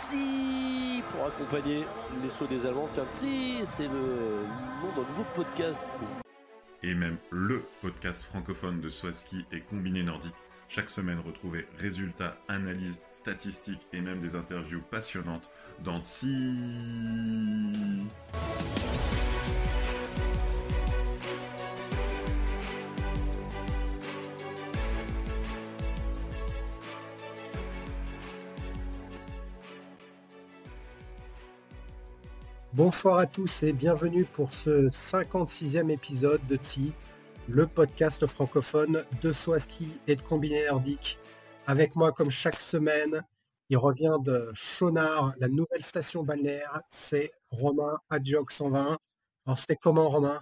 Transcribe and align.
Tsi 0.00 1.02
pour 1.10 1.26
accompagner 1.26 1.84
les 2.22 2.30
sauts 2.30 2.46
des 2.46 2.64
Allemands. 2.64 2.88
Tiens, 2.90 3.04
Tsi, 3.12 3.60
c'est 3.64 3.86
le 3.86 3.90
nom 4.80 4.88
d'un 4.96 5.06
nouveau 5.10 5.26
podcast. 5.36 5.82
Et 6.82 6.94
même 6.94 7.18
le 7.28 7.62
podcast 7.82 8.22
francophone 8.22 8.80
de 8.80 8.88
Swaski 8.88 9.44
et 9.52 9.60
Combiné 9.60 10.02
Nordique. 10.02 10.34
Chaque 10.70 10.88
semaine, 10.88 11.18
retrouvez 11.20 11.66
résultats, 11.76 12.38
analyses, 12.48 12.98
statistiques 13.12 13.86
et 13.92 14.00
même 14.00 14.20
des 14.20 14.36
interviews 14.36 14.80
passionnantes 14.90 15.50
dans 15.84 16.02
Tsi. 16.02 16.56
Bonsoir 32.72 33.18
à 33.18 33.26
tous 33.26 33.64
et 33.64 33.72
bienvenue 33.72 34.24
pour 34.24 34.54
ce 34.54 34.90
56e 34.90 35.90
épisode 35.90 36.40
de 36.46 36.54
TSI, 36.54 36.92
le 37.48 37.66
podcast 37.66 38.24
francophone 38.28 39.02
de 39.22 39.32
Swaski 39.32 39.88
et 40.06 40.14
de 40.14 40.22
Combiné 40.22 40.64
Nordique. 40.68 41.18
Avec 41.66 41.96
moi, 41.96 42.12
comme 42.12 42.30
chaque 42.30 42.60
semaine, 42.60 43.24
il 43.70 43.76
revient 43.76 44.18
de 44.24 44.52
Chonard, 44.54 45.34
la 45.38 45.48
nouvelle 45.48 45.82
station 45.82 46.22
balnéaire. 46.22 46.80
C'est 46.90 47.32
Romain 47.50 47.98
Adjoc 48.08 48.52
120. 48.52 48.98
Alors, 49.46 49.58
c'était 49.58 49.74
comment, 49.74 50.08
Romain? 50.08 50.38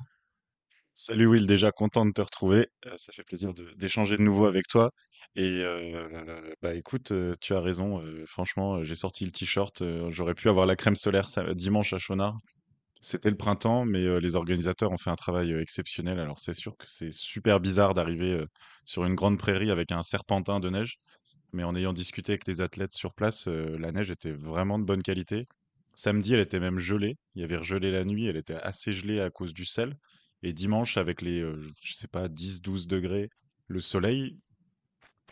Salut 1.00 1.26
Will, 1.26 1.46
déjà 1.46 1.70
content 1.70 2.04
de 2.06 2.10
te 2.10 2.20
retrouver. 2.20 2.66
Euh, 2.86 2.94
ça 2.96 3.12
fait 3.12 3.22
plaisir 3.22 3.54
d'échanger 3.76 4.16
de 4.16 4.22
nouveau 4.22 4.46
avec 4.46 4.66
toi. 4.66 4.90
Et 5.36 5.62
euh, 5.62 6.52
bah 6.60 6.74
écoute, 6.74 7.12
euh, 7.12 7.36
tu 7.40 7.54
as 7.54 7.60
raison. 7.60 8.02
franchement, 8.26 8.82
j'ai 8.82 8.96
sorti 8.96 9.24
le 9.24 9.30
t-shirt. 9.30 9.80
j'aurais 10.08 10.34
pu 10.34 10.48
avoir 10.48 10.66
la 10.66 10.74
crème 10.74 10.96
solaire 10.96 11.28
dimanche 11.54 11.92
à 11.92 11.98
Chonard. 11.98 12.36
C'était 13.00 13.30
le 13.30 13.36
printemps, 13.36 13.84
mais 13.84 14.18
les 14.18 14.34
organisateurs 14.34 14.90
ont 14.90 14.98
fait 14.98 15.10
un 15.10 15.14
travail 15.14 15.52
exceptionnel. 15.52 16.18
Alors 16.18 16.40
c'est 16.40 16.52
sûr 16.52 16.76
que 16.76 16.86
c'est 16.88 17.12
super 17.12 17.60
bizarre 17.60 17.94
d'arriver 17.94 18.44
sur 18.84 19.04
une 19.04 19.14
grande 19.14 19.38
prairie 19.38 19.70
avec 19.70 19.92
un 19.92 20.02
serpentin 20.02 20.58
de 20.58 20.68
neige. 20.68 20.96
Mais 21.52 21.62
en 21.62 21.76
ayant 21.76 21.92
discuté 21.92 22.32
avec 22.32 22.48
les 22.48 22.60
athlètes 22.60 22.94
sur 22.94 23.14
place, 23.14 23.46
la 23.46 23.92
neige 23.92 24.10
était 24.10 24.32
vraiment 24.32 24.80
de 24.80 24.84
bonne 24.84 25.04
qualité. 25.04 25.46
Samedi, 25.94 26.34
elle 26.34 26.40
était 26.40 26.58
même 26.58 26.80
gelée. 26.80 27.14
Il 27.36 27.42
y 27.42 27.44
avait 27.44 27.62
gelé 27.62 27.92
la 27.92 28.04
nuit. 28.04 28.26
Elle 28.26 28.36
était 28.36 28.56
assez 28.56 28.92
gelée 28.92 29.20
à 29.20 29.30
cause 29.30 29.54
du 29.54 29.64
sel. 29.64 29.94
Et 30.42 30.52
dimanche, 30.52 30.96
avec 30.96 31.22
les, 31.22 31.40
euh, 31.40 31.60
je 31.82 31.94
sais 31.94 32.08
pas, 32.08 32.28
10-12 32.28 32.86
degrés, 32.86 33.30
le 33.66 33.80
soleil, 33.80 34.38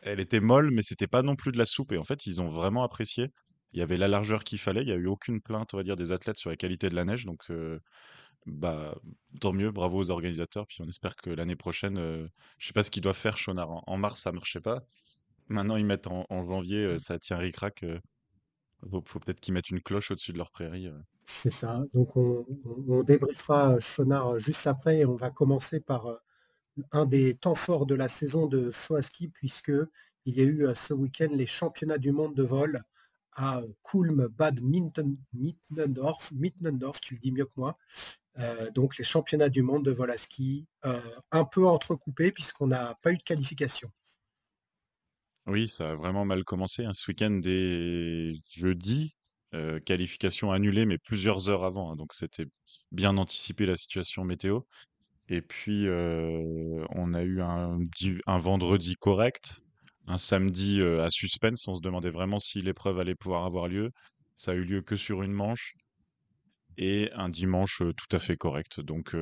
elle 0.03 0.21
était 0.21 0.41
molle, 0.41 0.71
mais 0.71 0.83
c'était 0.83 1.07
pas 1.07 1.23
non 1.23 1.37
plus 1.37 1.53
de 1.53 1.59
la 1.59 1.67
soupe. 1.67 1.93
Et 1.93 1.99
en 1.99 2.05
fait, 2.05 2.27
ils 2.27 2.41
ont 2.41 2.49
vraiment 2.49 2.85
apprécié. 2.85 3.31
Il 3.73 3.79
y 3.81 3.83
avait 3.83 3.97
la 3.97 4.09
largeur 4.09 4.45
qu'il 4.45 4.59
fallait. 4.59 4.83
Il 4.83 4.89
y 4.89 4.93
a 4.93 4.97
eu 4.97 5.07
aucune 5.07 5.41
plainte, 5.41 5.75
on 5.75 5.77
va 5.79 5.83
dire, 5.83 5.97
des 5.97 6.13
athlètes 6.13 6.37
sur 6.39 6.51
la 6.51 6.57
qualité 6.57 6.89
de 6.89 6.95
la 6.95 7.05
neige. 7.05 7.25
Donc, 7.25 7.51
euh, 7.51 7.81
bah, 8.47 8.97
tant 9.41 9.53
mieux. 9.53 9.71
Bravo 9.73 9.99
aux 9.99 10.11
organisateurs. 10.11 10.67
Puis 10.69 10.79
on 10.83 10.89
espère 10.89 11.17
que 11.17 11.31
l'année 11.31 11.57
prochaine, 11.57 11.99
euh, 11.99 12.29
je 12.59 12.69
sais 12.69 12.73
pas 12.73 12.83
ce 12.83 12.91
qu'ils 12.91 13.03
doivent 13.03 13.17
faire, 13.17 13.39
Chonard. 13.39 13.71
En, 13.71 13.85
en 13.87 13.97
mars, 13.99 14.23
ça 14.23 14.33
marchait 14.33 14.61
pas. 14.61 14.85
Maintenant, 15.49 15.77
ils 15.77 15.87
mettent 15.87 16.09
en, 16.09 16.27
en 16.31 16.47
janvier, 16.47 16.85
euh, 16.85 16.99
ça 16.99 17.19
tient 17.19 17.39
ric-rac. 17.39 17.85
Euh, 18.87 18.91
faut, 18.91 19.03
faut 19.05 19.21
peut-être 19.21 19.41
qu'ils 19.41 19.55
mettent 19.55 19.71
une 19.71 19.81
cloche 19.81 20.11
au-dessus 20.11 20.33
de 20.33 20.39
leur 20.39 20.51
prairie. 20.51 20.89
euh. 20.89 20.99
C'est 21.25 21.51
ça. 21.51 21.83
Donc, 21.93 22.17
on, 22.17 22.47
débriefera 23.03 23.81
Chonard 23.81 24.39
juste 24.39 24.67
après 24.67 24.99
et 25.01 25.07
on 25.07 25.17
va 25.17 25.31
commencer 25.31 25.81
par 25.81 26.07
euh, 26.07 26.17
un 26.93 27.07
des 27.07 27.35
temps 27.35 27.55
forts 27.55 27.87
de 27.87 27.95
la 27.95 28.09
saison 28.09 28.47
de 28.47 28.71
Swaski 28.71 29.29
puisque 29.29 29.73
il 30.25 30.37
y 30.37 30.41
a 30.41 30.45
eu 30.45 30.67
euh, 30.67 30.75
ce 30.75 30.95
week-end 30.95 31.29
les 31.31 31.47
championnats 31.47 31.99
du 31.99 32.13
monde 32.13 32.35
de 32.35 32.43
vol 32.43 32.83
à 33.37 33.59
euh, 33.59 33.69
Kulm 33.85 34.29
Bad 34.29 34.61
Mittendorf, 34.63 36.33
Mittendorf, 36.33 37.01
tu 37.01 37.15
le 37.15 37.21
dis 37.21 37.33
mieux 37.33 37.45
que 37.45 37.53
moi. 37.57 37.79
Euh, 38.39 38.71
donc 38.71 38.99
les 38.99 39.05
championnats 39.05 39.49
du 39.49 39.63
monde 39.63 39.85
de 39.85 39.93
vol 39.93 40.11
à 40.11 40.17
ski, 40.17 40.67
euh, 40.85 41.01
un 41.31 41.45
peu 41.45 41.67
entrecoupés 41.67 42.33
puisqu'on 42.33 42.67
n'a 42.67 42.95
pas 43.03 43.13
eu 43.13 43.17
de 43.17 43.23
qualification. 43.23 43.91
Oui, 45.47 45.69
ça 45.69 45.91
a 45.93 45.95
vraiment 45.95 46.25
mal 46.25 46.45
commencé. 46.45 46.85
hein. 46.85 46.93
Ce 46.95 47.09
week-end, 47.11 47.31
dès 47.31 48.33
jeudi, 48.51 49.15
euh, 49.55 49.79
qualification 49.81 50.51
annulée, 50.53 50.87
mais 50.87 50.99
plusieurs 50.99 51.49
heures 51.49 51.65
avant. 51.65 51.93
hein. 51.93 51.97
donc 51.97 52.15
c'était 52.15 52.47
bien 52.93 53.17
anticipé 53.17 53.67
la 53.67 53.77
situation 53.77 54.25
météo. 54.25 54.61
Et 55.29 55.43
puis, 55.43 55.89
euh, 55.89 56.85
on 56.91 57.15
a 57.15 57.23
eu 57.25 57.43
un, 57.43 57.79
di- 58.01 58.19
un 58.27 58.39
vendredi 58.39 58.97
correct, 58.97 59.61
un 60.09 60.19
samedi 60.19 60.81
euh, 60.83 61.05
à 61.05 61.11
suspense. 61.11 61.69
On 61.69 61.77
se 61.77 61.83
demandait 61.83 62.11
vraiment 62.11 62.41
si 62.41 62.61
l'épreuve 62.63 63.01
allait 63.01 63.15
pouvoir 63.17 63.45
avoir 63.47 63.69
lieu. 63.69 63.91
Ça 64.37 64.53
a 64.53 64.55
eu 64.55 64.65
lieu 64.65 64.83
que 64.83 64.97
sur 64.97 65.23
une 65.23 65.33
manche. 65.33 65.75
Et 66.79 67.11
un 67.15 67.29
dimanche 67.29 67.83
tout 67.97 68.17
à 68.17 68.19
fait 68.19 68.37
correct. 68.37 68.81
Donc, 68.81 69.15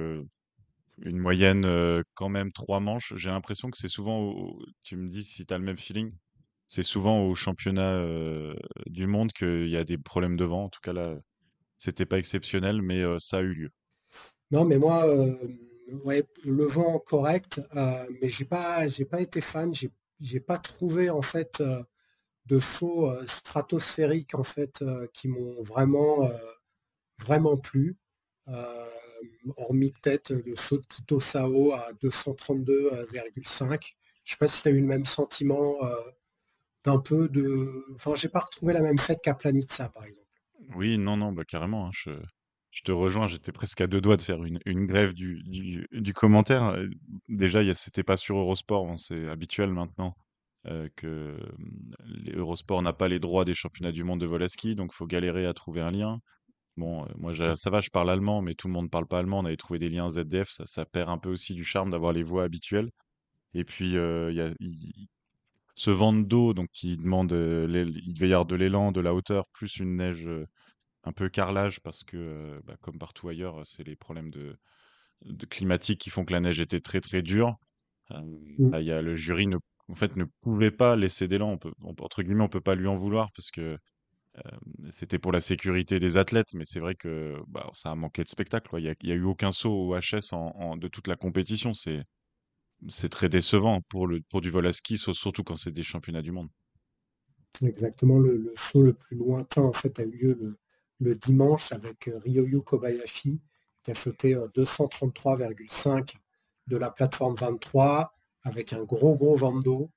une 1.03 1.19
moyenne 1.19 1.67
quand 2.15 2.29
même 2.29 2.53
trois 2.53 2.81
manches. 2.81 3.15
J'ai 3.17 3.31
l'impression 3.31 3.71
que 3.71 3.77
c'est 3.79 3.89
souvent, 3.89 4.21
au- 4.21 4.63
tu 4.83 4.97
me 4.97 5.09
dis 5.09 5.23
si 5.25 5.47
tu 5.47 5.55
as 5.55 5.59
le 5.59 5.65
même 5.65 5.79
feeling, 5.79 6.13
c'est 6.67 6.83
souvent 6.83 7.23
au 7.27 7.35
championnat 7.35 8.03
du 8.87 9.07
monde 9.07 9.33
qu'il 9.33 9.69
y 9.69 9.77
a 9.77 9.85
des 9.85 9.99
problèmes 9.99 10.37
de 10.37 10.45
vent. 10.45 10.65
En 10.65 10.69
tout 10.69 10.81
cas, 10.83 10.93
là, 10.93 11.17
c'était 11.79 12.07
pas 12.07 12.19
exceptionnel, 12.19 12.83
mais 12.83 13.03
ça 13.21 13.39
a 13.39 13.43
eu 13.43 13.55
lieu. 13.55 13.71
Non, 14.51 14.65
mais 14.65 14.79
moi, 14.79 15.05
ouais, 16.05 16.25
le 16.45 16.65
vent 16.65 16.99
correct, 16.99 17.61
mais 18.21 18.29
j'ai 18.29 18.45
pas, 18.45 18.89
j'ai 18.89 19.05
pas 19.05 19.21
été 19.21 19.41
fan. 19.41 19.75
J'ai, 19.75 19.91
j'ai 20.21 20.41
pas 20.41 20.59
trouvé 20.59 21.11
en 21.11 21.23
fait 21.23 21.63
de 22.47 22.61
sauts 22.61 23.11
stratosphériques 23.27 24.35
en 24.35 24.45
fait 24.45 24.85
qui 25.15 25.29
m'ont 25.29 25.63
vraiment, 25.63 26.29
vraiment 27.21 27.57
plu. 27.57 27.97
Hormis 29.57 29.93
peut-être 29.93 30.33
le 30.33 30.57
saut 30.57 30.79
de 30.79 30.87
Puto 30.87 31.21
Sao 31.21 31.73
à 31.73 31.93
232,5. 32.03 33.95
Je 34.25 34.33
sais 34.33 34.37
pas 34.39 34.49
si 34.49 34.63
tu 34.63 34.69
as 34.69 34.71
eu 34.71 34.81
le 34.81 34.87
même 34.87 35.07
sentiment 35.07 35.77
euh, 35.85 35.95
d'un 36.85 36.99
peu 36.99 37.29
de. 37.29 37.85
Enfin, 37.95 38.15
j'ai 38.15 38.29
pas 38.29 38.41
retrouvé 38.41 38.73
la 38.73 38.81
même 38.81 38.99
fête 38.99 39.21
qu'à 39.23 39.35
Planitza, 39.35 39.89
par 39.89 40.05
exemple. 40.05 40.25
Oui, 40.75 40.99
non, 40.99 41.17
non, 41.17 41.33
bah 41.33 41.45
carrément. 41.45 41.89
hein, 41.89 41.91
je, 41.93 42.11
te 42.85 42.93
rejoins. 42.93 43.27
J'étais 43.27 43.53
presque 43.53 43.81
à 43.81 43.87
deux 43.87 44.01
doigts 44.01 44.17
de 44.17 44.23
faire 44.23 44.43
une, 44.45 44.87
grève 44.87 45.13
du, 45.13 46.15
commentaire. 46.15 46.77
Déjà, 47.29 47.63
c'était 47.75 48.03
pas 48.03 48.17
sur 48.17 48.39
Eurosport. 48.39 48.87
bon, 48.87 48.97
c'est 48.97 49.29
habituel 49.29 49.71
maintenant 49.71 50.17
euh, 50.67 50.89
que 50.97 51.37
hum, 51.59 51.95
Eurosport 52.35 52.81
n'a 52.83 52.95
pas 52.95 53.09
les 53.09 53.19
droits 53.19 53.45
des 53.45 53.55
championnats 53.55 53.93
du 53.93 54.05
monde 54.05 54.21
de 54.21 54.27
vol 54.27 54.43
à 54.43 54.49
ski, 54.49 54.75
donc 54.75 54.93
faut 54.95 55.07
galérer 55.07 55.47
à 55.47 55.53
trouver 55.53 55.83
un 55.83 55.91
lien. 55.91 56.21
Bon, 56.77 57.05
euh, 57.05 57.09
moi, 57.17 57.33
ça 57.57 57.71
va, 57.71 57.81
je 57.81 57.91
parle 57.91 58.11
allemand, 58.11 58.43
mais 58.43 58.55
tout 58.55 58.67
le 58.69 58.73
monde 58.75 58.91
parle 58.91 59.07
pas 59.07 59.19
allemand. 59.21 59.41
On 59.41 59.45
avait 59.45 59.57
trouvé 59.57 59.79
des 59.79 59.89
liens 59.89 60.11
ZDF, 60.11 60.51
ça, 60.51 60.67
ça 60.67 60.85
perd 60.85 61.09
un 61.09 61.19
peu 61.19 61.31
aussi 61.31 61.55
du 61.55 61.65
charme 61.65 61.91
d'avoir 61.91 62.13
les 62.13 62.23
voix 62.25 62.45
habituelles. 62.45 62.91
Et 63.55 63.65
puis, 63.65 63.97
euh, 63.99 64.31
il 64.33 64.37
y 64.39 64.43
a 64.43 64.53
ce 65.75 65.91
vent 65.91 66.13
de 66.13 66.23
dos, 66.23 66.55
donc 66.55 66.69
qui 66.73 66.97
demande, 66.97 67.33
euh, 67.33 67.67
il 68.05 68.15
devait 68.15 68.29
y 68.29 68.33
avoir 68.33 68.47
de 68.47 68.55
l'élan, 68.55 68.93
de 68.93 69.01
la 69.01 69.15
hauteur, 69.15 69.47
plus 69.53 69.77
une 69.79 69.97
neige 69.97 70.29
un 71.05 71.13
peu 71.13 71.29
carrelage, 71.31 71.81
parce 71.83 72.05
que, 72.05 72.61
bah, 72.67 72.77
comme 72.83 72.99
partout 72.99 73.29
ailleurs, 73.29 73.63
c'est 73.67 73.85
les 73.85 73.97
problèmes 73.97 74.31
de, 74.31 74.57
de 75.25 75.47
climatiques 75.47 76.01
qui 76.01 76.11
font 76.11 76.25
que 76.25 76.33
la 76.35 76.41
neige 76.41 76.61
était 76.61 76.81
très 76.81 77.01
très 77.01 77.23
dure. 77.23 77.57
Euh, 78.13 78.21
Mm. 78.59 78.73
bah, 78.73 78.81
il 78.83 78.87
y 78.89 78.93
a, 78.93 79.03
le 79.03 79.17
jury 79.17 79.47
ne, 79.49 79.59
en 79.89 79.95
fait, 79.97 80.17
ne 80.17 80.27
pouvait 80.43 80.71
pas 80.73 80.97
laisser 80.97 81.29
d'élan. 81.29 81.51
On 81.53 81.59
peut, 81.59 81.73
on 81.83 81.95
peut- 81.95 82.05
entre 82.05 82.23
guillemets, 82.25 82.45
on 82.45 82.49
peut 82.49 82.61
pas 82.63 82.75
lui 82.77 82.89
en 82.89 82.97
vouloir 82.97 83.31
parce 83.37 83.51
que 83.51 83.79
c'était 84.91 85.19
pour 85.19 85.33
la 85.33 85.41
sécurité 85.41 86.01
des 86.01 86.17
athlètes, 86.17 86.55
mais 86.55 86.65
c'est 86.67 86.81
vrai 86.81 86.95
que 86.95 87.37
bah, 87.49 87.71
ça 87.75 87.91
a 87.91 87.95
manqué 87.95 88.25
de 88.25 88.29
spectacle. 88.29 88.69
Il 88.79 88.85
y 88.85 89.13
a, 89.13 89.15
eu 89.15 89.25
aucun 89.25 89.53
saut 89.53 89.71
au 89.71 89.97
HS 89.97 90.35
de 90.77 90.89
toute 90.89 91.09
la 91.09 91.17
compétition. 91.17 91.73
C'est, 91.75 92.05
très 93.11 93.29
décevant 93.29 93.81
pour 93.89 94.09
du 94.09 94.51
vol 94.51 94.67
à 94.67 94.73
ski, 94.73 94.99
surtout 94.99 95.45
quand 95.45 95.57
c'est 95.57 95.73
des 95.73 95.83
championnats 95.83 96.23
du 96.23 96.33
monde. 96.33 96.49
Exactement, 97.63 98.19
le, 98.19 98.53
saut 98.57 98.83
le 98.83 98.95
plus 98.95 99.17
lointain 99.17 99.71
a 99.71 100.03
eu 100.03 100.11
lieu 100.11 100.59
le, 100.99 101.15
dimanche 101.15 101.71
avec 101.73 102.09
euh, 102.09 102.19
Ryoyu 102.19 102.63
Kobayashi 102.63 103.41
qui 103.85 103.91
a 103.91 103.95
sauté 103.95 104.35
euh, 104.35 104.49
233,5 104.49 106.15
de 106.67 106.77
la 106.77 106.91
plateforme 106.91 107.37
23 107.37 108.13
avec 108.43 108.73
un 108.73 108.83
gros 108.83 109.17
gros 109.17 109.37
vent 109.37 109.59
d'eau. 109.61 109.91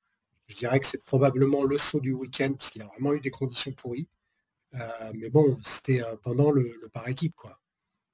Je 0.48 0.56
dirais 0.56 0.80
que 0.80 0.86
c'est 0.86 1.04
probablement 1.04 1.64
le 1.64 1.78
saut 1.78 2.00
du 2.00 2.14
week-end 2.14 2.54
parce 2.54 2.70
qu'il 2.70 2.82
a 2.82 2.88
vraiment 2.88 3.14
eu 3.14 3.22
des 3.22 3.32
conditions 3.32 3.72
pourries. 3.72 4.08
Euh, 4.76 5.12
mais 5.16 5.30
bon, 5.30 5.58
c'était 5.64 6.02
euh, 6.04 6.16
pendant 6.24 6.52
le, 6.52 6.62
le 6.82 6.90
par 6.90 7.08
équipe 7.08 7.36
quoi. 7.36 7.60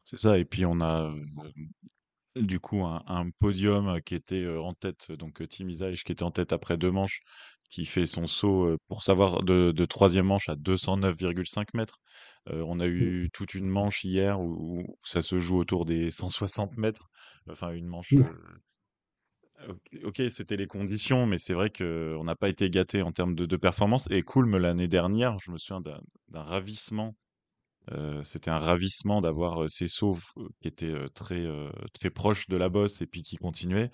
C'est 0.04 0.18
ça. 0.18 0.38
Et 0.38 0.46
puis 0.46 0.66
on 0.66 0.82
a 0.82 1.12
euh, 1.12 2.42
du 2.42 2.60
coup 2.60 2.84
un, 2.84 3.04
un 3.08 3.30
podium 3.30 4.02
qui 4.02 4.16
était 4.16 4.48
en 4.48 4.74
tête, 4.74 5.12
donc 5.12 5.42
Tim 5.50 5.70
Isaich 5.70 6.04
qui 6.04 6.12
était 6.12 6.24
en 6.24 6.32
tête 6.32 6.52
après 6.54 6.78
deux 6.78 6.92
manches, 6.92 7.22
qui 7.70 7.86
fait 7.86 8.06
son 8.06 8.28
saut 8.28 8.78
pour 8.88 9.04
savoir 9.04 9.44
de, 9.44 9.72
de 9.72 9.86
troisième 9.86 10.28
manche 10.28 10.50
à 10.50 10.56
209,5 10.56 11.68
mètres. 11.74 12.00
Euh, 12.50 12.64
on 12.68 12.80
a 12.80 12.88
eu 12.88 13.30
toute 13.34 13.54
une 13.54 13.68
manche 13.68 14.04
hier 14.04 14.40
où, 14.40 14.82
où 14.82 15.00
ça 15.04 15.22
se 15.22 15.40
joue 15.40 15.58
autour 15.58 15.86
des 15.86 16.12
160 16.12 16.78
mètres. 16.78 17.10
Enfin, 17.50 17.72
une 17.72 17.88
manche 17.88 18.14
Mm. 18.14 18.24
Ok, 20.04 20.22
c'était 20.30 20.56
les 20.56 20.68
conditions, 20.68 21.26
mais 21.26 21.38
c'est 21.40 21.54
vrai 21.54 21.70
qu'on 21.70 22.24
n'a 22.24 22.36
pas 22.36 22.50
été 22.50 22.70
gâté 22.70 23.02
en 23.02 23.12
termes 23.12 23.36
de, 23.36 23.46
de 23.46 23.58
performance. 23.58 24.08
Et 24.10 24.22
Coulme, 24.22 24.58
l'année 24.58 24.88
dernière, 24.88 25.38
je 25.40 25.52
me 25.52 25.58
souviens 25.58 25.82
d'un 25.82 26.44
ravissement. 26.44 27.16
Euh, 27.92 28.24
c'était 28.24 28.52
un 28.52 28.60
ravissement 28.60 29.20
d'avoir 29.22 29.70
ces 29.70 29.88
sauves 29.88 30.24
qui 30.62 30.68
étaient 30.68 30.96
très, 31.14 31.46
très 31.94 32.10
proches 32.10 32.48
de 32.48 32.58
la 32.58 32.70
bosse 32.70 33.02
et 33.02 33.08
puis 33.08 33.24
qui 33.24 33.36
continuaient. 33.36 33.92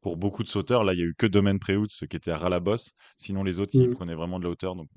Pour 0.00 0.16
beaucoup 0.16 0.42
de 0.42 0.48
sauteurs, 0.48 0.84
là, 0.84 0.94
il 0.94 0.96
n'y 0.96 1.02
a 1.02 1.06
eu 1.06 1.14
que 1.16 1.26
Domaine 1.26 1.58
Préout, 1.58 1.86
qui 1.86 2.16
était 2.16 2.30
à 2.30 2.36
ras 2.36 2.48
la 2.48 2.60
bosse. 2.60 2.92
Sinon, 3.16 3.44
les 3.44 3.60
autres, 3.60 3.74
ils 3.74 3.88
Mm. 3.88 3.94
prenaient 3.94 4.14
vraiment 4.14 4.38
de 4.38 4.44
la 4.44 4.50
hauteur. 4.50 4.74
Donc, 4.74 4.88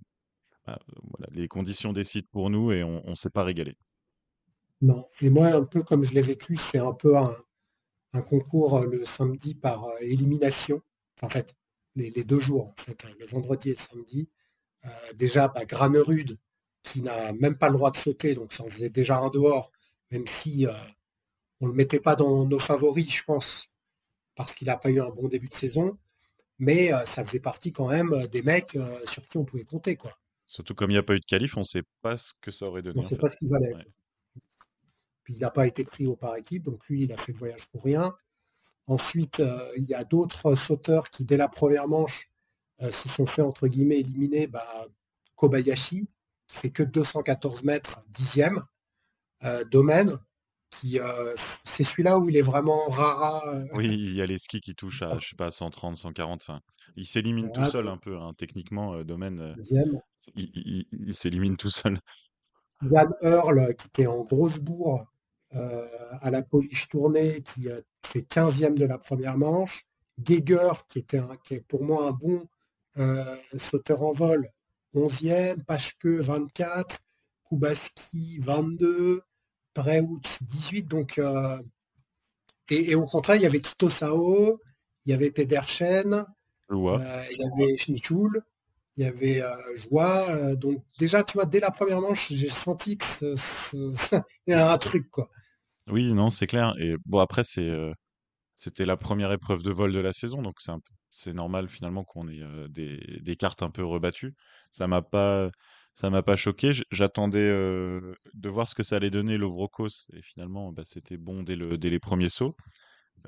bah, 0.66 0.80
voilà, 0.88 1.28
les 1.32 1.48
conditions 1.48 1.92
décident 1.94 2.28
pour 2.32 2.50
nous 2.50 2.72
et 2.72 2.84
on 2.84 3.10
ne 3.10 3.16
s'est 3.16 3.30
pas 3.30 3.44
régalé. 3.44 3.76
Non. 4.82 5.08
Et 5.22 5.30
moi, 5.30 5.48
un 5.48 5.64
peu 5.64 5.84
comme 5.84 6.04
je 6.04 6.14
l'ai 6.14 6.22
vécu, 6.22 6.56
c'est 6.58 6.80
un 6.80 6.94
peu 6.94 7.18
un, 7.18 7.36
un 8.14 8.22
concours 8.22 8.78
euh, 8.78 8.88
le 8.88 9.06
samedi 9.06 9.56
par 9.56 9.86
euh, 9.86 9.98
élimination. 10.02 10.82
En 11.22 11.30
fait, 11.30 11.56
les, 11.96 12.10
les 12.10 12.24
deux 12.24 12.40
jours, 12.40 12.68
en 12.70 12.82
fait, 12.82 13.06
hein, 13.06 13.10
le 13.20 13.26
vendredi 13.26 13.70
et 13.70 13.74
le 13.74 13.80
samedi. 13.80 14.30
Euh, 14.86 14.90
déjà, 15.16 15.48
bah, 15.48 15.66
Granerud, 15.66 16.38
qui 16.84 17.02
n'a 17.02 17.34
même 17.34 17.58
pas 17.58 17.70
le 17.70 17.76
droit 17.76 17.92
de 17.92 17.98
sauter, 17.98 18.36
donc 18.36 18.54
ça 18.54 18.64
en 18.64 18.70
faisait 18.70 18.90
déjà 18.90 19.18
un 19.20 19.30
dehors, 19.30 19.72
même 20.12 20.28
si 20.28 20.68
on 21.62 21.68
le 21.68 21.74
mettait 21.74 22.02
pas 22.02 22.18
dans 22.18 22.46
nos 22.46 22.60
favoris, 22.60 23.10
je 23.10 23.24
pense, 23.24 23.70
parce 24.36 24.54
qu'il 24.54 24.68
n'a 24.68 24.76
pas 24.76 24.90
eu 24.90 25.00
un 25.00 25.10
bon 25.10 25.30
début 25.30 25.48
de 25.48 25.56
saison. 25.56 25.98
Mais 26.60 26.92
ça 27.06 27.26
faisait 27.26 27.40
partie 27.40 27.72
quand 27.72 27.88
même 27.88 28.28
des 28.28 28.42
mecs 28.42 28.78
sur 29.06 29.26
qui 29.30 29.38
on 29.38 29.46
pouvait 29.46 29.64
compter, 29.64 29.96
quoi. 29.96 30.20
Surtout 30.46 30.76
comme 30.76 30.92
il 30.92 30.96
n'y 30.96 31.00
a 31.00 31.04
pas 31.04 31.16
eu 31.16 31.22
de 31.22 31.26
qualif, 31.26 31.56
on 31.56 31.62
ne 31.62 31.66
sait 31.66 31.84
pas 32.02 32.18
ce 32.18 32.34
que 32.42 32.52
ça 32.52 32.68
aurait 32.68 32.82
On 32.82 32.84
donné 32.84 33.00
ne 33.00 33.06
en 33.06 33.08
sait 33.08 33.16
fait. 33.16 33.22
pas 33.22 33.30
ce 33.30 33.38
qu'il 33.38 33.50
valait. 33.50 33.74
Ouais. 33.74 33.86
Puis 35.24 35.36
il 35.36 35.40
n'a 35.40 35.52
pas 35.52 35.68
été 35.68 35.84
pris 35.84 36.06
au 36.08 36.16
par 36.16 36.36
équipe, 36.36 36.64
donc 36.64 36.86
lui, 36.88 37.04
il 37.04 37.14
a 37.14 37.18
fait 37.18 37.32
le 37.32 37.38
voyage 37.38 37.66
pour 37.68 37.84
rien. 37.84 38.14
Ensuite, 38.88 39.40
euh, 39.40 39.72
il 39.78 39.86
y 39.86 39.94
a 39.94 40.04
d'autres 40.04 40.56
sauteurs 40.56 41.10
qui, 41.10 41.24
dès 41.24 41.38
la 41.38 41.48
première 41.48 41.88
manche, 41.88 42.30
euh, 42.82 42.92
se 42.92 43.08
sont 43.08 43.26
fait, 43.26 43.42
entre 43.42 43.68
guillemets, 43.68 44.00
éliminer. 44.00 44.48
Bah, 44.48 44.88
Kobayashi, 45.36 46.10
qui 46.48 46.58
fait 46.58 46.70
que 46.72 46.84
214 46.84 47.64
mètres, 47.64 48.04
dixième. 48.10 48.62
Euh, 49.44 49.64
Domaine, 49.66 50.18
qui, 50.70 51.00
c'est 51.64 51.84
celui-là 51.84 52.18
où 52.20 52.30
il 52.30 52.36
est 52.36 52.42
vraiment 52.42 52.90
rara. 52.90 53.44
Oui, 53.74 53.88
il 53.90 54.16
y 54.16 54.22
a 54.22 54.26
les 54.26 54.40
skis 54.40 54.60
qui 54.60 54.74
touchent 54.74 55.04
à, 55.04 55.18
je 55.20 55.30
sais 55.30 55.36
pas, 55.36 55.52
130, 55.52 55.96
140. 55.96 56.42
Enfin, 56.42 56.62
il 56.96 57.06
s'élimine 57.06 57.52
tout 57.52 57.66
seul 57.68 57.88
un 57.88 57.98
peu. 57.98 58.18
hein. 58.18 58.34
Techniquement, 58.38 59.04
Domaine, 59.04 59.54
deuxième. 59.56 60.02
il, 60.36 60.50
il- 60.56 60.88
il- 60.92 61.08
il 61.10 61.14
s'élimine 61.14 61.58
tout 61.58 61.70
seul. 61.70 62.00
Yann 62.82 63.14
Earl, 63.22 63.76
qui 63.76 63.88
était 63.88 64.08
en 64.08 64.24
grosse 64.24 64.58
bourre 64.58 65.06
à 66.22 66.32
la 66.32 66.42
police 66.44 66.88
tournée, 66.90 67.42
qui 67.44 67.70
a 67.70 67.78
fait 68.06 68.24
15e 68.24 68.76
de 68.78 68.86
la 68.86 68.98
première 68.98 69.38
manche. 69.38 69.86
Geiger, 70.20 70.72
qui 70.90 71.00
était 71.00 71.18
un- 71.20 71.38
qui 71.44 71.56
est 71.56 71.62
pour 71.68 71.84
moi 71.84 72.08
un 72.08 72.12
bon 72.12 72.48
euh, 72.98 73.24
sauteur 73.58 74.04
en 74.04 74.14
vol, 74.14 74.48
11e. 74.94 75.64
Pachke, 75.64 76.06
24. 76.06 77.00
Kubaski, 77.50 78.40
22. 78.40 79.22
Preutz, 79.74 80.44
18. 80.44 80.84
Donc, 80.88 81.18
euh, 81.18 81.58
et, 82.70 82.92
et 82.92 82.96
au 82.96 83.06
contraire, 83.06 83.36
il 83.38 83.42
y 83.44 83.46
avait 83.46 83.60
Kito 83.62 83.90
Sao, 83.90 84.60
il 85.06 85.12
y 85.12 85.14
avait 85.14 85.32
Pedersen, 85.32 86.26
euh, 87.00 87.24
il 87.32 87.40
y 87.40 87.46
avait 87.46 87.78
Schnitzschul, 87.78 88.42
il 88.98 89.06
y 89.06 89.08
avait 89.08 89.42
euh, 89.42 89.56
Joie. 89.78 90.30
euh, 90.32 90.56
donc 90.56 90.84
déjà, 91.00 91.24
tu 91.24 91.34
vois, 91.36 91.46
dès 91.46 91.60
la 91.60 91.72
première 91.72 92.02
manche, 92.02 92.32
j'ai 92.34 92.50
senti 92.50 92.98
que 92.98 93.06
il 94.48 94.52
y 94.52 94.54
a 94.54 94.72
un 94.74 94.78
truc, 94.78 95.10
quoi. 95.12 95.30
Oui, 95.88 96.14
non, 96.14 96.30
c'est 96.30 96.48
clair. 96.48 96.74
Et 96.80 96.96
bon, 97.06 97.20
après, 97.20 97.44
c'est, 97.44 97.68
euh, 97.70 97.94
c'était 98.56 98.86
la 98.86 98.98
première 98.98 99.32
épreuve 99.34 99.64
de 99.64 99.72
vol 99.72 99.94
de 99.94 100.00
la 100.00 100.14
saison, 100.14 100.42
donc 100.42 100.56
c'est 100.60 100.72
un 100.72 100.80
peu, 100.80 100.94
c'est 101.12 101.34
normal 101.34 101.70
finalement 101.70 102.04
qu'on 102.06 102.28
ait 102.30 102.42
euh, 102.42 102.68
des, 102.70 103.20
des 103.22 103.36
cartes 103.38 103.64
un 103.64 103.72
peu 103.72 103.86
rebattues. 103.86 104.36
Ça 104.72 104.88
m'a 104.88 105.02
pas, 105.02 105.52
ça 105.96 106.10
m'a 106.12 106.24
pas 106.24 106.36
choqué. 106.38 106.74
J- 106.74 106.84
J'attendais 106.92 107.40
euh, 107.40 108.16
de 108.34 108.50
voir 108.50 108.70
ce 108.70 108.76
que 108.76 108.84
ça 108.84 108.98
allait 108.98 109.12
donner 109.12 109.38
l'Ovrokos, 109.38 110.08
et 110.14 110.22
finalement, 110.24 110.72
bah, 110.74 110.84
c'était 110.86 111.18
bon 111.18 111.44
dès 111.44 111.56
le, 111.58 111.78
dès 111.78 111.90
les 111.92 112.00
premiers 112.00 112.30
sauts. 112.30 112.56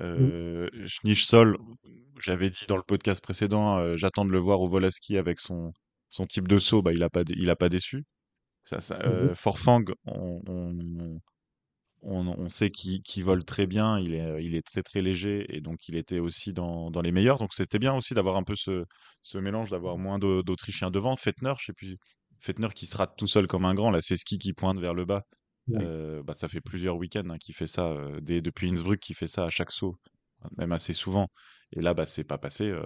Euh, 0.00 0.68
Schnitzsol, 0.86 1.58
j'avais 2.20 2.50
dit 2.50 2.66
dans 2.68 2.76
le 2.76 2.82
podcast 2.82 3.22
précédent, 3.22 3.78
euh, 3.78 3.96
j'attends 3.96 4.24
de 4.24 4.30
le 4.32 4.38
voir 4.38 4.60
au 4.60 4.68
vol 4.68 4.84
à 4.84 4.90
ski 4.90 5.18
avec 5.18 5.40
son, 5.40 5.72
son 6.08 6.26
type 6.26 6.48
de 6.48 6.58
saut, 6.58 6.82
bah, 6.82 6.92
il 6.92 7.02
a 7.02 7.10
pas, 7.10 7.24
dé- 7.24 7.34
il 7.38 7.50
a 7.50 7.56
pas 7.56 7.68
déçu. 7.68 8.04
Ça, 8.64 8.80
ça, 8.80 8.96
Mhm. 8.98 9.02
euh, 9.06 9.34
Forfang, 9.34 9.84
on, 10.06 10.42
on- 10.48 11.20
on, 12.06 12.26
on 12.28 12.48
sait 12.48 12.70
qu'il 12.70 13.02
vole 13.24 13.44
très 13.44 13.66
bien, 13.66 13.98
il 13.98 14.14
est, 14.14 14.44
il 14.44 14.54
est 14.54 14.62
très 14.66 14.82
très 14.82 15.02
léger 15.02 15.46
et 15.54 15.60
donc 15.60 15.88
il 15.88 15.96
était 15.96 16.18
aussi 16.20 16.52
dans, 16.52 16.90
dans 16.90 17.00
les 17.02 17.12
meilleurs. 17.12 17.38
Donc 17.38 17.52
c'était 17.54 17.78
bien 17.78 17.94
aussi 17.94 18.14
d'avoir 18.14 18.36
un 18.36 18.44
peu 18.44 18.54
ce, 18.56 18.84
ce 19.22 19.38
mélange, 19.38 19.70
d'avoir 19.70 19.98
moins 19.98 20.18
d'Au- 20.18 20.42
d'Autrichiens 20.42 20.90
devant. 20.90 21.16
Fettner, 21.16 21.52
je 21.60 21.66
sais 21.66 21.72
plus, 21.74 21.96
Fettner 22.40 22.68
qui 22.74 22.86
se 22.86 22.96
rate 22.96 23.14
tout 23.18 23.26
seul 23.26 23.46
comme 23.46 23.64
un 23.64 23.74
grand, 23.74 23.90
là 23.90 24.00
c'est 24.02 24.16
ski 24.16 24.38
qui 24.38 24.52
pointe 24.52 24.78
vers 24.78 24.94
le 24.94 25.04
bas. 25.04 25.22
Ouais. 25.68 25.80
Euh, 25.80 26.22
bah, 26.22 26.34
ça 26.34 26.48
fait 26.48 26.60
plusieurs 26.60 26.96
week-ends 26.96 27.28
hein, 27.30 27.38
qu'il 27.38 27.54
fait 27.54 27.66
ça, 27.66 27.86
euh, 27.88 28.20
dès- 28.20 28.40
depuis 28.40 28.68
Innsbruck, 28.70 29.00
qui 29.00 29.14
fait 29.14 29.26
ça 29.28 29.44
à 29.44 29.50
chaque 29.50 29.72
saut, 29.72 29.96
même 30.58 30.72
assez 30.72 30.92
souvent. 30.92 31.28
Et 31.72 31.80
là, 31.82 31.94
bah, 31.94 32.06
c'est 32.06 32.24
pas 32.24 32.38
passé. 32.38 32.64
euh, 32.66 32.84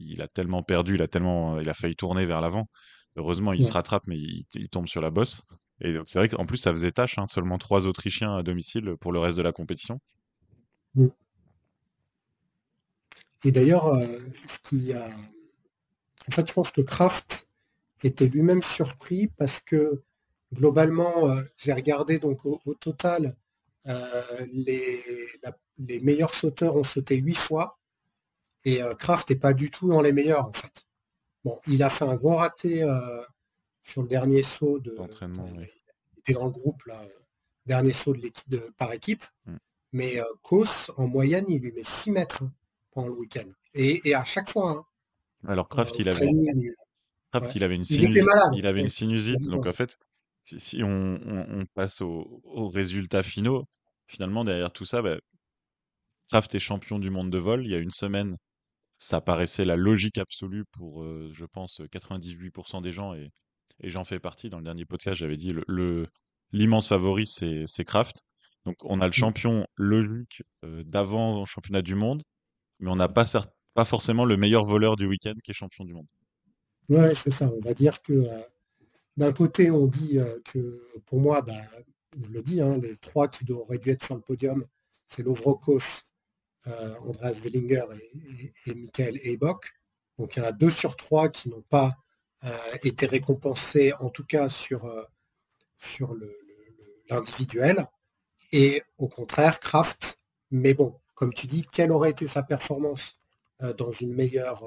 il 0.00 0.20
a 0.22 0.28
tellement 0.28 0.62
perdu, 0.62 0.94
il 0.94 1.02
a 1.02 1.08
tellement, 1.08 1.58
il 1.60 1.68
a 1.68 1.74
failli 1.74 1.96
tourner 1.96 2.24
vers 2.26 2.40
l'avant. 2.40 2.68
Heureusement, 3.16 3.52
il 3.52 3.64
se 3.64 3.72
rattrape, 3.72 4.06
mais 4.06 4.16
il, 4.18 4.44
il 4.54 4.68
tombe 4.68 4.88
sur 4.88 5.00
la 5.00 5.10
bosse. 5.10 5.42
Et 5.82 5.92
donc, 5.92 6.08
c'est 6.08 6.18
vrai 6.18 6.28
qu'en 6.28 6.46
plus, 6.46 6.58
ça 6.58 6.70
faisait 6.70 6.92
tâche, 6.92 7.18
hein, 7.18 7.26
seulement 7.26 7.58
trois 7.58 7.86
Autrichiens 7.86 8.36
à 8.36 8.42
domicile 8.42 8.94
pour 9.00 9.12
le 9.12 9.18
reste 9.18 9.36
de 9.36 9.42
la 9.42 9.52
compétition. 9.52 10.00
Mm. 10.94 11.08
Et 13.44 13.50
d'ailleurs, 13.50 13.88
euh, 13.88 14.06
ce 14.46 14.58
qui 14.60 14.92
a... 14.92 15.04
En 16.28 16.30
fait, 16.30 16.46
je 16.48 16.52
pense 16.52 16.70
que 16.70 16.82
Kraft 16.82 17.48
était 18.04 18.28
lui-même 18.28 18.62
surpris 18.62 19.26
parce 19.36 19.58
que 19.58 20.02
globalement, 20.54 21.28
euh, 21.28 21.42
j'ai 21.56 21.72
regardé 21.72 22.20
donc 22.20 22.44
au, 22.44 22.74
total, 22.74 23.34
euh, 23.88 24.22
les, 24.52 25.02
les 25.78 25.98
meilleurs 25.98 26.34
sauteurs 26.34 26.76
ont 26.76 26.84
sauté 26.84 27.16
huit 27.16 27.36
fois 27.36 27.80
et 28.64 28.80
Kraft 29.00 29.30
n'est 29.30 29.36
pas 29.36 29.54
du 29.54 29.72
tout 29.72 29.88
dans 29.88 30.00
les 30.00 30.12
meilleurs 30.12 30.46
en 30.46 30.52
fait. 30.52 30.86
Bon, 31.44 31.58
il 31.66 31.82
a 31.82 31.90
fait 31.90 32.04
un 32.04 32.14
gros 32.14 32.36
raté 32.36 32.84
sur 33.82 34.02
le 34.02 34.08
dernier 34.08 34.42
saut 34.42 34.78
de. 34.78 34.94
D'entraînement, 34.94 35.44
enfin, 35.44 35.62
il 36.14 36.18
était 36.20 36.32
dans 36.34 36.44
le 36.46 36.50
groupe 36.50 36.82
là, 36.86 37.00
euh, 37.02 37.08
dernier 37.66 37.92
saut 37.92 38.12
de 38.14 38.20
l'équipe 38.20 38.48
de, 38.48 38.58
par 38.78 38.92
équipe. 38.92 39.24
Mm. 39.46 39.56
Mais 39.92 40.18
euh, 40.20 40.24
Kos, 40.42 40.90
en 40.96 41.06
moyenne, 41.06 41.44
il 41.48 41.60
lui 41.60 41.72
met 41.72 41.82
6 41.82 42.12
mètres 42.12 42.42
hein, 42.44 42.52
pendant 42.92 43.08
le 43.08 43.14
week-end. 43.14 43.48
Et, 43.74 44.00
et 44.08 44.14
à 44.14 44.24
chaque 44.24 44.50
fois, 44.50 44.70
hein, 44.70 44.84
Alors, 45.48 45.68
Kraft, 45.68 45.94
euh, 45.94 45.98
il 46.00 46.08
au 46.08 46.12
avait, 46.14 46.26
il- 46.26 46.74
Kraft, 47.30 47.46
ouais. 47.46 47.52
il 47.56 47.64
avait 47.64 47.76
une 47.76 47.84
sinusite. 47.84 48.28
Il 48.54 48.66
avait 48.66 48.80
une 48.80 48.88
sinusite. 48.88 49.40
Donc, 49.48 49.66
en 49.66 49.72
fait, 49.72 49.98
si, 50.44 50.60
si 50.60 50.82
on, 50.82 50.88
on- 51.26 51.60
on 51.60 51.66
passe 51.74 52.00
au- 52.00 52.40
aux 52.44 52.68
résultats 52.68 53.22
finaux, 53.22 53.64
finalement, 54.06 54.44
derrière 54.44 54.72
tout 54.72 54.84
ça, 54.84 55.02
bah, 55.02 55.18
Kraft 56.30 56.54
est 56.54 56.58
champion 56.58 56.98
du 56.98 57.10
monde 57.10 57.30
de 57.30 57.38
vol. 57.38 57.64
Il 57.66 57.70
y 57.70 57.74
a 57.74 57.78
une 57.78 57.90
semaine, 57.90 58.36
ça 58.98 59.20
paraissait 59.20 59.64
la 59.64 59.76
logique 59.76 60.18
absolue 60.18 60.64
pour, 60.72 61.02
euh, 61.02 61.30
je 61.34 61.44
pense, 61.44 61.80
98% 61.90 62.80
des 62.80 62.92
gens, 62.92 63.14
et, 63.14 63.30
et 63.80 63.90
j'en 63.90 64.04
fais 64.04 64.18
partie. 64.18 64.50
Dans 64.50 64.58
le 64.58 64.64
dernier 64.64 64.84
podcast, 64.84 65.18
j'avais 65.18 65.36
dit 65.36 65.54
le, 65.66 66.06
l'immense 66.52 66.88
favori, 66.88 67.26
c'est, 67.26 67.84
Kraft. 67.84 68.22
Donc, 68.64 68.76
on 68.84 69.00
a 69.00 69.06
le 69.06 69.10
Mm. 69.10 69.14
champion 69.14 69.66
logique 69.76 70.42
euh, 70.64 70.82
d'avant 70.84 71.44
championnat 71.44 71.82
du 71.82 71.94
monde, 71.94 72.22
mais 72.78 72.90
on 72.90 72.96
n'a 72.96 73.08
pas, 73.08 73.24
pas 73.74 73.84
forcément 73.84 74.24
le 74.24 74.36
meilleur 74.36 74.64
voleur 74.64 74.96
du 74.96 75.06
week-end 75.06 75.34
qui 75.42 75.50
est 75.50 75.54
champion 75.54 75.84
du 75.84 75.94
monde. 75.94 76.06
Ouais, 76.88 77.14
c'est 77.14 77.30
ça. 77.30 77.50
On 77.52 77.60
va 77.60 77.74
dire 77.74 78.02
que 78.02 78.12
euh, 78.12 78.40
d'un 79.16 79.32
côté, 79.32 79.70
on 79.70 79.86
dit 79.86 80.18
euh, 80.18 80.38
que 80.44 80.80
pour 81.06 81.20
moi, 81.20 81.42
bah, 81.42 81.54
je 82.20 82.26
le 82.28 82.42
dis, 82.42 82.60
hein, 82.60 82.78
les 82.78 82.96
trois 82.96 83.28
qui 83.28 83.50
auraient 83.52 83.78
dû 83.78 83.90
être 83.90 84.04
sur 84.04 84.14
le 84.14 84.20
podium, 84.20 84.64
c'est 85.06 85.22
Lovrokos, 85.22 86.02
euh, 86.66 86.94
Andreas 87.00 87.40
Wellinger 87.42 87.84
et, 87.94 88.52
et, 88.66 88.70
et 88.70 88.74
Michael 88.74 89.18
Eibok. 89.24 89.70
Donc 90.18 90.36
il 90.36 90.40
y 90.40 90.42
en 90.42 90.46
a 90.48 90.52
deux 90.52 90.70
sur 90.70 90.96
trois 90.96 91.28
qui 91.28 91.48
n'ont 91.48 91.62
pas 91.62 91.96
euh, 92.44 92.58
été 92.82 93.06
récompensés, 93.06 93.92
en 93.94 94.10
tout 94.10 94.24
cas 94.24 94.48
sur, 94.48 94.84
euh, 94.86 95.04
sur 95.78 96.14
le- 96.14 96.26
le- 96.26 97.04
l'individuel. 97.10 97.86
Et 98.52 98.82
au 98.98 99.08
contraire, 99.08 99.60
Kraft. 99.60 100.20
Mais 100.50 100.74
bon, 100.74 101.00
comme 101.14 101.34
tu 101.34 101.46
dis, 101.48 101.66
quelle 101.72 101.92
aurait 101.92 102.10
été 102.10 102.26
sa 102.28 102.42
performance 102.42 103.16
euh, 103.62 103.72
dans 103.74 103.92
une 103.92 104.14
meilleure 104.14 104.64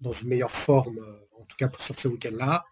dans 0.00 0.12
une 0.12 0.28
meilleure 0.28 0.50
forme, 0.50 0.98
en 1.38 1.44
tout 1.44 1.56
cas 1.56 1.70
sur 1.78 1.98
ce 1.98 2.08
week-end-là. 2.08 2.64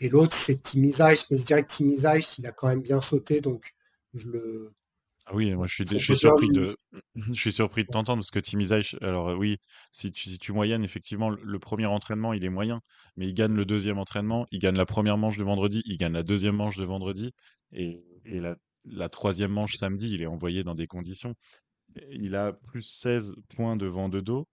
Et 0.00 0.08
l'autre, 0.08 0.36
c'est 0.36 0.62
Tim 0.62 0.84
Isaïs. 0.84 1.26
Mais 1.30 1.36
je 1.36 1.44
dirais 1.44 1.64
que 1.64 1.72
Tim 1.76 1.88
Isaïs, 1.90 2.38
il 2.38 2.46
a 2.46 2.52
quand 2.52 2.68
même 2.68 2.82
bien 2.82 3.00
sauté, 3.00 3.40
donc 3.40 3.74
je 4.14 4.28
le. 4.28 4.72
Ah 5.32 5.36
oui, 5.36 5.54
moi 5.54 5.66
je 5.68 5.74
suis, 5.74 5.84
dé- 5.84 5.96
son 5.96 5.98
je 5.98 6.04
suis 6.04 6.16
surpris 6.16 6.50
de, 6.50 6.76
je 7.14 7.40
suis 7.40 7.52
surpris 7.52 7.84
de 7.84 7.88
t'entendre 7.88 8.18
parce 8.20 8.32
que 8.32 8.40
Tim 8.40 8.58
Isaïe, 8.58 8.82
alors 9.00 9.28
euh, 9.28 9.36
oui, 9.36 9.58
si 9.92 10.10
tu, 10.10 10.28
si 10.28 10.38
tu 10.40 10.52
moyennes, 10.52 10.82
effectivement, 10.82 11.30
le, 11.30 11.40
le 11.44 11.58
premier 11.60 11.86
entraînement, 11.86 12.32
il 12.32 12.44
est 12.44 12.48
moyen, 12.48 12.80
mais 13.16 13.28
il 13.28 13.34
gagne 13.34 13.54
le 13.54 13.64
deuxième 13.64 13.98
entraînement, 13.98 14.46
il 14.50 14.58
gagne 14.58 14.76
la 14.76 14.86
première 14.86 15.18
manche 15.18 15.36
de 15.36 15.44
vendredi, 15.44 15.82
il 15.86 15.98
gagne 15.98 16.14
la 16.14 16.24
deuxième 16.24 16.56
manche 16.56 16.76
de 16.76 16.84
vendredi, 16.84 17.32
et, 17.72 18.02
et 18.24 18.40
la, 18.40 18.56
la 18.84 19.08
troisième 19.08 19.52
manche 19.52 19.76
samedi, 19.76 20.12
il 20.12 20.22
est 20.22 20.26
envoyé 20.26 20.64
dans 20.64 20.74
des 20.74 20.88
conditions. 20.88 21.34
il 22.10 22.34
a 22.36 22.52
plus 22.52 22.82
16 22.82 23.34
points 23.56 23.76
de 23.76 23.86
vent 23.86 24.08
de 24.08 24.20
dos 24.20 24.48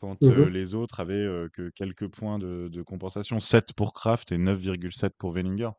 quand 0.00 0.28
Mhm. 0.28 0.30
euh, 0.30 0.50
les 0.50 0.74
autres 0.74 1.00
avaient 1.00 1.14
euh, 1.14 1.48
que 1.52 1.70
quelques 1.70 2.08
points 2.08 2.38
de, 2.38 2.68
de 2.72 2.82
compensation. 2.82 3.40
7 3.40 3.72
pour 3.74 3.94
Kraft 3.94 4.32
et 4.32 4.38
9,7 4.38 5.14
pour 5.18 5.32
Wellinger. 5.32 5.70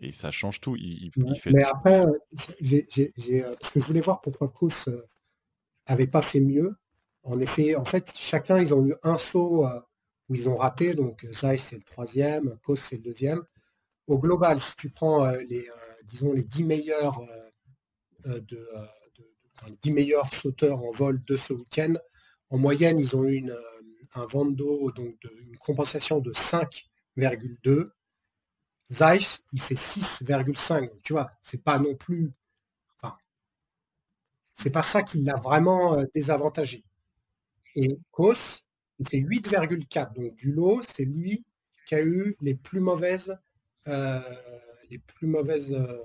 Et 0.00 0.12
ça 0.12 0.30
change 0.30 0.60
tout. 0.60 0.76
Il, 0.76 1.10
il- 1.16 1.22
Ouais. 1.22 1.32
il 1.34 1.40
fait 1.40 1.50
Mais 1.52 1.64
après, 1.64 2.00
euh, 2.06 2.12
j'ai, 2.60 2.86
j'ai- 2.90 3.12
j'ai, 3.16 3.44
euh, 3.44 3.54
parce 3.60 3.72
que 3.72 3.80
je 3.80 3.84
voulais 3.86 4.00
voir 4.00 4.20
pourquoi 4.20 4.48
Kos 4.48 4.88
euh, 4.88 5.02
avait 5.86 6.06
pas 6.06 6.22
fait 6.22 6.40
mieux. 6.40 6.76
En 7.24 7.40
effet, 7.40 7.74
en 7.76 7.84
fait, 7.84 8.10
chacun, 8.14 8.58
ils 8.60 8.72
ont 8.74 8.86
eu 8.86 8.94
un 9.02 9.18
saut 9.18 9.66
où 10.28 10.34
ils 10.34 10.48
ont 10.48 10.56
raté. 10.56 10.94
Donc, 10.94 11.26
Zeiss, 11.32 11.64
c'est 11.64 11.76
le 11.76 11.82
troisième, 11.82 12.56
Kos, 12.64 12.76
c'est 12.76 12.96
le 12.96 13.02
deuxième. 13.02 13.42
Au 14.06 14.18
global, 14.18 14.60
si 14.60 14.76
tu 14.76 14.88
prends 14.90 15.28
les, 15.32 15.68
disons, 16.04 16.32
les 16.32 16.44
10 16.44 16.64
meilleurs, 16.64 17.20
de, 18.24 18.38
de- 18.38 18.56
de- 19.16 19.30
enfin, 19.56 19.68
les 19.68 19.78
10 19.82 19.92
meilleurs 19.92 20.32
sauteurs 20.32 20.82
en 20.82 20.92
vol 20.92 21.22
de 21.26 21.36
ce 21.36 21.52
week-end, 21.52 21.94
en 22.50 22.58
moyenne, 22.58 22.98
ils 22.98 23.14
ont 23.16 23.24
eu 23.24 23.34
une, 23.34 23.54
un 24.14 24.26
vent 24.26 24.46
de 24.46 24.54
dos, 24.54 24.90
donc 24.92 25.20
de- 25.22 25.32
une 25.42 25.56
compensation 25.58 26.20
de 26.20 26.32
5,2. 26.32 27.90
Zeiss, 28.90 29.46
il 29.52 29.60
fait 29.60 29.74
6,5. 29.74 30.88
Donc, 30.88 31.02
tu 31.02 31.12
vois, 31.12 31.30
c'est 31.42 31.62
pas 31.62 31.78
non 31.78 31.94
plus, 31.94 32.32
enfin, 33.00 33.16
c'est 34.54 34.70
pas 34.70 34.82
ça 34.82 35.02
qui 35.02 35.22
l'a 35.22 35.36
vraiment 35.36 35.98
euh, 35.98 36.04
désavantagé. 36.14 36.84
Et 37.74 37.98
Kos, 38.10 38.60
il 38.98 39.08
fait 39.08 39.18
8,4. 39.18 40.14
Donc 40.14 40.34
du 40.36 40.52
lot, 40.52 40.82
c'est 40.86 41.04
lui 41.04 41.44
qui 41.86 41.94
a 41.94 42.02
eu 42.02 42.36
les 42.40 42.54
plus 42.54 42.80
mauvaises, 42.80 43.38
euh, 43.86 44.20
les 44.90 44.98
plus 44.98 45.26
mauvaises 45.26 45.72
euh, 45.72 45.98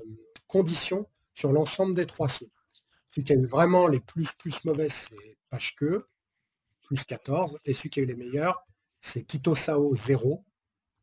conditions 0.48 1.08
sur 1.34 1.52
l'ensemble 1.52 1.96
des 1.96 2.06
trois 2.06 2.30
sauts. 2.30 2.52
Celui 3.10 3.26
qui 3.26 3.34
a 3.34 3.36
eu 3.36 3.46
vraiment 3.46 3.88
les 3.88 4.00
plus, 4.00 4.32
plus 4.34 4.64
mauvaises, 4.66 5.10
c'est 5.10 5.38
Pachke, 5.50 5.86
plus 6.84 7.04
14. 7.04 7.60
Et 7.66 7.74
celui 7.74 7.90
qui 7.90 8.00
a 8.00 8.04
eu 8.04 8.06
les 8.08 8.16
meilleurs, 8.16 8.66
c'est 9.02 9.24
Kitosao 9.24 9.96
0 9.96 10.44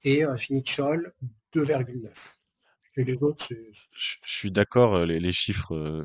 et 0.04 0.24
euh, 0.24 0.36
2,9. 1.52 2.38
Et 2.96 3.04
les 3.04 3.22
autres, 3.22 3.44
c'est. 3.46 3.72
Je 3.92 4.16
je 4.24 4.32
suis 4.32 4.50
d'accord, 4.52 4.94
euh, 4.96 5.06
les, 5.06 5.20
les 5.20 5.32
chiffres, 5.32 5.74
euh, 5.74 6.04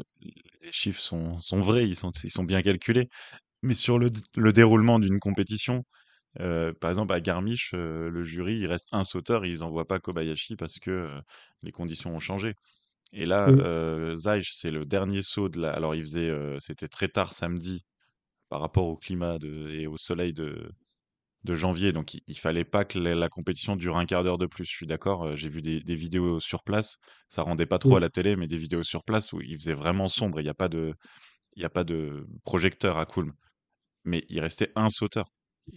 les 0.62 0.72
chiffres 0.72 1.02
sont, 1.02 1.40
sont 1.40 1.62
vrais, 1.62 1.88
ils 1.88 1.96
sont, 1.96 2.12
ils 2.24 2.32
sont 2.32 2.44
bien 2.44 2.62
calculés. 2.62 3.10
Mais 3.64 3.76
sur 3.76 4.00
le, 4.00 4.12
le 4.38 4.54
déroulement 4.54 5.00
d'une 5.00 5.20
compétition, 5.20 5.86
euh, 6.42 6.74
par 6.74 6.92
exemple 6.92 7.14
à 7.14 7.22
Garmisch, 7.22 7.74
euh, 7.76 8.10
le 8.10 8.24
jury, 8.24 8.60
il 8.60 8.68
reste 8.68 8.90
un 8.94 9.06
sauteur, 9.06 9.46
ils 9.46 9.60
n'envoient 9.62 9.88
pas 9.88 10.00
Kobayashi 10.00 10.56
parce 10.58 10.80
que 10.80 10.92
euh, 10.92 11.22
les 11.64 11.72
conditions 11.74 12.16
ont 12.16 12.20
changé. 12.22 12.56
Et 13.14 13.26
là, 13.28 13.50
Mm. 13.50 13.60
euh, 13.60 14.16
Zeich, 14.16 14.52
c'est 14.54 14.72
le 14.72 14.86
dernier 14.86 15.24
saut 15.24 15.50
de 15.50 15.62
la. 15.62 15.72
Alors, 15.74 15.96
il 15.96 16.02
faisait, 16.04 16.32
c'était 16.62 16.88
très 16.90 17.10
tard 17.10 17.34
samedi 17.34 17.86
par 18.50 18.62
rapport 18.62 18.88
au 18.88 18.98
climat 18.98 19.40
de, 19.40 19.70
et 19.72 19.88
au 19.88 19.98
soleil 19.98 20.34
de, 20.34 20.72
de 21.46 21.56
janvier, 21.56 21.94
donc 21.94 22.14
il, 22.16 22.22
il 22.28 22.38
fallait 22.40 22.66
pas 22.66 22.86
que 22.86 23.00
la, 23.00 23.16
la 23.16 23.30
compétition 23.30 23.76
dure 23.78 23.98
un 23.98 24.06
quart 24.06 24.24
d'heure 24.24 24.38
de 24.40 24.46
plus. 24.48 24.66
Je 24.66 24.72
suis 24.76 24.88
d'accord. 24.88 25.24
euh, 25.26 25.36
J'ai 25.36 25.50
vu 25.50 25.62
des, 25.62 25.82
des 25.82 25.96
vidéos 25.96 26.40
sur 26.42 26.64
place, 26.64 26.98
ça 27.30 27.44
rendait 27.44 27.66
pas 27.68 27.80
trop 27.80 27.98
à 27.98 28.00
la 28.02 28.10
télé, 28.10 28.36
mais 28.36 28.48
des 28.48 28.58
vidéos 28.58 28.84
sur 28.84 29.04
place 29.04 29.34
où 29.34 29.42
il 29.42 29.58
faisait 29.60 29.74
vraiment 29.74 30.10
sombre. 30.10 30.40
Il 30.42 30.44
n'y 30.44 30.50
a 30.50 30.54
pas 30.56 30.70
de, 30.70 30.94
il 31.56 31.62
y 31.64 31.66
a 31.66 31.70
pas 31.70 31.84
de 31.86 32.28
projecteur 32.46 32.98
à 32.98 33.06
Kulm, 33.06 33.34
mais 34.06 34.26
il 34.30 34.40
restait 34.42 34.72
un 34.76 34.90
sauteur. 34.90 35.28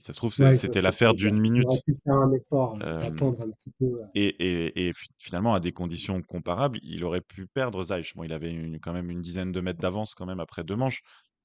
Ça 0.01 0.13
se 0.13 0.19
trouve, 0.19 0.35
c'est- 0.35 0.45
Ouais, 0.45 0.53
je 0.53 0.67
vois 0.67 0.77
c'était 0.77 0.83
l'affaire 0.83 1.15
dire. 1.15 1.31
d'une 1.31 1.37
Il 1.55 1.67
aurait 1.67 1.81
minute. 1.81 1.85
pu 1.87 1.97
faire 2.05 2.15
un 2.17 2.33
effort 2.33 2.75
euh, 2.75 2.79
Euh, 2.87 3.01
d'attendre 3.01 3.41
un 3.43 3.51
petit 3.51 3.71
peu. 3.79 3.87
euh. 3.87 4.05
et, 4.15 4.27
et- 4.29 4.89
et 4.89 4.93
fi- 4.93 5.09
finalement, 5.19 5.55
à 5.55 5.61
des 5.61 5.73
conditions 5.73 6.21
comparables, 6.23 6.79
il 6.83 7.05
aurait 7.05 7.21
pu 7.23 7.47
perdre. 7.47 7.85
Bon, 8.15 8.25
il 8.25 8.33
avait 8.33 8.53
une- 8.53 8.79
quand 8.81 8.93
même 8.93 9.11
une 9.11 9.21
dizaine 9.21 9.53
de 9.53 9.61
mètres 9.61 9.81
d'avance 9.81 10.15
quand 10.15 10.27
même 10.27 10.41
après 10.41 10.65
deux 10.65 10.77
manches. 10.77 11.01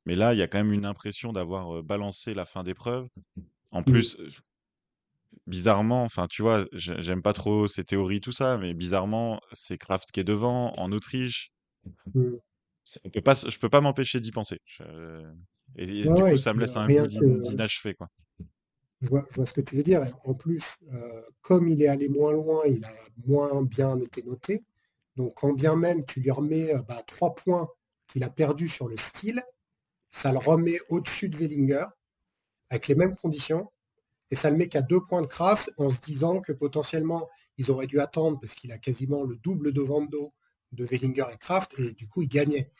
Mais 0.05 0.15
là, 0.15 0.33
il 0.33 0.39
y 0.39 0.41
a 0.41 0.47
quand 0.47 0.57
même 0.59 0.73
une 0.73 0.85
impression 0.85 1.31
d'avoir 1.33 1.77
euh, 1.77 1.81
balancé 1.81 2.33
la 2.33 2.45
fin 2.45 2.63
d'épreuve. 2.63 3.07
En 3.73 3.81
Mm. 3.81 3.85
plus, 3.85 4.17
euh, 4.19 4.29
bizarrement, 5.47 6.03
enfin, 6.03 6.27
tu 6.29 6.41
vois, 6.41 6.65
j'ai- 6.73 7.01
j'aime 7.01 7.21
pas 7.21 7.33
trop 7.33 7.67
ces 7.67 7.83
théories, 7.83 8.21
tout 8.21 8.31
ça, 8.31 8.57
mais 8.57 8.73
bizarrement, 8.73 9.39
c'est 9.51 9.77
Kraft 9.77 10.11
qui 10.11 10.19
est 10.19 10.23
devant, 10.23 10.73
en 10.77 10.91
Autriche. 10.91 11.51
Mm. 12.13 12.35
C'est- 12.85 12.99
On 13.03 13.09
peut 13.09 13.21
pas, 13.21 13.35
je 13.35 13.57
peux 13.57 13.69
pas 13.69 13.81
m'empêcher 13.81 14.19
d'y 14.19 14.31
penser. 14.31 14.59
Je- 14.65 14.83
Et, 15.75 15.85
et 16.01 16.07
Ouais, 16.07 16.13
du 16.13 16.31
coup, 16.33 16.37
ça 16.37 16.53
me 16.53 16.59
laisse 16.59 16.75
euh, 16.77 16.81
un 16.81 16.87
goût 16.87 17.07
d'in- 17.07 17.41
d'inachevé, 17.49 17.95
quoi. 17.95 18.07
je 19.01 19.09
vois, 19.09 19.25
je 19.31 19.35
vois 19.37 19.45
ce 19.45 19.53
que 19.53 19.61
tu 19.61 19.75
veux 19.75 19.83
dire. 19.83 20.03
Et 20.03 20.11
en 20.23 20.33
plus, 20.35 20.77
euh, 20.93 21.21
comme 21.41 21.67
il 21.67 21.81
est 21.81 21.87
allé 21.87 22.09
moins 22.09 22.31
loin, 22.31 22.61
il 22.67 22.85
a 22.85 22.93
moins 23.25 23.63
bien 23.63 23.99
été 23.99 24.21
noté. 24.23 24.63
Donc, 25.15 25.33
quand 25.35 25.53
bien 25.53 25.75
même 25.75 26.05
tu 26.05 26.19
lui 26.21 26.31
remets 26.31 26.73
euh, 26.75 26.81
bah, 26.83 27.01
trois 27.07 27.33
points 27.33 27.67
qu'il 28.07 28.23
a 28.23 28.29
perdus 28.29 28.67
sur 28.67 28.87
le 28.87 28.97
style, 28.97 29.41
ça 30.11 30.31
le 30.31 30.37
remet 30.37 30.77
au-dessus 30.89 31.29
de 31.29 31.37
Wellinger 31.37 31.85
avec 32.73 32.87
les 32.87 32.95
mêmes 32.95 33.15
conditions. 33.15 33.71
Et 34.31 34.35
ça 34.35 34.49
le 34.49 34.57
met 34.57 34.67
qu'à 34.67 34.81
deux 34.81 34.99
points 34.99 35.21
de 35.21 35.27
Kraft 35.27 35.71
en 35.77 35.91
se 35.91 36.01
disant 36.01 36.41
que 36.41 36.51
potentiellement 36.51 37.29
ils 37.59 37.69
auraient 37.69 37.85
dû 37.87 37.99
attendre 37.99 38.39
parce 38.39 38.55
qu'il 38.55 38.71
a 38.71 38.79
quasiment 38.79 39.23
le 39.25 39.35
double 39.35 39.71
de 39.73 39.81
Vando 39.81 40.33
de 40.71 40.85
Wellinger 40.85 41.25
et 41.31 41.37
Kraft 41.37 41.77
et 41.77 41.93
du 41.93 42.07
coup 42.07 42.23
il 42.23 42.27
gagnait. 42.29 42.71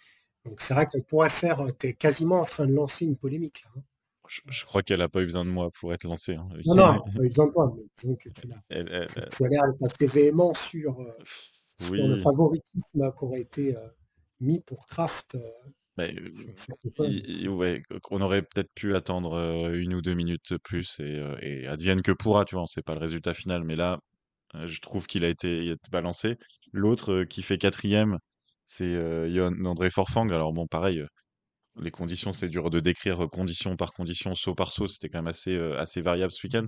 Donc 0.45 0.62
c'est 0.62 0.73
vrai 0.73 0.88
qu'on 0.88 1.01
pourrait 1.01 1.29
faire, 1.29 1.59
tu 1.79 1.88
es 1.88 1.93
quasiment 1.93 2.41
en 2.41 2.45
train 2.45 2.65
de 2.65 2.73
lancer 2.73 3.05
une 3.05 3.15
polémique 3.15 3.62
là. 3.65 3.71
hein. 3.77 3.83
Je, 4.27 4.41
je 4.50 4.65
crois 4.65 4.81
qu'elle 4.81 5.01
a 5.01 5.09
pas 5.09 5.21
eu 5.21 5.25
besoin 5.25 5.45
de 5.45 5.51
moi 5.51 5.69
pour 5.79 5.93
être 5.93 6.05
lancée. 6.05 6.35
hein. 6.35 6.47
Non, 6.65 6.75
non, 6.75 7.00
pas 7.15 7.23
eu 7.23 7.27
besoin 7.29 7.47
de 7.47 7.51
toi, 7.51 7.73
mais 7.75 7.83
disons 8.01 8.15
que 8.15 8.29
tu, 8.29 8.47
l'as, 8.47 8.63
Elle- 8.69 8.89
elle- 8.91 9.07
tu, 9.07 9.19
elle- 9.19 9.29
tu 9.29 9.45
as 9.45 9.50
l'air 9.50 9.63
assez 9.83 10.07
véhément 10.07 10.53
sur, 10.55 11.00
euh, 11.01 11.12
sur 11.77 12.07
le 12.07 12.15
favoritisme 12.23 13.12
qui 13.12 13.23
aurait 13.25 13.41
été 13.41 13.75
euh, 13.77 13.88
mis 14.39 14.59
pour 14.62 14.88
Kraft 14.88 15.35
euh, 15.35 15.51
mais, 15.97 16.15
il- 17.00 17.29
il- 17.43 17.50
ouais, 17.50 17.81
on 18.12 18.21
aurait 18.21 18.41
peut-être 18.43 18.71
pu 18.75 18.95
attendre 18.95 19.33
euh, 19.33 19.79
une 19.79 19.93
ou 19.93 20.01
deux 20.01 20.13
minutes 20.15 20.51
de 20.53 20.57
plus 20.57 21.00
et, 21.00 21.03
euh, 21.19 21.38
et 21.41 21.67
advienne 21.67 22.01
que 22.01 22.12
pourra, 22.12 22.45
tu 22.45 22.55
vois, 22.55 22.63
on 22.63 22.67
sait 22.67 22.81
pas 22.81 22.93
le 22.95 23.00
résultat 23.00 23.33
final, 23.33 23.63
mais 23.63 23.75
là, 23.75 24.00
euh, 24.55 24.67
je 24.67 24.81
trouve 24.81 25.07
qu'il 25.07 25.25
a 25.25 25.29
été, 25.29 25.65
il 25.65 25.69
a 25.71 25.73
été 25.73 25.91
balancé. 25.91 26.38
L'autre 26.73 27.13
euh, 27.13 27.25
qui 27.25 27.43
fait 27.43 27.57
quatrième, 27.59 28.19
c'est 28.65 28.95
euh, 28.95 29.50
André 29.65 29.89
Forfang. 29.91 30.29
Alors 30.29 30.53
bon, 30.53 30.67
pareil, 30.67 31.00
euh, 31.01 31.07
les 31.79 31.91
conditions, 31.91 32.33
c'est 32.33 32.50
dur 32.50 32.69
de 32.69 32.79
décrire 32.79 33.23
euh, 33.25 33.27
condition 33.27 33.75
par 33.77 33.93
condition, 33.93 34.35
saut 34.35 34.55
par 34.55 34.71
saut, 34.71 34.88
c'était 34.88 35.09
quand 35.09 35.19
même 35.19 35.27
assez, 35.27 35.55
euh, 35.55 35.79
assez 35.79 36.01
variable 36.01 36.31
ce 36.31 36.45
week-end. 36.47 36.67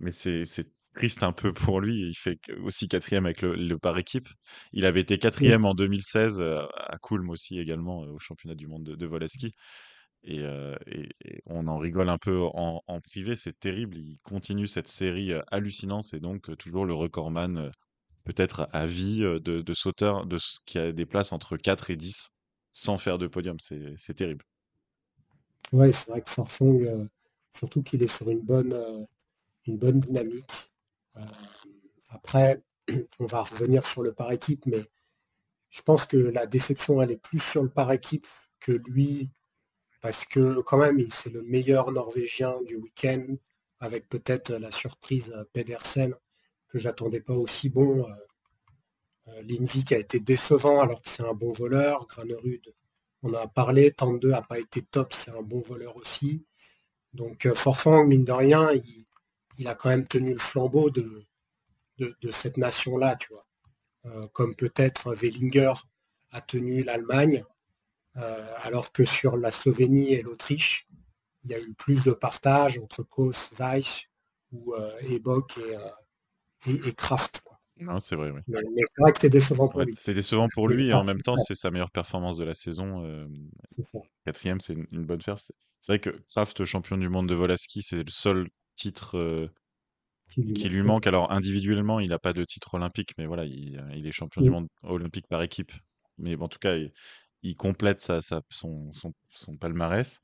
Mais 0.00 0.10
c'est 0.12 0.44
c'est 0.46 0.68
triste 0.94 1.22
un 1.22 1.32
peu 1.32 1.52
pour 1.52 1.80
lui. 1.80 1.94
Il 2.10 2.14
fait 2.14 2.38
aussi 2.62 2.88
quatrième 2.88 3.26
avec 3.26 3.42
le, 3.42 3.54
le 3.56 3.78
par 3.78 3.98
équipe. 3.98 4.28
Il 4.72 4.84
avait 4.86 5.00
été 5.00 5.18
quatrième 5.18 5.64
en 5.64 5.74
2016 5.74 6.40
euh, 6.40 6.66
à 6.76 6.98
Kulm 6.98 7.30
aussi 7.30 7.58
également 7.58 8.04
euh, 8.04 8.08
au 8.12 8.18
championnat 8.18 8.54
du 8.54 8.66
monde 8.68 8.84
de, 8.84 8.94
de 8.94 9.06
vol 9.06 9.22
à 9.22 9.28
ski. 9.28 9.52
Et, 10.24 10.40
euh, 10.40 10.74
et- 10.86 11.08
et 11.24 11.42
on 11.46 11.66
en 11.68 11.78
rigole 11.78 12.08
un 12.08 12.18
peu 12.18 12.40
en, 12.54 12.82
en 12.86 13.00
privé. 13.00 13.36
C'est 13.36 13.58
terrible. 13.58 13.96
Il 13.96 14.18
continue 14.22 14.68
cette 14.68 14.88
série 14.88 15.32
hallucinante. 15.50 16.04
C'est 16.04 16.20
donc 16.20 16.56
toujours 16.58 16.86
le 16.86 16.94
recordman 16.94 17.70
peut-être 18.24 18.68
à 18.72 18.86
vie 18.86 19.20
de, 19.20 19.38
de 19.40 19.74
sauteurs 19.74 20.26
de 20.26 20.38
ce 20.38 20.58
qui 20.66 20.78
a 20.78 20.92
des 20.92 21.06
places 21.06 21.32
entre 21.32 21.56
4 21.58 21.90
et 21.90 21.96
10 21.96 22.30
sans 22.72 22.98
faire 22.98 23.18
de 23.18 23.26
podium. 23.28 23.58
C'est 23.60 23.94
c'est 23.98 24.14
terrible. 24.14 24.44
Ouais, 25.72 25.92
c'est 25.92 26.10
vrai 26.10 26.22
que 26.22 26.30
Forfang, 26.30 26.80
euh, 26.84 27.04
surtout 27.54 27.82
qu'il 27.82 28.02
est 28.02 28.06
sur 28.16 28.30
une 28.30 28.40
bonne, 28.40 28.72
euh, 28.72 29.04
une 29.66 29.78
bonne 29.78 30.00
dynamique. 30.00 30.52
Euh, 31.16 31.20
après, 32.08 32.62
on 33.18 33.26
va 33.26 33.42
revenir 33.42 33.86
sur 33.86 34.02
le 34.02 34.12
par 34.12 34.32
équipe, 34.32 34.66
mais 34.66 34.84
je 35.70 35.82
pense 35.82 36.06
que 36.06 36.16
la 36.16 36.46
déception, 36.46 37.02
elle 37.02 37.10
est 37.10 37.16
plus 37.16 37.40
sur 37.40 37.62
le 37.62 37.68
par 37.68 37.92
équipe 37.92 38.26
que 38.60 38.72
lui, 38.72 39.30
parce 40.00 40.24
que 40.24 40.60
quand 40.60 40.78
même, 40.78 41.00
c'est 41.10 41.30
le 41.30 41.42
meilleur 41.42 41.92
Norvégien 41.92 42.60
du 42.62 42.76
week-end, 42.76 43.24
avec 43.80 44.08
peut-être 44.08 44.52
la 44.52 44.70
surprise 44.70 45.34
Pedersen, 45.52 46.14
que 46.68 46.78
j'attendais 46.78 47.20
pas 47.20 47.34
aussi 47.34 47.68
bon. 47.68 48.08
Euh, 48.08 48.14
euh, 49.28 49.42
Lindvik 49.42 49.92
a 49.92 49.98
été 49.98 50.20
décevant 50.20 50.80
alors 50.80 51.02
que 51.02 51.08
c'est 51.08 51.24
un 51.24 51.34
bon 51.34 51.52
voleur. 51.52 52.06
Granerud, 52.06 52.62
on 53.22 53.32
a 53.34 53.46
parlé, 53.46 53.92
Tande 53.92 54.24
n'a 54.24 54.42
pas 54.42 54.58
été 54.58 54.82
top, 54.82 55.12
c'est 55.12 55.30
un 55.30 55.42
bon 55.42 55.60
voleur 55.60 55.96
aussi. 55.96 56.44
Donc 57.12 57.52
Forfang, 57.54 58.04
mine 58.04 58.24
de 58.24 58.32
rien, 58.32 58.70
il 59.58 59.68
a 59.68 59.74
quand 59.74 59.88
même 59.90 60.06
tenu 60.06 60.32
le 60.32 60.38
flambeau 60.40 60.90
de, 60.90 61.24
de, 61.98 62.16
de 62.20 62.32
cette 62.32 62.56
nation-là, 62.56 63.16
tu 63.16 63.28
vois. 63.32 63.46
Euh, 64.06 64.26
comme 64.28 64.54
peut-être 64.54 65.14
Wellinger 65.14 65.74
a 66.32 66.40
tenu 66.40 66.82
l'Allemagne, 66.82 67.44
euh, 68.16 68.46
alors 68.62 68.92
que 68.92 69.04
sur 69.04 69.36
la 69.36 69.50
Slovénie 69.50 70.12
et 70.14 70.22
l'Autriche, 70.22 70.88
il 71.44 71.50
y 71.50 71.54
a 71.54 71.60
eu 71.60 71.74
plus 71.74 72.04
de 72.04 72.12
partage 72.12 72.78
entre 72.78 73.02
Kos, 73.02 73.54
Zeich 73.56 74.10
ou 74.52 74.74
euh, 74.74 74.92
Ebok 75.10 75.58
et, 75.58 75.76
euh, 75.76 75.88
et, 76.66 76.88
et 76.88 76.92
Kraft. 76.94 77.42
quoi. 77.44 77.58
Non, 77.80 77.98
c'est 77.98 78.14
vrai, 78.16 78.30
oui. 78.30 78.40
Mais, 78.46 78.60
mais 78.74 78.82
c'est 78.86 79.02
vrai 79.02 79.12
que 79.12 79.18
c'est 79.20 79.30
décevant 79.30 79.68
pour 79.68 79.80
Ouais, 79.80 79.86
lui. 79.86 79.94
c'est 79.98 80.14
décevant 80.14 80.48
pour 80.48 80.68
lui 80.68 80.88
et 80.88 80.92
en 80.94 81.04
même 81.04 81.20
temps, 81.22 81.36
c'est 81.36 81.54
sa 81.56 81.70
meilleure 81.70 81.90
performance 81.90 82.36
de 82.36 82.44
la 82.44 82.54
saison. 82.54 83.04
euh, 83.04 83.26
c'est 83.70 83.84
ça. 83.84 83.98
Quatrième, 84.24 84.60
c'est 84.60 84.74
une, 84.74 84.86
une 84.92 85.04
bonne 85.04 85.22
faire. 85.22 85.38
C'est 85.38 85.54
c'est 85.80 85.92
vrai 85.92 86.00
que 86.00 86.10
Kraft, 86.30 86.64
champion 86.64 86.96
du 86.96 87.08
monde 87.10 87.28
de 87.28 87.34
vol 87.34 87.50
à 87.50 87.56
ski, 87.58 87.82
c'est 87.82 87.96
le 88.02 88.10
seul 88.10 88.48
titre 88.76 89.18
euh, 89.18 89.48
Qui 90.28 90.42
lui 90.42 90.54
qui 90.54 90.68
lui 90.68 90.82
manquait. 90.82 90.82
manque. 90.82 91.06
Alors 91.06 91.30
individuellement, 91.32 92.00
il 92.00 92.10
n'a 92.10 92.18
pas 92.18 92.32
de 92.32 92.44
titre 92.44 92.74
olympique, 92.74 93.12
mais 93.18 93.26
voilà, 93.26 93.44
il, 93.44 93.78
euh, 93.78 93.94
il 93.96 94.06
est 94.06 94.12
champion 94.12 94.42
du 94.42 94.50
monde 94.50 94.68
olympique 94.82 95.26
par 95.28 95.42
équipe. 95.42 95.72
Mais 96.18 96.36
bon, 96.36 96.46
en 96.46 96.48
tout 96.48 96.58
cas, 96.58 96.76
il, 96.76 96.92
il 97.42 97.56
complète 97.56 98.00
sa, 98.00 98.20
sa- 98.20 98.42
son, 98.50 98.92
son, 98.92 99.12
son 99.30 99.56
palmarès. 99.56 100.20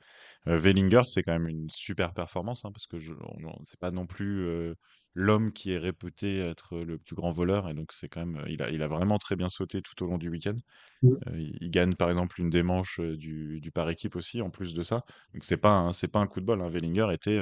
Euh, 0.49 0.57
Wellinger, 0.57 1.03
c'est 1.07 1.23
quand 1.23 1.33
même 1.33 1.49
une 1.49 1.69
super 1.71 2.15
performance, 2.15 2.65
hein, 2.65 2.71
parce 2.73 2.87
que 2.87 2.99
c'est 3.65 3.79
pas 3.81 3.91
non 3.91 4.07
plus 4.07 4.47
euh, 4.47 4.75
l'homme 5.15 5.53
qui 5.53 5.73
est 5.73 5.79
réputé 5.79 6.41
être 6.41 6.79
le 6.79 6.99
plus 6.99 7.17
grand 7.17 7.31
voleur, 7.33 7.69
et 7.69 7.75
donc 7.75 7.93
c'est 7.93 8.09
quand 8.09 8.25
même, 8.25 8.45
il 8.49 8.63
a, 8.63 8.71
il 8.71 8.83
a 8.83 8.89
vraiment 8.89 9.19
très 9.19 9.37
bien 9.37 9.49
sauté 9.49 9.83
tout 9.83 10.03
au 10.05 10.07
long 10.07 10.19
du 10.19 10.29
week-end. 10.31 10.55
Euh, 11.29 11.39
il, 11.39 11.57
il 11.61 11.71
gagne 11.71 11.95
par 11.97 12.09
exemple 12.09 12.41
une 12.41 12.51
des 12.51 12.63
manches 12.63 13.01
du, 13.01 13.61
du 13.61 13.71
par 13.73 13.91
équipe 13.91 14.17
aussi, 14.17 14.43
en 14.43 14.51
plus 14.51 14.75
de 14.75 14.83
ça. 14.83 15.05
Donc 15.35 15.45
c'est 15.45 15.57
pas, 15.59 15.91
c'est 15.93 16.09
pas 16.09 16.21
un 16.21 16.27
coup 16.27 16.41
de 16.41 16.47
bol. 16.47 16.61
Hein. 16.63 16.69
Wellinger 16.71 17.09
était 17.13 17.39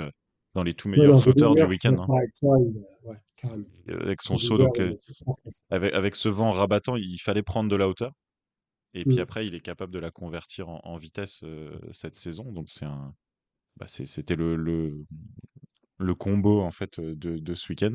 dans 0.59 0.65
les 0.65 0.75
tout 0.75 0.89
meilleurs 0.89 1.15
non, 1.15 1.21
sauteurs 1.21 1.55
du 1.55 1.63
week-end. 1.63 1.97
hein. 2.01 2.07
avec 3.87 4.03
ouais, 4.03 4.17
son 4.21 4.37
saut, 4.39 4.59
donc 4.59 4.81
euh, 4.81 4.95
avec, 5.71 5.95
avec 5.95 6.17
ce 6.17 6.29
vent 6.29 6.51
rabattant, 6.53 6.97
il 6.97 7.19
fallait 7.19 7.45
prendre 7.45 7.71
de 7.71 7.77
la 7.77 7.89
hauteur. 7.89 8.13
Et 8.95 9.05
puis 9.05 9.17
Mm. 9.19 9.21
après, 9.21 9.47
il 9.47 9.55
est 9.55 9.61
capable 9.61 9.93
de 9.93 10.01
la 10.01 10.11
convertir 10.11 10.69
en, 10.69 10.81
en 10.83 10.97
vitesse 10.97 11.41
euh, 11.45 11.79
cette 11.93 12.17
saison. 12.17 12.51
Donc 12.51 12.67
c'est 12.71 12.87
un, 12.87 13.15
bah, 13.77 13.87
c'était 13.87 14.35
le, 14.35 14.57
le, 14.57 15.05
le 15.99 16.15
combo 16.15 16.61
en 16.61 16.71
fait 16.73 16.99
euh, 16.99 17.15
de, 17.15 17.39
de 17.39 17.55
ce 17.55 17.69
week-end. 17.73 17.93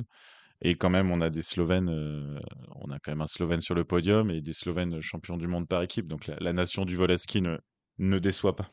Et 0.62 0.75
quand 0.75 0.89
même, 0.89 1.12
on 1.12 1.20
a 1.20 1.29
des 1.29 1.41
Slovènes, 1.41 1.89
euh, 1.89 2.39
on 2.75 2.89
a 2.91 3.00
quand 3.00 3.12
même 3.12 3.22
un 3.22 3.27
Slovène 3.27 3.60
sur 3.60 3.75
le 3.75 3.84
podium 3.84 4.32
et 4.32 4.39
des 4.41 4.53
Slovènes 4.53 5.01
champions 5.01 5.36
du 5.36 5.48
monde 5.48 5.67
par 5.67 5.82
équipe. 5.82 6.08
Donc 6.08 6.27
la, 6.27 6.38
la 6.39 6.53
nation 6.53 6.86
du 6.86 6.96
vol 6.96 7.12
à 7.12 7.17
ski 7.17 7.41
ne, 7.41 7.58
ne 7.98 8.20
déçoit 8.20 8.55
pas. 8.55 8.72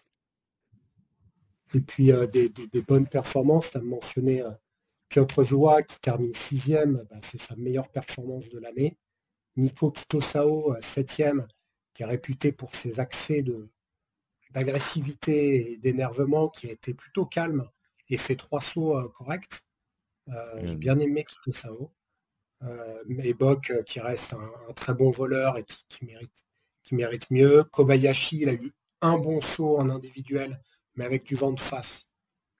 Et 1.74 1.80
puis 1.80 2.12
euh, 2.12 2.26
des, 2.26 2.48
des- 2.48 2.66
des 2.66 2.82
bonnes 2.82 3.06
performances, 3.08 3.70
tu 3.70 3.78
as 3.78 3.82
mentionné 3.82 4.42
euh, 4.42 4.50
Piotr 5.08 5.44
Joa 5.44 5.82
qui 5.82 5.98
termine 6.00 6.34
sixième, 6.34 7.04
bah, 7.10 7.16
c'est 7.22 7.40
sa 7.40 7.56
meilleure 7.56 7.88
performance 7.88 8.48
de 8.50 8.58
l'année. 8.58 8.98
Nico 9.56 9.90
Kitosao, 9.90 10.74
euh, 10.74 10.80
septième, 10.80 11.46
qui 11.94 12.02
est 12.02 12.06
réputé 12.06 12.52
pour 12.52 12.74
ses 12.74 13.00
accès 13.00 13.42
de, 13.42 13.68
d'agressivité 14.50 15.72
et 15.72 15.76
d'énervement, 15.76 16.48
qui 16.48 16.68
a 16.68 16.72
été 16.72 16.94
plutôt 16.94 17.26
calme 17.26 17.68
et 18.08 18.16
fait 18.16 18.36
trois 18.36 18.60
sauts 18.60 19.08
corrects. 19.10 19.62
Euh, 20.28 20.60
J'ai 20.66 20.76
bien 20.76 20.98
aimé 20.98 21.24
Kitosao. 21.24 21.92
Euh, 22.62 23.02
et 23.22 23.32
Bock 23.32 23.72
qui 23.86 24.00
reste 24.00 24.34
un, 24.34 24.52
un 24.68 24.72
très 24.74 24.92
bon 24.92 25.10
voleur 25.10 25.56
et 25.56 25.64
qui, 25.64 25.84
qui 25.88 26.04
mérite, 26.04 26.44
qui 26.82 26.94
mérite 26.94 27.30
mieux. 27.30 27.64
Kobayashi, 27.64 28.40
il 28.42 28.48
a 28.50 28.52
eu 28.54 28.72
un 29.00 29.16
bon 29.18 29.40
saut 29.40 29.78
en 29.78 29.88
individuel, 29.88 30.60
mais 30.96 31.04
avec 31.04 31.24
du 31.24 31.34
vent 31.34 31.52
de 31.52 31.60
face. 31.60 32.12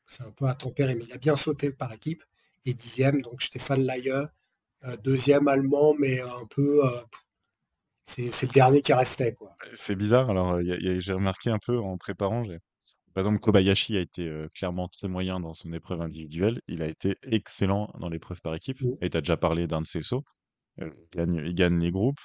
C'est 0.06 0.24
un 0.24 0.30
peu 0.30 0.46
à 0.46 0.54
tempérer, 0.54 0.94
mais 0.94 1.04
il 1.04 1.12
a 1.12 1.18
bien 1.18 1.36
sauté 1.36 1.70
par 1.70 1.92
équipe. 1.92 2.24
Et 2.66 2.74
dixième, 2.74 3.22
donc 3.22 3.42
Stéphane 3.42 3.82
Laie, 3.82 4.10
euh, 4.10 4.96
deuxième 4.98 5.48
allemand, 5.48 5.94
mais 5.98 6.20
un 6.20 6.46
peu. 6.46 6.84
euh, 6.84 7.00
c'est 8.04 8.42
le 8.42 8.52
dernier 8.52 8.82
qui 8.82 8.92
restait, 8.92 9.34
quoi. 9.34 9.54
C'est 9.72 9.94
bizarre. 9.94 10.30
Alors, 10.30 10.60
j'ai 10.62 11.12
remarqué 11.12 11.50
un 11.50 11.58
peu 11.58 11.78
en 11.78 11.96
préparant. 11.96 12.44
Par 13.14 13.22
exemple, 13.22 13.40
Kobayashi 13.40 13.96
a 13.96 14.00
été 14.00 14.26
euh, 14.26 14.48
clairement 14.54 14.88
très 14.88 15.08
moyen 15.08 15.40
dans 15.40 15.54
son 15.54 15.72
épreuve 15.72 16.00
individuelle. 16.00 16.60
Il 16.68 16.82
a 16.82 16.88
été 16.88 17.16
excellent 17.22 17.92
dans 17.98 18.08
l'épreuve 18.08 18.40
par 18.40 18.54
équipe. 18.54 18.80
Mm. 18.80 18.94
Et 19.00 19.10
tu 19.10 19.16
as 19.16 19.20
déjà 19.20 19.36
parlé 19.36 19.66
d'un 19.66 19.80
de 19.80 19.86
ses 19.86 20.02
sauts. 20.02 20.24
Euh, 20.80 20.90
il 20.96 21.18
gagne, 21.18 21.42
il 21.44 21.54
gagne 21.54 21.78
les 21.78 21.90
groupes. 21.90 22.20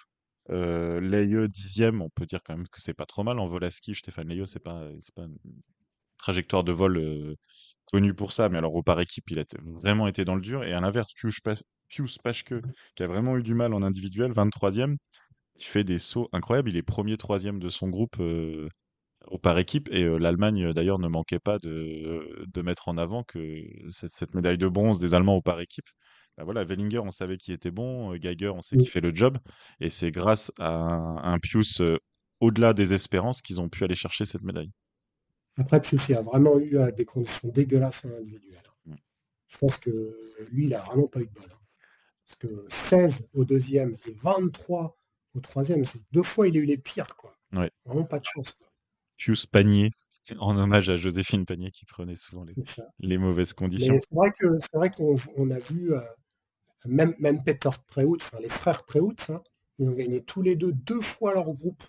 Euh, 0.52 1.48
dixième, 1.48 2.02
on 2.02 2.10
peut 2.10 2.26
dire 2.26 2.42
quand 2.44 2.56
même 2.56 2.68
que 2.68 2.80
c'est 2.80 2.94
pas 2.94 3.08
trop 3.08 3.24
mal 3.24 3.40
en 3.40 3.48
vol 3.48 3.64
à 3.64 3.72
ski. 3.72 3.96
Stéphane 3.96 4.28
Leie, 4.28 4.46
c'est 4.46 4.60
pas, 4.60 4.90
pas 5.16 5.26
trajectoire 6.18 6.64
de 6.64 6.72
vol 6.72 6.98
euh, 6.98 7.36
connue 7.86 8.14
pour 8.14 8.34
ça. 8.34 8.50
Mais 8.50 8.58
alors, 8.58 8.76
au 8.76 8.84
par 8.84 9.00
équipe, 9.02 9.30
il 9.32 9.40
a 9.40 9.46
vraiment 9.82 10.08
été 10.08 10.26
dans 10.26 10.36
le 10.36 10.42
dur. 10.42 10.64
Et 10.64 10.74
à 10.74 10.80
l'inverse, 10.82 11.14
Pius, 11.14 11.40
Pius 11.90 12.18
Paschke, 12.20 12.56
qui 12.96 13.04
a 13.04 13.08
vraiment 13.08 13.38
eu 13.38 13.44
du 13.44 13.54
mal 13.54 13.74
en 13.74 13.82
individuel, 13.84 14.32
23e, 14.34 14.98
il 15.58 15.64
fait 15.66 15.84
des 15.84 16.00
sauts 16.00 16.30
incroyables. 16.34 16.70
Il 16.70 16.78
est 16.78 16.84
premier, 16.84 17.18
troisième 17.18 17.60
de 17.60 17.70
son 17.70 17.90
groupe 17.90 18.18
euh, 18.20 18.68
au 19.28 19.38
par 19.40 19.58
équipe. 19.60 19.90
Et 19.92 20.04
euh, 20.04 20.18
l'Allemagne, 20.18 20.74
d'ailleurs, 20.74 21.00
ne 21.00 21.08
manquait 21.08 21.40
pas 21.40 21.58
de, 21.60 22.46
de 22.54 22.62
mettre 22.62 22.88
en 22.90 22.98
avant 22.98 23.24
que 23.24 23.64
cette, 23.90 24.12
cette 24.12 24.36
médaille 24.36 24.58
de 24.58 24.68
bronze 24.68 25.00
des 25.00 25.14
Allemands 25.14 25.36
au 25.38 25.42
par 25.42 25.60
équipe. 25.62 25.88
Bah 26.38 26.44
voilà, 26.44 26.64
Wellinger, 26.66 27.00
on 27.00 27.12
savait 27.12 27.38
qu'il 27.38 27.54
était 27.54 27.72
bon. 27.72 28.14
Geiger, 28.18 28.50
on 28.50 28.62
sait 28.62 28.76
Mm. 28.76 28.78
qu'il 28.78 28.90
fait 28.90 29.02
le 29.02 29.14
job. 29.16 29.38
Et 29.80 29.90
c'est 29.90 30.12
grâce 30.12 30.52
à 30.60 30.70
un, 30.70 31.18
un 31.34 31.40
Pius 31.40 31.82
au-delà 32.40 32.74
des 32.74 32.94
espérances 32.94 33.42
qu'ils 33.42 33.60
ont 33.62 33.70
pu 33.70 33.84
aller 33.84 33.96
chercher 33.96 34.26
cette 34.26 34.44
médaille. 34.44 34.72
Après, 35.58 35.82
Pius, 35.82 36.10
il 36.10 36.16
a 36.16 36.22
vraiment 36.22 36.60
eu 36.60 36.78
euh, 36.78 36.92
des 36.92 37.06
conditions 37.06 37.50
dégueulasses 37.50 38.06
en 38.06 38.12
individuel. 38.12 38.62
Je 39.48 39.58
pense 39.58 39.78
que 39.78 40.36
lui, 40.52 40.66
il 40.66 40.74
a 40.74 40.82
vraiment 40.82 41.08
pas 41.08 41.22
eu 41.22 41.28
de 41.28 41.32
bol. 41.32 41.46
hein. 41.50 41.60
Parce 42.26 42.36
que 42.40 42.66
16 42.70 43.30
au 43.34 43.46
deuxième 43.46 43.96
et 44.08 44.14
23 44.22 44.98
au 45.36 45.40
troisième, 45.40 45.86
c'est 45.86 46.02
deux 46.12 46.24
fois 46.24 46.48
il 46.48 46.58
a 46.58 46.60
eu 46.60 46.66
les 46.66 46.78
pires, 46.78 47.16
quoi. 47.16 47.38
Ouais. 47.54 47.72
Vraiment 47.86 48.04
pas 48.06 48.20
de 48.20 48.26
chance, 48.26 48.54
quoi. 48.54 48.68
Pius 49.18 49.46
Panier, 49.46 49.92
en 50.40 50.58
hommage 50.58 50.90
à 50.90 50.96
Joséphine 50.96 51.46
Panier 51.46 51.72
qui 51.72 51.86
prenait 51.86 52.16
souvent 52.16 52.44
les, 53.00 53.18
mauvaises 53.18 53.54
conditions. 53.54 53.98
C'est 54.00 54.14
vrai 54.14 54.32
que 54.38 54.60
c'est 54.60 54.76
vrai 54.76 54.90
qu'on 54.90 55.16
on 55.38 55.52
a 55.52 55.60
vu 55.60 55.94
euh, 55.94 56.02
même, 56.86 57.14
même 57.20 57.44
Peter 57.44 57.70
Prehout, 57.88 58.18
enfin 58.22 58.40
les 58.40 58.50
frères 58.50 58.84
Prehout, 58.86 59.16
hein, 59.30 59.42
ils 59.78 59.88
ont 59.88 59.94
gagné 59.94 60.24
tous 60.24 60.42
les 60.42 60.56
deux 60.56 60.74
deux 60.74 61.02
fois 61.02 61.34
leur 61.34 61.52
groupe 61.54 61.84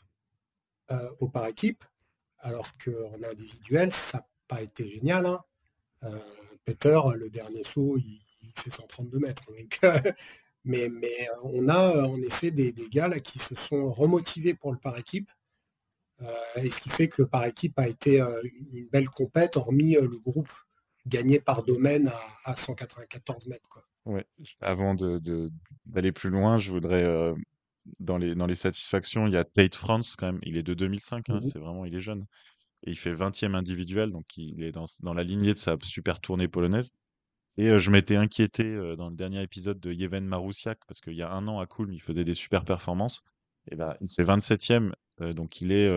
euh, 0.90 1.10
au 1.20 1.28
par 1.28 1.46
équipe, 1.46 1.84
alors 2.40 2.76
qu'en 2.78 3.22
individuel, 3.22 3.92
ça 3.92 4.18
n'a 4.18 4.26
pas 4.48 4.62
été 4.62 4.88
génial. 4.88 5.26
hein. 5.26 5.40
Euh, 6.04 6.18
Peter, 6.64 6.98
le 7.16 7.30
dernier 7.30 7.62
saut, 7.62 7.96
il, 7.96 8.22
fait 8.56 8.70
132 8.70 9.18
mètres. 9.18 9.44
euh, 9.84 10.12
mais, 10.64 10.90
on 11.42 11.68
a 11.68 11.96
euh, 11.96 12.04
en 12.04 12.20
effet 12.22 12.50
des, 12.50 12.72
gars 12.90 13.10
qui 13.20 13.38
se 13.38 13.54
sont 13.54 13.92
remotivés 13.92 14.54
pour 14.54 14.72
le 14.72 14.78
par 14.78 14.98
équipe. 14.98 15.30
Et 16.56 16.70
ce 16.70 16.80
qui 16.80 16.88
fait 16.88 17.08
que 17.08 17.22
le 17.22 17.28
par 17.28 17.44
équipe 17.44 17.78
a 17.78 17.86
été 17.86 18.20
une 18.72 18.88
belle 18.88 19.10
compète, 19.10 19.58
hormis 19.58 19.96
le 19.96 20.18
groupe 20.18 20.50
gagné 21.06 21.40
par 21.40 21.62
domaine 21.62 22.08
à, 22.08 22.50
à 22.52 22.56
194 22.56 23.48
mètres. 23.48 23.86
Ouais. 24.06 24.24
Avant 24.62 24.94
d'aller 24.94 26.12
plus 26.12 26.30
loin, 26.30 26.56
je 26.56 26.72
voudrais 26.72 27.34
dans 28.00 28.18
les 28.18 28.34
dans 28.34 28.46
les 28.46 28.54
satisfactions, 28.54 29.26
il 29.26 29.32
y 29.34 29.36
a 29.36 29.44
Tate 29.44 29.74
France 29.74 30.16
quand 30.16 30.26
même. 30.26 30.40
Il 30.42 30.56
est 30.56 30.62
de 30.62 30.74
2005, 30.74 31.30
hein, 31.30 31.40
Mhm. 31.40 31.50
c'est 31.50 31.58
vraiment 31.58 31.84
il 31.84 31.94
est 31.94 32.00
jeune 32.00 32.26
et 32.86 32.90
il 32.92 32.96
fait 32.98 33.12
20e 33.12 33.54
individuel, 33.56 34.10
donc 34.12 34.26
il 34.38 34.62
est 34.64 34.72
dans 34.72 34.86
dans 35.02 35.14
la 35.14 35.24
lignée 35.24 35.54
de 35.54 35.58
sa 35.60 35.76
super 35.84 36.20
tournée 36.20 36.48
polonaise. 36.48 36.90
Et 37.58 37.68
euh, 37.70 37.78
je 37.78 37.90
m'étais 37.90 38.16
inquiété 38.16 38.64
euh, 38.64 38.96
dans 38.96 39.10
le 39.10 39.16
dernier 39.16 39.42
épisode 39.42 39.80
de 39.80 39.92
Yevhen 39.92 40.26
Maroussiak 40.26 40.78
parce 40.88 41.00
qu'il 41.00 41.14
y 41.14 41.22
a 41.22 41.30
un 41.32 41.48
an 41.48 41.60
à 41.60 41.66
Kulm, 41.66 41.92
il 41.92 42.00
faisait 42.02 42.24
des 42.24 42.34
super 42.34 42.64
performances. 42.64 43.22
Et 43.70 43.76
ben 43.76 43.96
il 44.00 44.08
fait 44.08 44.22
27e, 44.24 44.94
euh, 45.22 45.32
donc 45.32 45.60
il 45.60 45.72
est 45.72 45.88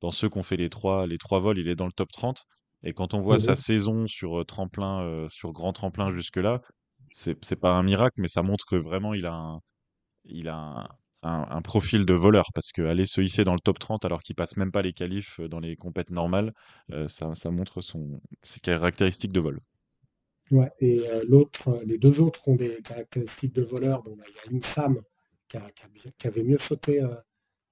dans 0.00 0.10
ceux 0.10 0.28
qui 0.28 0.38
ont 0.38 0.42
fait 0.42 0.56
les 0.56 0.70
trois 0.70 1.06
les 1.06 1.18
trois 1.18 1.40
vols, 1.40 1.58
il 1.58 1.68
est 1.68 1.76
dans 1.76 1.86
le 1.86 1.92
top 1.92 2.10
30. 2.12 2.44
Et 2.84 2.92
quand 2.92 3.14
on 3.14 3.20
voit 3.20 3.38
sa 3.40 3.54
Mhm. 3.54 3.56
saison 3.56 4.06
sur 4.06 4.44
tremplin, 4.46 5.26
sur 5.30 5.52
grand 5.52 5.72
tremplin 5.72 6.12
jusque-là, 6.12 6.62
c'est 7.10 7.36
c'est 7.44 7.56
pas 7.56 7.72
un 7.72 7.82
miracle, 7.82 8.20
mais 8.20 8.28
ça 8.28 8.42
montre 8.42 8.66
que 8.66 8.76
vraiment 8.76 9.14
il 9.14 9.26
a 9.26 9.32
un, 9.34 9.60
il 10.28 10.48
a 10.48 10.88
un, 11.22 11.62
profil 11.62 12.06
de 12.06 12.14
voleur 12.14 12.50
parce 12.54 12.72
que 12.72 12.82
aller 12.82 13.04
se 13.04 13.20
hisser 13.20 13.44
dans 13.44 13.54
le 13.54 13.60
top 13.60 13.78
30 13.78 14.04
alors 14.04 14.22
qu'il 14.22 14.36
passe 14.36 14.56
même 14.56 14.70
pas 14.70 14.82
les 14.82 14.92
qualifs 14.92 15.40
euh, 15.40 15.48
dans 15.48 15.58
les 15.58 15.76
compètes 15.76 16.10
normales, 16.10 16.54
euh, 16.92 17.08
ça, 17.08 17.32
montre 17.50 17.80
son, 17.80 18.20
ses 18.42 18.60
caractéristiques 18.60 19.32
de 19.32 19.40
vol. 19.40 19.60
Ouais, 20.50 20.70
et 20.78 21.06
euh, 21.08 21.24
l'autre, 21.28 21.80
les 21.84 21.98
deux 21.98 22.20
autres 22.20 22.46
ont 22.48 22.56
des 22.56 22.80
caractéristiques 22.82 23.54
de 23.54 23.62
voleur. 23.62 24.02
Bon, 24.02 24.16
bah, 24.16 24.24
il 24.28 24.34
y 24.34 24.56
a 24.56 24.88
qui, 25.48 25.56
a- 25.56 26.10
qui 26.18 26.26
avait 26.26 26.44
mieux 26.44 26.58
sauté 26.58 27.02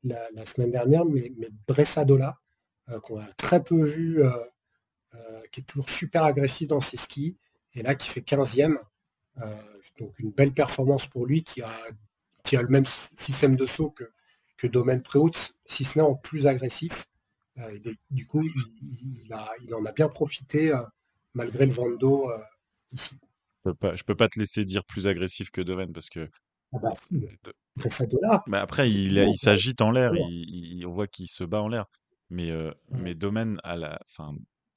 la, 0.03 0.47
semaine 0.47 0.73
dernière, 0.73 1.05
mais, 1.05 1.33
mais 1.39 1.49
Bressadola, 1.67 2.39
qu'on 3.03 3.19
a 3.19 3.27
très 3.37 3.63
peu 3.63 3.85
vu, 3.85 4.23
qui 5.53 5.61
est 5.61 5.65
toujours 5.65 5.89
super 5.89 6.25
agressif 6.25 6.69
dans 6.69 6.81
ses 6.81 6.97
skis, 6.97 7.37
et 7.75 7.83
là 7.83 7.95
qui 7.95 8.09
fait 8.09 8.21
15e. 8.21 8.79
Euh, 9.43 9.55
donc 9.99 10.19
une 10.19 10.31
belle 10.31 10.53
performance 10.53 11.07
pour 11.07 11.27
lui 11.27 11.45
qui 11.45 11.63
a, 11.63 11.71
qui 12.47 12.57
a 12.57 12.63
le 12.63 12.69
même 12.69 12.87
système 12.87 13.57
de 13.57 13.67
saut 13.67 13.91
que, 13.91 14.05
que 14.57 14.67
Domaine 14.67 15.03
si 15.67 15.85
ce 15.85 15.99
n'est 15.99 16.05
en 16.05 16.15
plus 16.15 16.47
agressif. 16.47 17.07
Euh, 17.59 17.71
et 17.71 17.83
du 18.11 18.27
coup, 18.27 18.43
il, 18.43 19.25
il 19.25 19.33
a- 19.33 19.51
il 19.63 19.75
en 19.75 19.85
a 19.85 19.93
bien 19.93 20.09
profité 20.09 20.73
euh, 20.73 20.83
malgré 21.35 21.67
le 21.67 21.73
vent 21.73 21.91
d'eau 21.91 22.31
euh, 22.31 22.39
ici. 22.93 23.19
Je 23.65 23.71
peux 23.71 23.75
pas, 23.75 23.97
je 23.97 24.05
peux 24.05 24.15
pas 24.15 24.29
te 24.29 24.39
laisser 24.39 24.65
dire 24.65 24.85
plus 24.85 25.07
agressif 25.07 25.51
que 25.51 25.61
Doven 25.61 25.93
parce 25.93 26.09
que 26.09 26.29
Ah 26.73 26.79
bah 26.83 26.93
si, 26.95 27.21
de- 27.21 27.55
Bressadola, 27.77 28.45
mais 28.47 28.59
après 28.59 28.91
il, 28.91 29.39
s'agite 29.39 29.81
en 29.81 29.91
l'air, 29.91 30.13
on 30.13 30.91
voit 30.93 31.07
qu'il 31.07 31.29
se 31.29 31.45
bat 31.45 31.61
en 31.63 31.69
l'air. 31.69 31.87
Mais, 32.31 32.51
euh, 32.51 32.73
Ouais. 32.91 32.99
mais 32.99 33.15
Domen 33.15 33.61
à 33.63 33.77
la, 33.77 34.01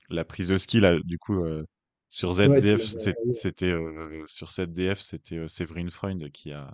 la 0.10 0.26
prise 0.26 0.48
de 0.48 0.58
ski 0.58 0.80
là, 0.80 1.00
du 1.04 1.18
coup 1.18 1.44
euh, 1.44 1.66
sur 2.10 2.34
ZDF, 2.34 2.82
c'était 3.34 3.72
euh, 3.72 4.24
sur 4.28 4.52
ZDF, 4.52 5.00
c'était 5.00 5.48
Séverine 5.48 5.90
Freund 5.90 6.30
qui 6.32 6.52
a 6.52 6.72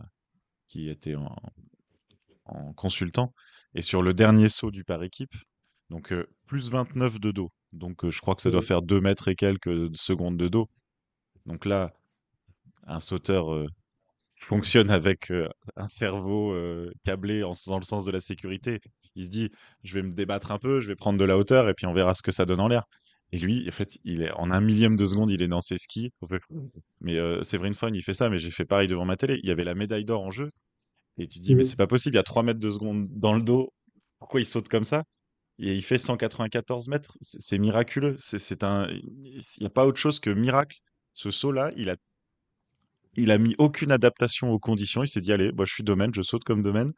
qui 0.67 0.89
était 0.89 1.15
en, 1.15 1.35
en 2.45 2.73
consultant. 2.73 3.33
Et 3.73 3.81
sur 3.81 4.01
le 4.01 4.13
dernier 4.13 4.49
saut 4.49 4.71
du 4.71 4.83
par 4.83 5.03
équipe, 5.03 5.33
donc 5.89 6.13
euh, 6.13 6.25
plus 6.47 6.69
29 6.69 7.19
de 7.19 7.31
dos. 7.31 7.49
Donc 7.73 8.05
euh, 8.05 8.11
je 8.11 8.21
crois 8.21 8.35
que 8.35 8.41
ça 8.41 8.51
doit 8.51 8.61
faire 8.61 8.81
2 8.81 9.01
mètres 9.01 9.27
et 9.27 9.35
quelques 9.35 9.95
secondes 9.95 10.37
de 10.37 10.47
dos. 10.47 10.69
Donc 11.45 11.65
là, 11.65 11.93
un 12.87 12.99
sauteur 12.99 13.53
euh, 13.53 13.67
fonctionne 14.41 14.91
avec 14.91 15.31
un 15.77 15.87
cerveau 15.87 16.55
câblé 17.05 17.43
en- 17.43 17.53
dans 17.67 17.79
le 17.79 17.85
sens 17.85 18.05
de 18.05 18.11
la 18.11 18.21
sécurité. 18.21 18.79
Il 19.15 19.25
se 19.25 19.29
dit, 19.29 19.51
je 19.83 19.95
vais 19.95 20.03
me 20.03 20.13
débattre 20.13 20.51
un 20.51 20.59
peu, 20.59 20.81
je 20.81 20.87
vais 20.89 20.95
prendre 20.95 21.19
de 21.19 21.25
la 21.25 21.37
hauteur 21.37 21.69
et 21.69 21.73
puis 21.75 21.85
on 21.87 21.93
verra 21.93 22.13
ce 22.15 22.23
que 22.23 22.31
ça 22.33 22.45
donne 22.45 22.59
en 22.61 22.67
l'air. 22.69 22.85
Et 23.31 23.37
lui, 23.37 23.65
en 23.67 23.71
fait, 23.71 23.97
il 24.03 24.21
est 24.21 24.31
en 24.31 24.51
un 24.51 24.61
millième 24.61 24.95
de 24.95 25.05
seconde, 25.05 25.31
il 25.31 25.41
est 25.41 25.47
dans 25.47 25.61
ses 25.61 25.77
skis. 25.77 26.11
Mais 27.01 27.15
euh, 27.15 27.43
Séverine 27.43 27.73
Fon, 27.73 27.91
il 27.93 28.03
fait 28.03 28.13
ça, 28.13 28.29
mais 28.29 28.39
j'ai 28.39 28.51
fait 28.51 28.65
pareil 28.65 28.87
devant 28.87 29.05
ma 29.05 29.17
télé. 29.17 29.39
Il 29.43 29.49
y 29.49 29.51
avait 29.51 29.63
la 29.63 29.75
médaille 29.75 30.05
d'or 30.05 30.21
en 30.23 30.31
jeu. 30.31 30.51
Et 31.17 31.27
tu 31.27 31.39
te 31.39 31.43
dis, 31.43 31.55
mais 31.55 31.63
c'est 31.63 31.77
pas 31.77 31.87
possible, 31.87 32.15
il 32.15 32.17
y 32.17 32.19
a 32.19 32.23
3 32.23 32.43
mètres 32.43 32.59
de 32.59 32.69
seconde 32.69 33.07
dans 33.09 33.33
le 33.33 33.41
dos. 33.41 33.73
Pourquoi 34.19 34.41
il 34.41 34.45
saute 34.45 34.67
comme 34.67 34.83
ça? 34.83 35.03
Et 35.59 35.73
il 35.73 35.83
fait 35.83 35.97
194 35.97 36.87
mètres. 36.87 37.17
C'est 37.21 37.57
miraculeux. 37.57 38.15
C'est 38.19 38.63
un, 38.63 38.87
il 38.89 39.41
n'y 39.61 39.67
a 39.67 39.69
pas 39.69 39.85
autre 39.85 39.99
chose 39.99 40.19
que 40.19 40.29
miracle. 40.29 40.77
Ce 41.13 41.31
saut-là, 41.31 41.71
il 41.77 41.89
a, 41.89 41.95
il 43.15 43.31
a 43.31 43.37
mis 43.37 43.55
aucune 43.57 43.91
adaptation 43.91 44.51
aux 44.51 44.59
conditions. 44.59 45.03
Il 45.03 45.07
s'est 45.07 45.21
dit, 45.21 45.31
allez, 45.31 45.51
moi 45.53 45.65
je 45.65 45.73
suis 45.73 45.83
domaine, 45.83 46.13
je 46.13 46.21
saute 46.21 46.43
comme 46.43 46.61
domaine. 46.61 46.91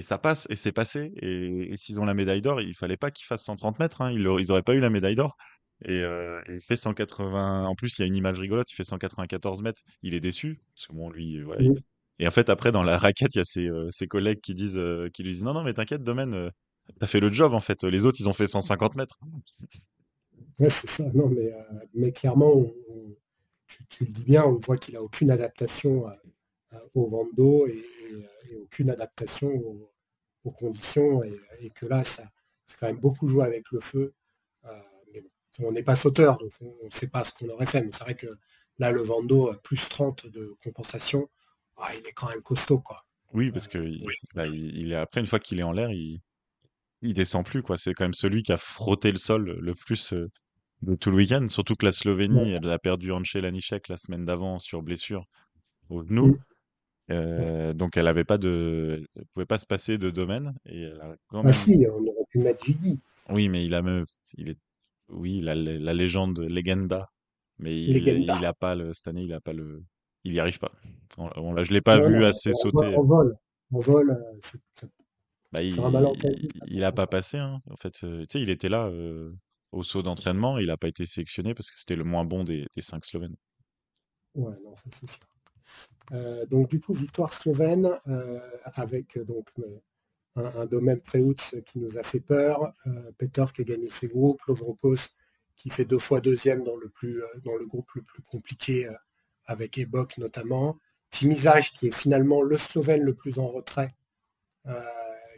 Et 0.00 0.02
ça 0.02 0.16
passe, 0.16 0.46
et 0.48 0.56
c'est 0.56 0.72
passé. 0.72 1.12
Et, 1.20 1.72
et 1.72 1.76
s'ils 1.76 2.00
ont 2.00 2.06
la 2.06 2.14
médaille 2.14 2.40
d'or, 2.40 2.62
il 2.62 2.74
fallait 2.74 2.96
pas 2.96 3.10
qu'ils 3.10 3.26
fassent 3.26 3.44
130 3.44 3.78
mètres. 3.78 4.00
Hein. 4.00 4.10
Ils 4.12 4.22
n'auraient 4.22 4.62
pas 4.62 4.74
eu 4.74 4.80
la 4.80 4.88
médaille 4.88 5.14
d'or. 5.14 5.36
Et, 5.84 6.00
euh, 6.02 6.40
il 6.48 6.60
fait 6.62 6.76
180. 6.76 7.66
En 7.66 7.74
plus, 7.74 7.98
il 7.98 8.00
y 8.00 8.04
a 8.04 8.06
une 8.06 8.16
image 8.16 8.38
rigolote. 8.38 8.70
Il 8.72 8.74
fait 8.74 8.84
194 8.84 9.60
mètres. 9.60 9.82
Il 10.02 10.14
est 10.14 10.20
déçu. 10.20 10.62
Parce 10.74 10.86
que 10.86 10.94
bon, 10.94 11.10
lui, 11.10 11.42
voilà. 11.42 11.60
il- 11.62 11.70
Mm. 11.72 11.80
Et 12.18 12.26
en 12.26 12.30
fait, 12.30 12.48
après, 12.48 12.72
dans 12.72 12.82
la 12.82 12.96
raquette, 12.96 13.34
il 13.34 13.38
y 13.38 13.40
a 13.42 13.44
ses, 13.44 13.66
euh, 13.68 13.90
ses 13.90 14.06
collègues 14.06 14.40
qui 14.40 14.54
disent, 14.54 14.78
euh, 14.78 15.10
qui 15.12 15.22
lui 15.22 15.32
disent, 15.32 15.44
non, 15.44 15.52
non, 15.52 15.62
mais 15.64 15.74
t'inquiète, 15.74 16.02
domaine, 16.02 16.50
t'as 16.98 17.06
fait 17.06 17.20
le 17.20 17.30
job, 17.30 17.52
en 17.52 17.60
fait. 17.60 17.84
Les 17.84 18.06
autres, 18.06 18.18
ils 18.20 18.28
ont 18.28 18.32
fait 18.34 18.46
150 18.46 18.94
mètres. 18.96 19.18
Ouais, 20.58 20.70
c'est 20.70 20.86
ça. 20.88 21.04
Non, 21.14 21.28
mais, 21.28 21.52
mais 21.94 22.12
clairement, 22.12 22.54
on- 22.54 22.74
on- 22.90 23.16
tu, 23.66 23.84
tu 23.88 24.04
le 24.06 24.12
dis 24.12 24.24
bien, 24.24 24.44
on 24.44 24.58
voit 24.58 24.76
qu'il 24.78 24.96
a 24.96 25.02
aucune 25.02 25.30
adaptation 25.30 26.06
à- 26.06 26.16
au 26.94 27.08
vent 27.08 27.24
de 27.24 27.34
dos 27.36 27.66
et, 27.66 27.72
et- 27.72 28.52
et 28.52 28.56
aucune 28.56 28.90
adaptation 28.90 29.48
aux, 29.48 29.90
aux 30.44 30.50
conditions. 30.50 31.22
Et, 31.24 31.38
et 31.60 31.70
que 31.70 31.86
là, 31.86 32.04
ça, 32.04 32.24
c'est 32.66 32.78
quand 32.78 32.86
même 32.86 32.98
beaucoup 33.00 33.28
joué 33.28 33.44
avec 33.44 33.70
le 33.72 33.80
feu. 33.80 34.14
Euh, 34.64 34.70
mais 35.12 35.20
bon, 35.20 35.68
on 35.68 35.72
n'est 35.72 35.82
pas 35.82 35.96
sauteur, 35.96 36.38
donc 36.38 36.52
on 36.60 36.86
ne 36.86 36.90
sait 36.90 37.08
pas 37.08 37.24
ce 37.24 37.32
qu'on 37.32 37.48
aurait 37.48 37.66
fait. 37.66 37.82
Mais 37.82 37.90
c'est 37.90 38.04
vrai 38.04 38.14
que 38.16 38.28
là, 38.78 38.92
le 38.92 39.02
vent 39.02 39.22
de 39.22 39.28
dos, 39.28 39.52
plus 39.62 39.88
30 39.88 40.26
de 40.26 40.54
compensation, 40.62 41.28
ah, 41.76 41.88
il 41.98 42.06
est 42.06 42.12
quand 42.12 42.28
même 42.28 42.42
costaud, 42.42 42.78
quoi. 42.80 43.04
Oui, 43.32 43.50
parce 43.52 43.68
que 43.68 43.78
il, 43.78 44.04
là, 44.34 44.46
il, 44.46 44.76
il 44.76 44.92
est, 44.92 44.96
après, 44.96 45.20
une 45.20 45.26
fois 45.26 45.38
qu'il 45.38 45.60
est 45.60 45.64
en 45.64 45.72
l'air, 45.72 45.90
il, 45.90 46.20
il 47.02 47.14
descend 47.14 47.44
plus, 47.46 47.62
quoi. 47.62 47.76
C'est 47.78 47.94
quand 47.94 48.04
même 48.04 48.14
celui 48.14 48.42
qui 48.42 48.52
a 48.52 48.56
frotté 48.56 49.10
le 49.12 49.18
sol 49.18 49.58
le 49.60 49.74
plus 49.74 50.12
euh, 50.12 50.28
de 50.82 50.94
tout 50.94 51.10
le 51.10 51.16
week-end. 51.16 51.46
Surtout 51.48 51.74
que 51.76 51.86
la 51.86 51.92
Slovénie, 51.92 52.52
Ouais. 52.52 52.58
elle 52.62 52.70
a 52.70 52.78
perdu 52.78 53.12
Ance 53.12 53.34
Lanišek 53.34 53.88
la 53.88 53.96
semaine 53.96 54.24
d'avant 54.24 54.58
sur 54.58 54.82
blessure 54.82 55.24
au 55.88 56.04
genou. 56.06 56.38
Mm. 57.36 57.50
Euh, 57.50 57.72
donc 57.74 57.96
elle 57.96 58.06
avait 58.08 58.24
pas 58.24 58.38
de, 58.38 59.06
elle 59.16 59.26
pouvait 59.34 59.46
pas 59.46 59.58
se 59.58 59.66
passer 59.66 59.98
de 59.98 60.10
domaine 60.10 60.54
et 60.66 60.82
elle 60.82 61.00
a 61.00 61.16
quand 61.28 61.42
Ah 61.42 61.52
même. 61.52 61.52
si, 61.52 61.86
on 61.86 61.98
aurait 62.06 62.24
pu 62.30 62.38
mettre 62.38 62.64
Gigi, 62.64 62.98
Oui, 63.28 63.48
mais 63.48 63.64
il 63.64 63.74
a 63.74 63.82
me, 63.82 64.04
il 64.34 64.48
est, 64.50 64.58
oui, 65.08 65.40
la, 65.40 65.54
la, 65.54 65.94
légende 65.94 66.38
Legenda, 66.40 67.10
mais 67.58 67.80
il, 67.82 68.04
Legenda. 68.04 68.34
il 68.38 68.44
a 68.44 68.52
pas 68.54 68.74
le 68.74 68.92
cette 68.92 69.08
année, 69.08 69.22
il 69.24 69.32
a 69.32 69.40
pas 69.40 69.52
le, 69.52 69.82
il 70.24 70.32
y 70.32 70.40
arrive 70.40 70.58
pas. 70.58 70.72
On, 71.18 71.30
on 71.36 71.62
je 71.62 71.72
l'ai 71.72 71.80
pas 71.80 71.98
Non, 71.98 72.08
vu 72.08 72.24
assez 72.24 72.52
vol, 72.52 72.54
sauter. 72.54 72.96
en 72.96 73.02
vol, 73.04 73.36
en 73.72 73.80
vol, 73.80 74.10
euh, 74.10 74.38
Bah, 75.52 75.62
il, 75.62 75.72
ça 75.74 75.90
il 76.66 76.84
a 76.84 76.92
pas 76.92 77.06
pas. 77.06 77.06
passé, 77.06 77.38
hein. 77.38 77.60
En 77.70 77.76
fait, 77.76 78.04
euh, 78.04 78.20
tu 78.22 78.38
sais, 78.38 78.42
il 78.42 78.50
était 78.50 78.68
là 78.68 78.86
euh, 78.86 79.32
au 79.72 79.82
saut 79.82 80.02
d'entraînement, 80.02 80.58
il 80.58 80.70
a 80.70 80.76
pas 80.76 80.88
été 80.88 81.06
sélectionné 81.06 81.54
parce 81.54 81.70
que 81.70 81.78
c'était 81.78 81.96
le 81.96 82.04
moins 82.04 82.24
bon 82.24 82.44
des, 82.44 82.66
des 82.74 82.82
cinq 82.82 83.04
Slovènes. 83.04 83.36
Ouais, 84.34 84.56
non, 84.64 84.74
ça 84.74 84.88
c'est 84.92 85.06
sûr. 85.06 85.26
Euh, 86.12 86.44
donc 86.46 86.68
du 86.68 86.80
coup, 86.80 86.92
victoire 86.94 87.32
slovène 87.32 87.90
euh, 88.08 88.40
avec 88.64 89.16
euh, 89.16 89.24
donc 89.24 89.48
un, 90.36 90.44
un 90.44 90.66
domaine 90.66 91.00
Preutz 91.00 91.54
qui 91.66 91.78
nous 91.78 91.98
a 91.98 92.02
fait 92.02 92.20
peur, 92.20 92.72
Peter 93.18 93.44
qui 93.54 93.62
a 93.62 93.64
gagné 93.64 93.88
ses 93.88 94.08
groupes, 94.08 94.40
Lovrokos 94.46 95.16
qui 95.56 95.70
fait 95.70 95.84
deux 95.84 95.98
fois 95.98 96.20
deuxième 96.20 96.62
dans 96.64 96.76
le 96.76 96.88
plus 96.88 97.22
dans 97.44 97.54
le 97.56 97.66
groupe 97.66 97.90
le 97.94 98.02
plus 98.02 98.22
compliqué 98.22 98.88
avec 99.44 99.76
Ebok 99.76 100.16
notamment, 100.18 100.78
Timizaj 101.10 101.72
qui 101.72 101.88
est 101.88 101.94
finalement 101.94 102.42
le 102.42 102.56
Slovène 102.56 103.02
le 103.02 103.14
plus 103.14 103.38
en 103.38 103.48
retrait, 103.48 103.94
euh, 104.66 104.80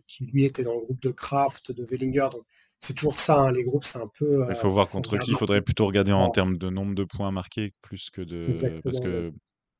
qui 0.07 0.27
lui 0.27 0.45
était 0.45 0.63
dans 0.63 0.75
le 0.75 0.81
groupe 0.83 1.01
de 1.03 1.11
Kraft, 1.11 1.73
de 1.73 1.85
Wellinger. 1.85 2.29
Donc 2.31 2.45
c'est 2.79 2.95
toujours 2.95 3.19
ça, 3.19 3.41
hein, 3.41 3.53
les 3.53 3.65
groupes 3.65 3.85
c'est 3.85 3.99
un 3.99 4.11
peu. 4.19 4.45
Il 4.49 4.55
faut 4.55 4.69
voir 4.69 4.89
contre 4.89 5.19
qui. 5.19 5.31
Il 5.31 5.37
faudrait 5.37 5.63
plutôt 5.63 5.87
regarder 5.87 6.13
en 6.13 6.25
en- 6.25 6.31
termes 6.31 6.57
de 6.59 6.69
nombre 6.69 6.95
de 6.95 7.05
points 7.05 7.31
marqués 7.31 7.73
plus 7.81 8.11
que 8.11 8.21
de. 8.23 8.47
Parce 8.49 8.63
exactement. 8.65 9.01
que 9.03 9.33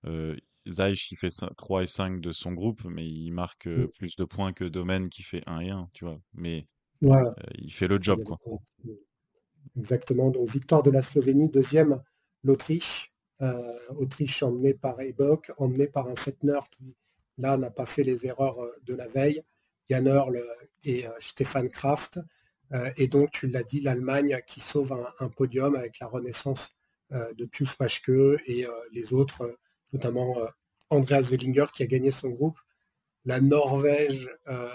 euh, 0.07 0.37
Zaïch, 0.69 1.11
il 1.13 1.17
fait 1.17 1.29
cin- 1.31 1.53
3 1.57 1.83
et 1.83 1.87
5 1.87 2.21
de 2.21 2.33
son 2.33 2.53
groupe, 2.53 2.85
mais 2.85 3.07
il 3.09 3.31
marque 3.33 3.67
euh, 3.67 3.87
Mm. 3.87 3.91
plus 3.99 4.17
de 4.17 4.25
points 4.25 4.53
que 4.53 4.65
Domaine 4.65 5.09
qui 5.09 5.23
fait 5.23 5.43
1 5.47 5.61
et 5.61 5.71
1, 5.71 5.89
tu 5.93 6.05
vois. 6.05 6.21
Mais 6.35 6.67
Voilà. 7.01 7.31
euh, 7.31 7.51
il 7.59 7.73
fait 7.73 7.89
le 7.89 7.99
job, 8.01 8.23
quoi. 8.25 8.39
Exactement. 9.77 10.31
Donc, 10.31 10.51
victoire 10.51 10.83
de 10.83 10.91
la 10.91 11.03
Slovénie. 11.03 11.49
Deuxième, 11.49 12.03
l'Autriche. 12.45 13.13
Euh, 13.41 13.73
Autriche 13.97 14.43
emmenée 14.43 14.75
par 14.75 15.01
Ebok, 15.01 15.51
emmenée 15.59 15.89
par 15.89 16.07
un 16.09 16.15
Fettner 16.17 16.61
qui, 16.71 16.95
là, 17.39 17.57
n'a 17.57 17.71
pas 17.71 17.87
fait 17.87 18.05
les 18.05 18.27
erreurs 18.27 18.59
de 18.85 18.95
la 18.95 19.09
veille. 19.09 19.43
Jan 19.91 20.05
et 20.85 21.05
Stefan 21.21 21.69
Kraft. 21.69 22.21
Et 22.97 23.09
donc, 23.09 23.33
tu 23.33 23.49
l'as 23.49 23.65
dit, 23.65 23.81
l'Allemagne 23.81 24.41
qui 24.47 24.61
sauve 24.61 24.93
un, 24.93 25.07
un 25.19 25.29
podium 25.29 25.75
avec 25.75 25.99
la 25.99 26.07
renaissance 26.07 26.71
de 27.11 27.45
Pius 27.45 27.75
Paschke 27.75 28.11
et 28.47 28.65
les 28.93 29.13
autres, 29.13 29.59
notamment 29.93 30.39
euh, 30.39 30.47
Andreas 30.91 31.29
Wellinger 31.31 31.67
qui 31.75 31.83
a 31.83 31.87
gagné 31.87 32.11
son 32.11 32.31
groupe. 32.31 32.59
La 33.25 33.41
Norvège, 33.41 34.31
euh, 34.49 34.69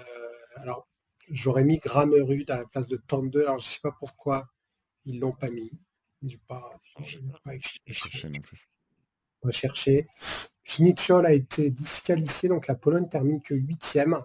alors 0.56 0.88
j'aurais 1.30 1.64
mis 1.64 1.78
Granerud 1.78 2.50
à 2.50 2.58
la 2.58 2.66
place 2.66 2.88
de 2.88 2.98
Tande, 2.98 3.36
alors 3.36 3.60
je 3.60 3.66
ne 3.66 3.70
sais 3.70 3.80
pas 3.82 3.92
pourquoi 3.92 4.48
ils 5.06 5.20
l'ont 5.20 5.34
pas 5.34 5.50
mis. 5.50 5.72
J'ai 6.24 6.40
pas, 6.48 6.72
pas 6.96 7.04
Je 7.86 7.94
cherchais 7.94 8.30
non 8.30 8.42
plus. 8.42 8.70
cherché. 9.52 10.08
Schnitzschol 10.64 11.26
a 11.26 11.34
été 11.34 11.70
disqualifié, 11.70 12.50
donc 12.50 12.68
la 12.68 12.76
Pologne 12.76 13.08
termine 13.08 13.42
que 13.42 13.54
huitième. 13.54 14.20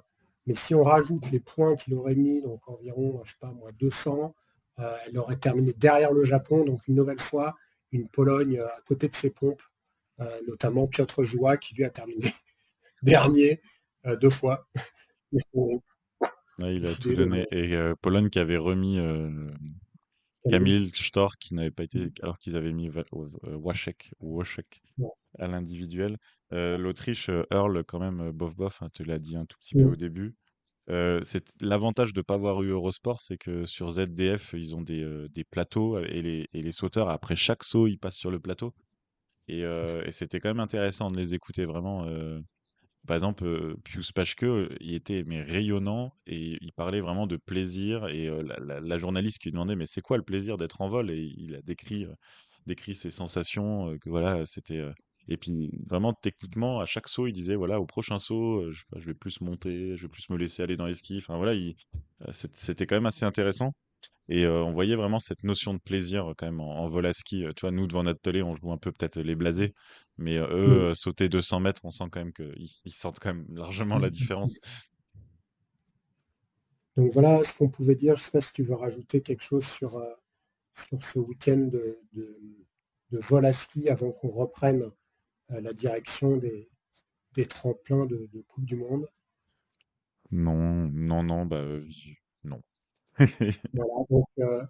Mais 0.47 0.55
si 0.55 0.75
on 0.75 0.83
rajoute 0.83 1.31
les 1.31 1.39
points 1.39 1.77
qu'il 1.77 1.95
aurait 1.95 2.17
mis, 2.17 2.43
donc 2.43 2.67
environ, 2.69 3.23
je 3.25 3.33
sais 3.33 3.39
pas 3.39 3.53
moi, 3.53 3.71
200, 3.73 4.35
euh, 4.81 4.97
elle 5.07 5.19
aurait 5.19 5.37
terminé 5.37 5.73
derrière 5.75 6.13
le 6.13 6.25
Japon. 6.25 6.65
Donc 6.65 6.89
une 6.89 6.97
nouvelle 6.97 7.21
fois, 7.21 7.55
une 7.93 8.09
Pologne 8.09 8.59
à 8.59 8.81
côté 8.87 9.09
de 9.09 9.15
ses 9.15 9.33
pompes, 9.33 9.63
notamment 10.47 10.87
Piotr 10.87 11.23
Joua 11.25 11.57
qui 11.57 11.75
lui 11.75 11.85
a 11.85 11.91
terminé 11.91 12.29
dernier 13.03 13.61
euh, 14.07 14.17
deux 14.21 14.31
fois. 14.31 14.67
Ouais, 15.53 16.77
il 16.77 16.87
a 16.87 16.95
tout 16.95 17.15
donné. 17.15 17.47
Et 17.51 17.75
euh, 17.75 17.95
Pologne 18.01 18.29
qui 18.31 18.39
avait 18.39 18.57
remis 18.59 18.99
euh, 18.99 19.51
Kamil 20.51 20.95
Storr 20.95 21.37
qui 21.39 21.55
n'avait 21.55 21.71
pas 21.71 21.85
été, 21.85 22.13
alors 22.23 22.39
qu'ils 22.39 22.57
avaient 22.57 22.73
mis 22.73 22.89
euh, 22.91 23.57
Waszek, 23.57 24.13
Ouais. 24.21 25.09
à 25.39 25.47
l'individuel. 25.47 26.19
Euh, 26.53 26.77
L'Autriche, 26.77 27.31
euh, 27.31 27.45
Earl, 27.51 27.83
quand 27.85 27.99
même, 27.99 28.21
euh, 28.21 28.33
bof 28.33 28.55
bof, 28.55 28.83
hein, 28.83 28.91
tu 28.93 29.05
l'as 29.05 29.19
dit 29.19 29.37
un 29.37 29.47
tout 29.47 29.59
petit 29.59 29.75
peu 29.75 29.85
Mm. 29.85 29.93
au 29.93 29.97
début. 29.97 30.35
Euh, 30.91 31.21
c'est 31.23 31.45
l'avantage 31.63 32.13
de 32.13 32.21
ne 32.21 32.23
pas 32.23 32.35
avoir 32.35 32.63
eu 32.63 32.69
Eurosport, 32.71 33.21
c'est 33.23 33.39
que 33.39 33.65
sur 33.67 33.91
ZDF, 33.93 34.53
ils 34.53 34.75
ont 34.75 34.83
des, 34.83 35.03
euh, 35.03 35.29
des 35.29 35.45
plateaux 35.45 35.97
euh, 35.97 36.05
et 36.09 36.21
les, 36.23 36.49
et 36.53 36.61
les 36.61 36.73
sauteurs, 36.73 37.09
après 37.09 37.37
chaque 37.37 37.65
saut, 37.65 37.87
ils 37.87 37.99
passent 37.99 38.17
sur 38.19 38.31
le 38.31 38.41
plateau. 38.41 38.75
Et, 39.49 39.65
euh, 39.65 40.03
et 40.07 40.13
c'était 40.13 40.41
quand 40.41 40.49
même 40.51 40.61
intéressant 40.61 41.11
de 41.11 41.19
les 41.19 41.35
écouter 41.35 41.65
vraiment. 41.67 42.07
euh, 42.07 42.41
par 43.07 43.17
exemple, 43.17 43.45
euh, 43.47 43.77
Pius 43.85 44.13
Paschke, 44.13 44.45
euh, 44.45 44.69
il 44.81 44.95
était 44.95 45.25
mais 45.27 45.43
rayonnant 45.43 46.15
et 46.27 46.59
il 46.63 46.73
parlait 46.73 47.01
vraiment 47.01 47.27
de 47.27 47.37
plaisir. 47.37 48.07
Et 48.09 48.27
la, 48.29 48.59
la- 48.61 48.81
la 48.81 48.99
journaliste 48.99 49.39
qui 49.41 49.49
lui 49.49 49.53
demandait 49.55 49.77
mais 49.77 49.87
c'est 49.87 50.03
quoi 50.03 50.17
le 50.19 50.23
plaisir 50.25 50.57
d'être 50.59 50.81
en 50.83 50.89
vol? 50.89 51.11
Et 51.11 51.33
il 51.37 51.55
a 51.57 51.63
décrit, 51.63 52.07
décrit 52.67 52.95
ses 52.95 53.11
sensations, 53.11 53.97
que 54.01 54.11
voilà, 54.11 54.47
c'était. 54.47 54.83
Et 55.29 55.37
puis 55.37 55.71
vraiment 55.89 56.13
techniquement, 56.15 56.81
à 56.81 56.87
chaque 56.87 57.09
saut, 57.09 57.27
il 57.29 57.33
disait 57.33 57.57
voilà, 57.57 57.81
au 57.81 57.87
prochain 57.87 58.19
saut, 58.19 58.71
je, 58.73 58.85
je 58.97 59.07
vais 59.07 59.15
plus 59.15 59.41
monter, 59.41 59.97
je 59.97 60.03
vais 60.03 60.09
plus 60.09 60.29
me 60.31 60.37
laisser 60.37 60.63
aller 60.63 60.77
dans 60.77 60.87
les 60.87 60.95
skis. 60.95 61.19
Enfin 61.19 61.37
voilà, 61.37 61.55
c'était 62.33 62.87
quand 62.87 62.97
même 62.97 63.07
assez 63.07 63.25
intéressant. 63.25 63.73
Et 64.29 64.45
euh, 64.45 64.63
on 64.65 64.73
voyait 64.73 64.97
vraiment 64.97 65.21
cette 65.21 65.43
notion 65.45 65.75
de 65.75 65.79
plaisir 65.81 66.31
euh, 66.31 66.35
quand 66.37 66.47
même 66.47 66.61
en, 66.61 66.79
en 66.85 66.89
vol 66.89 67.07
à 67.07 67.13
ski. 67.13 67.45
Euh, 67.45 67.53
Tu 67.55 67.63
vois, 67.63 67.71
nous, 67.73 67.87
devant 67.87 68.03
notre 68.05 68.21
télé, 68.21 68.43
on 68.43 68.57
joue 68.57 68.73
un 68.73 68.79
peu 68.79 68.93
peut-être 68.93 69.21
les 69.21 69.35
blasés, 69.35 69.75
mais 70.19 70.37
eux, 70.39 70.45
Mm. 70.67 70.87
euh, 70.91 70.95
sauter 70.95 71.29
200 71.29 71.61
mètres, 71.61 71.83
on 71.85 71.91
sent 71.91 72.05
quand 72.13 72.21
même 72.21 72.33
qu'ils 72.33 72.69
ils 72.85 72.93
sentent 72.95 73.19
quand 73.21 73.35
même 73.35 73.47
largement 73.55 73.99
la 73.99 74.11
différence. 74.11 74.61
Donc 76.97 77.13
voilà 77.13 77.45
ce 77.45 77.55
qu'on 77.57 77.69
pouvait 77.69 77.95
dire. 77.95 78.17
Je 78.17 78.21
ne 78.21 78.25
sais 78.25 78.31
pas 78.31 78.41
si 78.41 78.53
tu 78.55 78.63
veux 78.63 78.75
rajouter 78.75 79.21
quelque 79.23 79.43
chose 79.43 79.67
sur, 79.67 80.03
sur 80.77 81.03
ce 81.05 81.19
week-end 81.21 81.59
de, 81.59 81.99
de, 82.15 82.39
de 83.13 83.19
vol 83.21 83.47
à 83.47 83.53
ski 83.55 83.89
avant 83.91 84.13
qu'on 84.13 84.31
reprenne 84.31 84.91
la 85.51 85.73
direction 85.75 86.37
des, 86.39 86.71
des 87.35 87.47
tremplins 87.47 88.07
de, 88.07 88.29
de 88.33 88.43
Coupe 88.43 88.67
du 88.67 88.77
Monde? 88.77 89.09
Non, 90.33 90.91
non, 91.09 91.23
non, 91.23 91.47
bah 91.47 91.63
non. 91.65 91.79
Voilà, 93.75 93.95
donc 94.11 94.27
euh, 94.39 94.65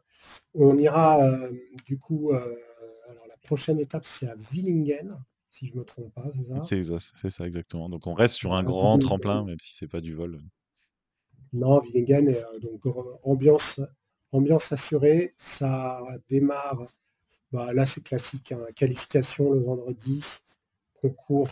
on 0.55 0.77
ira 0.79 1.23
euh, 1.23 1.51
du 1.87 1.99
coup, 1.99 2.31
euh, 2.31 2.57
alors 3.09 3.27
la 3.29 3.37
prochaine 3.37 3.79
étape 3.79 4.05
c'est 4.05 4.29
à 4.29 4.35
Willingen. 4.51 5.17
si 5.51 5.67
je 5.67 5.77
me 5.77 5.85
trompe 5.85 6.13
pas, 6.13 6.31
c'est 6.63 6.83
ça? 6.83 7.01
C'est 7.17 7.31
ça 7.31 7.47
exactement. 7.47 7.89
Donc 7.89 8.07
on 8.07 8.15
reste 8.15 8.35
sur 8.35 8.55
un 8.55 8.63
grand 8.63 8.99
tremplin, 8.99 9.45
même 9.45 9.61
si 9.61 9.75
c'est 9.75 9.89
pas 9.89 10.01
du 10.01 10.15
vol. 10.15 10.41
Non, 11.53 11.81
Villingen 11.81 12.29
est 12.29 12.61
donc 12.61 12.81
ambiance, 13.25 13.81
ambiance 14.33 14.73
assurée. 14.73 15.35
Ça 15.37 16.03
démarre, 16.29 16.89
bah, 17.53 17.75
là 17.75 17.85
c'est 17.87 18.03
classique, 18.03 18.53
hein, 18.53 18.65
qualification 18.75 19.53
le 19.53 19.61
vendredi, 19.61 20.25
concours 21.01 21.51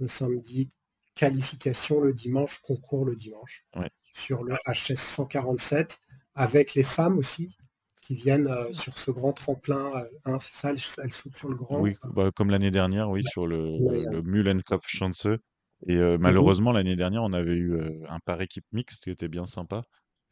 le 0.00 0.08
samedi, 0.08 0.70
qualification 1.14 2.00
le 2.00 2.12
dimanche, 2.12 2.58
concours 2.62 3.04
le 3.04 3.16
dimanche. 3.16 3.66
Ouais. 3.76 3.90
Sur 4.12 4.44
le 4.44 4.54
HS 4.66 4.96
147, 4.96 5.98
avec 6.36 6.74
les 6.74 6.84
femmes 6.84 7.18
aussi 7.18 7.56
qui 8.04 8.14
viennent 8.14 8.46
euh, 8.48 8.72
sur 8.72 8.98
ce 8.98 9.10
grand 9.10 9.32
tremplin. 9.32 9.92
euh, 9.96 10.04
hein, 10.26 10.38
c'est 10.40 10.54
ça, 10.54 10.70
elles, 10.70 10.78
elles 11.02 11.12
sautent 11.12 11.36
sur 11.36 11.48
le 11.48 11.56
grand. 11.56 11.80
Oui, 11.80 11.96
bah, 12.04 12.30
comme 12.34 12.50
l'année 12.50 12.70
dernière, 12.70 13.10
oui, 13.10 13.22
sur 13.22 13.46
le, 13.46 13.78
Ouais, 13.78 14.04
le 14.04 14.22
Mühlenkopfschanze. 14.22 15.26
Et 15.86 15.96
euh, 15.96 16.16
Mhm. 16.16 16.20
malheureusement, 16.20 16.72
l'année 16.72 16.96
dernière, 16.96 17.22
on 17.22 17.32
avait 17.32 17.56
eu 17.56 17.78
un 18.08 18.18
par 18.20 18.40
équipe 18.40 18.64
mixte 18.72 19.04
qui 19.04 19.10
était 19.10 19.28
bien 19.28 19.46
sympa. 19.46 19.82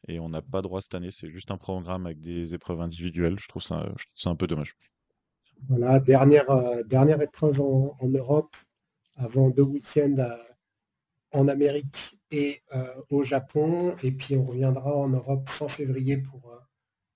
Et 0.08 0.20
on 0.20 0.28
n'a 0.30 0.42
pas 0.42 0.62
droit 0.62 0.80
cette 0.82 0.94
année. 0.94 1.10
C'est 1.10 1.30
juste 1.30 1.50
un 1.50 1.58
programme 1.58 2.06
avec 2.06 2.20
des 2.20 2.54
épreuves 2.54 2.80
individuelles. 2.82 3.38
Je 3.40 3.48
trouve 3.48 3.62
ça, 3.62 3.84
je 3.98 4.04
trouve 4.06 4.20
ça 4.20 4.30
un 4.30 4.36
peu 4.36 4.46
dommage. 4.46 4.74
Voilà, 5.68 6.00
dernière, 6.00 6.48
euh, 6.50 6.82
dernière 6.84 7.20
épreuve 7.20 7.60
en, 7.60 7.96
en 7.98 8.08
Europe 8.08 8.54
avant 9.16 9.50
deux 9.50 9.62
week-ends 9.62 10.16
à- 10.18 10.38
en 11.34 11.48
Amérique 11.48 12.16
et 12.30 12.58
euh, 12.74 12.86
au 13.10 13.22
Japon. 13.22 13.94
Et 14.02 14.12
puis 14.12 14.36
on 14.36 14.44
reviendra 14.46 14.96
en 14.96 15.08
Europe 15.08 15.48
fin 15.48 15.68
février 15.68 16.18
pour, 16.18 16.50
euh, 16.52 16.58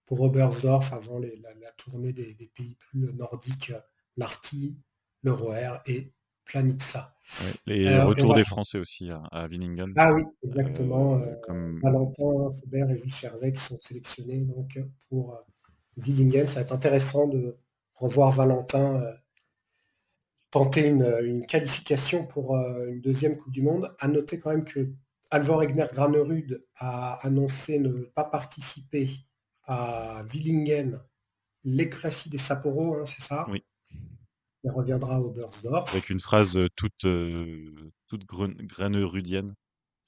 pour 0.07 0.21
Oberstdorf 0.23 0.93
avant 0.93 1.19
les- 1.19 1.37
la, 1.37 1.55
la 1.55 1.71
tournée 1.73 2.13
des, 2.13 2.35
des 2.35 2.49
pays 2.49 2.77
plus 2.77 3.13
nordiques, 3.15 3.73
l'Arti, 4.17 4.77
le 5.23 5.33
Roer 5.33 5.81
et 5.87 6.13
Planitza. 6.45 7.15
Ouais. 7.43 7.53
Les 7.67 7.87
Euh, 7.87 8.05
retours 8.05 8.35
des 8.35 8.45
Français 8.45 8.79
aussi 8.79 9.11
à, 9.11 9.23
à. 9.33 9.49
Ah 9.97 10.13
oui, 10.15 10.23
exactement. 10.43 11.21
Euh, 11.21 11.35
comme 11.43 11.79
Valentin 11.81 12.51
Faubert 12.61 12.91
et 12.91 12.99
Jules 12.99 13.13
Chervet 13.13 13.53
qui 13.53 13.61
sont 13.61 13.79
sélectionnés 13.79 14.41
donc 14.41 14.79
pour 15.09 15.39
Willingen. 15.99 16.47
Ça 16.47 16.57
va 16.57 16.61
être 16.63 16.73
intéressant 16.73 17.27
de 17.27 17.59
revoir 17.95 18.33
Valentin 18.33 19.03
tenter 20.51 20.89
une, 20.89 21.05
une 21.23 21.47
qualification 21.47 22.27
pour 22.27 22.57
euh, 22.57 22.87
une 22.89 23.01
deuxième 23.01 23.37
Coupe 23.37 23.53
du 23.53 23.63
Monde. 23.63 23.95
À 24.01 24.09
noter 24.09 24.39
quand 24.41 24.51
même 24.51 24.65
que 24.65 24.91
Alvor 25.31 25.63
Egner 25.63 25.87
Granerud 25.93 26.65
a 26.77 27.15
annoncé 27.27 27.79
ne 27.79 28.05
pas 28.15 28.25
participer 28.25 29.11
à 29.65 30.25
Willingen, 30.31 31.01
l'éclasie 31.65 32.31
des 32.31 32.39
Sapporo, 32.39 32.97
hein, 32.97 33.05
c'est 33.05 33.21
ça? 33.21 33.47
Oui. 33.51 33.63
Il 34.65 34.71
reviendra 34.71 35.17
à 35.17 35.21
Oberstdorf. 35.21 35.91
avec 35.93 36.11
une 36.11 36.21
phrase 36.21 36.57
euh, 36.57 36.69
toute, 36.77 37.05
euh, 37.05 37.71
toute 38.09 38.25
graine-rudienne. 38.27 39.55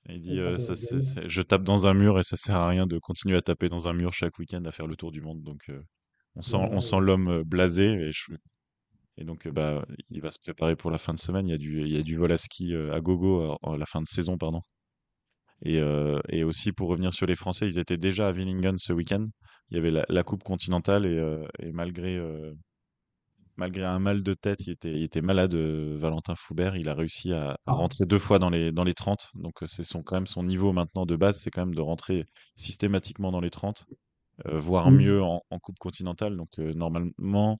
Il 0.08 0.20
dit 0.20 0.40
euh, 0.40 0.56
ça, 0.56 0.74
Je 1.26 1.42
tape 1.42 1.62
dans 1.62 1.86
un 1.86 1.94
mur 1.94 2.18
et 2.18 2.22
ça 2.22 2.36
sert 2.36 2.56
à 2.56 2.68
rien 2.68 2.86
de 2.86 2.98
continuer 2.98 3.36
à 3.36 3.42
taper 3.42 3.68
dans 3.68 3.86
un 3.86 3.92
mur 3.92 4.14
chaque 4.14 4.38
week-end 4.38 4.64
à 4.64 4.72
faire 4.72 4.86
le 4.86 4.96
tour 4.96 5.12
du 5.12 5.20
monde. 5.20 5.42
Donc 5.42 5.68
euh, 5.68 5.82
on 6.36 6.42
sent, 6.42 6.56
on 6.56 7.00
l'homme 7.00 7.42
blasé 7.42 7.84
et, 7.84 8.12
je- 8.12 8.32
et 9.20 9.24
donc 9.24 9.46
euh, 9.46 9.52
bah, 9.52 9.84
il 10.10 10.20
va 10.22 10.30
se 10.32 10.38
préparer 10.40 10.76
pour 10.76 10.90
la 10.90 10.98
fin 10.98 11.14
de 11.14 11.18
semaine. 11.20 11.46
Il 11.48 11.52
y 11.52 11.54
a 11.54 11.58
du, 11.58 11.82
il 11.82 11.92
y 11.92 11.96
a 11.98 12.02
du 12.02 12.16
vol 12.16 12.32
à 12.32 12.38
ski 12.38 12.74
euh, 12.74 12.92
à 12.94 13.00
gogo 13.00 13.42
euh, 13.52 13.56
en 13.62 13.76
la 13.76 13.86
fin 13.86 14.00
de 14.02 14.06
saison, 14.08 14.36
pardon. 14.38 14.62
Et, 15.62 15.78
euh, 15.78 16.20
et 16.28 16.44
aussi 16.44 16.72
pour 16.72 16.88
revenir 16.88 17.12
sur 17.12 17.26
les 17.26 17.34
Français, 17.34 17.66
ils 17.68 17.78
étaient 17.78 17.96
déjà 17.98 18.28
à 18.28 18.32
Willingen 18.32 18.78
ce 18.78 18.92
week-end. 18.92 19.26
Il 19.70 19.76
y 19.76 19.78
avait 19.80 19.90
la, 19.90 20.04
la 20.08 20.22
Coupe 20.22 20.42
continentale 20.42 21.06
et, 21.06 21.18
euh, 21.18 21.46
et 21.58 21.72
malgré, 21.72 22.16
euh, 22.16 22.52
malgré 23.56 23.84
un 23.84 23.98
mal 23.98 24.22
de 24.22 24.34
tête, 24.34 24.60
il 24.66 24.70
était, 24.72 24.92
il 24.92 25.02
était 25.02 25.20
malade, 25.20 25.54
euh, 25.54 25.96
Valentin 25.98 26.34
Foubert. 26.36 26.76
Il 26.76 26.88
a 26.88 26.94
réussi 26.94 27.32
à, 27.32 27.56
à 27.66 27.72
Ah. 27.72 27.72
rentrer 27.74 28.06
deux 28.06 28.18
fois 28.18 28.38
dans 28.38 28.50
les, 28.50 28.72
dans 28.72 28.84
les 28.84 28.94
30. 28.94 29.28
Donc 29.34 29.62
euh, 29.62 29.66
c'est 29.66 29.82
son, 29.84 30.02
quand 30.02 30.16
même 30.16 30.26
son 30.26 30.42
niveau 30.44 30.72
maintenant 30.72 31.06
de 31.06 31.16
base, 31.16 31.40
c'est 31.40 31.50
quand 31.50 31.62
même 31.66 31.74
de 31.74 31.80
rentrer 31.80 32.24
systématiquement 32.56 33.30
dans 33.32 33.40
les 33.40 33.50
30, 33.50 33.84
euh, 34.46 34.58
voire 34.60 34.90
Mm. 34.90 34.96
mieux 34.96 35.22
en, 35.22 35.42
en 35.50 35.58
Coupe 35.58 35.78
continentale. 35.78 36.36
Donc 36.36 36.58
euh, 36.58 36.72
normalement, 36.74 37.58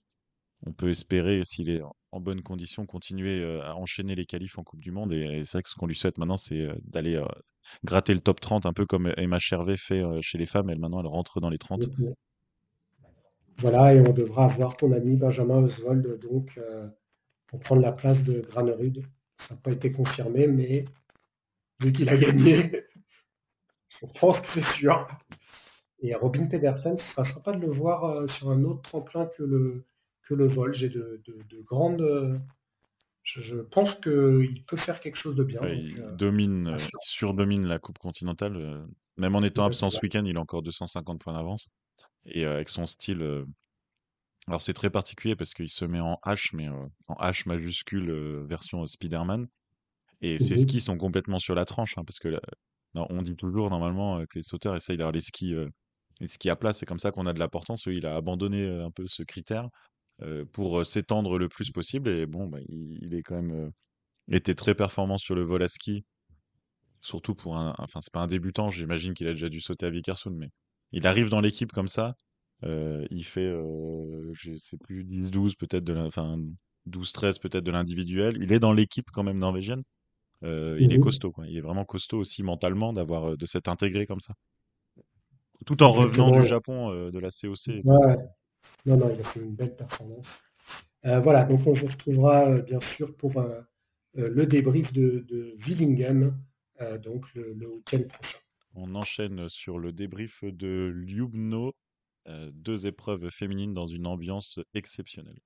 on 0.65 0.73
peut 0.73 0.89
espérer, 0.89 1.43
s'il 1.43 1.69
est 1.69 1.81
en- 1.81 2.19
bonne 2.19 2.41
condition, 2.41 2.85
continuer 2.85 3.41
euh, 3.41 3.63
à 3.63 3.75
enchaîner 3.75 4.15
les 4.15 4.25
qualifs 4.25 4.57
en 4.57 4.63
Coupe 4.63 4.81
du 4.81 4.91
Monde. 4.91 5.13
Et, 5.13 5.41
c'est 5.43 5.53
vrai 5.53 5.63
que 5.63 5.69
ce 5.69 5.75
qu'on 5.75 5.87
lui 5.87 5.95
souhaite 5.95 6.17
maintenant, 6.17 6.37
c'est 6.37 6.59
euh, 6.59 6.75
d'aller 6.83 7.15
euh, 7.15 7.25
gratter 7.83 8.13
le 8.13 8.19
top 8.19 8.41
30, 8.41 8.65
un 8.65 8.73
peu 8.73 8.85
comme 8.85 9.13
Emma 9.17 9.39
Chervet 9.39 9.77
fait 9.77 10.03
chez 10.21 10.37
les 10.37 10.45
femmes. 10.45 10.69
Elle 10.69 10.79
maintenant, 10.79 10.99
elle 10.99 11.07
rentre 11.07 11.39
dans 11.39 11.49
les 11.49 11.57
30. 11.57 11.83
Voilà, 13.57 13.93
et 13.93 14.01
on 14.01 14.11
devra 14.11 14.45
avoir 14.45 14.75
ton 14.75 14.91
ami 14.91 15.17
Benjamin 15.17 15.63
Oswald 15.63 16.19
donc 16.19 16.59
pour 17.47 17.59
prendre 17.59 17.81
la 17.81 17.91
place 17.91 18.23
de 18.23 18.41
Granerud. 18.41 19.03
Ça 19.37 19.55
n'a 19.55 19.61
pas 19.61 19.71
été 19.71 19.91
confirmé, 19.91 20.47
mais 20.47 20.85
vu 21.79 21.91
qu'il 21.91 22.09
a 22.09 22.17
gagné, 22.17 22.55
je 23.89 24.05
pense 24.19 24.41
que 24.41 24.47
c'est 24.47 24.61
sûr. 24.61 25.07
Et 25.99 26.15
Robin 26.15 26.47
Pedersen, 26.47 26.97
ce 26.97 27.05
sera 27.05 27.23
sympa 27.23 27.51
de 27.51 27.59
le 27.59 27.69
voir 27.69 28.27
sur 28.27 28.49
un 28.49 28.63
autre 28.63 28.81
tremplin 28.81 29.27
que 29.27 29.43
le, 29.43 29.85
que 30.23 30.33
le 30.33 30.45
vol. 30.47 30.73
J'ai 30.73 30.89
de, 30.89 31.21
de- 31.25 31.39
de 31.49 31.61
grandes. 31.61 32.01
euh, 32.01 32.37
Je, 33.23 33.41
je 33.41 33.55
pense 33.57 33.95
qu'il 33.95 34.63
peut 34.67 34.77
faire 34.77 34.99
quelque 34.99 35.17
chose 35.17 35.35
de 35.35 35.43
bien. 35.43 35.61
Ouais, 35.61 35.75
donc, 35.75 35.83
il 35.83 35.99
euh, 35.99 36.15
domine, 36.17 36.67
euh, 36.67 36.75
surdomine 37.01 37.65
la 37.67 37.79
Coupe 37.79 37.99
continentale. 37.99 38.87
même 39.17 39.35
en 39.35 39.43
étant 39.43 39.65
absent 39.65 39.89
ce 39.89 39.99
week-end, 40.01 40.23
il 40.25 40.37
a 40.37 40.41
encore 40.41 40.63
250 40.63 41.21
points 41.21 41.33
d'avance. 41.33 41.69
Et 42.25 42.45
avec 42.45 42.69
son 42.69 42.85
style, 42.87 43.45
alors 44.47 44.61
c'est 44.61 44.73
très 44.73 44.89
particulier 44.89 45.35
parce 45.35 45.53
qu'il 45.53 45.69
se 45.69 45.85
met 45.85 45.99
en 45.99 46.19
H, 46.25 46.49
mais 46.53 46.67
euh, 46.67 46.87
en 47.07 47.13
H 47.15 47.47
majuscule 47.47 48.09
euh, 48.09 48.45
version 48.47 48.85
Spider-Man. 48.85 49.47
Et 50.21 50.39
ses 50.39 50.57
Mhm. 50.57 50.61
skis 50.67 50.81
sont 50.81 50.97
complètement 50.97 51.39
sur 51.39 51.55
la 51.55 51.65
tranche, 51.65 51.97
hein, 51.97 52.03
parce 52.05 52.19
que 52.19 52.29
là, 52.29 52.41
non, 52.95 53.07
on 53.11 53.21
dit 53.23 53.35
toujours 53.35 53.69
normalement 53.69 54.19
euh, 54.19 54.25
que 54.25 54.39
les 54.39 54.43
sauteurs 54.43 54.75
essayent 54.75 54.97
d'avoir 54.97 55.13
les 55.13 55.21
skis, 55.21 55.55
les 56.21 56.27
skis 56.29 56.49
à 56.49 56.55
plat. 56.57 56.73
C'est 56.73 56.85
comme 56.87 56.99
ça 56.99 57.11
qu'on 57.11 57.27
a 57.27 57.33
de 57.33 57.39
la 57.39 57.49
portance. 57.49 57.85
Lui, 57.87 57.97
il 57.99 58.05
a 58.07 58.15
abandonné 58.17 58.67
un 58.69 58.91
peu 58.91 59.07
ce 59.07 59.23
critère 59.23 59.69
pour 60.53 60.79
euh, 60.81 60.83
s'étendre 60.83 61.37
le 61.39 61.49
plus 61.49 61.71
possible. 61.71 62.09
Et 62.09 62.25
bon, 62.25 62.47
bah, 62.47 62.59
il, 62.69 62.99
il 63.03 63.13
est 63.15 63.23
quand 63.23 63.35
même 63.41 63.51
euh, 63.51 63.71
était 64.35 64.55
très 64.55 64.75
performant 64.75 65.17
sur 65.19 65.35
le 65.35 65.43
vol 65.43 65.63
à 65.63 65.69
ski, 65.69 66.05
surtout 67.01 67.35
pour 67.35 67.57
un, 67.57 67.73
enfin 67.79 67.99
c'est 68.01 68.13
pas 68.13 68.21
un 68.21 68.27
débutant. 68.27 68.69
J'imagine 68.69 69.13
qu'il 69.13 69.27
a 69.27 69.31
déjà 69.31 69.49
dû 69.49 69.61
sauter 69.61 69.85
à 69.85 69.89
Vikersund, 69.89 70.35
mais 70.37 70.49
il 70.91 71.07
arrive 71.07 71.29
dans 71.29 71.41
l'équipe 71.41 71.71
comme 71.71 71.87
ça. 71.87 72.15
euh, 72.63 73.05
il 73.11 73.23
fait, 73.25 73.41
euh, 73.47 74.29
je 74.33 74.55
sais 74.57 74.77
plus, 74.77 75.03
10-12 75.03 75.55
peut-être 75.55 75.83
de, 75.83 75.93
la- 75.93 76.05
enfin 76.05 76.37
12-13 76.85 77.39
peut-être 77.39 77.63
de 77.63 77.71
l'individuel. 77.71 78.37
Il 78.41 78.51
est 78.53 78.59
dans 78.59 78.73
l'équipe 78.73 79.07
quand 79.11 79.23
même 79.23 79.39
norvégienne. 79.39 79.83
Euh, 80.43 80.79
il 80.81 80.93
est 80.93 80.99
Mhm. 80.99 80.99
costaud, 80.99 81.31
quoi. 81.31 81.47
Il 81.47 81.57
est 81.57 81.61
vraiment 81.61 81.85
costaud 81.85 82.19
aussi 82.19 82.43
mentalement 82.43 82.93
d'avoir 82.93 83.31
euh, 83.31 83.37
de 83.37 83.45
s'être 83.47 83.69
intégré 83.69 84.05
comme 84.07 84.19
ça. 84.21 84.33
Tout 85.65 85.81
en 85.83 85.91
revenant 85.91 86.29
du 86.31 86.43
Japon, 86.43 86.91
euh, 86.91 87.09
de 87.11 87.17
la 87.19 87.31
COC. 87.31 87.83
Ouais. 87.83 88.31
Non, 88.85 88.97
non, 88.97 89.13
il 89.13 89.19
a 89.19 89.23
fait 89.23 89.39
une 89.39 89.55
belle 89.55 89.75
performance. 89.75 90.43
Euh, 91.05 91.19
voilà, 91.19 91.43
donc 91.43 91.65
on 91.65 91.73
vous 91.73 91.87
retrouvera 91.87 92.47
euh, 92.47 92.61
bien 92.61 92.79
sûr 92.79 93.15
pour 93.15 93.37
euh, 93.37 93.61
euh, 94.17 94.29
le 94.29 94.45
débrief 94.45 94.93
de, 94.93 95.25
de 95.27 95.55
Willingen, 95.57 96.37
euh, 96.81 96.97
donc 96.97 97.33
le, 97.33 97.53
le 97.53 97.67
week-end 97.67 98.03
prochain. 98.07 98.37
On 98.75 98.95
enchaîne 98.95 99.49
sur 99.49 99.79
le 99.79 99.91
débrief 99.91 100.43
de 100.43 100.91
Ljubno, 100.95 101.73
euh, 102.27 102.51
deux 102.53 102.85
épreuves 102.85 103.29
féminines 103.29 103.73
dans 103.73 103.87
une 103.87 104.07
ambiance 104.07 104.59
exceptionnelle. 104.73 105.39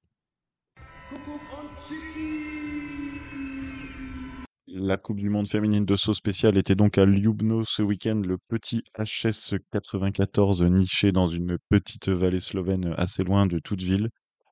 La 4.77 4.97
Coupe 4.97 5.21
du 5.21 5.29
Monde 5.29 5.47
féminine 5.47 5.85
de 5.85 5.95
saut 5.95 6.13
spécial 6.13 6.57
était 6.57 6.75
donc 6.75 6.97
à 6.97 7.05
Ljubno 7.05 7.63
ce 7.63 7.81
week-end, 7.81 8.21
le 8.25 8.37
petit 8.37 8.83
HS 8.99 9.55
94 9.71 10.63
niché 10.63 11.13
dans 11.13 11.27
une 11.27 11.57
petite 11.69 12.09
vallée 12.09 12.41
slovène 12.41 12.93
assez 12.97 13.23
loin 13.23 13.45
de 13.45 13.59
toute 13.59 13.81
ville. 13.81 14.09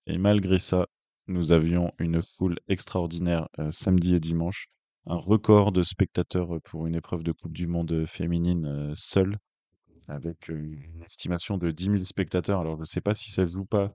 Et 0.08 0.18
malgré 0.18 0.60
ça, 0.60 0.88
nous 1.28 1.52
avions 1.52 1.92
une 2.00 2.22
foule 2.22 2.56
extraordinaire 2.70 3.50
euh, 3.60 3.70
samedi 3.72 4.16
et 4.16 4.22
dimanche. 4.22 4.68
Un 5.08 5.18
record 5.18 5.74
de 5.74 5.82
spectateurs 5.82 6.58
pour 6.64 6.88
une 6.88 6.96
épreuve 6.96 7.24
de 7.24 7.34
Coupe 7.34 7.52
du 7.52 7.68
Monde 7.68 8.06
féminine 8.06 8.66
euh, 8.66 8.94
seule, 8.96 9.38
avec 10.08 10.50
euh, 10.50 10.56
une 10.56 11.04
estimation 11.04 11.58
de 11.58 11.70
10 11.70 11.84
000 11.84 12.00
spectateurs. 12.00 12.62
Alors 12.62 12.76
je 12.78 12.84
ne 12.84 12.86
sais 12.86 13.02
pas 13.02 13.14
si 13.14 13.30
ça 13.30 13.44
joue 13.44 13.66
pas 13.66 13.94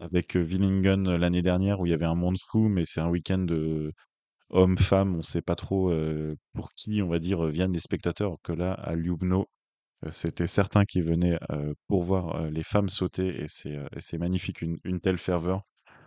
avec 0.00 0.34
Willingen 0.34 1.14
l'année 1.14 1.42
dernière 1.42 1.78
où 1.78 1.86
il 1.86 1.90
y 1.90 1.94
avait 1.94 2.06
un 2.06 2.16
monde 2.16 2.38
fou, 2.40 2.68
mais 2.68 2.86
c'est 2.86 3.00
un 3.00 3.08
week-end 3.08 3.46
de 4.50 4.56
hommes-femmes, 4.56 5.14
on 5.14 5.18
ne 5.18 5.22
sait 5.22 5.42
pas 5.42 5.56
trop 5.56 5.92
pour 6.54 6.70
qui, 6.74 7.02
on 7.02 7.08
va 7.08 7.18
dire, 7.18 7.44
viennent 7.46 7.72
les 7.72 7.80
spectateurs, 7.80 8.36
que 8.42 8.52
là, 8.52 8.72
à 8.72 8.94
Ljubno, 8.94 9.46
c'était 10.10 10.46
certains 10.46 10.84
qui 10.84 11.00
venaient 11.00 11.38
pour 11.88 12.02
voir 12.02 12.50
les 12.50 12.62
femmes 12.62 12.88
sauter, 12.88 13.42
et 13.42 13.46
c'est 13.48 14.18
magnifique, 14.18 14.62
une, 14.62 15.00
telle 15.00 15.18
ferveur. 15.18 15.62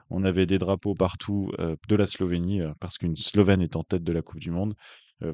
On 0.10 0.24
avait 0.24 0.46
des 0.46 0.60
drapeaux 0.60 0.96
partout 0.96 1.52
de 1.58 1.96
la 1.96 2.08
Slovénie, 2.08 2.62
parce 2.80 2.98
qu'une 2.98 3.16
Slovène 3.16 3.62
est 3.62 3.76
en 3.76 3.84
tête 3.84 4.04
de 4.04 4.14
la 4.14 4.22
Coupe 4.22 4.40
du 4.40 4.52
Monde, 4.52 4.76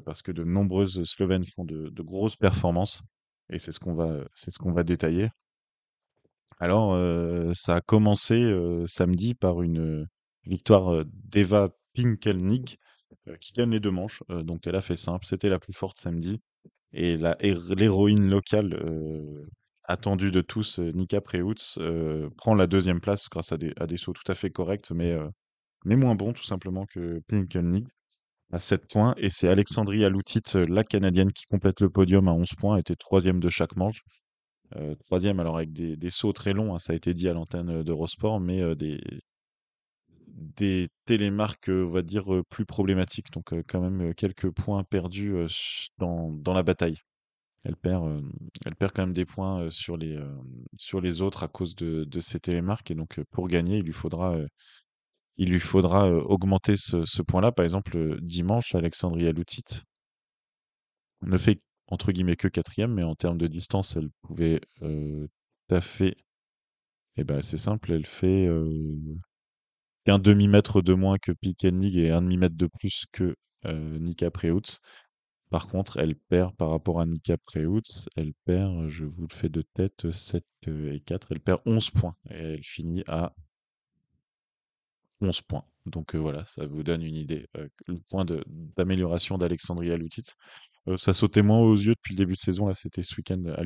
parce 0.04 0.22
que 0.22 0.32
de 0.32 0.44
nombreuses 0.44 1.04
Slovènes 1.04 1.44
font 1.44 1.64
de, 1.64 2.02
grosses 2.02 2.36
performances, 2.36 3.02
et 3.50 3.58
c'est 3.58 3.72
ce 3.72 3.80
qu'on 3.80 3.94
va, 3.94 4.24
c'est 4.34 4.50
ce 4.50 4.58
qu'on 4.58 4.72
va 4.72 4.82
détailler. 4.82 5.28
Alors, 6.58 6.94
ça 7.54 7.76
a 7.76 7.80
commencé 7.80 8.54
samedi 8.86 9.34
par 9.34 9.62
une 9.62 10.06
victoire 10.44 11.04
d'Eva 11.06 11.70
Pinkelnig, 11.94 12.76
qui 13.40 13.52
gagne 13.52 13.70
les 13.70 13.80
deux 13.80 13.90
manches. 13.90 14.22
donc 14.28 14.66
elle 14.66 14.76
a 14.76 14.80
fait 14.80 14.96
simple, 14.96 15.26
c'était 15.26 15.48
la 15.48 15.58
plus 15.58 15.72
forte 15.72 15.98
samedi. 15.98 16.40
Et 16.92 17.16
l'héroïne 17.16 18.28
locale 18.28 18.76
attendue 19.84 20.30
de 20.30 20.40
tous, 20.40 20.78
Nika 20.78 21.20
Preutz, 21.20 21.78
prend 22.36 22.54
la 22.54 22.66
deuxième 22.66 23.00
place 23.00 23.28
grâce 23.28 23.52
à 23.52 23.56
des, 23.58 23.96
sauts 23.96 24.12
tout 24.12 24.30
à 24.30 24.34
fait 24.34 24.50
corrects, 24.50 24.90
mais, 24.90 25.16
moins 25.84 26.14
bons 26.14 26.32
tout 26.32 26.44
simplement 26.44 26.86
que 26.86 27.20
Pinkelnig 27.28 27.86
à 28.52 28.58
7 28.58 28.88
points. 28.88 29.14
Et 29.18 29.30
c'est 29.30 29.48
Alexandrie 29.48 30.04
Aloutit, 30.04 30.42
la 30.54 30.82
Canadienne, 30.82 31.32
qui 31.32 31.44
complète 31.44 31.80
le 31.80 31.90
podium 31.90 32.26
à 32.28 32.32
11 32.32 32.54
points, 32.58 32.76
était 32.76 32.96
troisième 32.96 33.40
de 33.40 33.48
chaque 33.48 33.76
manche. 33.76 34.02
troisième, 35.04 35.38
alors 35.38 35.56
avec 35.56 35.72
des, 35.72 35.96
des, 35.96 36.10
sauts 36.10 36.32
très 36.32 36.52
longs, 36.52 36.74
hein, 36.74 36.78
ça 36.80 36.92
a 36.92 36.96
été 36.96 37.14
dit 37.14 37.28
à 37.28 37.34
l'antenne 37.34 37.82
d'Eurosport, 37.84 38.40
mais 38.40 38.74
des, 38.74 39.00
des 40.34 40.88
télémarques, 41.04 41.68
on 41.68 41.90
va 41.90 42.02
dire, 42.02 42.24
plus 42.48 42.66
problématiques. 42.66 43.30
Donc 43.32 43.52
quand 43.68 43.80
même 43.80 44.14
quelques 44.14 44.50
points 44.50 44.84
perdus 44.84 45.34
dans, 45.98 46.32
dans 46.32 46.54
la 46.54 46.62
bataille. 46.62 46.96
Elle 47.64 47.76
perd, 47.76 48.22
elle 48.64 48.74
perd 48.74 48.92
quand 48.92 49.02
même 49.02 49.12
des 49.12 49.26
points 49.26 49.68
sur 49.70 49.96
les, 49.96 50.18
sur 50.78 51.00
les 51.00 51.20
autres 51.22 51.42
à 51.42 51.48
cause 51.48 51.74
de, 51.76 52.04
de 52.04 52.20
ces 52.20 52.40
télémarques. 52.40 52.90
Et 52.90 52.94
donc 52.94 53.20
pour 53.30 53.48
gagner, 53.48 53.78
il 53.78 53.84
lui 53.84 53.92
faudra 53.92 54.36
il 55.40 55.50
lui 55.50 55.60
faudra 55.60 56.10
augmenter 56.10 56.76
ce, 56.76 57.22
point-là. 57.22 57.50
Par 57.50 57.64
exemple, 57.64 58.18
dimanche, 58.20 58.74
Alexandria 58.74 59.32
Loutit 59.32 59.64
ne 61.22 61.38
fait 61.38 61.62
entre 61.86 62.12
guillemets 62.12 62.36
que 62.36 62.46
quatrième, 62.46 62.92
mais 62.92 63.02
en 63.02 63.14
termes 63.14 63.38
de 63.38 63.46
distance, 63.46 63.96
elle 63.96 64.10
pouvait 64.20 64.60
euh, 64.82 65.26
fait. 65.80 66.14
Et 67.16 67.24
ben, 67.24 67.40
c'est 67.42 67.56
simple, 67.56 67.92
elle 67.92 68.04
fait 68.04 68.48
un 70.06 70.18
demi-mètre 70.18 70.82
de 70.82 70.94
moins 70.94 71.18
que 71.18 71.32
League 71.42 71.96
et 71.96 72.10
un 72.10 72.22
demi-mètre 72.22 72.56
de 72.56 72.66
plus 72.66 73.04
que 73.12 73.36
Nika 73.64 74.30
Preutz. 74.30 74.80
Par 75.50 75.66
contre, 75.66 75.98
elle 75.98 76.14
perd 76.14 76.54
par 76.56 76.70
rapport 76.70 77.00
à 77.00 77.06
Nika 77.06 77.36
Preutz, 77.36 78.08
elle 78.16 78.32
perd, 78.44 78.88
je 78.88 79.04
vous 79.04 79.26
le 79.28 79.34
fais 79.34 79.48
de 79.48 79.62
tête, 79.62 80.10
7 80.10 80.44
et 80.68 81.00
4, 81.00 81.32
elle 81.32 81.40
perd 81.40 81.60
11 81.66 81.90
points. 81.90 82.16
Et 82.30 82.34
elle 82.34 82.62
finit 82.62 83.02
à 83.08 83.34
11 85.20 85.42
points. 85.42 85.64
Donc 85.86 86.14
voilà, 86.14 86.46
ça 86.46 86.66
vous 86.66 86.82
donne 86.82 87.02
une 87.02 87.16
idée. 87.16 87.48
le 87.86 87.98
point 88.08 88.24
d'amélioration 88.76 89.38
d'Alexandria 89.38 89.96
Lutit. 89.96 90.22
ça 90.96 91.12
sautait 91.12 91.42
moins 91.42 91.58
aux 91.58 91.76
yeux 91.76 91.94
depuis 91.94 92.14
le 92.14 92.18
début 92.18 92.34
de 92.34 92.38
saison. 92.38 92.66
Là, 92.68 92.74
c'était 92.74 93.02
ce 93.02 93.16
week-end 93.16 93.44
à 93.46 93.64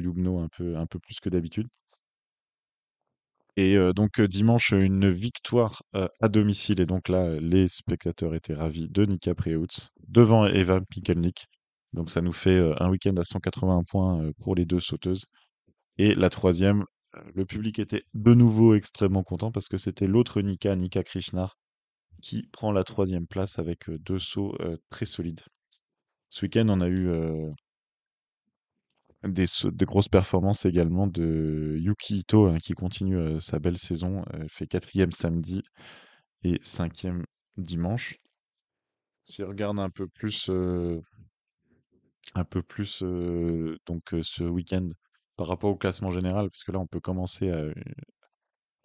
peu, 0.56 0.76
un 0.76 0.86
peu 0.86 0.98
plus 0.98 1.20
que 1.20 1.28
d'habitude. 1.28 1.68
Et 3.56 3.76
donc 3.94 4.20
dimanche, 4.20 4.72
une 4.72 5.08
victoire 5.10 5.82
à 5.92 6.28
domicile. 6.28 6.80
Et 6.80 6.86
donc 6.86 7.08
là, 7.08 7.38
les 7.40 7.68
spectateurs 7.68 8.34
étaient 8.34 8.54
ravis 8.54 8.88
de 8.88 9.04
Nika 9.04 9.34
Preutz 9.34 9.90
devant 10.08 10.46
Eva 10.46 10.80
Pikelnik. 10.80 11.46
Donc 11.92 12.10
ça 12.10 12.20
nous 12.20 12.32
fait 12.32 12.58
un 12.80 12.90
week-end 12.90 13.16
à 13.16 13.24
181 13.24 13.84
points 13.84 14.30
pour 14.40 14.56
les 14.56 14.64
deux 14.64 14.80
sauteuses. 14.80 15.26
Et 15.98 16.16
la 16.16 16.30
troisième, 16.30 16.84
le 17.34 17.44
public 17.44 17.78
était 17.78 18.02
de 18.14 18.34
nouveau 18.34 18.74
extrêmement 18.74 19.22
content 19.22 19.52
parce 19.52 19.68
que 19.68 19.76
c'était 19.76 20.08
l'autre 20.08 20.40
Nika, 20.40 20.74
Nika 20.74 21.04
Krishnar, 21.04 21.56
qui 22.22 22.48
prend 22.50 22.72
la 22.72 22.82
troisième 22.82 23.28
place 23.28 23.60
avec 23.60 23.88
deux 23.88 24.18
sauts 24.18 24.58
très 24.90 25.06
solides. 25.06 25.42
Ce 26.28 26.44
week-end, 26.44 26.66
on 26.68 26.80
a 26.80 26.88
eu 26.88 27.08
des, 29.26 29.46
grosses 29.84 30.08
performances 30.08 30.66
également 30.66 31.06
de 31.06 31.76
Yuki 31.78 32.20
Ito 32.20 32.46
hein, 32.46 32.58
qui 32.58 32.74
continue 32.74 33.40
sa 33.40 33.58
belle 33.58 33.78
saison. 33.78 34.24
Elle 34.32 34.48
fait 34.48 34.66
quatrième 34.66 35.12
samedi 35.12 35.62
et 36.42 36.58
cinquième 36.62 37.24
dimanche. 37.56 38.18
Si 39.22 39.42
on 39.42 39.48
regarde 39.48 39.78
un 39.78 39.90
peu 39.90 40.06
plus, 40.06 40.50
un 42.34 42.44
peu 42.44 42.62
plus 42.62 43.02
donc 43.86 44.14
ce 44.22 44.44
week-end, 44.44 44.90
par 45.36 45.48
rapport 45.48 45.70
au 45.70 45.76
classement 45.76 46.10
général, 46.10 46.50
parce 46.50 46.64
que 46.64 46.72
là, 46.72 46.78
on 46.78 46.86
peut 46.86 47.00
commencer 47.00 47.50
à, 47.50 47.64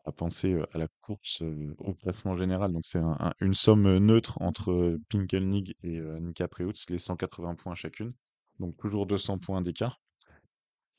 à 0.06 0.12
penser 0.12 0.58
à 0.73 0.78
la 0.78 0.88
course 1.02 1.43
au 1.78 1.93
classement 1.93 2.36
général. 2.36 2.73
Donc, 2.73 2.86
c'est 2.86 3.02
une 3.41 3.54
somme 3.54 3.97
neutre 3.97 4.41
entre 4.41 4.97
Pinkelnig 5.10 5.75
et 5.84 5.99
Nika 6.21 6.47
Preutz, 6.47 6.89
les 6.89 6.97
180 6.97 7.56
points 7.56 7.75
chacune. 7.75 8.13
Donc, 8.60 8.75
toujours 8.78 9.06
200 9.06 9.39
points 9.39 9.62
d'écart. 9.62 9.99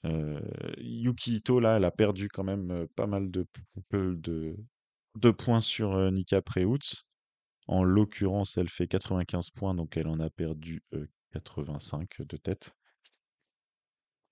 Yuki 0.04 1.36
Ito, 1.36 1.60
là, 1.60 1.76
elle 1.76 1.84
a 1.84 1.90
perdu 1.90 2.28
quand 2.28 2.44
même 2.44 2.86
pas 2.96 3.06
mal 3.06 3.30
de, 3.30 3.46
points 5.32 5.60
sur 5.60 6.10
Nika 6.10 6.42
Preutz. 6.42 7.04
En 7.66 7.84
l'occurrence, 7.84 8.56
elle 8.56 8.68
fait 8.68 8.88
95 8.88 9.50
points, 9.50 9.74
donc 9.74 9.96
elle 9.96 10.08
en 10.08 10.18
a 10.20 10.30
perdu 10.30 10.82
85 11.32 12.22
de 12.22 12.36
tête. 12.36 12.74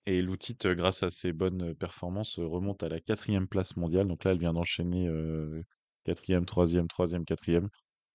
Et 0.06 0.22
l'outil, 0.22 0.56
grâce 0.58 1.02
à 1.02 1.10
ses 1.10 1.34
bonnes 1.34 1.74
performances, 1.74 2.38
remonte 2.38 2.82
à 2.82 2.88
la 2.88 2.98
quatrième 2.98 3.46
place 3.46 3.76
mondiale. 3.76 4.08
Donc 4.08 4.24
là, 4.24 4.30
elle 4.30 4.38
vient 4.38 4.54
d'enchaîner 4.54 5.06
quatrième, 6.04 6.46
troisième, 6.46 6.88
troisième, 6.88 7.26
quatrième. 7.26 7.68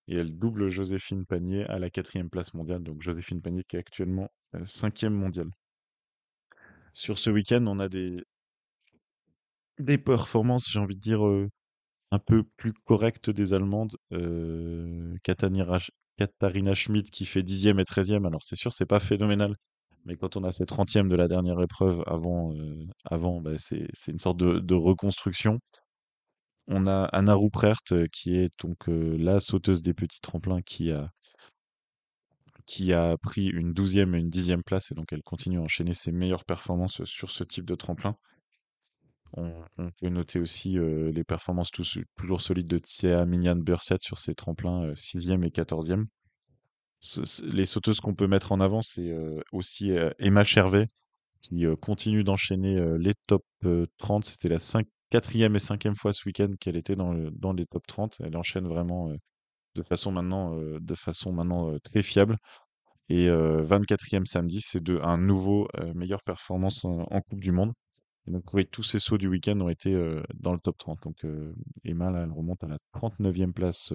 Et 0.08 0.16
elle 0.16 0.36
double 0.36 0.68
Joséphine 0.68 1.24
Panier 1.24 1.64
à 1.70 1.78
la 1.78 1.90
quatrième 1.90 2.30
place 2.30 2.52
mondiale. 2.52 2.82
Donc 2.82 3.00
Joséphine 3.00 3.40
Panier 3.40 3.62
qui 3.68 3.76
est 3.76 3.78
actuellement 3.78 4.28
cinquième 4.64 5.14
mondiale. 5.14 5.50
Sur 6.94 7.18
ce 7.18 7.30
week-end, 7.30 7.64
on 7.66 7.78
a 7.78 7.88
des, 7.88 8.24
des 9.78 9.98
performances, 9.98 10.70
j'ai 10.70 10.78
envie 10.78 10.96
de 10.96 11.00
dire, 11.00 11.22
un 12.10 12.18
peu 12.18 12.44
plus 12.56 12.72
correctes 12.72 13.30
des 13.30 13.52
Allemandes. 13.52 13.96
Katharina 16.16 16.74
Schmidt 16.74 17.10
qui 17.10 17.26
fait 17.26 17.42
dixième 17.42 17.80
et 17.80 17.84
treizième. 17.84 18.24
Alors 18.24 18.42
c'est 18.42 18.56
sûr, 18.56 18.72
c'est 18.72 18.86
pas 18.86 19.00
phénoménal 19.00 19.56
mais 20.04 20.16
quand 20.16 20.36
on 20.36 20.44
a 20.44 20.52
fait 20.52 20.64
30e 20.64 21.08
de 21.08 21.16
la 21.16 21.28
dernière 21.28 21.60
épreuve 21.60 22.02
avant, 22.06 22.54
euh, 22.54 22.86
avant 23.04 23.40
bah, 23.40 23.52
c'est 23.58 23.88
une 24.08 24.18
sorte 24.18 24.38
de, 24.38 24.74
reconstruction. 24.74 25.60
On 26.66 26.86
a 26.86 27.04
Anna 27.04 27.34
Ruprecht 27.34 27.92
euh, 27.92 28.06
qui 28.12 28.36
est 28.36 28.50
donc 28.60 28.88
euh, 28.88 29.16
la 29.18 29.40
sauteuse 29.40 29.82
des 29.82 29.94
petits 29.94 30.20
tremplins 30.20 30.62
qui 30.62 30.90
a, 30.90 31.10
qui 32.66 32.92
a 32.92 33.16
pris 33.18 33.46
une 33.46 33.72
12e 33.72 34.14
et 34.14 34.18
une 34.18 34.30
10e 34.30 34.62
place 34.62 34.90
et 34.90 34.94
donc 34.94 35.12
elle 35.12 35.22
continue 35.22 35.58
à 35.58 35.62
enchaîner 35.62 35.94
ses 35.94 36.12
meilleures 36.12 36.44
performances 36.44 37.04
sur 37.04 37.30
ce 37.30 37.44
type 37.44 37.66
de 37.66 37.74
tremplin. 37.74 38.16
On, 39.36 39.90
peut 40.00 40.08
noter 40.10 40.38
aussi 40.38 40.78
les 40.78 41.24
performances 41.24 41.72
toujours 41.72 42.40
solides 42.40 42.68
de 42.68 42.78
Thea 42.78 43.26
Minian 43.26 43.56
Burset 43.56 43.98
sur 44.00 44.18
ses 44.20 44.34
tremplins 44.34 44.92
6e 44.92 45.44
et 45.44 45.50
14e 45.50 46.06
les 47.42 47.66
sauteuses 47.66 48.00
qu'on 48.00 48.14
peut 48.14 48.26
mettre 48.26 48.52
en 48.52 48.60
avant, 48.60 48.82
c'est 48.82 49.14
aussi 49.52 49.92
Emma 50.18 50.44
Chervet, 50.44 50.86
qui 51.40 51.64
continue 51.80 52.24
d'enchaîner 52.24 52.80
les 52.98 53.14
top 53.26 53.44
30. 53.98 54.24
C'était 54.24 54.48
la 54.48 54.58
5, 54.58 54.86
quatrième 55.10 55.56
et 55.56 55.60
cinquième 55.60 55.96
fois 55.96 56.12
ce 56.12 56.26
week-end 56.26 56.52
qu'elle 56.58 56.76
était 56.76 56.96
dans 56.96 57.52
les 57.52 57.66
top 57.66 57.86
30. 57.86 58.16
Elle 58.20 58.36
enchaîne 58.36 58.66
vraiment 58.66 59.12
de 59.74 59.82
façon 59.82 60.12
maintenant, 60.12 61.78
très 61.80 62.02
fiable. 62.02 62.36
Et 63.08 63.28
24e 63.28 64.24
samedi, 64.24 64.60
c'est 64.60 64.82
de 64.82 64.98
un 65.02 65.18
nouveau 65.18 65.68
meilleure 65.94 66.22
performance 66.22 66.84
en, 66.84 67.20
Coupe 67.28 67.40
du 67.40 67.52
Monde. 67.52 67.72
Et 68.26 68.30
donc, 68.30 68.54
oui, 68.54 68.66
tous 68.66 68.82
ces 68.82 68.98
sauts 68.98 69.18
du 69.18 69.28
week-end 69.28 69.60
ont 69.60 69.68
été 69.68 69.92
dans 70.34 70.52
le 70.52 70.58
top 70.58 70.78
30. 70.78 71.02
Donc, 71.02 71.26
Emma, 71.84 72.10
là, 72.10 72.22
elle 72.22 72.32
remonte 72.32 72.64
à 72.64 72.68
la 72.68 72.78
39e 72.94 73.52
place 73.52 73.92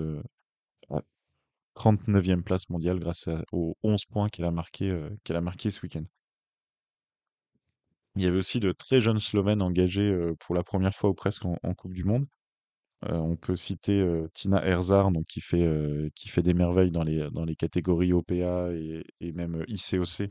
39e 1.79 2.43
place 2.43 2.69
mondiale 2.69 2.99
grâce 2.99 3.29
aux 3.51 3.77
11 3.83 4.05
points 4.05 4.29
qu'elle 4.29 4.45
a 4.45 4.51
marqué, 4.51 4.89
euh, 4.91 5.09
qu'elle 5.23 5.37
a 5.37 5.41
marqué 5.41 5.71
ce 5.71 5.81
week-end. 5.81 6.03
Il 8.15 8.23
y 8.23 8.27
avait 8.27 8.37
aussi 8.37 8.59
de 8.59 8.71
très 8.71 8.99
jeunes 8.99 9.19
Slovènes 9.19 9.61
engagés 9.61 10.11
euh, 10.13 10.35
pour 10.39 10.55
la 10.55 10.63
première 10.63 10.93
fois 10.93 11.09
ou 11.09 11.13
presque 11.13 11.45
en, 11.45 11.73
Coupe 11.75 11.93
du 11.93 12.03
Monde. 12.03 12.25
Euh, 13.05 13.15
on 13.15 13.37
peut 13.37 13.55
citer 13.55 14.05
Tina 14.33 14.63
Herzar, 14.65 15.11
donc, 15.11 15.25
qui, 15.25 15.41
fait, 15.41 15.61
des 16.43 16.53
merveilles 16.53 16.91
dans 16.91 17.03
les, 17.03 17.55
catégories 17.55 18.13
OPA 18.13 18.71
et, 18.73 19.31
même 19.33 19.63
ICOC, 19.67 20.27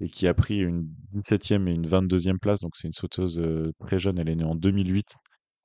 et 0.00 0.08
qui 0.08 0.26
a 0.26 0.34
pris 0.34 0.58
une 0.58 0.88
17e 1.14 1.68
et 1.68 1.72
une 1.72 1.86
22e 1.86 2.38
place. 2.38 2.60
Donc 2.60 2.76
c'est 2.76 2.88
une 2.88 2.92
sauteuse 2.92 3.40
très 3.78 3.98
jeune, 3.98 4.18
elle 4.18 4.28
est 4.28 4.36
née 4.36 4.44
en 4.44 4.56
2008. 4.56 5.14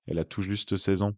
Elle 0.07 0.19
a 0.19 0.25
tout 0.25 0.41
juste 0.41 0.75
16 0.75 1.01
ans. 1.03 1.13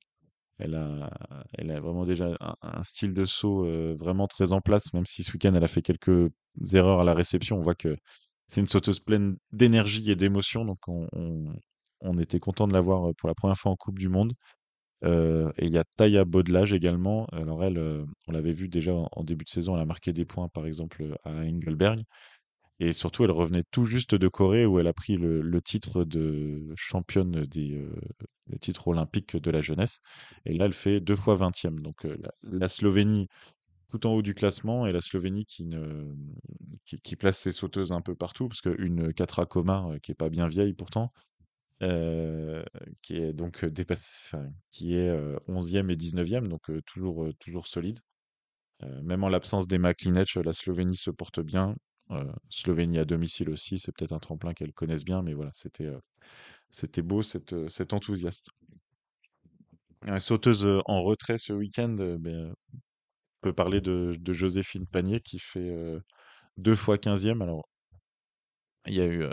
Elle 0.62 0.76
a, 0.76 1.80
vraiment 1.80 2.06
déjà 2.06 2.38
un, 2.62 2.84
style 2.84 3.14
de 3.14 3.26
saut 3.26 3.66
euh, 3.66 3.96
vraiment 3.98 4.28
très 4.28 4.54
en 4.54 4.62
place, 4.62 4.94
même 4.94 5.06
si 5.06 5.24
ce 5.24 5.34
week-end 5.34 5.54
elle 5.56 5.64
a 5.64 5.68
fait 5.68 5.82
quelques 5.82 6.30
erreurs 6.74 7.00
à 7.00 7.04
la 7.04 7.14
réception. 7.14 7.58
On 7.58 7.62
voit 7.62 7.76
que 7.76 7.96
c'est 8.48 8.62
une 8.62 8.68
sauteuse 8.68 9.00
pleine 9.00 9.38
d'énergie 9.52 10.12
et 10.12 10.16
d'émotion, 10.16 10.66
donc 10.66 10.80
on, 10.88 12.20
était 12.20 12.40
content 12.40 12.68
de 12.68 12.74
la 12.74 12.82
voir 12.82 13.10
euh, 13.10 13.14
pour 13.18 13.28
la 13.28 13.36
première 13.36 13.58
fois 13.58 13.72
en 13.72 13.76
Coupe 13.76 13.98
du 13.98 14.10
Monde. 14.10 14.34
Euh, 15.04 15.52
et 15.58 15.66
il 15.66 15.74
y 15.74 15.78
a 15.78 15.84
Taya 15.98 16.26
Baudelage 16.26 16.74
également. 16.74 17.26
Alors 17.32 17.64
elle, 17.64 17.80
on 18.28 18.32
l'avait 18.32 18.54
vu 18.54 18.68
déjà 18.68 18.94
en, 18.94 19.24
début 19.24 19.46
de 19.46 19.50
saison, 19.50 19.76
elle 19.76 19.82
a 19.82 19.86
marqué 19.86 20.14
des 20.14 20.26
points 20.26 20.48
par 20.50 20.66
exemple 20.66 21.16
à 21.24 21.32
Engelberg. 21.32 22.04
Et 22.82 22.94
surtout, 22.94 23.24
elle 23.24 23.32
revenait 23.32 23.64
tout 23.70 23.86
juste 23.86 24.16
de 24.16 24.28
Corée 24.28 24.66
où 24.66 24.80
elle 24.80 24.88
a 24.88 24.94
pris 24.94 25.16
le, 25.16 25.62
titre 25.62 26.04
de 26.04 26.74
championne 26.76 27.46
des 27.46 27.76
euh, 27.76 27.94
le 28.48 28.58
titre 28.58 28.88
olympique 28.88 29.38
de 29.38 29.52
la 29.52 29.62
jeunesse. 29.62 30.02
Et 30.46 30.58
là, 30.58 30.66
elle 30.66 30.74
fait 30.74 31.00
deux 31.00 31.16
fois 31.16 31.36
20e. 31.36 31.80
Donc 31.80 32.06
euh, 32.06 32.18
la, 32.42 32.70
Slovénie 32.70 33.28
tout 33.88 34.08
en 34.08 34.14
haut 34.14 34.24
du 34.24 34.34
classement 34.34 34.88
et 34.88 34.92
la 34.92 35.02
Slovénie 35.02 35.46
qui, 35.46 37.16
place 37.18 37.38
ses 37.38 37.52
sauteuses 37.52 37.92
un 37.92 38.02
peu 38.02 38.16
partout, 38.16 38.48
parce 38.48 38.62
qu'une 38.62 39.14
Katra 39.14 39.46
Komar, 39.46 40.00
qui 40.02 40.12
est 40.12 40.16
pas 40.16 40.30
bien 40.30 40.48
vieille 40.48 40.74
pourtant, 40.74 41.12
qui 43.02 43.16
est 43.18 43.34
donc 43.34 43.66
dépassé, 43.66 44.38
qui 44.70 44.96
est 44.96 45.12
11e 45.48 45.90
et 45.90 45.96
19e, 45.96 46.48
donc 46.48 46.70
toujours, 46.86 47.28
toujours 47.40 47.68
solide. 47.68 48.00
même 49.04 49.24
en 49.24 49.30
l'absence 49.30 49.68
des 49.68 49.80
Klinec, 49.98 50.36
la 50.36 50.54
Slovénie 50.54 50.96
se 50.96 51.12
porte 51.12 51.40
bien. 51.42 51.76
Slovénie 52.50 53.00
à 53.00 53.06
domicile 53.06 53.50
aussi, 53.50 53.80
c'est 53.80 53.92
peut-être 53.94 54.12
un 54.12 54.20
tremplin 54.20 54.54
qu'elles 54.54 54.74
connaissent 54.74 55.06
bien, 55.06 55.22
mais 55.24 55.34
voilà, 55.34 55.52
c'était 55.54 55.90
c'était 56.70 57.02
beau 57.02 57.24
cet, 57.24 57.94
enthousiasme. 57.94 58.52
sauteuse 60.20 60.68
en 60.86 61.02
retrait 61.02 61.38
ce 61.38 61.54
week-end, 61.54 61.96
ben, 62.20 62.54
on 62.54 62.56
peut 63.42 63.54
parler 63.54 63.82
de, 63.82 64.16
de 64.20 64.34
Joséphine 64.34 64.86
Panier 64.86 65.20
qui 65.20 65.40
fait 65.40 65.74
deux 66.58 66.76
fois 66.76 66.98
15e. 66.98 67.42
Alors, 67.42 67.68
il 68.86 68.94
y 68.94 69.02
a 69.02 69.08
eu 69.08 69.26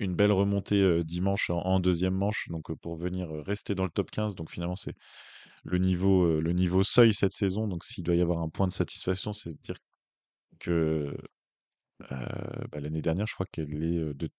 une 0.00 0.14
belle 0.16 0.32
remontée 0.32 1.04
dimanche 1.04 1.50
en, 1.50 1.78
deuxième 1.80 2.14
manche, 2.14 2.48
donc 2.48 2.72
pour 2.80 2.96
venir 2.96 3.28
rester 3.44 3.74
dans 3.74 3.84
le 3.84 3.90
top 3.90 4.10
15. 4.10 4.34
Donc 4.34 4.50
finalement, 4.50 4.76
c'est 4.76 4.94
le 5.64 5.78
niveau, 5.78 6.40
le 6.40 6.52
niveau 6.52 6.82
seuil 6.82 7.14
cette 7.14 7.32
saison. 7.32 7.68
Donc 7.68 7.84
s'il 7.84 8.04
doit 8.04 8.16
y 8.16 8.22
avoir 8.22 8.38
un 8.38 8.48
point 8.48 8.66
de 8.66 8.72
satisfaction, 8.72 9.32
c'est 9.32 9.52
de 9.52 9.58
dire 9.62 9.76
que 10.58 11.16
bah, 12.00 12.80
l'année 12.80 13.02
dernière, 13.02 13.26
je 13.26 13.34
crois 13.34 13.46
qu'elle 13.52 13.82
est 13.82 14.14
de 14.14 14.30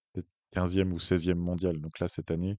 15e 0.55 0.91
ou 0.91 0.97
16e 0.97 1.36
mondial. 1.36 1.80
Donc 1.80 1.99
là, 1.99 2.07
cette 2.07 2.32
année, 2.32 2.57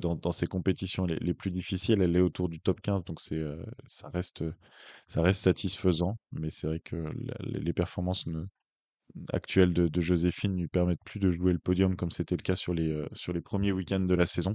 dans, 0.00 0.14
dans, 0.14 0.32
ces 0.32 0.46
compétitions 0.46 1.06
les, 1.06 1.34
plus 1.34 1.50
difficiles, 1.50 2.00
elle 2.02 2.16
est 2.16 2.20
autour 2.20 2.48
du 2.48 2.60
top 2.60 2.80
15. 2.80 3.04
Donc 3.04 3.20
c'est, 3.20 3.42
ça, 3.86 4.08
reste, 4.08 4.44
ça 5.06 5.22
reste 5.22 5.42
satisfaisant. 5.42 6.18
Mais 6.32 6.50
c'est 6.50 6.66
vrai 6.66 6.80
que 6.80 7.04
les 7.40 7.72
performances 7.72 8.26
ne, 8.26 8.44
actuelle 9.32 9.72
de, 9.72 9.88
de, 9.88 10.00
Joséphine 10.00 10.56
lui 10.56 10.68
permettent 10.68 11.04
plus 11.04 11.20
de 11.20 11.30
jouer 11.30 11.52
le 11.52 11.58
podium 11.58 11.96
comme 11.96 12.10
c'était 12.10 12.36
le 12.36 12.42
cas 12.42 12.56
sur 12.56 12.74
les, 12.74 12.90
euh, 12.90 13.06
sur 13.12 13.32
les 13.32 13.40
premiers 13.40 13.72
week-ends 13.72 14.00
de 14.00 14.14
la 14.14 14.26
saison. 14.26 14.54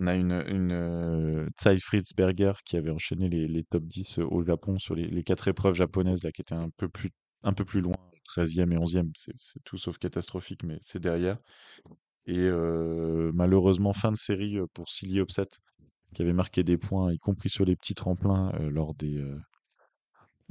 On 0.00 0.06
a 0.08 0.14
une, 0.14 0.32
une 0.48 0.72
euh, 0.72 1.48
Fritzberger 1.80 2.52
qui 2.64 2.76
avait 2.76 2.90
enchaîné 2.90 3.28
les, 3.28 3.46
les, 3.46 3.62
top 3.62 3.84
10 3.84 4.18
euh, 4.18 4.24
au 4.24 4.42
Japon 4.42 4.78
sur 4.78 4.94
les, 4.94 5.06
les, 5.06 5.22
quatre 5.22 5.46
épreuves 5.46 5.74
japonaises, 5.74 6.24
là, 6.24 6.32
qui 6.32 6.40
étaient 6.40 6.54
un 6.54 6.70
peu 6.76 6.88
plus, 6.88 7.10
un 7.44 7.52
peu 7.52 7.64
plus 7.64 7.80
loin, 7.80 7.94
13e 8.28 8.72
et 8.72 8.76
11e. 8.76 9.12
C'est 9.14 9.62
tout 9.64 9.76
sauf 9.76 9.98
catastrophique, 9.98 10.64
mais 10.64 10.78
c'est 10.80 10.98
derrière. 10.98 11.38
Et 12.26 12.38
euh, 12.38 13.30
malheureusement, 13.34 13.92
fin 13.92 14.10
de 14.10 14.16
série 14.16 14.58
pour 14.74 14.88
Silly 14.88 15.20
Upset, 15.20 15.48
qui 16.14 16.22
avait 16.22 16.32
marqué 16.32 16.64
des 16.64 16.78
points, 16.78 17.12
y 17.12 17.18
compris 17.18 17.48
sur 17.48 17.64
les 17.64 17.76
petits 17.76 17.94
tremplins, 17.94 18.52
lors 18.70 18.94
des, 18.94 19.24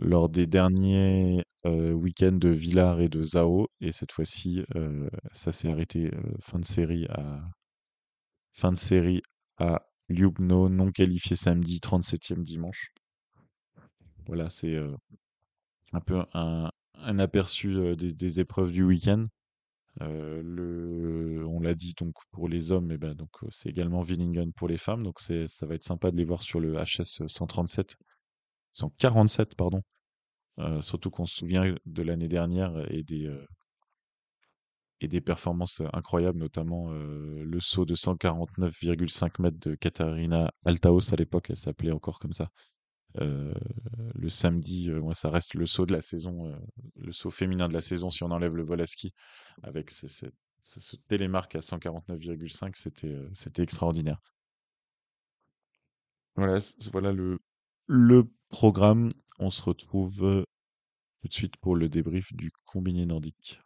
lors 0.02 0.30
des 0.30 0.48
derniers 0.48 1.44
week-ends 1.66 2.32
de 2.32 2.50
Villars 2.50 3.00
et 3.02 3.10
de 3.10 3.22
Zao. 3.22 3.68
Et 3.80 3.92
cette 3.92 4.12
fois-ci, 4.12 4.64
ça 5.32 5.52
s'est 5.52 5.70
arrêté 5.70 6.12
fin 6.40 6.60
de 6.60 6.66
série 6.66 7.06
à 7.10 7.42
fin 8.52 8.72
de 8.72 8.78
série 8.78 9.22
à 9.58 9.88
Ljubno, 10.10 10.70
non 10.70 10.92
qualifié 10.92 11.36
samedi, 11.36 11.80
37e 11.80 12.44
dimanche. 12.44 12.92
Voilà, 14.28 14.50
c'est 14.50 14.78
un 15.94 16.00
peu 16.00 16.24
un, 16.34 16.72
aperçu 17.20 17.96
des, 17.96 18.40
épreuves 18.40 18.72
du 18.72 18.84
week-end. 18.84 19.28
on 20.00 21.60
l'a 21.62 21.74
dit 21.74 21.94
donc 21.98 22.16
pour 22.32 22.48
les 22.50 22.72
hommes, 22.72 22.92
et 22.92 22.98
ben 22.98 23.14
donc 23.14 23.30
c'est 23.50 23.70
également 23.70 24.02
Willingen 24.02 24.52
pour 24.54 24.68
les 24.68 24.78
femmes, 24.78 25.04
donc 25.04 25.20
ça 25.20 25.66
va 25.66 25.76
être 25.76 25.84
sympa 25.84 26.12
de 26.12 26.18
les 26.18 26.26
voir 26.26 26.42
sur 26.42 26.60
le 26.60 26.76
HS 26.76 27.28
137 27.28 27.98
147, 28.74 29.56
pardon. 29.56 29.82
Euh, 30.60 30.82
surtout 30.82 31.10
qu'on 31.10 31.26
se 31.26 31.38
souvient 31.38 31.76
de 31.86 32.02
l'année 32.04 32.28
dernière 32.28 32.74
et 32.92 33.04
des, 33.04 33.26
euh, 33.26 35.22
performances 35.22 35.82
incroyables, 35.94 36.38
notamment 36.38 36.92
euh, 36.92 37.44
le 37.44 37.60
saut 37.60 37.86
de 37.86 37.96
149,5 37.96 39.42
mètres 39.42 39.60
de 39.60 39.76
Katarina 39.76 40.54
Altaos 40.66 41.14
à 41.14 41.16
l'époque, 41.16 41.50
elle 41.50 41.58
s'appelait 41.58 41.92
encore 41.92 42.20
comme 42.20 42.34
ça. 42.34 42.52
le 43.16 44.30
samedi, 44.30 44.90
ça 45.16 45.30
reste 45.30 45.54
le 45.56 45.66
saut 45.66 45.86
de 45.86 45.94
la 45.94 46.02
saison, 46.02 46.54
le 46.96 47.12
saut 47.12 47.32
féminin 47.32 47.68
de 47.68 47.74
la 47.74 47.82
saison 47.82 48.10
si 48.10 48.24
on 48.24 48.32
enlève 48.32 48.56
le 48.56 48.64
vol 48.64 48.82
à 48.82 48.88
ski, 48.88 49.14
avec 49.64 49.92
ce, 49.92 50.26
télémarque 51.08 51.56
à 51.56 51.60
149,5, 51.60 52.72
c'était 52.76 53.18
c'était 53.34 53.64
extraordinaire. 53.64 54.20
Voilà, 56.36 56.60
voilà 56.94 57.12
le 57.12 57.40
programme. 58.52 59.10
On 59.40 59.50
se 59.50 59.62
retrouve 59.62 60.24
euh, 60.24 60.44
tout 61.20 61.28
de 61.28 61.34
suite 61.34 61.58
pour 61.58 61.76
le 61.76 61.90
débrief 61.90 62.32
du 62.34 62.52
combiné 62.66 63.06
nordique. 63.06 63.60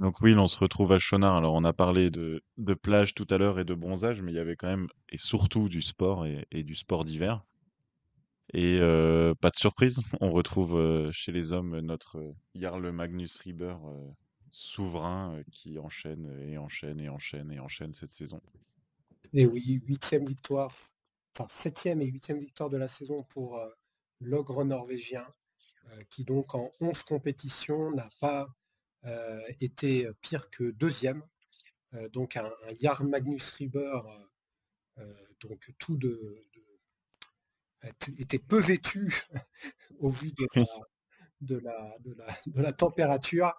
Donc 0.00 0.20
oui, 0.20 0.34
on 0.34 0.48
se 0.48 0.58
retrouve 0.58 0.92
à 0.92 0.98
Chonard. 0.98 1.36
Alors 1.36 1.54
on 1.54 1.64
a 1.64 1.72
parlé 1.72 2.10
de, 2.10 2.42
plage 2.82 3.14
tout 3.14 3.26
à 3.30 3.38
l'heure 3.38 3.60
et 3.60 3.64
de 3.64 3.74
bronzage, 3.74 4.22
mais 4.22 4.32
il 4.32 4.36
y 4.36 4.40
avait 4.40 4.56
quand 4.56 4.68
même 4.68 4.88
et 5.08 5.18
surtout 5.18 5.68
du 5.68 5.82
sport 5.82 6.26
et, 6.26 6.62
du 6.62 6.74
sport 6.74 7.04
d'hiver. 7.04 7.44
Et 8.54 8.78
euh, 8.80 9.34
pas 9.34 9.50
de 9.50 9.56
surprise, 9.56 10.00
on 10.20 10.32
retrouve 10.32 10.76
euh, 10.76 11.12
chez 11.12 11.32
les 11.32 11.52
hommes 11.52 11.78
notre 11.80 12.34
Jarl 12.54 12.90
Magnus 12.90 13.38
Rieber 13.38 13.76
souverain 14.50 15.42
qui 15.52 15.78
enchaîne 15.78 16.32
et 16.48 16.56
enchaîne 16.58 17.00
et 17.00 17.08
enchaîne 17.08 17.52
et 17.52 17.60
enchaîne 17.60 17.92
cette 17.92 18.10
saison. 18.10 18.40
Et 19.34 19.44
oui, 19.46 19.82
huitième 19.86 20.24
victoire, 20.24 20.72
enfin 21.34 21.46
septième 21.50 22.00
et 22.00 22.06
huitième 22.06 22.40
victoire 22.40 22.70
de 22.70 22.78
la 22.78 22.88
saison 22.88 23.24
pour 23.24 23.58
euh, 23.58 23.68
l'ogre 24.20 24.64
norvégien, 24.64 25.26
euh, 25.90 26.02
qui 26.08 26.24
donc 26.24 26.54
en 26.54 26.72
11 26.80 27.02
compétitions 27.02 27.90
n'a 27.90 28.08
pas 28.20 28.48
euh, 29.04 29.40
été 29.60 30.08
pire 30.22 30.48
que 30.50 30.70
deuxième. 30.70 31.22
donc 32.12 32.36
un, 32.38 32.50
Jarl 32.80 33.06
Magnus 33.06 33.50
Rieber, 33.50 34.02
donc 35.40 35.72
tout 35.78 35.96
de, 35.96 36.46
était 38.18 38.38
peu 38.38 38.60
vêtu 38.60 39.14
au 39.98 40.10
vu 40.10 40.32
de 41.42 41.60
la 41.60 42.72
température 42.72 43.52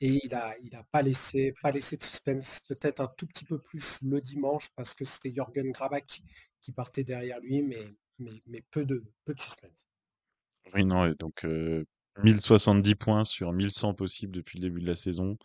et 0.00 0.20
il 0.24 0.34
a, 0.34 0.54
il 0.62 0.74
a 0.74 0.82
pas 0.90 1.02
laissé, 1.02 1.54
de 1.64 1.80
suspense, 1.80 2.60
peut-être 2.68 3.00
un 3.00 3.08
tout 3.16 3.26
petit 3.26 3.44
peu 3.44 3.58
plus 3.60 3.98
le 4.02 4.20
dimanche 4.20 4.70
parce 4.76 4.94
que 4.94 5.04
c'était 5.04 5.32
Jürgen 5.32 5.70
Grabach 5.70 6.22
qui 6.62 6.72
partait 6.72 7.04
derrière 7.04 7.40
lui, 7.40 7.62
mais, 7.62 8.62
peu, 8.70 8.84
de, 8.84 9.04
suspense. 9.38 9.86
Oui, 10.74 10.84
non, 10.84 11.06
et 11.06 11.14
donc 11.14 11.46
1070 12.22 12.94
points 12.94 13.24
sur 13.24 13.52
1100 13.52 13.94
possibles 13.94 14.32
depuis 14.32 14.58
le 14.58 14.68
début 14.68 14.80
de 14.80 14.86
la 14.86 14.94
saison. 14.94 15.36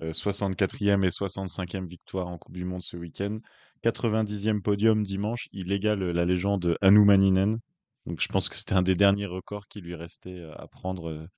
64e 0.00 1.04
et 1.04 1.08
65e 1.08 1.86
victoire 1.86 2.28
en 2.28 2.36
Coupe 2.36 2.54
du 2.54 2.64
Monde 2.64 2.82
ce 2.82 2.96
week-end. 2.96 3.36
90e 3.82 4.60
podium 4.60 5.02
dimanche. 5.02 5.48
Il 5.52 5.72
égale 5.72 6.10
la 6.10 6.24
légende 6.24 6.76
Anu 6.82 7.04
Maninen. 7.04 7.58
Donc 8.04 8.20
je 8.20 8.28
pense 8.28 8.48
que 8.48 8.56
c'était 8.56 8.74
un 8.74 8.82
des 8.82 8.94
derniers 8.94 9.26
records 9.26 9.68
qui 9.68 9.80
lui 9.80 9.94
restait 9.94 10.42
à 10.56 10.66
prendre 10.66 11.28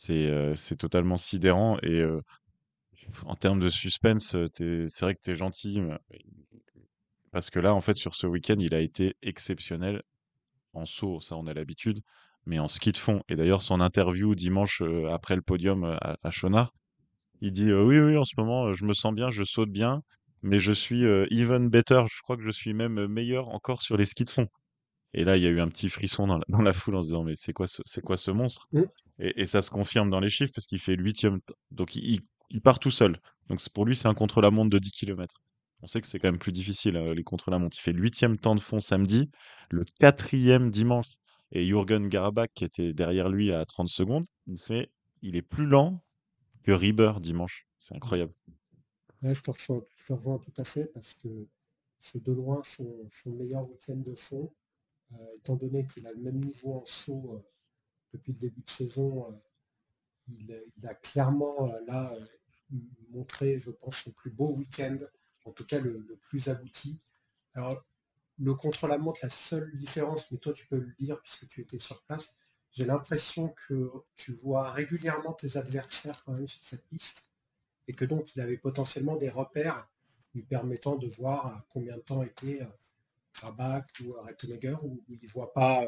c'est 0.00 0.76
totalement 0.76 1.16
sidérant 1.16 1.78
et 1.82 2.02
en 3.24 3.34
termes 3.34 3.60
de 3.60 3.68
suspense, 3.68 4.36
c'est 4.54 5.00
vrai 5.00 5.14
que 5.14 5.20
tu 5.22 5.30
es 5.32 5.36
gentil 5.36 5.80
parce 7.32 7.50
que 7.50 7.60
là, 7.60 7.74
en 7.74 7.80
fait, 7.80 7.96
sur 7.96 8.14
ce 8.14 8.26
week-end, 8.26 8.56
il 8.58 8.74
a 8.74 8.80
été 8.80 9.14
exceptionnel 9.22 10.02
en 10.72 10.86
saut, 10.86 11.20
ça 11.20 11.36
on 11.36 11.46
a 11.46 11.54
l'habitude, 11.54 12.00
mais 12.46 12.58
en 12.58 12.68
ski 12.68 12.92
de 12.92 12.98
fond. 12.98 13.22
Et 13.28 13.36
d'ailleurs, 13.36 13.62
son 13.62 13.80
interview 13.80 14.34
dimanche 14.34 14.82
après 15.10 15.36
le 15.36 15.42
podium 15.42 15.84
à, 15.84 16.16
à 16.22 16.30
il 17.42 17.52
dit 17.52 17.72
oui, 17.72 17.98
oui, 17.98 18.16
en 18.16 18.24
ce 18.24 18.34
moment, 18.36 18.72
je 18.72 18.84
me 18.84 18.92
sens 18.92 19.14
bien, 19.14 19.30
je 19.30 19.44
saute 19.44 19.70
bien, 19.70 20.02
mais 20.42 20.58
je 20.60 20.72
suis 20.72 21.04
even 21.30 21.68
better. 21.68 22.04
Je 22.10 22.22
crois 22.22 22.36
que 22.36 22.42
je 22.42 22.50
suis 22.50 22.74
même 22.74 23.06
meilleur 23.06 23.48
encore 23.48 23.82
sur 23.82 23.96
les 23.96 24.04
skis 24.04 24.24
de 24.24 24.30
fond. 24.30 24.46
Et 25.12 25.24
là, 25.24 25.36
il 25.36 25.42
y 25.42 25.46
a 25.46 25.50
eu 25.50 25.60
un 25.60 25.68
petit 25.68 25.88
frisson 25.88 26.26
dans 26.26 26.62
la, 26.62 26.72
foule 26.72 26.96
en 26.96 27.02
se 27.02 27.08
disant 27.08 27.24
mais 27.24 27.34
c'est 27.36 27.52
quoi 27.52 27.66
ce, 27.66 27.82
c'est 27.84 28.00
quoi 28.00 28.16
ce 28.16 28.30
monstre? 28.30 28.68
Et, 29.20 29.46
ça 29.46 29.62
se 29.62 29.70
confirme 29.70 30.10
dans 30.10 30.20
les 30.20 30.30
chiffres 30.30 30.52
parce 30.54 30.66
qu'il 30.66 30.80
fait 30.80 30.94
huitième. 30.94 31.38
Donc 31.70 31.94
il, 31.94 32.22
part 32.62 32.78
tout 32.78 32.90
seul. 32.90 33.20
Donc 33.48 33.60
pour 33.70 33.84
lui, 33.84 33.94
c'est 33.94 34.08
un 34.08 34.14
contre-la-montre 34.14 34.70
de 34.70 34.78
10 34.78 34.90
km. 34.90 35.34
On 35.82 35.86
sait 35.86 36.00
que 36.00 36.06
c'est 36.06 36.18
quand 36.18 36.28
même 36.28 36.38
plus 36.38 36.52
difficile, 36.52 36.96
euh, 36.96 37.14
les 37.14 37.22
contre-la-montre. 37.22 37.76
Il 37.78 37.80
fait 37.80 37.92
huitième 37.92 38.36
temps 38.36 38.54
de 38.54 38.60
fond 38.60 38.80
samedi, 38.80 39.30
le 39.70 39.84
quatrième 39.98 40.70
dimanche. 40.70 41.16
Et 41.52 41.66
Jürgen 41.66 42.08
Garabach, 42.08 42.50
qui 42.54 42.64
était 42.64 42.92
derrière 42.92 43.28
lui 43.28 43.52
à 43.52 43.64
30 43.64 43.88
secondes, 43.88 44.24
il, 44.46 44.58
fait, 44.58 44.90
il 45.22 45.36
est 45.36 45.42
plus 45.42 45.66
lent 45.66 46.02
que 46.62 46.72
Rieber 46.72 47.12
dimanche. 47.20 47.66
C'est 47.78 47.94
incroyable. 47.96 48.32
je, 49.22 49.32
te 49.32 50.12
rejoins, 50.12 50.38
tout 50.38 50.52
à 50.58 50.64
fait 50.64 50.86
parce 50.94 51.14
que 51.14 51.28
c'est 51.98 52.22
de 52.22 52.32
loin 52.32 52.62
son, 52.64 53.10
meilleur 53.26 53.68
week-end 53.68 53.96
de 53.96 54.14
fond. 54.14 54.52
Euh, 55.12 55.16
étant 55.38 55.56
donné 55.56 55.86
qu'il 55.88 56.06
a 56.06 56.12
le 56.12 56.20
même 56.20 56.38
niveau 56.38 56.74
en 56.74 56.84
saut 56.86 57.34
euh, 57.34 57.50
depuis 58.12 58.32
le 58.32 58.38
début 58.38 58.62
de 58.62 58.70
saison, 58.70 59.30
euh, 59.30 59.34
il, 60.28 60.86
a 60.86 60.94
clairement 60.94 61.68
euh, 61.68 61.80
là 61.86 62.12
euh, 62.12 62.76
montré, 63.10 63.58
je 63.58 63.70
pense, 63.70 63.96
son 63.96 64.12
plus 64.12 64.30
beau 64.30 64.52
week-end, 64.52 64.98
en 65.44 65.52
tout 65.52 65.64
cas 65.64 65.80
le, 65.80 66.18
plus 66.28 66.48
abouti. 66.48 66.98
Alors, 67.54 67.82
le 68.38 68.54
contre-la-montre, 68.54 69.20
la 69.22 69.30
seule 69.30 69.76
différence, 69.76 70.30
mais 70.30 70.38
toi 70.38 70.52
tu 70.52 70.66
peux 70.66 70.78
le 70.78 70.94
dire 70.98 71.20
puisque 71.20 71.48
tu 71.48 71.60
étais 71.60 71.78
sur 71.78 72.02
place, 72.02 72.38
j'ai 72.72 72.84
l'impression 72.84 73.54
que 73.66 73.90
tu 74.16 74.32
vois 74.32 74.70
régulièrement 74.70 75.32
tes 75.32 75.56
adversaires 75.56 76.22
quand 76.24 76.32
même 76.32 76.48
sur 76.48 76.64
cette 76.64 76.86
piste 76.88 77.28
et 77.88 77.92
que 77.92 78.04
donc 78.04 78.34
il 78.34 78.40
avait 78.40 78.56
potentiellement 78.56 79.16
des 79.16 79.28
repères 79.28 79.88
lui 80.34 80.42
permettant 80.42 80.96
de 80.96 81.08
voir 81.08 81.64
combien 81.70 81.96
de 81.96 82.00
temps 82.00 82.22
était 82.22 82.60
Rabac 83.34 83.86
ou 84.04 84.12
Rettenegger 84.12 84.76
où 84.82 85.02
il 85.08 85.18
ne 85.20 85.28
voit 85.28 85.52
pas. 85.52 85.82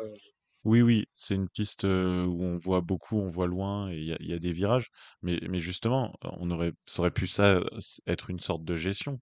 Oui, 0.64 0.80
oui, 0.80 1.06
c'est 1.10 1.34
une 1.34 1.48
piste 1.48 1.84
où 1.84 1.88
on 1.88 2.56
voit 2.56 2.80
beaucoup, 2.80 3.18
on 3.18 3.28
voit 3.28 3.46
loin 3.48 3.90
et 3.90 3.96
il 3.96 4.28
y, 4.28 4.32
a 4.32 4.38
des 4.38 4.52
virages. 4.52 4.90
Mais, 5.22 5.40
mais 5.48 5.58
justement, 5.58 6.14
on 6.22 6.50
aurait, 6.50 6.72
ça 6.86 7.00
aurait 7.00 7.10
pu 7.10 7.26
ça 7.26 7.60
être 8.06 8.30
une 8.30 8.40
sorte 8.40 8.64
de 8.64 8.76
gestion. 8.76 9.20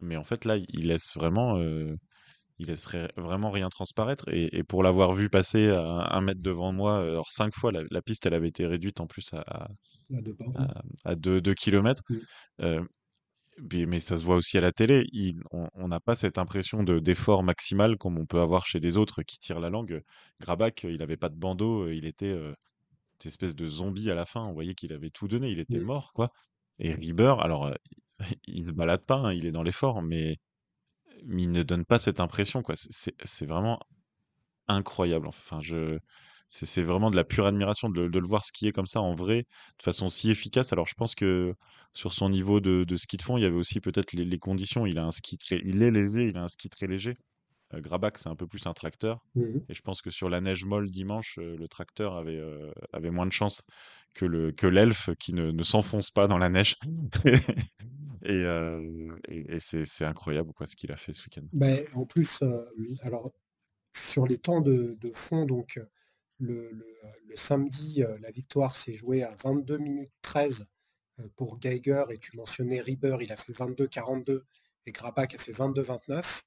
Mais 0.00 0.16
en 0.16 0.24
fait, 0.24 0.44
là, 0.44 0.56
il 0.56 0.88
laisse 0.88 1.14
vraiment, 1.14 1.58
il 2.58 2.66
laisserait 2.66 3.10
vraiment 3.16 3.50
rien 3.50 3.68
transparaître. 3.68 4.24
Et, 4.32 4.62
pour 4.64 4.82
l'avoir 4.82 5.12
vu 5.12 5.28
passer 5.28 5.68
à 5.68 6.16
un 6.16 6.20
mètre 6.22 6.40
devant 6.42 6.72
moi, 6.72 7.00
alors 7.00 7.30
cinq 7.30 7.54
fois, 7.54 7.72
la, 7.72 8.02
piste, 8.02 8.26
elle 8.26 8.34
avait 8.34 8.48
été 8.48 8.66
réduite 8.66 9.00
en 9.00 9.06
plus 9.06 9.32
à, 9.34 9.68
à, 11.04 11.14
2 11.14 11.40
Mais, 13.58 14.00
ça 14.00 14.16
se 14.16 14.24
voit 14.24 14.36
aussi 14.36 14.56
à 14.58 14.60
la 14.60 14.72
télé. 14.72 15.04
on 15.50 15.88
n'a 15.88 16.00
pas 16.00 16.16
cette 16.16 16.38
impression 16.38 16.82
de 16.82 16.98
d'effort 16.98 17.42
maximal 17.42 17.98
comme 17.98 18.18
on 18.18 18.26
peut 18.26 18.40
avoir 18.40 18.66
chez 18.66 18.80
des 18.80 18.96
autres 18.96 19.22
qui 19.22 19.38
tirent 19.38 19.60
la 19.60 19.70
langue. 19.70 20.02
Grabach, 20.40 20.84
il 20.84 20.98
n'avait 20.98 21.18
pas 21.18 21.28
de 21.28 21.36
bandeau, 21.36 21.88
il 21.88 22.06
était 22.06 22.34
cette 23.18 23.26
espèce 23.26 23.54
de 23.54 23.68
zombie 23.68 24.10
à 24.10 24.14
la 24.14 24.24
fin. 24.24 24.42
On 24.42 24.52
voyait 24.52 24.74
qu'il 24.74 24.92
avait 24.92 25.10
tout 25.10 25.28
donné, 25.28 25.48
il 25.48 25.60
était 25.60 25.80
mort, 25.80 26.12
quoi. 26.14 26.32
Et 26.78 26.94
Rieber, 26.94 27.40
alors, 27.40 27.72
il 28.46 28.64
se 28.64 28.72
balade 28.72 29.04
pas, 29.04 29.16
hein, 29.16 29.32
il 29.32 29.46
est 29.46 29.52
dans 29.52 29.62
l'effort, 29.62 30.02
mais 30.02 30.38
mais 31.24 31.42
il 31.42 31.52
ne 31.52 31.62
donne 31.62 31.84
pas 31.84 31.98
cette 31.98 32.20
impression, 32.20 32.62
quoi. 32.62 32.74
C'est 32.76 33.46
vraiment 33.46 33.78
incroyable. 34.68 35.26
Enfin, 35.28 35.60
je, 35.60 35.98
c'est 36.52 36.82
vraiment 36.82 37.10
de 37.10 37.16
la 37.16 37.24
pure 37.24 37.46
admiration 37.46 37.88
de, 37.88 38.02
le 38.02 38.26
voir 38.26 38.44
skier 38.44 38.72
comme 38.72 38.86
ça 38.86 39.00
en 39.00 39.14
vrai, 39.14 39.46
de 39.78 39.82
façon 39.82 40.10
si 40.10 40.30
efficace. 40.30 40.72
Alors, 40.72 40.86
je 40.86 40.94
pense 40.94 41.14
que 41.14 41.54
sur 41.94 42.12
son 42.12 42.28
niveau 42.28 42.60
de, 42.60 42.96
ski 42.96 43.16
de 43.16 43.22
fond, 43.22 43.38
il 43.38 43.42
y 43.42 43.46
avait 43.46 43.56
aussi 43.56 43.80
peut-être 43.80 44.12
les, 44.12 44.38
conditions. 44.38 44.84
Il 44.84 44.98
a 44.98 45.04
un 45.04 45.12
ski 45.12 45.38
très, 45.38 45.62
il 45.64 45.82
est 45.82 45.90
léger, 45.90 46.28
il 46.28 46.36
a 46.36 46.42
un 46.42 46.48
ski 46.48 46.68
très 46.68 46.86
léger. 46.86 47.16
Euh, 47.72 47.80
Grabach, 47.80 48.18
c'est 48.18 48.28
un 48.28 48.36
peu 48.36 48.46
plus 48.46 48.66
un 48.66 48.74
tracteur. 48.74 49.24
Mmh 49.34 49.60
Et 49.70 49.74
je 49.74 49.80
pense 49.80 50.02
que 50.02 50.10
sur 50.10 50.28
la 50.28 50.42
neige 50.42 50.66
molle 50.66 50.90
dimanche, 50.90 51.38
euh, 51.38 51.56
le 51.56 51.68
tracteur 51.68 52.16
avait, 52.16 52.38
euh, 52.38 52.70
avait 52.92 53.10
moins 53.10 53.26
de 53.26 53.32
chance 53.32 53.62
que 54.12 54.26
le 54.26 54.52
que 54.52 54.66
l'elfe 54.66 55.08
qui 55.18 55.32
ne, 55.32 55.52
ne 55.52 55.62
s'enfonce 55.62 56.10
pas 56.10 56.26
dans 56.26 56.36
la 56.36 56.50
neige. 56.50 56.76
et, 58.26 58.44
et, 59.26 59.58
c'est 59.58 60.04
incroyable 60.04 60.52
quoi, 60.52 60.66
ce 60.66 60.76
qu'il 60.76 60.92
a 60.92 60.96
fait 60.96 61.14
ce 61.14 61.22
week-end. 61.22 61.46
Ben, 61.54 61.82
en 61.94 62.04
plus, 62.04 62.42
alors 63.00 63.32
sur 63.96 64.26
les 64.26 64.36
temps 64.36 64.60
de, 64.60 64.98
de 65.00 65.12
fond, 65.14 65.46
donc 65.46 65.80
le, 66.42 66.70
le, 67.28 67.36
samedi, 67.36 68.02
la 68.20 68.30
victoire 68.30 68.76
s'est 68.76 68.94
jouée 68.94 69.22
à 69.22 69.34
22 69.42 69.78
minutes 69.78 70.12
13 70.22 70.66
pour 71.36 71.58
Geiger 71.58 72.04
et 72.10 72.18
tu 72.18 72.36
mentionnais 72.36 72.80
Rieber, 72.80 73.16
il 73.20 73.32
a 73.32 73.36
fait 73.36 73.52
22-42 73.52 74.42
et 74.86 74.92
Grabach 74.92 75.34
a 75.34 75.38
fait 75.38 75.52
22-29 75.52 76.42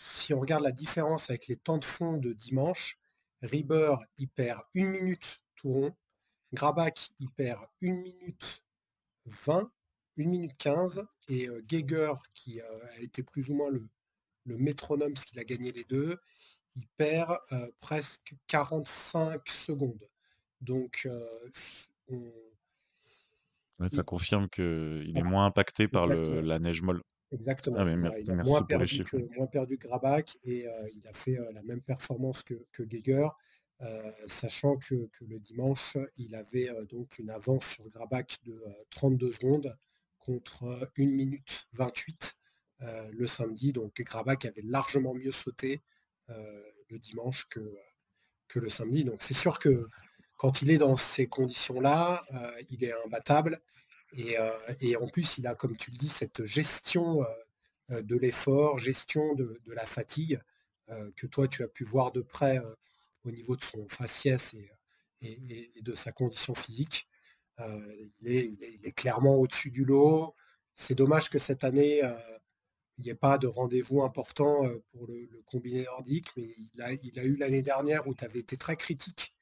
si 0.00 0.32
on 0.32 0.40
regarde 0.40 0.64
la 0.64 0.72
différence 0.72 1.28
avec 1.28 1.46
les 1.46 1.56
temps 1.56 1.76
de 1.76 1.84
fond 1.84 2.16
de 2.16 2.32
dimanche, 2.32 2.98
Rieber, 3.42 3.96
il 4.16 4.28
perd 4.28 4.62
1 4.74 4.84
minute 4.86 5.42
tout 5.56 5.72
rond. 5.72 5.96
Grabach, 6.54 7.10
il 7.20 7.30
perd 7.30 7.66
1 7.82 7.92
minute 7.92 8.64
20, 9.26 9.70
1 10.18 10.24
minute 10.24 10.56
15. 10.56 11.06
Et 11.28 11.48
euh, 11.48 11.62
Geiger, 11.66 12.14
qui 12.34 12.60
euh, 12.60 12.86
a 12.96 13.00
été 13.00 13.22
plus 13.22 13.50
ou 13.50 13.54
moins 13.54 13.70
le, 13.70 13.86
métronome, 14.46 15.12
parce 15.12 15.26
qu'il 15.26 15.38
a 15.38 15.44
gagné 15.44 15.70
les 15.70 15.84
deux, 15.84 16.18
il 16.76 16.86
perd 16.96 17.38
euh, 17.52 17.70
presque 17.80 18.34
45 18.46 19.48
secondes. 19.48 20.08
Donc, 20.60 21.08
ça 23.88 24.02
confirme 24.02 24.48
qu'il 24.48 25.16
est 25.16 25.22
moins 25.22 25.46
impacté 25.46 25.88
par 25.88 26.06
la 26.06 26.58
neige 26.58 26.82
molle. 26.82 27.00
Exactement. 27.32 27.76
Ah, 27.78 28.18
il 28.18 28.30
a 28.30 28.34
moins 28.36 28.62
perdu, 28.62 29.04
que, 29.04 29.16
moins 29.36 29.46
perdu, 29.46 29.76
Grabach 29.76 30.36
et 30.44 30.66
euh, 30.66 30.88
il 30.94 31.06
a 31.06 31.12
fait 31.12 31.38
euh, 31.38 31.52
la 31.52 31.62
même 31.62 31.80
performance 31.80 32.42
que, 32.42 32.54
que 32.72 32.82
Geiger, 32.82 33.28
euh, 33.82 34.12
sachant 34.26 34.76
que, 34.76 35.08
le 35.20 35.38
dimanche, 35.38 35.96
il 36.16 36.34
avait 36.34 36.68
donc 36.90 37.18
une 37.18 37.30
avance 37.30 37.64
sur 37.66 37.88
Grabach 37.88 38.42
de 38.44 38.60
32 38.90 39.32
secondes 39.32 39.76
contre 40.18 40.90
1 40.98 41.06
minute 41.06 41.66
28 41.74 42.36
le 43.12 43.26
samedi. 43.26 43.72
Donc 43.72 44.00
Grabach 44.00 44.44
avait 44.44 44.64
largement 44.64 45.14
mieux 45.14 45.32
sauté 45.32 45.80
le 46.88 46.98
dimanche 46.98 47.48
que, 47.48 47.76
que 48.48 48.58
le 48.58 48.70
samedi. 48.70 49.04
Donc 49.04 49.22
c'est 49.22 49.34
sûr 49.34 49.58
que 49.58 49.86
quand 50.36 50.62
il 50.62 50.70
est 50.70 50.78
dans 50.78 50.96
ces 50.96 51.26
conditions-là, 51.26 52.24
il 52.70 52.84
est 52.84 52.92
imbattable. 53.04 53.60
Euh, 54.18 54.74
et, 54.80 54.96
en 54.96 55.08
plus, 55.08 55.38
il 55.38 55.46
a, 55.46 55.54
comme 55.54 55.76
tu 55.76 55.90
le 55.90 55.96
dis, 55.96 56.08
cette 56.08 56.44
gestion 56.44 57.22
euh, 57.22 57.26
euh, 57.90 58.02
de 58.02 58.16
l'effort, 58.16 58.78
gestion 58.78 59.34
de, 59.34 59.60
la 59.66 59.86
fatigue, 59.86 60.40
que 61.14 61.28
toi, 61.28 61.46
tu 61.46 61.62
as 61.62 61.68
pu 61.68 61.84
voir 61.84 62.10
de 62.10 62.20
près 62.20 62.58
au 63.22 63.30
niveau 63.30 63.54
de 63.54 63.62
son 63.62 63.88
faciès 63.88 64.56
et, 65.22 65.70
de 65.82 65.94
sa 65.94 66.10
condition 66.10 66.56
physique. 66.56 67.08
il, 67.60 68.58
est, 68.82 68.92
clairement 68.96 69.36
au-dessus 69.36 69.70
du 69.70 69.84
lot. 69.84 70.34
C'est 70.74 70.96
dommage 70.96 71.30
que 71.30 71.38
cette 71.38 71.62
année, 71.62 72.02
il 73.00 73.04
n'y 73.04 73.10
ait 73.10 73.14
pas 73.14 73.38
de 73.38 73.46
rendez-vous 73.46 74.02
important 74.02 74.62
pour 74.92 75.06
le, 75.06 75.28
combiné 75.46 75.84
nordique, 75.84 76.28
mais 76.36 76.54
il 76.74 76.82
a, 76.82 76.86
a 76.86 77.24
eu 77.24 77.36
l'année 77.36 77.62
dernière 77.62 78.06
où 78.06 78.14
tu 78.14 78.24
avais 78.24 78.40
été 78.40 78.56
très 78.56 78.76
critique 78.76 79.34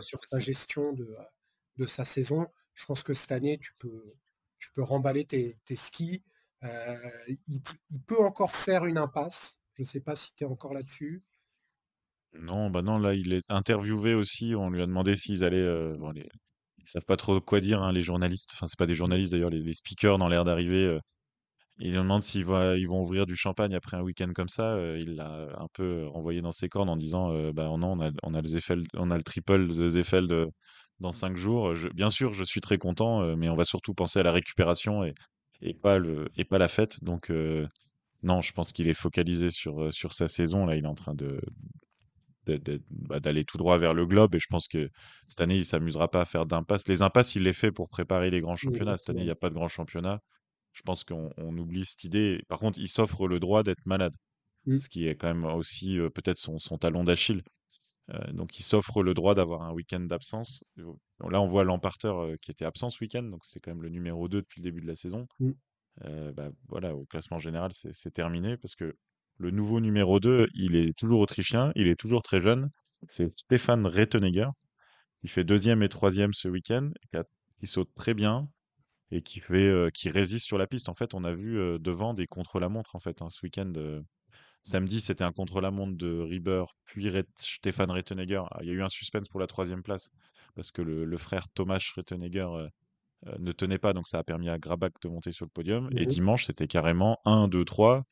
sur 0.00 0.20
sa 0.24 0.38
gestion 0.38 0.92
de, 0.92 1.86
sa 1.86 2.04
saison 2.04 2.46
je 2.76 2.84
pense 2.84 3.02
que 3.02 3.14
cette 3.14 3.32
année, 3.32 3.58
tu 3.58 3.72
peux, 3.78 4.82
remballer 4.82 5.24
tes, 5.24 5.56
skis. 5.74 6.22
Euh, 6.62 6.96
il, 7.48 7.60
peut 8.06 8.22
encore 8.22 8.54
faire 8.54 8.84
une 8.84 8.98
impasse. 8.98 9.58
Je 9.74 9.82
ne 9.82 9.86
sais 9.86 10.00
pas 10.00 10.14
si 10.14 10.34
tu 10.34 10.44
es 10.44 10.46
encore 10.46 10.74
là-dessus. 10.74 11.24
Non, 12.38 12.70
bah 12.70 12.82
non, 12.82 12.98
là, 12.98 13.14
il 13.14 13.32
est 13.32 13.44
interviewé 13.48 14.14
aussi. 14.14 14.54
On 14.54 14.70
lui 14.70 14.82
a 14.82 14.86
demandé 14.86 15.16
s'ils 15.16 15.42
allaient. 15.42 15.56
Euh. 15.56 15.96
Ils 16.78 16.88
savent 16.88 17.04
pas 17.04 17.16
trop 17.16 17.40
quoi 17.40 17.60
dire, 17.60 17.82
hein, 17.82 17.92
les 17.92 18.02
journalistes. 18.02 18.50
Enfin, 18.52 18.66
c'est 18.66 18.78
pas 18.78 18.86
des 18.86 18.94
journalistes 18.94 19.32
d'ailleurs, 19.32 19.50
les, 19.50 19.72
speakers 19.72 20.18
dans 20.18 20.28
l'air 20.28 20.44
d'arriver. 20.44 20.84
Euh, 20.84 21.00
ils 21.78 21.90
lui 21.90 21.98
demandent 21.98 22.22
s'ils 22.22 22.44
vont, 22.44 22.74
ils 22.74 22.86
vont 22.86 23.02
ouvrir 23.02 23.26
du 23.26 23.36
champagne 23.36 23.74
après 23.74 23.96
un 23.96 24.02
week-end 24.02 24.30
comme 24.34 24.48
ça. 24.48 24.78
il 24.96 25.16
l'a 25.16 25.48
un 25.58 25.68
peu 25.72 26.06
renvoyé 26.06 26.40
dans 26.40 26.52
ses 26.52 26.68
cordes 26.68 26.88
en 26.88 26.96
disant 26.96 27.30
bah 27.52 27.64
non, 27.64 27.92
on 27.92 28.00
a, 28.00 28.10
on 28.22 28.34
a, 28.34 28.40
le, 28.40 28.84
on 28.94 29.10
a 29.10 29.16
le 29.16 29.22
triple 29.22 29.68
de 29.68 29.86
Zeffeld 29.86 30.50
dans 31.00 31.12
cinq 31.12 31.36
jours. 31.36 31.74
bien 31.94 32.10
sûr, 32.10 32.32
je 32.32 32.44
suis 32.44 32.60
très 32.60 32.78
content, 32.78 33.22
euh, 33.22 33.36
mais 33.36 33.48
on 33.48 33.56
va 33.56 33.64
surtout 33.64 33.94
penser 33.94 34.18
à 34.20 34.22
la 34.22 34.32
récupération 34.32 35.04
et, 35.04 35.14
et, 35.62 35.74
pas, 35.74 35.98
le, 35.98 36.28
et 36.36 36.44
pas 36.44 36.58
la 36.58 36.68
fête. 36.68 37.02
Donc, 37.04 37.30
euh, 37.30 37.66
non, 38.22 38.40
je 38.40 38.52
pense 38.52 38.72
qu'il 38.72 38.88
est 38.88 38.94
focalisé 38.94 39.50
sur, 39.50 39.82
euh, 39.84 39.90
sur 39.90 40.12
sa 40.12 40.28
saison. 40.28 40.66
Là, 40.66 40.76
il 40.76 40.84
est 40.84 40.88
en 40.88 40.94
train 40.94 41.14
de, 41.14 41.40
bah, 42.90 43.20
d'aller 43.20 43.44
tout 43.44 43.58
droit 43.58 43.76
vers 43.78 43.92
le 43.92 44.06
globe 44.06 44.34
et 44.34 44.38
je 44.38 44.46
pense 44.48 44.68
que 44.68 44.88
cette 45.26 45.40
année 45.40 45.56
il 45.56 45.66
s'amusera 45.66 46.08
pas 46.08 46.20
à 46.20 46.24
faire 46.24 46.46
d'impasse 46.46 46.86
les 46.86 47.02
impasses 47.02 47.34
il 47.34 47.42
les 47.42 47.52
fait 47.52 47.72
pour 47.72 47.88
préparer 47.88 48.30
les 48.30 48.40
grands 48.40 48.54
championnats 48.54 48.96
cette 48.96 49.10
année 49.10 49.22
il 49.22 49.24
n'y 49.24 49.32
a 49.32 49.34
pas 49.34 49.48
de 49.48 49.54
grands 49.54 49.66
championnats 49.66 50.20
je 50.76 50.82
pense 50.82 51.04
qu'on 51.04 51.58
oublie 51.58 51.84
cette 51.84 52.04
idée 52.04 52.42
par 52.48 52.58
contre 52.58 52.78
il 52.78 52.88
s'offre 52.88 53.26
le 53.26 53.40
droit 53.40 53.62
d'être 53.62 53.84
malade 53.86 54.14
mmh. 54.66 54.76
ce 54.76 54.88
qui 54.88 55.08
est 55.08 55.16
quand 55.16 55.28
même 55.28 55.44
aussi 55.44 55.98
peut-être 56.14 56.38
son, 56.38 56.58
son 56.58 56.78
talon 56.78 57.02
d'Achille 57.02 57.42
euh, 58.14 58.32
donc 58.32 58.58
il 58.58 58.62
s'offre 58.62 59.02
le 59.02 59.14
droit 59.14 59.34
d'avoir 59.34 59.62
un 59.62 59.72
week-end 59.72 60.00
d'absence. 60.00 60.62
Là, 60.76 61.40
on 61.40 61.48
voit 61.48 61.64
l'emparteur 61.64 62.20
euh, 62.20 62.36
qui 62.40 62.50
était 62.50 62.64
absent 62.64 62.90
ce 62.90 63.02
week-end, 63.02 63.22
donc 63.24 63.44
c'est 63.44 63.60
quand 63.60 63.72
même 63.72 63.82
le 63.82 63.88
numéro 63.88 64.28
2 64.28 64.42
depuis 64.42 64.60
le 64.60 64.64
début 64.64 64.80
de 64.80 64.86
la 64.86 64.94
saison. 64.94 65.26
Mm. 65.40 65.50
Euh, 66.04 66.32
bah, 66.32 66.50
voilà, 66.68 66.94
au 66.94 67.04
classement 67.06 67.38
général, 67.38 67.72
c'est 67.72 68.12
terminé 68.12 68.56
parce 68.56 68.76
que 68.76 68.96
le 69.38 69.50
nouveau 69.50 69.80
numéro 69.80 70.20
2, 70.20 70.48
il 70.54 70.76
est 70.76 70.96
toujours 70.96 71.20
autrichien, 71.20 71.72
il 71.74 71.88
est 71.88 71.96
toujours 71.96 72.22
très 72.22 72.40
jeune. 72.40 72.70
C'est 73.08 73.32
Stéphane 73.38 73.86
Rettenegger, 73.86 74.48
qui 75.20 75.28
fait 75.28 75.44
deuxième 75.44 75.82
et 75.82 75.88
troisième 75.88 76.32
ce 76.32 76.48
week-end, 76.48 76.88
qui 77.58 77.66
saute 77.66 77.90
très 77.94 78.14
bien 78.14 78.48
et 79.10 79.22
qui, 79.22 79.40
fait, 79.40 79.90
qui 79.94 80.08
résiste 80.08 80.46
sur 80.46 80.58
la 80.58 80.66
piste. 80.66 80.88
En 80.88 80.94
fait, 80.94 81.14
on 81.14 81.24
a 81.24 81.32
vu 81.32 81.78
devant 81.78 82.14
des 82.14 82.26
contre-la-montre 82.26 82.96
en 82.96 83.00
fait, 83.00 83.22
hein, 83.22 83.28
ce 83.30 83.44
week-end. 83.44 83.72
Samedi, 84.66 85.00
c'était 85.00 85.22
un 85.22 85.30
contre-la-montre 85.30 85.96
de 85.96 86.18
Rieber, 86.18 86.64
puis 86.86 87.08
Stéphane 87.36 87.92
Rettenegger. 87.92 88.42
Ah, 88.50 88.58
il 88.62 88.66
y 88.66 88.70
a 88.70 88.74
eu 88.74 88.82
un 88.82 88.88
suspense 88.88 89.28
pour 89.28 89.38
la 89.38 89.46
troisième 89.46 89.80
place, 89.80 90.10
parce 90.56 90.72
que 90.72 90.82
le, 90.82 91.16
frère 91.18 91.46
Thomas 91.54 91.78
Rettenegger 91.94 92.48
euh, 92.50 92.68
euh, 93.28 93.36
ne 93.38 93.52
tenait 93.52 93.78
pas, 93.78 93.92
donc 93.92 94.08
ça 94.08 94.18
a 94.18 94.24
permis 94.24 94.48
à 94.48 94.58
Grabach 94.58 94.94
de 95.02 95.08
monter 95.08 95.30
sur 95.30 95.44
le 95.44 95.50
podium. 95.50 95.88
Et 95.96 96.04
dimanche, 96.04 96.46
c'était 96.46 96.66
carrément 96.66 97.20
1, 97.26 97.46
2, 97.46 97.64
3. 97.64 98.02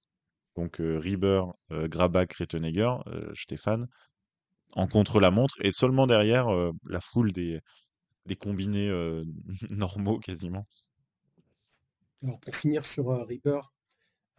Donc 0.55 0.80
euh, 0.80 0.97
Rieber, 1.01 1.42
Grabach, 1.72 2.32
Rettenegger, 2.38 2.99
Stéphane, 3.34 3.88
en 4.74 4.86
contre-la-montre. 4.86 5.57
Et 5.61 5.72
seulement 5.72 6.07
derrière, 6.07 6.47
la 6.84 7.01
foule 7.01 7.32
des, 7.32 7.62
des 8.27 8.37
combinés 8.37 8.91
normaux 9.70 10.18
quasiment. 10.18 10.66
Alors 12.22 12.41
pour 12.41 12.57
finir 12.57 12.87
sur 12.87 13.09
Rieber, 13.27 13.61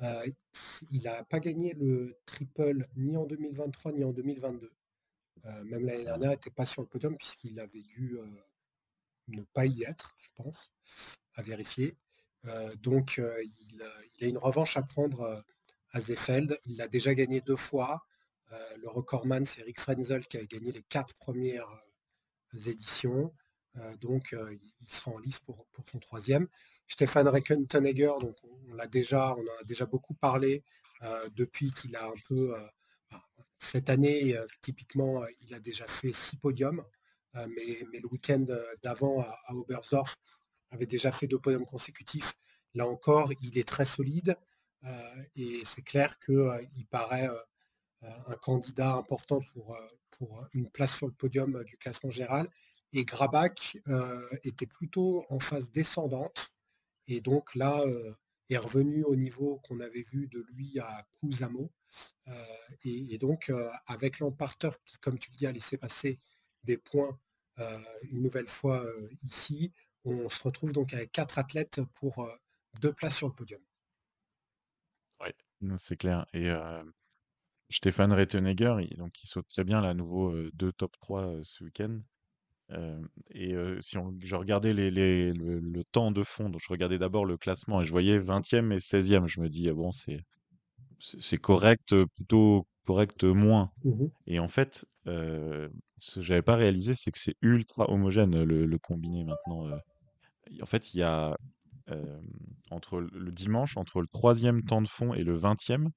il 0.02 1.04
n'a 1.04 1.24
pas 1.24 1.40
gagné 1.40 1.74
le 1.74 2.18
triple 2.26 2.88
ni 2.96 3.16
en 3.16 3.26
2023 3.26 3.92
ni 3.94 4.04
en 4.04 4.12
2022. 4.12 4.72
même 5.64 5.86
l'année 5.86 6.04
dernière, 6.04 6.32
il 6.32 6.36
n'était 6.36 6.50
pas 6.50 6.66
sur 6.66 6.82
le 6.82 6.88
podium 6.88 7.16
puisqu'il 7.16 7.60
avait 7.60 7.84
dû 7.84 8.18
ne 9.28 9.42
pas 9.54 9.66
y 9.66 9.84
être, 9.84 10.16
je 10.20 10.30
pense, 10.36 10.72
à 11.36 11.44
vérifier. 11.44 11.96
donc, 12.82 13.18
il, 13.20 13.82
a 14.24 14.26
une 14.26 14.38
revanche 14.38 14.78
à 14.78 14.84
prendre 14.84 15.44
à 15.92 16.02
Zefeld. 16.02 16.60
Il 16.66 16.82
a 16.82 16.88
déjà 16.88 17.14
gagné 17.14 17.42
deux 17.42 17.56
fois. 17.56 18.06
le 18.78 18.90
recordman, 18.90 19.46
c'est 19.46 19.62
Eric 19.62 19.80
Frenzel 19.80 20.28
qui 20.28 20.38
a 20.38 20.46
gagné 20.46 20.72
les 20.72 20.84
quatre 20.84 21.14
premières 21.16 21.70
éditions. 22.66 23.34
Donc, 24.00 24.36
il 24.52 24.94
sera 24.94 25.12
en 25.12 25.18
lice 25.18 25.40
pour, 25.40 25.66
pour 25.74 25.86
son 25.92 26.00
troisième. 26.00 26.48
Stéphane 26.88 27.28
Reckentenegger, 27.28 28.14
donc 28.22 28.36
on, 28.44 28.74
l'a 28.74 28.88
déjà, 28.88 29.36
on 29.36 29.42
en 29.42 29.62
a 29.62 29.64
déjà 29.66 29.86
beaucoup 29.86 30.14
parlé 30.14 30.64
depuis 31.36 31.72
qu'il 31.72 31.96
a 31.96 32.08
un 32.08 32.20
peu 32.28 32.56
cette 33.58 33.90
année, 33.90 34.36
typiquement, 34.62 35.26
il 35.42 35.54
a 35.54 35.60
déjà 35.60 35.88
fait 35.88 36.14
six 36.14 36.38
podiums. 36.38 36.84
Euh, 37.36 37.48
mais, 37.56 38.00
le 38.00 38.08
week-end 38.08 38.46
euh, 38.50 38.64
d'avant 38.84 39.22
à, 39.22 39.54
Oberstdorf 39.54 40.16
avait 40.72 40.86
déjà 40.86 41.12
fait 41.12 41.28
deux 41.28 41.40
podiums 41.40 41.66
consécutifs. 41.66 42.34
Là 42.74 42.88
encore, 42.88 43.32
il 43.42 43.58
est 43.58 43.68
très 43.68 43.86
solide 43.86 44.38
euh, 44.84 45.24
et 45.36 45.62
c'est 45.66 45.82
clair 45.82 46.18
qu'il 46.20 46.88
paraît 46.90 47.30
un 48.02 48.36
candidat 48.36 48.94
important 48.94 49.40
pour, 49.54 49.78
pour 50.12 50.46
une 50.54 50.70
place 50.70 50.96
sur 50.96 51.08
le 51.08 51.14
podium 51.14 51.64
du 51.64 51.78
classement 51.78 52.12
général. 52.12 52.50
Et 52.94 53.04
Grabach 53.06 53.78
était 54.44 54.66
plutôt 54.66 55.26
en 55.30 55.40
phase 55.40 55.72
descendante 55.72 56.54
et 57.08 57.20
donc 57.22 57.54
là 57.56 57.84
est 58.50 58.58
revenu 58.58 59.04
au 59.04 59.16
niveau 59.16 59.60
qu'on 59.64 59.80
avait 59.80 60.04
vu 60.04 60.28
de 60.28 60.46
lui 60.54 60.80
à 60.80 61.06
Kusamo. 61.20 61.72
et, 62.86 63.18
donc 63.18 63.52
avec 63.88 64.20
l'emparteur 64.20 64.82
qui, 64.86 64.98
comme 65.00 65.20
tu 65.20 65.32
le 65.32 65.38
dis, 65.38 65.48
a 65.48 65.52
laissé 65.52 65.78
passer 65.78 66.20
des 66.64 66.78
points 66.78 67.20
euh, 67.60 67.80
une 68.12 68.22
nouvelle 68.22 68.48
fois 68.48 68.84
euh, 68.84 69.10
ici. 69.24 69.72
On 70.04 70.30
se 70.30 70.44
retrouve 70.44 70.74
donc 70.74 70.94
avec 70.94 71.12
quatre 71.12 71.40
athlètes 71.40 71.82
pour 71.96 72.20
euh, 72.20 72.36
deux 72.82 72.92
places 72.92 73.16
sur 73.16 73.28
le 73.28 73.34
podium. 73.34 73.62
Oui, 75.22 75.30
c'est 75.78 75.96
clair. 75.96 76.26
Et 76.34 76.52
Stéphane 77.70 78.12
Rettenegger, 78.12 78.76
il, 78.82 78.98
donc 78.98 79.24
il 79.24 79.28
saute 79.28 79.48
très 79.48 79.64
bien 79.64 79.82
là, 79.82 79.90
à 79.90 79.94
nouveau 79.94 80.34
deux 80.52 80.74
top 80.74 80.92
3 81.00 81.40
ce 81.44 81.64
week-end. 81.64 82.02
Et 83.32 83.56
si 83.80 83.98
on, 83.98 84.16
je 84.22 84.36
regardais 84.36 84.74
les, 84.74 84.90
le, 84.92 85.84
temps 85.92 86.12
de 86.12 86.24
fond, 86.24 86.50
donc 86.50 86.62
je 86.62 86.70
regardais 86.70 86.98
d'abord 86.98 87.26
le 87.26 87.38
classement 87.38 87.82
et 87.82 87.86
je 87.86 87.92
voyais 87.92 88.20
20e 88.20 88.72
et 88.72 88.80
16e. 88.80 89.28
Je 89.28 89.40
me 89.40 89.50
dis, 89.50 89.70
ah 89.70 89.74
bon, 89.74 89.92
c'est, 89.92 90.24
c'est 91.00 91.38
correct, 91.38 91.96
plutôt 92.16 92.68
correct 92.86 93.24
moins. 93.24 93.72
Mmh 93.84 94.06
et 94.28 94.40
en 94.40 94.48
fait, 94.48 94.86
ce 95.06 95.70
que 96.16 96.22
j'avais 96.22 96.42
pas 96.42 96.56
réalisé, 96.56 96.96
c'est 96.96 97.12
que 97.12 97.20
c'est 97.20 97.36
ultra 97.42 97.90
homogène 97.90 98.44
le, 98.44 98.78
combiné 98.80 99.24
maintenant. 99.24 99.70
En 100.62 100.66
fait, 100.66 100.94
il 100.94 101.00
y 101.00 101.04
a 101.04 101.38
entre 102.72 103.00
le 103.00 103.32
dimanche, 103.32 103.78
entre 103.78 104.02
le 104.02 104.08
troisième 104.08 104.64
temps 104.64 104.82
de 104.82 104.88
fond 104.88 105.14
et 105.14 105.24
le 105.24 105.36
vingtième, 105.36 105.92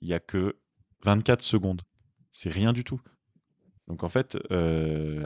il 0.00 0.08
y 0.08 0.14
a 0.14 0.20
que 0.20 0.58
24 1.04 1.42
secondes. 1.42 1.82
C'est 2.30 2.50
rien 2.50 2.72
du 2.72 2.84
tout. 2.84 3.00
Donc 3.86 4.02
en 4.02 4.08
fait, 4.08 4.38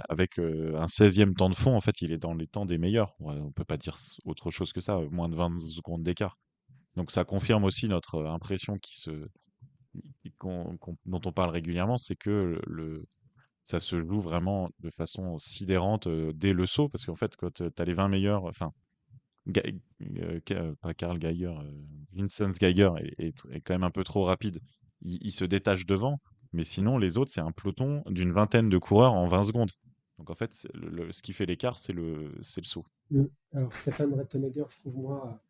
avec 0.08 0.38
un 0.38 0.86
16e 0.86 1.34
temps 1.34 1.50
de 1.50 1.54
fond, 1.54 1.76
en 1.76 1.80
fait, 1.80 2.02
il 2.02 2.12
est 2.12 2.18
dans 2.18 2.34
les 2.34 2.46
temps 2.46 2.66
des 2.66 2.78
meilleurs. 2.78 3.14
On 3.20 3.32
ne 3.32 3.50
peut 3.50 3.64
pas 3.64 3.76
dire 3.76 3.96
autre 4.24 4.50
chose 4.50 4.72
que 4.72 4.80
ça, 4.80 5.00
moins 5.10 5.28
de 5.28 5.36
20 5.36 5.58
secondes 5.58 6.02
d'écart. 6.02 6.36
Donc 6.96 7.12
ça 7.12 7.24
confirme 7.24 7.64
aussi 7.64 7.88
notre 7.88 8.24
impression 8.24 8.76
qui 8.78 8.96
se, 8.98 9.28
dont 10.42 11.20
on 11.24 11.32
parle 11.32 11.50
régulièrement, 11.50 11.98
c'est 11.98 12.16
que 12.16 12.60
le, 12.66 13.06
ça 13.62 13.80
se 13.80 14.00
joue 14.00 14.20
vraiment 14.20 14.70
de 14.80 14.90
façon 14.90 15.38
sidérante 15.38 16.08
dès 16.08 16.52
le 16.52 16.66
saut, 16.66 16.88
parce 16.88 17.04
qu'en 17.04 17.16
fait, 17.16 17.36
quand 17.36 17.52
tu 17.52 17.64
as 17.76 17.84
les 17.84 17.94
20 17.94 18.08
meilleurs, 18.08 18.44
enfin, 18.44 18.72
pas 20.82 20.94
Karl 20.94 21.18
Geiger, 21.18 21.54
Vincent 22.12 22.50
Geiger 22.50 22.90
est, 23.18 23.60
quand 23.60 23.74
même 23.74 23.84
un 23.84 23.90
peu 23.90 24.04
trop 24.04 24.24
rapide. 24.24 24.60
Il, 25.02 25.30
se 25.32 25.44
détache 25.44 25.86
devant, 25.86 26.18
mais 26.58 26.64
sinon, 26.64 26.98
les 26.98 27.16
autres, 27.16 27.30
c'est 27.30 27.40
un 27.40 27.52
peloton 27.52 28.02
d'une 28.06 28.32
vingtaine 28.32 28.68
de 28.68 28.76
coureurs 28.76 29.14
en 29.14 29.26
20 29.26 29.44
secondes. 29.44 29.70
Donc 30.18 30.28
en 30.28 30.34
fait, 30.34 30.54
ce 30.54 31.22
qui 31.22 31.32
fait 31.32 31.46
l'écart, 31.46 31.78
c'est 31.78 31.92
le, 31.92 32.34
le 32.36 32.42
saut. 32.42 32.84
Mmh. 33.10 33.24
Alors 33.54 33.72
Stéphane 33.72 34.12
Rettenegger, 34.12 34.64
je 34.68 34.80
trouve 34.80 34.96
moi, 34.96 35.40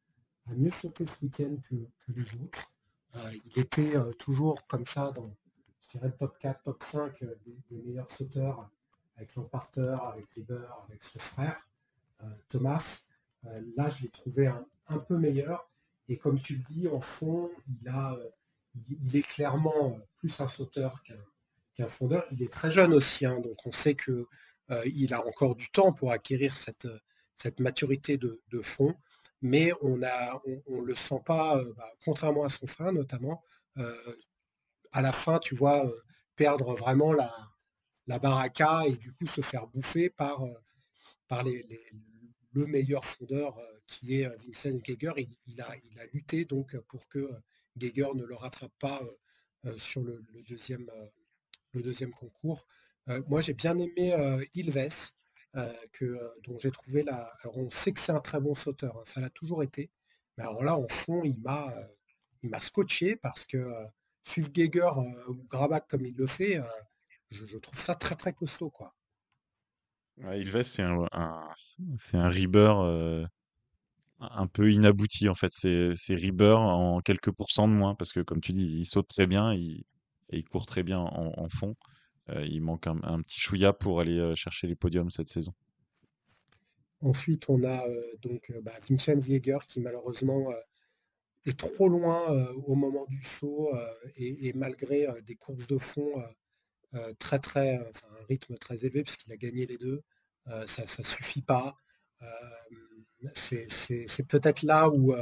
a 0.47 0.55
mieux 0.55 0.71
sauté 0.71 1.07
ce 1.07 1.25
week-end 1.25 1.57
que, 1.69 1.77
les 2.13 2.35
autres. 2.35 2.71
il 3.47 3.59
était 3.61 3.95
toujours 4.19 4.65
comme 4.67 4.87
ça 4.87 5.11
dans 5.13 5.35
je 5.89 5.99
dirais, 5.99 6.09
le 6.09 6.17
top 6.17 6.39
4, 6.39 6.63
top 6.63 6.83
5 6.83 7.23
euh, 7.23 7.35
des, 7.71 7.83
meilleurs 7.83 8.11
sauteurs 8.11 8.71
avec 9.17 9.35
l'emparteur, 9.35 10.05
avec 10.05 10.29
Rieber, 10.35 10.69
avec 10.87 11.03
son 11.03 11.19
frère, 11.19 11.67
euh, 12.23 12.27
Thomas. 12.49 13.07
Euh, 13.47 13.63
là, 13.77 13.89
je 13.89 14.03
l'ai 14.03 14.11
trouvé 14.11 14.47
un, 14.47 14.99
peu 14.99 15.17
meilleur. 15.17 15.69
Et 16.09 16.17
comme 16.17 16.41
tu 16.41 16.57
le 16.57 16.63
dis, 16.63 16.89
en 16.89 17.01
fond, 17.01 17.51
il, 17.69 17.89
a, 17.89 18.17
il, 18.89 19.17
est 19.17 19.27
clairement 19.27 19.99
plus 20.19 20.41
un 20.41 20.49
sauteur 20.49 21.03
qu'un 21.75 21.89
fondeur. 21.89 22.25
Il 22.33 22.43
est 22.43 22.53
très 22.53 22.71
jeune 22.71 22.95
aussi, 22.95 23.27
hein, 23.27 23.41
donc 23.41 23.57
on 23.67 23.73
sait 23.73 23.97
qu'il 23.97 25.15
a 25.15 25.27
encore 25.27 25.57
du 25.57 25.71
temps 25.71 25.93
pour 25.93 26.13
acquérir 26.13 26.57
cette, 26.57 26.89
cette 27.35 27.61
maturité 27.61 28.19
de, 28.19 28.63
fond. 28.63 28.95
Mais 29.41 29.73
on 29.83 29.97
ne 29.97 30.83
le 30.85 30.95
sent 30.97 31.23
pas, 31.25 31.63
bah, 31.77 31.91
contrairement 32.05 32.45
à 32.45 32.49
son 32.49 32.67
frère 32.67 32.93
notamment, 32.93 33.43
à 34.93 35.03
la 35.03 35.13
fin, 35.13 35.39
tu 35.39 35.55
vois, 35.55 35.87
euh, 35.87 36.03
perdre 36.37 36.75
vraiment 36.75 37.13
la, 37.13 37.33
baraka 38.19 38.87
et 38.87 38.97
du 38.97 39.13
coup 39.13 39.27
se 39.27 39.43
faire 39.43 39.67
bouffer 39.67 40.09
par, 40.09 40.43
euh, 40.45 40.55
par 41.29 41.43
les, 41.43 41.67
le 42.53 42.67
meilleur 42.67 43.05
fondeur 43.05 43.59
euh, 43.59 43.63
qui 43.87 44.21
est 44.21 44.29
Vincent 44.47 44.79
Geiger. 44.83 45.13
Il, 45.47 45.61
a, 45.61 45.77
il 45.85 45.99
a 45.99 46.07
lutté 46.13 46.45
donc 46.45 46.77
pour 46.89 47.07
que 47.09 47.31
Geiger 47.79 48.15
ne 48.15 48.25
le 48.25 48.35
rattrape 48.35 48.73
pas 48.81 49.03
sur 49.77 50.03
le, 50.03 50.25
deuxième, 50.49 50.91
le 51.73 51.83
deuxième 51.83 52.11
concours. 52.11 52.67
moi, 53.27 53.41
j'ai 53.41 53.55
bien 53.55 53.79
aimé 53.79 54.15
Ilves, 54.55 55.11
que, 55.93 56.33
dont 56.45 56.59
j'ai 56.59 56.71
trouvé 56.71 57.03
la. 57.03 57.33
on 57.55 57.71
sait 57.71 57.93
que 57.93 58.01
c'est 58.01 58.13
un 58.13 58.21
très 58.21 58.41
bon 58.41 58.55
sauteur, 58.55 58.97
hein, 58.99 59.03
ça 59.05 59.21
l'a 59.21 59.31
toujours 59.31 59.63
été. 59.63 59.91
Mais 60.37 60.45
alors 60.45 60.63
là, 60.63 60.79
en 60.79 60.87
fond, 60.89 61.23
il 61.25 61.39
m'a, 61.41 61.75
scotché 62.61 63.17
parce 63.17 63.45
que 63.45 63.73
suivre 64.29 64.51
Geiger 64.53 64.91
euh, 64.97 65.33
ou 65.33 65.47
comme 65.89 66.07
il 66.07 66.15
le 66.17 66.27
fait, 66.27 66.59
euh, 66.59 66.65
je, 67.31 67.59
trouve 67.59 67.81
ça 67.81 67.95
très 67.95 68.15
très 68.15 68.33
costaud. 68.33 68.71
Quoi. 68.71 68.95
Ilves, 70.19 70.63
c'est 70.63 70.83
un, 70.83 71.07
c'est 71.97 72.17
un 72.17 72.29
Rieber 72.29 72.75
euh, 72.81 73.27
un 74.21 74.47
peu 74.47 74.73
inabouti 74.73 75.29
en 75.29 75.35
fait. 75.35 75.53
C'est, 75.53 75.91
c'est 75.95 76.15
Rieber 76.15 76.59
en 76.59 77.01
quelques 77.01 77.31
pourcents 77.31 77.69
de 77.69 77.73
moins 77.73 77.95
parce 77.95 78.13
que 78.13 78.21
comme 78.21 78.41
tu 78.41 78.53
dis, 78.53 78.65
il 78.65 78.85
saute 78.85 79.09
très 79.09 79.27
bien 79.27 79.53
et 79.53 79.85
il 80.31 80.45
court 80.45 80.67
très 80.67 80.83
bien 80.83 80.99
en, 80.99 81.49
fond. 81.49 81.75
il 82.29 82.61
manque 82.61 82.87
un, 82.87 83.23
petit 83.23 83.41
chouïa 83.41 83.73
pour 83.73 84.01
aller 84.01 84.35
chercher 84.35 84.67
les 84.67 84.77
podiums 84.77 85.11
cette 85.11 85.29
saison. 85.29 85.55
Ensuite, 87.01 87.49
on 87.49 87.63
a 87.65 87.83
donc 88.23 88.53
bah, 88.63 88.73
Vincenz 88.89 89.27
Jäger 89.27 89.59
qui 89.69 89.81
malheureusement 89.81 90.49
est 91.47 91.59
trop 91.59 91.89
loin 91.89 92.31
euh, 92.33 92.53
au 92.67 92.75
moment 92.75 93.07
du 93.07 93.23
saut 93.23 93.75
euh, 93.75 93.95
et, 94.17 94.53
malgré 94.55 95.09
euh, 95.09 95.21
des 95.23 95.37
courses 95.37 95.67
de 95.67 95.79
fond 95.79 96.13
très 97.19 97.39
très, 97.39 97.77
un 97.77 98.25
rythme 98.31 98.57
très 98.57 98.87
élevé 98.87 99.03
puisqu'il 99.03 99.31
a 99.33 99.37
gagné 99.37 99.67
les 99.67 99.77
deux, 99.77 100.03
ça 100.67 100.85
ne 100.85 101.05
suffit 101.05 101.43
pas. 101.43 101.77
C'est 103.35 104.29
peut-être 104.29 104.63
là 104.63 104.91
où, 104.91 105.15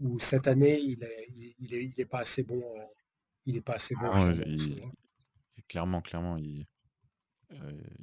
où 0.00 0.18
cette 0.18 0.46
année 0.46 0.78
il 0.80 1.02
est, 1.02 1.54
il, 1.58 2.00
est, 2.00 2.04
pas 2.04 2.20
assez 2.20 2.44
bon. 2.44 2.62
il 3.46 3.56
est 3.56 3.62
pas 3.62 3.74
assez 3.74 3.94
bon. 3.94 4.10
Ah 4.12 4.30
clairement, 5.68 6.00
clairement, 6.00 6.36
il, 6.36 6.66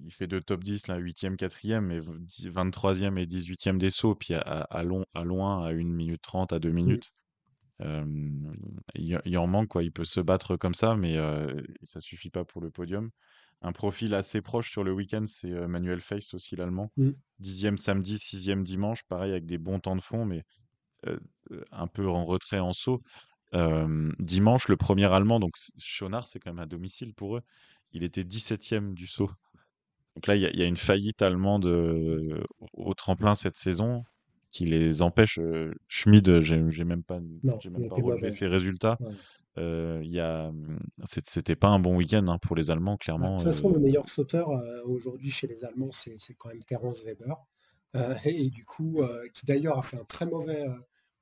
il 0.04 0.12
fait 0.12 0.28
deux 0.28 0.42
top 0.42 0.64
10, 0.64 0.88
là, 0.88 1.00
8e, 1.00 1.36
4e, 1.36 1.80
mais 1.82 2.00
23e 2.00 3.18
et 3.18 3.26
18e 3.26 3.78
des 3.78 3.92
sauts, 3.92 4.16
puis 4.16 4.34
à, 4.34 4.84
long, 4.84 5.06
à 5.14 5.24
loin, 5.24 5.66
à 5.66 5.70
1 5.70 5.84
minute 5.84 6.22
30, 6.22 6.54
à 6.54 6.60
2 6.60 6.72
minutes 6.72 7.14
il, 8.96 9.38
en 9.38 9.48
manque, 9.48 9.70
quoi. 9.70 9.84
Il 9.84 9.92
peut 9.92 10.06
se 10.06 10.20
battre 10.20 10.56
comme 10.58 10.74
ça, 10.74 10.96
mais 10.96 11.18
ça 11.84 12.00
suffit 12.02 12.30
pas 12.30 12.46
pour 12.46 12.62
le 12.62 12.70
podium. 12.70 13.10
Un 13.64 13.72
profil 13.72 14.14
assez 14.14 14.42
proche 14.42 14.70
sur 14.70 14.84
le 14.84 14.92
week-end, 14.94 15.24
c'est 15.26 15.50
Manuel 15.68 16.02
Face 16.02 16.34
aussi, 16.34 16.56
l'allemand. 16.56 16.92
Mmh. 16.98 17.12
Dixième 17.40 17.78
samedi, 17.78 18.20
sixième 18.20 18.64
dimanche, 18.64 19.04
pareil 19.04 19.32
avec 19.32 19.46
des 19.46 19.58
bons 19.58 19.80
temps 19.80 19.96
de 19.96 20.02
fond, 20.02 20.26
mais 20.26 20.44
un 21.72 21.88
peu 21.88 22.08
en 22.08 22.26
retrait 22.26 22.60
en 22.60 22.74
saut. 22.74 23.02
dimanche, 24.20 24.68
le 24.68 24.78
premier 24.78 25.12
allemand, 25.12 25.40
donc 25.40 25.56
Schonard, 25.78 26.28
c'est 26.28 26.40
quand 26.40 26.52
même 26.52 26.64
à 26.64 26.66
domicile 26.66 27.14
pour 27.14 27.38
eux. 27.38 27.42
Il 27.94 28.04
était 28.04 28.24
17e 28.24 28.94
du 28.94 29.08
saut. 29.08 29.32
Donc 30.16 30.28
là, 30.28 30.36
il 30.36 30.42
y, 30.42 30.62
a 30.62 30.66
une 30.66 30.78
faillite 30.78 31.22
allemande 31.22 31.66
au 32.74 32.94
tremplin 32.94 33.36
cette 33.36 33.58
saison. 33.58 34.04
qui 34.52 34.66
les 34.66 35.02
empêche. 35.02 35.40
euh, 35.40 35.74
Schmid, 35.88 36.40
j'ai 36.40 36.84
même 36.84 37.04
pas, 37.04 37.20
Non, 37.44 37.58
même 37.72 37.90
pas 37.90 37.96
relevé 37.96 38.32
ses 38.32 38.48
résultats. 38.48 38.98
Ouais. 39.00 39.14
Euh, 39.58 40.02
y 40.04 40.20
a, 40.20 40.48
hum, 40.50 40.80
c'était 41.06 41.56
pas 41.56 41.68
un 41.70 41.80
bon 41.80 41.96
week-end 41.98 42.28
hein, 42.28 42.38
pour 42.40 42.56
les 42.56 42.72
Allemands, 42.72 42.98
Bah, 43.18 43.30
de 43.30 43.32
clairement. 43.32 43.34
toute 43.34 43.44
façon, 43.44 43.70
le 43.70 43.80
euh, 43.80 43.80
meilleur 43.80 44.08
sauteur 44.10 44.50
euh, 44.52 44.82
aujourd'hui 44.86 45.30
chez 45.32 45.48
les 45.48 45.66
Allemands, 45.66 45.92
c'est 45.92 46.18
quand 46.38 46.50
même 46.50 46.64
Terence 46.64 47.04
Weber. 47.04 47.36
Euh, 47.96 48.16
et, 48.26 48.46
et 48.46 48.50
du 48.50 48.66
coup, 48.66 49.02
qui 49.34 49.46
d'ailleurs 49.46 49.78
a 49.80 49.84
fait 49.84 49.98
un 49.98 50.06
très 50.06 50.26
mauvais 50.26 50.66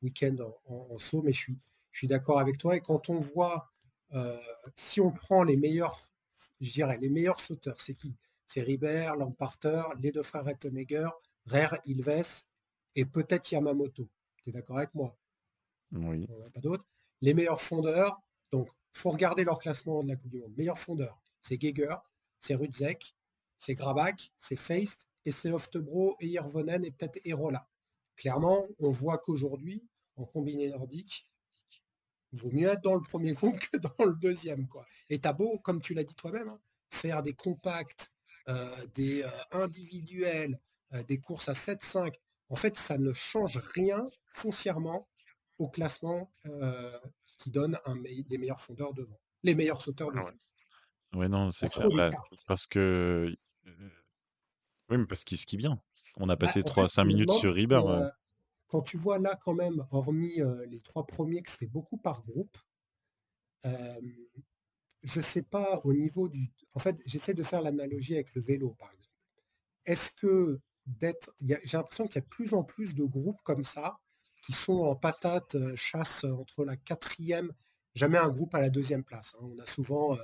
week-end 0.01 0.35
en, 0.67 0.73
en- 0.73 0.87
en 0.95 0.97
saut, 0.97 1.21
mais 1.21 1.33
je 1.33 1.39
suis, 1.39 1.59
je 1.91 1.99
suis 1.99 2.07
d'accord 2.07 2.39
avec 2.39 2.57
toi. 2.57 2.75
Et 2.75 2.81
quand 2.81 3.09
on 3.09 3.19
voit, 3.19 3.71
si 4.75 4.99
on 5.01 5.11
prend 5.11 5.43
les 5.43 5.57
meilleurs, 5.57 6.09
je 6.61 6.71
dirais, 6.71 6.97
les 6.99 7.09
meilleurs 7.09 7.39
sauteurs, 7.39 7.79
c'est 7.79 7.95
qui? 7.95 8.15
C'est 8.47 8.61
Ribert, 8.61 9.15
Lamparter, 9.15 9.83
les 10.01 10.11
deux 10.11 10.23
frères 10.23 10.43
Rettenegger, 10.45 11.07
Rare, 11.45 11.77
Ilves 11.85 12.47
et 12.95 13.05
peut-être 13.05 13.49
Yamamoto. 13.51 14.07
Tu 14.43 14.49
es 14.49 14.53
d'accord 14.53 14.77
avec 14.77 14.93
moi? 14.93 15.15
oui. 15.91 16.29
On 16.29 16.39
n'a 16.39 16.49
pas 16.49 16.59
d'autres. 16.61 16.87
Les 17.21 17.33
meilleurs 17.33 17.61
fondeurs, 17.61 18.19
donc 18.51 18.69
faut 18.93 19.11
regarder 19.11 19.43
leur 19.43 19.59
classement 19.59 20.03
de 20.03 20.09
la 20.09 20.15
Coupe 20.15 20.31
du 20.31 20.39
Monde. 20.39 20.53
Meilleurs 20.57 20.79
fondeurs, 20.79 21.21
c'est 21.41 21.57
Geiger, 21.57 21.95
c'est 22.39 22.55
Rudzek, 22.55 23.15
c'est 23.57 23.75
Grabak, 23.75 24.31
c'est 24.37 24.55
Feist, 24.55 25.07
et 25.25 25.31
c'est 25.31 25.51
Oftebro, 25.51 26.15
et 26.19 26.27
Hirvonen 26.27 26.83
et 26.83 26.91
peut-être 26.91 27.19
Erola. 27.25 27.67
Clairement, 28.15 28.67
on 28.79 28.91
voit 28.91 29.17
qu'aujourd'hui, 29.19 29.83
en 30.15 30.25
combiné 30.25 30.69
nordique, 30.69 31.31
il 32.33 32.39
vaut 32.39 32.51
mieux 32.51 32.67
être 32.67 32.81
dans 32.81 32.95
le 32.95 33.01
premier 33.01 33.33
groupe 33.33 33.59
que 33.59 33.77
dans 33.77 34.05
le 34.05 34.15
deuxième. 34.15 34.67
Quoi. 34.67 34.85
Et 35.09 35.19
t'as 35.19 35.33
beau, 35.33 35.59
comme 35.59 35.81
tu 35.81 35.93
l'as 35.93 36.03
dit 36.03 36.15
toi-même, 36.15 36.49
hein, 36.49 36.59
faire 36.89 37.23
des 37.23 37.33
compacts, 37.33 38.11
euh, 38.49 38.87
des 38.95 39.23
euh, 39.23 39.29
individuels, 39.51 40.59
euh, 40.93 41.03
des 41.03 41.19
courses 41.19 41.49
à 41.49 41.53
7-5. 41.53 42.13
En 42.49 42.55
fait, 42.55 42.77
ça 42.77 42.97
ne 42.97 43.13
change 43.13 43.57
rien 43.75 44.09
foncièrement 44.33 45.07
au 45.61 45.67
classement 45.69 46.31
euh, 46.47 46.99
qui 47.39 47.51
donne 47.51 47.77
un 47.85 47.95
me- 47.95 48.27
les 48.29 48.37
meilleurs 48.37 48.61
fondeurs 48.61 48.93
devant, 48.93 49.19
les 49.43 49.55
meilleurs 49.55 49.81
sauteurs 49.81 50.11
devant. 50.11 50.25
Ouais. 50.25 50.33
Ouais, 51.13 51.27
non, 51.29 51.51
c'est 51.51 51.69
clair. 51.69 51.89
Bah, 51.91 52.09
parce 52.47 52.67
que, 52.67 53.33
euh, 53.67 53.89
oui, 54.89 54.97
mais 54.97 55.05
parce 55.05 55.23
qu'il 55.23 55.37
skie 55.37 55.57
bien. 55.57 55.79
On 56.17 56.29
a 56.29 56.35
Bah, 56.35 56.37
passé 56.37 56.63
en 56.63 56.65
3 56.65 56.87
fait, 56.87 56.87
5 56.87 57.05
je 57.05 57.09
me 57.09 57.13
minutes 57.13 57.31
sur 57.31 57.53
si, 57.53 57.55
Ribber. 57.55 57.81
euh, 57.85 58.09
quand 58.67 58.81
tu 58.81 58.97
vois 58.97 59.19
là 59.19 59.39
quand 59.43 59.53
même, 59.53 59.85
hormis 59.91 60.41
les 60.69 60.81
trois 60.81 61.05
premiers, 61.07 61.41
que 61.43 61.49
c'était 61.51 61.67
beaucoup 61.67 61.97
par 61.97 62.23
groupe, 62.25 62.57
je 65.03 65.21
sais 65.21 65.43
pas 65.43 65.79
au 65.83 65.93
niveau 65.93 66.27
du... 66.29 66.51
En 66.75 66.79
fait, 66.79 67.01
j'essaie 67.05 67.33
de 67.33 67.43
faire 67.43 67.61
l'analogie 67.61 68.15
avec 68.15 68.33
le 68.35 68.41
vélo, 68.41 68.75
par 68.79 68.91
exemple. 68.91 69.09
Est-ce 69.85 70.13
que 70.17 70.61
d'être... 70.87 71.35
J'ai 71.41 71.77
l'impression 71.77 72.07
qu'il 72.07 72.17
y 72.17 72.19
a 72.19 72.21
de 72.23 72.27
plus 72.29 72.53
en 72.55 72.63
plus 72.65 72.95
de 72.95 73.05
groupes 73.05 73.41
comme 73.43 73.65
ça 73.65 74.00
qui 74.41 74.53
sont 74.53 74.79
en 74.81 74.95
patate, 74.95 75.55
euh, 75.55 75.75
chasse 75.75 76.23
entre 76.23 76.65
la 76.65 76.77
quatrième, 76.77 77.51
jamais 77.95 78.17
un 78.17 78.29
groupe 78.29 78.55
à 78.55 78.61
la 78.61 78.69
deuxième 78.69 79.03
place. 79.03 79.35
hein. 79.39 79.43
On 79.43 79.59
a 79.59 79.65
souvent 79.65 80.15
euh, 80.15 80.21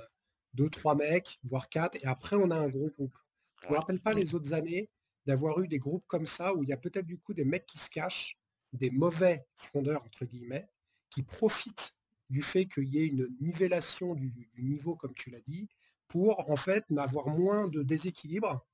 deux, 0.54 0.70
trois 0.70 0.94
mecs, 0.94 1.38
voire 1.44 1.68
quatre, 1.68 1.96
et 1.96 2.06
après 2.06 2.36
on 2.36 2.50
a 2.50 2.56
un 2.56 2.68
gros 2.68 2.90
groupe. 2.90 3.16
Je 3.62 3.66
me 3.68 3.72
ouais, 3.72 3.78
rappelle 3.78 4.00
pas 4.00 4.14
les 4.14 4.34
autres 4.34 4.52
années 4.52 4.90
d'avoir 5.26 5.60
eu 5.60 5.68
des 5.68 5.78
groupes 5.78 6.04
comme 6.06 6.26
ça 6.26 6.54
où 6.54 6.62
il 6.62 6.68
y 6.68 6.72
a 6.72 6.76
peut-être 6.76 7.06
du 7.06 7.18
coup 7.18 7.34
des 7.34 7.44
mecs 7.44 7.66
qui 7.66 7.78
se 7.78 7.90
cachent, 7.90 8.38
des 8.72 8.90
mauvais 8.90 9.46
fondeurs 9.56 10.02
entre 10.04 10.24
guillemets, 10.24 10.68
qui 11.10 11.22
profitent 11.22 11.94
du 12.30 12.42
fait 12.42 12.66
qu'il 12.66 12.88
y 12.88 12.98
ait 12.98 13.06
une 13.06 13.28
nivellation 13.40 14.14
du, 14.14 14.30
du 14.30 14.62
niveau, 14.62 14.94
comme 14.96 15.14
tu 15.14 15.30
l'as 15.30 15.40
dit, 15.40 15.68
pour 16.08 16.48
en 16.50 16.56
fait 16.56 16.88
n'avoir 16.90 17.28
moins 17.28 17.68
de 17.68 17.82
déséquilibre 17.82 18.66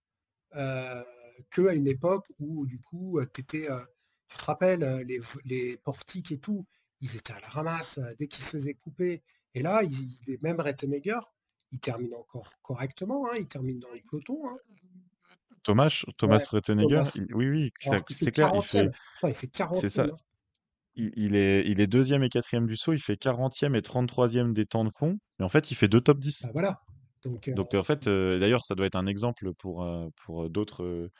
euh, 0.56 1.02
qu'à 1.50 1.72
une 1.72 1.86
époque 1.88 2.26
où 2.38 2.66
du 2.66 2.80
coup 2.80 3.18
euh, 3.18 3.24
t'étais, 3.26 3.70
euh, 3.70 3.84
tu 4.34 4.38
te 4.38 4.44
rappelles 4.44 4.82
euh, 4.82 5.04
les, 5.04 5.20
les 5.44 5.76
portiques 5.78 6.32
et 6.32 6.38
tout, 6.38 6.66
ils 7.00 7.16
étaient 7.16 7.32
à 7.32 7.40
la 7.40 7.48
ramasse 7.48 7.98
euh, 7.98 8.12
dès 8.18 8.26
qu'ils 8.28 8.44
se 8.44 8.50
faisaient 8.50 8.74
couper. 8.74 9.22
Et 9.54 9.62
là, 9.62 9.82
ils, 9.84 10.18
les- 10.26 10.38
même 10.42 10.60
Rettenegger, 10.60 11.20
il 11.70 11.78
termine 11.80 12.14
encore 12.14 12.52
correctement, 12.62 13.26
hein, 13.30 13.36
il 13.38 13.46
termine 13.46 13.78
dans 13.78 13.92
le 13.92 14.00
peloton. 14.10 14.40
hein. 14.48 14.56
Thomas, 15.62 16.04
Thomas 16.18 16.38
Ouais, 16.38 16.44
Rettenegger, 16.50 16.88
Thomas. 16.96 17.12
il- 17.16 17.34
oui, 17.34 17.48
oui, 17.48 17.70
c'est 18.16 18.30
clair, 18.32 18.50
il 18.54 18.62
fait, 18.62 18.88
40e. 18.88 18.90
Putain, 19.14 19.28
il 19.28 19.34
fait 19.34 19.46
c'est 19.46 19.52
40e. 19.56 19.90
ça, 19.90 20.02
hein. 20.02 20.16
il, 20.96 21.36
est, 21.36 21.64
il 21.66 21.80
est 21.80 21.86
deuxième 21.86 22.22
et 22.22 22.28
quatrième 22.28 22.66
du 22.66 22.76
saut, 22.76 22.92
il 22.92 23.00
fait 23.00 23.16
40e 23.16 23.74
et 23.74 23.82
33e 23.82 24.52
des 24.52 24.66
temps 24.66 24.84
de 24.84 24.90
fond, 24.96 25.16
mais 25.38 25.44
en 25.44 25.48
fait, 25.48 25.70
il 25.70 25.74
fait 25.74 25.88
deux 25.88 26.00
top 26.00 26.18
10. 26.18 26.42
Bah 26.42 26.50
voilà. 26.52 26.80
Donc, 27.24 27.48
euh, 27.48 27.54
Donc, 27.54 27.74
en 27.74 27.82
fait, 27.82 28.06
euh, 28.06 28.38
d'ailleurs, 28.38 28.64
ça 28.64 28.74
doit 28.74 28.86
être 28.86 28.96
un 28.96 29.06
exemple 29.06 29.52
pour, 29.54 29.82
euh, 29.84 30.08
pour 30.24 30.50
d'autres 30.50 30.84
euh, 30.84 31.10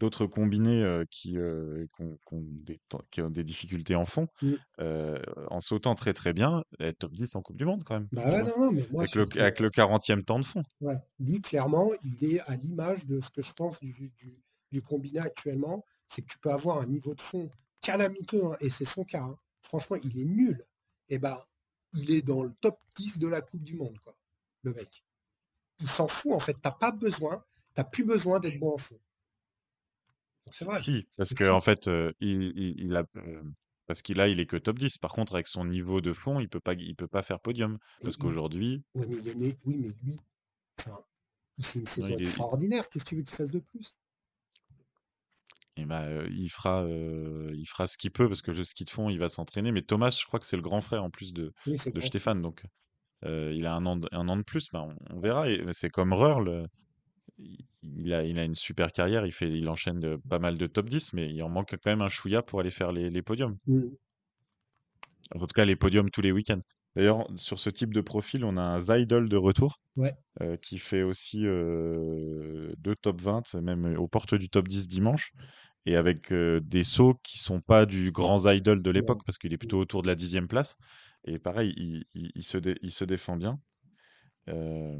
d'autres 0.00 0.26
combinés 0.26 0.82
euh, 0.82 1.04
qui, 1.10 1.38
euh, 1.38 1.86
qui 1.94 2.02
ont, 2.02 2.18
qui 2.26 2.34
ont 2.34 2.42
des, 2.44 2.80
temps- 2.88 3.02
qui 3.12 3.22
ont 3.22 3.30
des 3.30 3.44
difficultés 3.44 3.94
en 3.94 4.04
fond, 4.06 4.26
mm. 4.42 4.54
euh, 4.80 5.22
en 5.48 5.60
sautant 5.60 5.94
très 5.94 6.12
très 6.14 6.32
bien, 6.32 6.64
être 6.80 6.98
top 6.98 7.12
10 7.12 7.36
en 7.36 7.42
Coupe 7.42 7.56
du 7.56 7.64
Monde 7.66 7.84
quand 7.84 7.94
même, 7.94 8.08
bah 8.12 8.22
tu 8.22 8.28
ouais, 8.28 8.42
vois, 8.42 8.50
non, 8.50 8.58
non, 8.58 8.72
mais 8.72 8.82
moi, 8.90 9.02
avec 9.02 9.14
le, 9.14 9.26
me 9.26 9.26
dis, 9.26 9.38
avec 9.38 9.60
euh, 9.60 9.64
le 9.64 9.70
40e 9.70 10.24
temps 10.24 10.40
de 10.40 10.44
fond. 10.44 10.62
ouais, 10.80 10.96
lui, 11.20 11.40
clairement, 11.40 11.90
il 12.02 12.24
est 12.24 12.40
à 12.40 12.56
l'image 12.56 13.06
de 13.06 13.20
ce 13.20 13.30
que 13.30 13.42
je 13.42 13.52
pense 13.52 13.78
du, 13.80 13.92
du, 14.16 14.42
du 14.72 14.82
combiné 14.82 15.20
actuellement, 15.20 15.84
c'est 16.08 16.22
que 16.22 16.28
tu 16.28 16.38
peux 16.38 16.50
avoir 16.50 16.78
un 16.80 16.86
niveau 16.86 17.14
de 17.14 17.20
fond 17.20 17.50
calamiteux, 17.82 18.44
hein, 18.44 18.56
et 18.60 18.70
c'est 18.70 18.84
son 18.84 19.04
cas. 19.04 19.22
hein. 19.22 19.38
Franchement, 19.62 19.96
il 20.02 20.18
est 20.18 20.24
nul. 20.24 20.64
Et 21.08 21.18
ben, 21.18 21.38
il 21.92 22.10
est 22.12 22.22
dans 22.22 22.42
le 22.42 22.52
top 22.60 22.78
10 22.96 23.18
de 23.18 23.28
la 23.28 23.40
Coupe 23.40 23.62
du 23.62 23.74
Monde, 23.76 23.98
quoi, 24.04 24.16
le 24.62 24.72
mec. 24.74 25.04
Il 25.80 25.88
s'en 25.88 26.08
fout, 26.08 26.32
en 26.32 26.40
fait. 26.40 26.56
T'as 26.62 26.70
pas 26.72 26.92
besoin, 26.92 27.44
t'as 27.74 27.84
plus 27.84 28.04
besoin 28.04 28.40
d'être 28.40 28.58
bon 28.58 28.74
en 28.74 28.78
fond. 28.78 28.98
C'est 30.52 30.64
Si, 30.64 30.66
vrai. 30.66 30.84
si, 30.84 31.08
parce 31.16 31.32
C'est 31.32 31.34
que 31.34 31.50
en 31.50 31.60
fait, 31.60 31.88
euh, 31.88 32.12
il, 32.20 32.42
il, 32.56 32.80
il 32.80 32.96
a, 32.96 33.04
euh, 33.16 33.42
parce 33.86 34.02
qu'il 34.02 34.20
a, 34.20 34.28
il 34.28 34.40
est 34.40 34.46
que 34.46 34.56
top 34.56 34.78
10. 34.78 34.98
Par 34.98 35.12
contre, 35.12 35.34
avec 35.34 35.48
son 35.48 35.64
niveau 35.64 36.00
de 36.00 36.12
fond, 36.12 36.40
il 36.40 36.48
peut 36.48 36.60
pas, 36.60 36.74
il 36.74 36.94
peut 36.96 37.08
pas 37.08 37.22
faire 37.22 37.40
podium. 37.40 37.78
Et 38.02 38.04
Parce 38.04 38.16
il- 38.18 38.18
qu'aujourd'hui, 38.18 38.82
ouais, 38.94 39.06
mais 39.06 39.56
oui, 39.64 39.76
mais 39.78 39.92
lui, 40.02 40.20
enfin, 40.78 41.04
il 41.58 41.64
fait 41.66 41.80
une 41.80 41.86
non, 41.96 42.08
saison 42.08 42.08
il 42.08 42.20
est, 42.22 42.32
il- 42.36 42.46
extraordinaire. 42.46 42.88
Qu'est-ce 42.90 43.04
que 43.04 43.10
tu 43.10 43.16
veux 43.16 43.22
qu'il 43.24 43.36
fasse 43.36 43.50
de 43.50 43.60
plus? 43.60 43.94
eh 45.76 45.84
ben, 45.84 46.02
euh, 46.02 46.28
il 46.30 46.48
fera, 46.50 46.82
euh, 46.84 47.52
il 47.56 47.64
fera 47.66 47.86
ce 47.86 47.96
qu'il 47.96 48.10
peut 48.10 48.28
parce 48.28 48.42
que 48.42 48.50
le 48.50 48.64
ski 48.64 48.84
de 48.84 48.90
fond, 48.90 49.08
il 49.10 49.18
va 49.18 49.28
s'entraîner. 49.28 49.72
Mais 49.72 49.82
Thomas, 49.82 50.10
je 50.10 50.24
crois 50.26 50.40
que 50.40 50.46
c'est 50.46 50.56
le 50.56 50.62
grand 50.62 50.80
frère 50.80 51.04
en 51.04 51.10
plus 51.10 51.32
de, 51.32 51.52
Oui, 51.66 51.78
c'est 51.78 51.90
de 51.94 52.00
grand. 52.00 52.00
Stéphane, 52.00 52.42
donc 52.42 52.64
euh, 53.24 53.52
il 53.54 53.66
a 53.66 53.74
un 53.74 53.86
an, 53.86 53.96
de, 53.96 54.08
un 54.12 54.28
an 54.28 54.36
de 54.38 54.42
plus. 54.44 54.70
Ben, 54.72 54.96
on, 55.10 55.16
on 55.16 55.20
verra. 55.20 55.50
Et 55.50 55.62
c'est 55.72 55.90
comme 55.90 56.12
euh, 56.48 56.66
il 57.82 58.12
a, 58.14 58.24
il 58.24 58.38
a 58.38 58.44
une 58.44 58.54
super 58.54 58.92
carrière. 58.92 59.26
Il 59.26 59.32
fait, 59.32 59.50
il 59.50 59.68
enchaîne 59.68 60.00
de- 60.00 60.20
pas 60.28 60.38
mal 60.38 60.58
de 60.58 60.66
top 60.66 60.88
10, 60.88 61.12
mais 61.12 61.32
il 61.32 61.42
en 61.42 61.48
manque 61.48 61.70
quand 61.82 61.90
même 61.90 62.02
un 62.02 62.08
chouïa 62.08 62.42
pour 62.42 62.60
aller 62.60 62.70
faire 62.70 62.92
les, 62.92 63.10
les 63.10 63.22
podiums. 63.22 63.56
Mm. 63.66 63.80
En 65.34 65.38
tout 65.40 65.46
cas, 65.54 65.64
les 65.64 65.76
podiums 65.76 66.10
tous 66.10 66.20
les 66.22 66.32
week-ends. 66.32 66.60
D'ailleurs, 66.96 67.28
sur 67.36 67.60
ce 67.60 67.70
type 67.70 67.94
de 67.94 68.00
profil, 68.00 68.44
on 68.44 68.56
a 68.56 68.62
un 68.62 68.80
Zaidel 68.80 69.28
de 69.28 69.36
retour. 69.36 69.80
Ouais. 69.96 70.12
euh, 70.40 70.56
qui 70.56 70.78
fait 70.78 71.02
aussi 71.02 71.42
euh, 71.44 72.72
deux 72.78 72.96
top 72.96 73.20
20, 73.20 73.54
même 73.60 73.96
aux 73.98 74.08
portes 74.08 74.34
du 74.34 74.48
top 74.48 74.66
10 74.66 74.88
dimanche, 74.88 75.32
et 75.86 75.96
avec 75.96 76.32
euh, 76.32 76.60
des 76.62 76.84
sauts 76.84 77.14
qui 77.22 77.38
sont 77.38 77.60
pas 77.60 77.84
du 77.86 78.10
grand 78.10 78.46
idol 78.50 78.82
de 78.82 78.90
l'époque, 78.90 79.22
parce 79.26 79.36
qu'il 79.38 79.52
est 79.52 79.58
plutôt 79.58 79.78
autour 79.78 80.02
de 80.02 80.08
la 80.08 80.14
dixième 80.14 80.48
place. 80.48 80.76
Et 81.24 81.38
pareil, 81.38 81.74
il, 81.76 82.04
il- 82.14 82.32
il 82.34 82.42
se, 82.42 82.56
dé- 82.58 82.78
il 82.82 82.92
se 82.92 83.04
défend 83.04 83.36
bien. 83.36 83.60
Euh, 84.48 84.98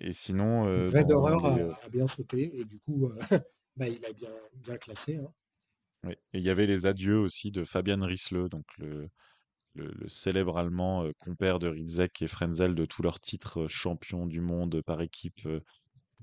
et 0.00 0.12
sinon, 0.12 0.66
euh, 0.68 0.90
dans 0.90 0.90
Federer 0.90 1.36
les, 1.54 1.60
a, 1.60 1.74
a 1.84 1.88
bien 1.88 2.06
sauté 2.08 2.50
et 2.54 2.64
du 2.64 2.78
coup, 2.80 3.06
euh, 3.06 3.18
bah, 3.76 3.88
il 3.88 4.04
a 4.04 4.12
bien, 4.12 4.30
bien 4.54 4.76
classé. 4.76 5.16
hein. 5.16 5.32
Et 6.08 6.18
il 6.32 6.42
y 6.42 6.50
avait 6.50 6.66
les 6.66 6.86
adieux 6.86 7.18
aussi 7.18 7.50
de 7.50 7.64
Fabian 7.64 7.98
Rissle, 8.00 8.48
donc 8.48 8.64
le, 8.78 9.08
le, 9.74 9.92
le 9.92 10.08
célèbre 10.08 10.58
Allemand, 10.58 11.06
compère 11.18 11.58
de 11.58 11.68
Ritzek 11.68 12.22
et 12.22 12.28
Frenzel 12.28 12.74
de 12.74 12.86
tous 12.86 13.02
leurs 13.02 13.20
titres, 13.20 13.68
champion 13.68 14.26
du 14.26 14.40
monde 14.40 14.82
par 14.82 15.02
équipe, 15.02 15.46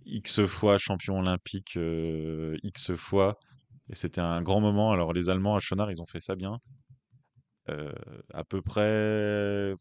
X 0.06 0.46
fois 0.46 0.78
champion 0.80 1.20
olympique, 1.20 1.78
X 2.64 2.96
fois. 2.96 3.40
Et 3.90 3.96
c'était 3.96 4.22
un 4.22 4.42
grand 4.42 4.62
moment. 4.62 4.92
Alors, 4.92 5.14
les 5.14 5.30
Allemands 5.30 5.56
à 5.56 5.60
Schonard, 5.60 5.92
ils 5.92 6.02
ont 6.02 6.08
fait 6.08 6.22
ça 6.22 6.36
bien. 6.36 6.60
Euh, 7.70 7.92
à 8.34 8.44
peu 8.46 8.62
près, 8.62 9.74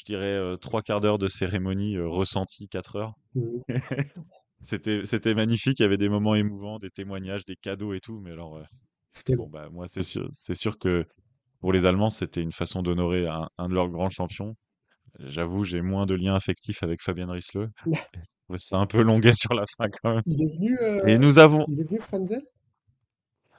je 0.00 0.04
dirais, 0.04 0.26
euh, 0.34 0.56
trois 0.56 0.82
quarts 0.82 1.00
d'heure 1.00 1.18
de 1.18 1.28
cérémonie 1.28 1.96
euh, 1.96 2.08
ressentie, 2.08 2.68
quatre 2.68 2.96
heures. 2.96 3.14
Mm. 3.34 3.62
C'était, 4.62 5.04
c'était 5.06 5.34
magnifique. 5.34 5.78
Il 5.80 5.82
y 5.82 5.86
avait 5.86 5.96
des 5.98 6.08
moments 6.10 6.34
émouvants, 6.34 6.78
des 6.78 6.90
témoignages, 6.90 7.44
des 7.46 7.56
cadeaux 7.56 7.94
et 7.94 8.00
tout. 8.00 8.20
Mais 8.20 8.32
alors, 8.32 8.56
euh, 8.58 8.64
bon, 9.36 9.48
bah, 9.48 9.68
moi, 9.70 9.86
c'est 9.88 10.02
sûr, 10.02 10.28
c'est 10.32 10.54
sûr 10.54 10.78
que 10.78 11.06
pour 11.60 11.72
les 11.72 11.86
Allemands, 11.86 12.10
c'était 12.10 12.42
une 12.42 12.52
façon 12.52 12.82
d'honorer 12.82 13.26
un, 13.28 13.48
un 13.58 13.68
de 13.68 13.74
leurs 13.74 13.90
grands 13.90 14.10
champions. 14.10 14.56
J'avoue, 15.20 15.64
j'ai 15.64 15.82
moins 15.82 16.06
de 16.06 16.14
liens 16.14 16.34
affectifs 16.36 16.82
avec 16.82 17.02
Fabien. 17.02 17.28
Ouais, 18.50 18.58
C'est 18.58 18.76
un 18.76 18.86
peu 18.86 19.02
longuet 19.02 19.34
sur 19.34 19.54
la 19.54 19.64
fin 19.78 19.86
quand 20.02 20.14
même. 20.14 20.22
Il 20.26 20.42
est 20.42 20.56
venu, 20.56 20.76
Et 21.08 21.18
nous 21.18 21.38
avons, 21.38 21.66
il 21.68 21.80
est 21.80 21.84
venu 21.84 22.00
Frenzel? 22.00 22.42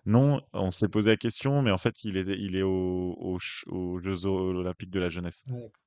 Non, 0.05 0.41
on 0.53 0.71
s'est 0.71 0.87
posé 0.87 1.11
la 1.11 1.17
question, 1.17 1.61
mais 1.61 1.71
en 1.71 1.77
fait, 1.77 2.03
il 2.03 2.17
est, 2.17 2.21
il 2.39 2.55
est 2.55 2.61
au- 2.63 3.15
au 3.19 3.37
aux 3.67 3.99
Jeux 3.99 4.25
Olympiques 4.25 4.89
de 4.91 4.99
la 4.99 5.09
jeunesse. 5.09 5.43
Ah. 5.49 5.80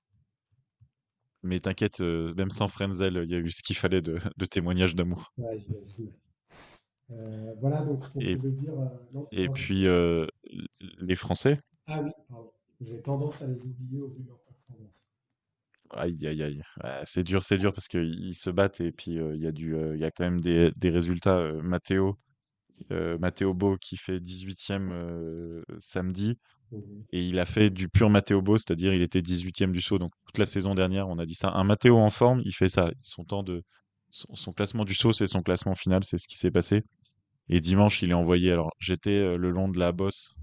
Mais 1.45 1.61
t'inquiète, 1.61 2.01
euh, 2.01 2.35
même 2.35 2.51
sans 2.51 2.69
Frenzel, 2.69 3.21
il 3.25 3.31
y 3.31 3.35
a 3.35 3.39
eu 3.39 3.51
ce 3.51 3.63
qu'il 3.63 3.77
fallait 3.77 4.03
de, 4.03 4.17
de 4.37 4.45
témoignages 4.47 4.95
d'amour. 4.95 5.33
Ouais, 5.39 5.59
j'imagine. 5.59 6.13
voilà 7.61 7.83
donc 7.83 8.03
ce 8.05 8.11
qu'on 8.11 8.21
pouvait 8.21 8.51
dire. 8.51 8.73
et 9.33 9.49
puis 9.49 9.87
les 11.01 11.15
Français. 11.15 11.59
Ah 11.87 12.01
oui, 12.03 12.11
pardon. 12.29 12.51
J'ai 12.81 13.01
tendance 13.01 13.43
à 13.43 13.47
les 13.47 13.65
oublier 13.65 14.01
au 14.01 14.09
vu 14.09 14.23
de 14.23 14.29
leur 14.29 14.41
performance. 14.41 15.05
Aïe, 15.91 16.27
aïe, 16.27 16.43
aïe. 16.43 16.63
c'est 17.05 17.23
dur, 17.23 17.45
c'est 17.45 17.59
dur 17.59 17.73
parce 17.73 17.89
qu'ils 17.89 18.35
se 18.35 18.51
battent 18.51 18.81
et 18.81 18.91
puis 18.91 19.13
il 19.13 19.41
y 19.41 19.47
a 19.47 19.53
du, 19.53 19.77
il 19.95 20.01
y 20.01 20.05
a 20.05 20.11
quand 20.11 20.25
même 20.25 20.41
des, 20.41 20.73
des 20.77 20.91
résultats. 20.91 21.53
Matteo, 21.63 22.19
Matteo 22.91 23.55
Beau 23.55 23.77
qui 23.77 23.97
fait 23.97 24.19
18e 24.19 25.63
samedi 25.79 26.39
et 27.13 27.23
il 27.27 27.39
a 27.39 27.47
fait 27.47 27.71
du 27.71 27.89
pur 27.89 28.11
Matteo 28.11 28.43
Beau, 28.43 28.59
c'est-à-dire 28.59 28.95
il 28.95 29.03
était 29.03 29.21
18e 29.21 29.73
du 29.73 29.81
saut. 29.81 29.99
Donc 29.99 30.13
toute 30.27 30.39
la 30.39 30.47
saison 30.47 30.75
dernière, 30.75 31.09
on 31.09 31.19
a 31.19 31.27
dit 31.27 31.35
ça. 31.35 31.51
Un 31.51 31.65
Matteo 31.65 31.97
en 31.97 32.11
forme, 32.11 32.43
il 32.45 32.53
fait 32.53 32.69
ça. 32.69 32.91
Son 32.97 33.25
temps 33.25 33.43
de 33.43 33.63
son, 34.11 34.53
classement 34.53 34.85
du 34.85 34.95
saut, 34.95 35.13
c'est 35.13 35.27
son 35.27 35.43
classement 35.43 35.75
final, 35.75 36.05
c'est 36.05 36.19
ce 36.19 36.29
qui 36.29 36.37
s'est 36.37 36.51
passé. 36.51 36.83
Et 37.49 37.61
dimanche, 37.61 38.03
il 38.03 38.11
est 38.11 38.15
envoyé. 38.15 38.53
Alors 38.53 38.73
j'étais 38.79 39.37
le 39.37 39.51
long 39.51 39.69
de 39.69 39.79
la 39.79 39.93
bosse 39.93 40.35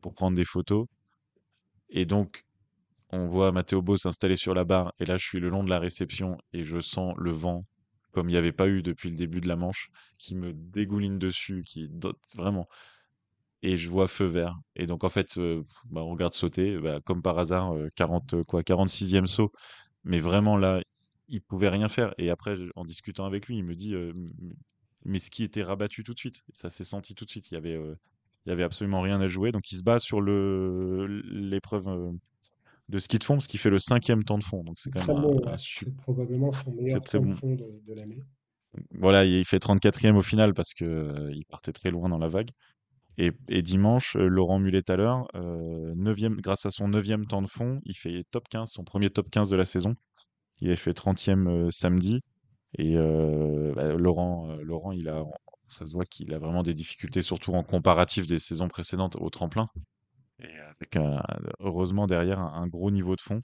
pour 0.00 0.14
prendre 0.14 0.36
des 0.36 0.44
photos. 0.44 0.86
Et 1.90 2.04
donc, 2.04 2.44
on 3.10 3.26
voit 3.26 3.52
Matteo 3.52 3.80
Beau 3.80 3.96
s'installer 3.96 4.36
sur 4.36 4.54
la 4.54 4.64
barre. 4.64 4.92
Et 4.98 5.04
là, 5.06 5.16
je 5.16 5.24
suis 5.24 5.40
le 5.40 5.48
long 5.48 5.64
de 5.64 5.70
la 5.70 5.78
réception 5.78 6.36
et 6.52 6.62
je 6.62 6.80
sens 6.80 7.14
le 7.16 7.30
vent 7.30 7.64
comme 8.12 8.28
il 8.28 8.32
n'y 8.32 8.38
avait 8.38 8.52
pas 8.52 8.68
eu 8.68 8.82
depuis 8.82 9.10
le 9.10 9.16
début 9.16 9.40
de 9.40 9.48
la 9.48 9.56
manche, 9.56 9.90
qui 10.18 10.34
me 10.34 10.52
dégouline 10.52 11.18
dessus, 11.18 11.62
qui 11.64 11.88
vraiment. 12.36 12.68
Et 13.62 13.76
je 13.76 13.88
vois 13.90 14.06
feu 14.06 14.24
vert. 14.24 14.58
Et 14.76 14.86
donc, 14.86 15.04
en 15.04 15.08
fait, 15.08 15.38
bah, 15.86 16.02
on 16.02 16.10
regarde 16.10 16.34
sauter, 16.34 16.78
bah, 16.78 17.00
comme 17.04 17.22
par 17.22 17.38
hasard, 17.38 17.74
40, 17.96 18.44
quoi, 18.44 18.62
46e 18.62 19.26
saut. 19.26 19.52
Mais 20.04 20.20
vraiment, 20.20 20.56
là, 20.56 20.80
il 21.28 21.42
pouvait 21.42 21.68
rien 21.68 21.88
faire. 21.88 22.14
Et 22.18 22.30
après, 22.30 22.56
en 22.76 22.84
discutant 22.84 23.26
avec 23.26 23.48
lui, 23.48 23.58
il 23.58 23.64
me 23.64 23.74
dit, 23.74 23.94
mais 25.04 25.18
ce 25.18 25.30
qui 25.30 25.42
était 25.42 25.62
rabattu 25.62 26.04
tout 26.04 26.14
de 26.14 26.18
suite. 26.18 26.42
Ça 26.52 26.70
s'est 26.70 26.84
senti 26.84 27.14
tout 27.14 27.24
de 27.24 27.30
suite. 27.30 27.50
Il 27.50 27.54
y 27.54 27.56
avait, 27.56 27.74
il 27.74 28.48
y 28.48 28.52
avait 28.52 28.62
absolument 28.62 29.00
rien 29.00 29.20
à 29.20 29.26
jouer. 29.26 29.50
Donc, 29.50 29.72
il 29.72 29.76
se 29.76 29.82
bat 29.82 29.98
sur 29.98 30.20
l'épreuve 30.20 32.14
de 32.88 32.98
ski 32.98 33.18
de 33.18 33.24
fond, 33.24 33.40
ce 33.40 33.48
qui 33.48 33.58
fait 33.58 33.70
le 33.70 33.78
cinquième 33.78 34.24
temps 34.24 34.38
de 34.38 34.44
fond. 34.44 34.64
Donc, 34.64 34.78
c'est 34.78 34.90
quand 34.90 35.06
même 35.06 35.56
C'est 35.58 35.96
probablement 35.96 36.52
son 36.52 36.72
meilleur 36.72 37.02
temps 37.02 37.20
de 37.20 37.32
fond 37.32 37.54
de, 37.54 37.94
l'année. 37.94 38.22
Voilà, 38.92 39.24
il 39.24 39.44
fait 39.44 39.58
34e 39.58 40.14
au 40.14 40.22
final 40.22 40.54
parce 40.54 40.72
que 40.74 41.30
il 41.32 41.44
partait 41.46 41.72
très 41.72 41.90
loin 41.90 42.08
dans 42.08 42.18
la 42.18 42.28
vague. 42.28 42.50
Et, 43.18 43.62
dimanche, 43.62 44.14
Laurent 44.16 44.60
Mulet 44.60 44.82
tout 44.82 44.92
à 44.92 44.96
l'heure, 44.96 45.26
grâce 46.40 46.66
à 46.66 46.70
son 46.70 46.86
neuvième 46.86 47.26
temps 47.26 47.42
de 47.42 47.48
fond, 47.48 47.80
il 47.84 47.96
fait 47.96 48.24
top 48.30 48.48
15, 48.48 48.70
son 48.70 48.84
premier 48.84 49.10
top 49.10 49.28
15 49.28 49.50
de 49.50 49.56
la 49.56 49.64
saison. 49.64 49.96
Il 50.60 50.70
a 50.70 50.76
fait 50.76 50.92
30e 50.92 51.68
samedi. 51.72 52.20
Et 52.78 52.94
bah, 52.94 53.92
Laurent, 53.94 54.54
Laurent, 54.62 54.92
il 54.92 55.08
a, 55.08 55.24
ça 55.66 55.84
se 55.84 55.92
voit 55.92 56.04
qu'il 56.04 56.32
a 56.32 56.38
vraiment 56.38 56.62
des 56.62 56.74
difficultés, 56.74 57.22
surtout 57.22 57.54
en 57.54 57.64
comparatif 57.64 58.28
des 58.28 58.38
saisons 58.38 58.68
précédentes 58.68 59.16
au 59.16 59.30
tremplin. 59.30 59.68
Et 60.40 60.56
avec 60.58 60.96
heureusement 61.58 62.06
derrière 62.06 62.38
un, 62.38 62.68
gros 62.68 62.92
niveau 62.92 63.16
de 63.16 63.20
fond. 63.20 63.42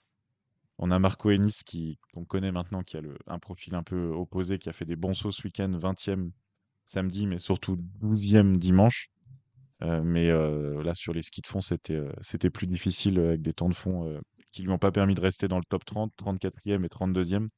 On 0.77 0.91
a 0.91 0.99
Marco 0.99 1.31
Ennis 1.31 1.61
qui 1.65 1.99
qu'on 2.13 2.25
connaît 2.25 2.51
maintenant, 2.51 2.83
qui 2.83 2.97
a 2.97 3.01
le, 3.01 3.17
un 3.27 3.39
profil 3.39 3.75
un 3.75 3.83
peu 3.83 4.09
opposé, 4.09 4.57
qui 4.57 4.69
a 4.69 4.73
fait 4.73 4.85
des 4.85 4.95
bons 4.95 5.13
sauts 5.13 5.31
ce 5.31 5.43
week-end, 5.43 5.69
20e 5.69 6.31
samedi, 6.85 7.27
mais 7.27 7.39
surtout 7.39 7.77
12e 8.01 8.53
dimanche. 8.53 9.09
Mais 10.03 10.27
là, 10.29 10.95
sur 10.95 11.13
les 11.13 11.21
skis 11.21 11.41
de 11.41 11.47
fond, 11.47 11.61
c'était 11.61 12.01
c'était 12.21 12.49
plus 12.49 12.67
difficile 12.67 13.19
avec 13.19 13.41
des 13.41 13.53
temps 13.53 13.69
de 13.69 13.75
fond 13.75 14.19
qui 14.51 14.63
lui 14.63 14.69
ont 14.69 14.77
pas 14.77 14.91
permis 14.91 15.15
de 15.15 15.21
rester 15.21 15.47
dans 15.47 15.57
le 15.57 15.65
top 15.67 15.85
30, 15.85 16.11
34e 16.17 16.83
et 16.85 16.87
32e. 16.87 17.49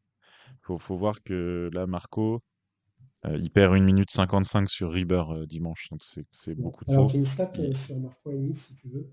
Faut, 0.62 0.78
faut 0.78 0.96
voir 0.96 1.22
que 1.24 1.70
là, 1.74 1.86
Marco, 1.86 2.42
il 3.30 3.52
perd 3.52 3.74
1 3.74 3.82
minute 3.82 4.12
55 4.12 4.70
sur 4.70 4.92
Rieber 4.92 5.46
dimanche, 5.48 5.90
donc 5.92 6.02
c'est 6.04 6.56
beaucoup 6.56 6.86
trop. 6.86 6.94
Alors 6.94 7.08
j'ai 7.08 7.18
une 7.18 7.26
stat 7.26 7.52
sur 7.74 8.00
Marco 8.00 8.32
Ennis, 8.32 8.56
si 8.56 8.76
tu 8.76 8.90
veux 8.90 9.12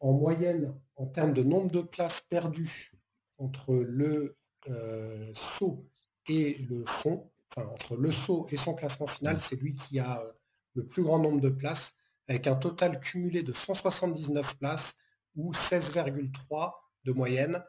en 0.00 0.12
moyenne, 0.12 0.74
en 0.96 1.06
termes 1.06 1.32
de 1.32 1.42
nombre 1.42 1.70
de 1.70 1.82
places 1.82 2.22
perdues 2.22 2.90
entre 3.38 3.74
le 3.74 4.36
euh, 4.68 5.30
saut 5.34 5.86
et 6.28 6.54
le 6.68 6.84
fond, 6.84 7.30
enfin 7.50 7.68
entre 7.68 7.96
le 7.96 8.10
saut 8.10 8.46
et 8.50 8.56
son 8.56 8.74
classement 8.74 9.06
final, 9.06 9.36
mm. 9.36 9.40
c'est 9.40 9.56
lui 9.56 9.74
qui 9.74 9.98
a 9.98 10.20
euh, 10.20 10.32
le 10.74 10.86
plus 10.86 11.02
grand 11.02 11.18
nombre 11.18 11.40
de 11.40 11.50
places, 11.50 11.96
avec 12.30 12.46
un 12.46 12.54
total 12.54 13.00
cumulé 13.00 13.42
de 13.42 13.52
179 13.52 14.56
places 14.58 14.96
ou 15.34 15.52
16,3 15.52 16.74
de 17.04 17.12
moyenne. 17.12 17.60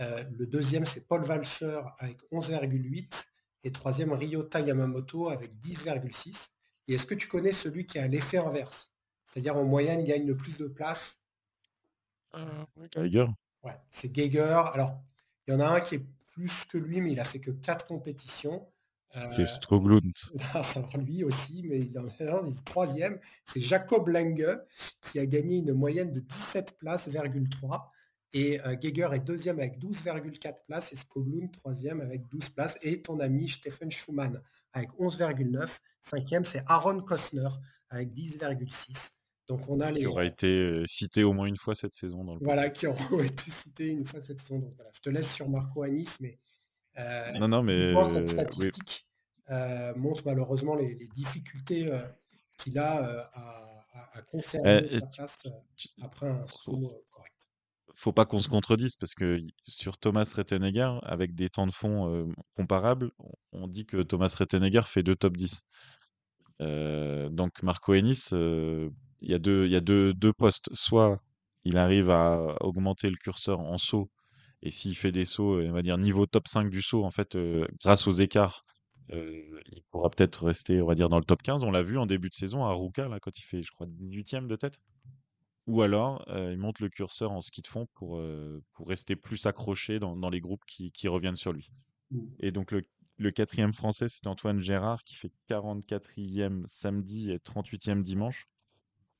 Euh, 0.00 0.24
le 0.38 0.46
deuxième, 0.46 0.86
c'est 0.86 1.06
Paul 1.06 1.22
Valcher 1.22 1.82
avec 1.98 2.18
11,8 2.32 3.26
et 3.64 3.72
troisième, 3.72 4.14
Ryota 4.14 4.60
Yamamoto 4.60 5.28
avec 5.28 5.54
10,6. 5.56 6.48
Et 6.88 6.94
est-ce 6.94 7.04
que 7.04 7.14
tu 7.14 7.28
connais 7.28 7.52
celui 7.52 7.86
qui 7.86 7.98
a 7.98 8.08
l'effet 8.08 8.38
inverse? 8.38 8.90
C'est-à-dire 9.26 9.58
en 9.58 9.64
moyenne, 9.64 10.00
il 10.00 10.06
gagne 10.06 10.26
le 10.26 10.34
plus 10.34 10.56
de 10.56 10.66
places 10.66 11.20
euh, 12.34 12.64
Geiger. 12.90 13.26
Ouais, 13.62 13.78
c'est 13.90 14.10
Geiger. 14.10 14.62
Alors, 14.72 14.98
il 15.46 15.52
y 15.52 15.54
en 15.54 15.60
a 15.60 15.66
un 15.66 15.80
qui 15.82 15.96
est 15.96 16.06
plus 16.30 16.64
que 16.64 16.78
lui, 16.78 17.02
mais 17.02 17.12
il 17.12 17.20
a 17.20 17.24
fait 17.26 17.40
que 17.40 17.50
quatre 17.50 17.86
compétitions. 17.86 18.69
C'est 19.28 19.46
Stroglund. 19.46 20.12
Alors 20.74 20.96
lui 20.98 21.24
aussi, 21.24 21.64
mais 21.68 21.80
il 21.80 21.98
en 21.98 22.06
a 22.06 22.38
un, 22.38 22.46
il 22.46 22.52
est 22.52 22.64
troisième. 22.64 23.18
C'est 23.44 23.60
Jacob 23.60 24.08
Lange 24.08 24.58
qui 25.02 25.18
a 25.18 25.26
gagné 25.26 25.56
une 25.56 25.72
moyenne 25.72 26.12
de 26.12 26.20
17 26.20 26.78
places, 26.78 27.10
3. 27.50 27.92
Et 28.32 28.60
euh, 28.64 28.76
Geiger 28.76 29.08
est 29.12 29.20
deuxième 29.20 29.58
avec 29.58 29.78
12,4 29.80 30.54
places 30.66 30.92
et 30.92 30.96
Skoglund 30.96 31.50
troisième 31.50 32.00
avec 32.00 32.28
12 32.28 32.50
places. 32.50 32.78
Et 32.82 33.02
ton 33.02 33.18
ami 33.18 33.48
Stephen 33.48 33.90
Schumann 33.90 34.40
avec 34.72 34.90
11,9. 35.00 35.68
Cinquième, 36.00 36.44
c'est 36.44 36.62
Aaron 36.66 37.00
Kostner 37.00 37.48
avec 37.88 38.14
10,6. 38.14 39.12
Donc 39.48 39.68
on 39.68 39.80
a 39.80 39.90
les... 39.90 40.02
Qui 40.02 40.06
aura 40.06 40.24
été 40.24 40.82
cité 40.86 41.24
au 41.24 41.32
moins 41.32 41.46
une 41.46 41.56
fois 41.56 41.74
cette 41.74 41.94
saison 41.94 42.22
dans 42.22 42.34
le 42.36 42.40
Voilà, 42.40 42.68
qui 42.68 42.86
auront 42.86 43.18
été 43.20 43.50
cité 43.50 43.88
une 43.88 44.06
fois 44.06 44.20
cette 44.20 44.38
saison. 44.38 44.60
Donc 44.60 44.74
voilà, 44.76 44.90
je 44.94 45.00
te 45.00 45.10
laisse 45.10 45.32
sur 45.32 45.48
Marco 45.48 45.82
Anis, 45.82 46.20
mais, 46.20 46.38
euh, 46.98 47.32
non, 47.38 47.48
non, 47.48 47.62
mais 47.62 47.94
cette 48.04 48.28
statistique 48.28 49.06
euh, 49.50 49.94
montre 49.96 50.22
malheureusement 50.26 50.74
les, 50.74 50.94
difficultés 51.14 51.92
euh, 51.92 52.02
qu'il 52.58 52.78
a 52.78 53.30
à, 53.32 54.22
conserver 54.30 54.90
sa 54.90 55.06
place 55.06 55.46
après 56.02 56.28
un 56.28 56.46
saut 56.46 57.04
correct. 57.10 57.34
Faut 57.94 58.12
pas 58.12 58.24
qu'on 58.24 58.38
se 58.38 58.48
contredise 58.48 58.96
parce 58.96 59.14
que 59.14 59.40
sur 59.64 59.98
Thomas 59.98 60.30
Rettenegger, 60.34 60.98
avec 61.02 61.34
des 61.34 61.48
temps 61.48 61.66
de 61.66 61.72
fond 61.72 62.32
comparables, 62.56 63.10
on 63.52 63.66
dit 63.66 63.86
que 63.86 64.02
Thomas 64.02 64.34
Rettenegger 64.38 64.82
fait 64.86 65.02
deux 65.02 65.16
top 65.16 65.36
10. 65.36 65.62
donc 66.60 67.62
Marco 67.62 67.94
Ennis, 67.94 68.28
il 68.32 68.90
y 69.22 69.34
a 69.34 69.38
deux, 69.38 69.66
il 69.66 69.72
y 69.72 69.76
a 69.76 69.80
deux, 69.80 70.12
deux 70.14 70.32
postes. 70.32 70.68
Soit 70.72 71.20
il 71.64 71.76
arrive 71.76 72.10
à 72.10 72.56
augmenter 72.60 73.10
le 73.10 73.16
curseur 73.16 73.60
en 73.60 73.78
saut, 73.78 74.10
et 74.62 74.70
s'il 74.70 74.96
fait 74.96 75.12
des 75.12 75.24
sauts, 75.24 75.56
euh, 75.56 75.68
on 75.68 75.72
va 75.72 75.82
dire 75.82 75.98
niveau 75.98 76.26
top 76.26 76.48
5 76.48 76.70
du 76.70 76.82
saut, 76.82 77.04
en 77.04 77.10
fait, 77.10 77.34
euh, 77.36 77.66
grâce 77.82 78.06
aux 78.06 78.12
écarts, 78.12 78.64
euh, 79.12 79.60
il 79.72 79.82
pourra 79.90 80.10
peut-être 80.10 80.44
rester, 80.44 80.82
on 80.82 80.86
va 80.86 80.94
dire, 80.94 81.08
dans 81.08 81.18
le 81.18 81.24
top 81.24 81.42
15. 81.42 81.64
On 81.64 81.70
l'a 81.70 81.82
vu 81.82 81.98
en 81.98 82.06
début 82.06 82.28
de 82.28 82.34
saison 82.34 82.64
à 82.64 82.72
Ruka, 82.72 83.08
là, 83.08 83.18
quand 83.20 83.36
il 83.38 83.42
fait, 83.42 83.62
je 83.62 83.70
crois, 83.72 83.86
18ème 83.86 84.46
de 84.46 84.56
tête. 84.56 84.80
Ou 85.66 85.82
alors, 85.82 86.24
il 86.28 86.56
monte 86.56 86.80
le 86.80 86.88
curseur 86.88 87.30
en 87.30 87.42
ski 87.42 87.62
de 87.62 87.68
fond 87.68 87.86
pour, 87.94 88.20
pour 88.72 88.88
rester 88.88 89.14
plus 89.14 89.46
accroché 89.46 90.00
dans, 90.00 90.16
dans 90.16 90.30
les 90.30 90.40
groupes 90.40 90.64
qui, 90.66 90.90
qui, 90.90 91.06
reviennent 91.06 91.36
sur 91.36 91.52
lui. 91.52 91.70
Mmh. 92.10 92.20
Et 92.40 92.50
donc, 92.50 92.72
le, 92.72 92.82
le 93.18 93.30
quatrième 93.30 93.72
français, 93.72 94.08
c'est 94.08 94.26
Antoine 94.26 94.60
Gérard 94.60 95.04
qui 95.04 95.14
fait 95.14 95.30
44e 95.48 96.64
samedi 96.66 97.30
et 97.30 97.36
38e 97.36 98.02
dimanche. 98.02 98.46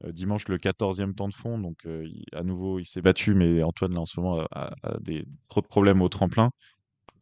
Euh, 0.05 0.13
dimanche 0.13 0.49
le 0.49 0.59
14e 0.59 1.15
temps 1.15 1.29
de 1.29 1.35
fond. 1.35 1.59
Donc, 1.59 1.79
euh, 1.87 2.07
à 2.33 2.43
nouveau, 2.43 2.79
il 2.79 2.87
s'est 2.87 3.03
battu, 3.03 3.35
mais 3.35 3.63
Antoine, 3.63 3.95
là, 3.95 4.01
en 4.01 4.07
ce 4.07 4.21
moment, 4.21 4.47
a, 4.51 4.73
des, 5.01 5.25
trop 5.49 5.61
de 5.61 5.67
problèmes 5.67 6.03
au 6.03 6.09
tremplin. 6.09 6.51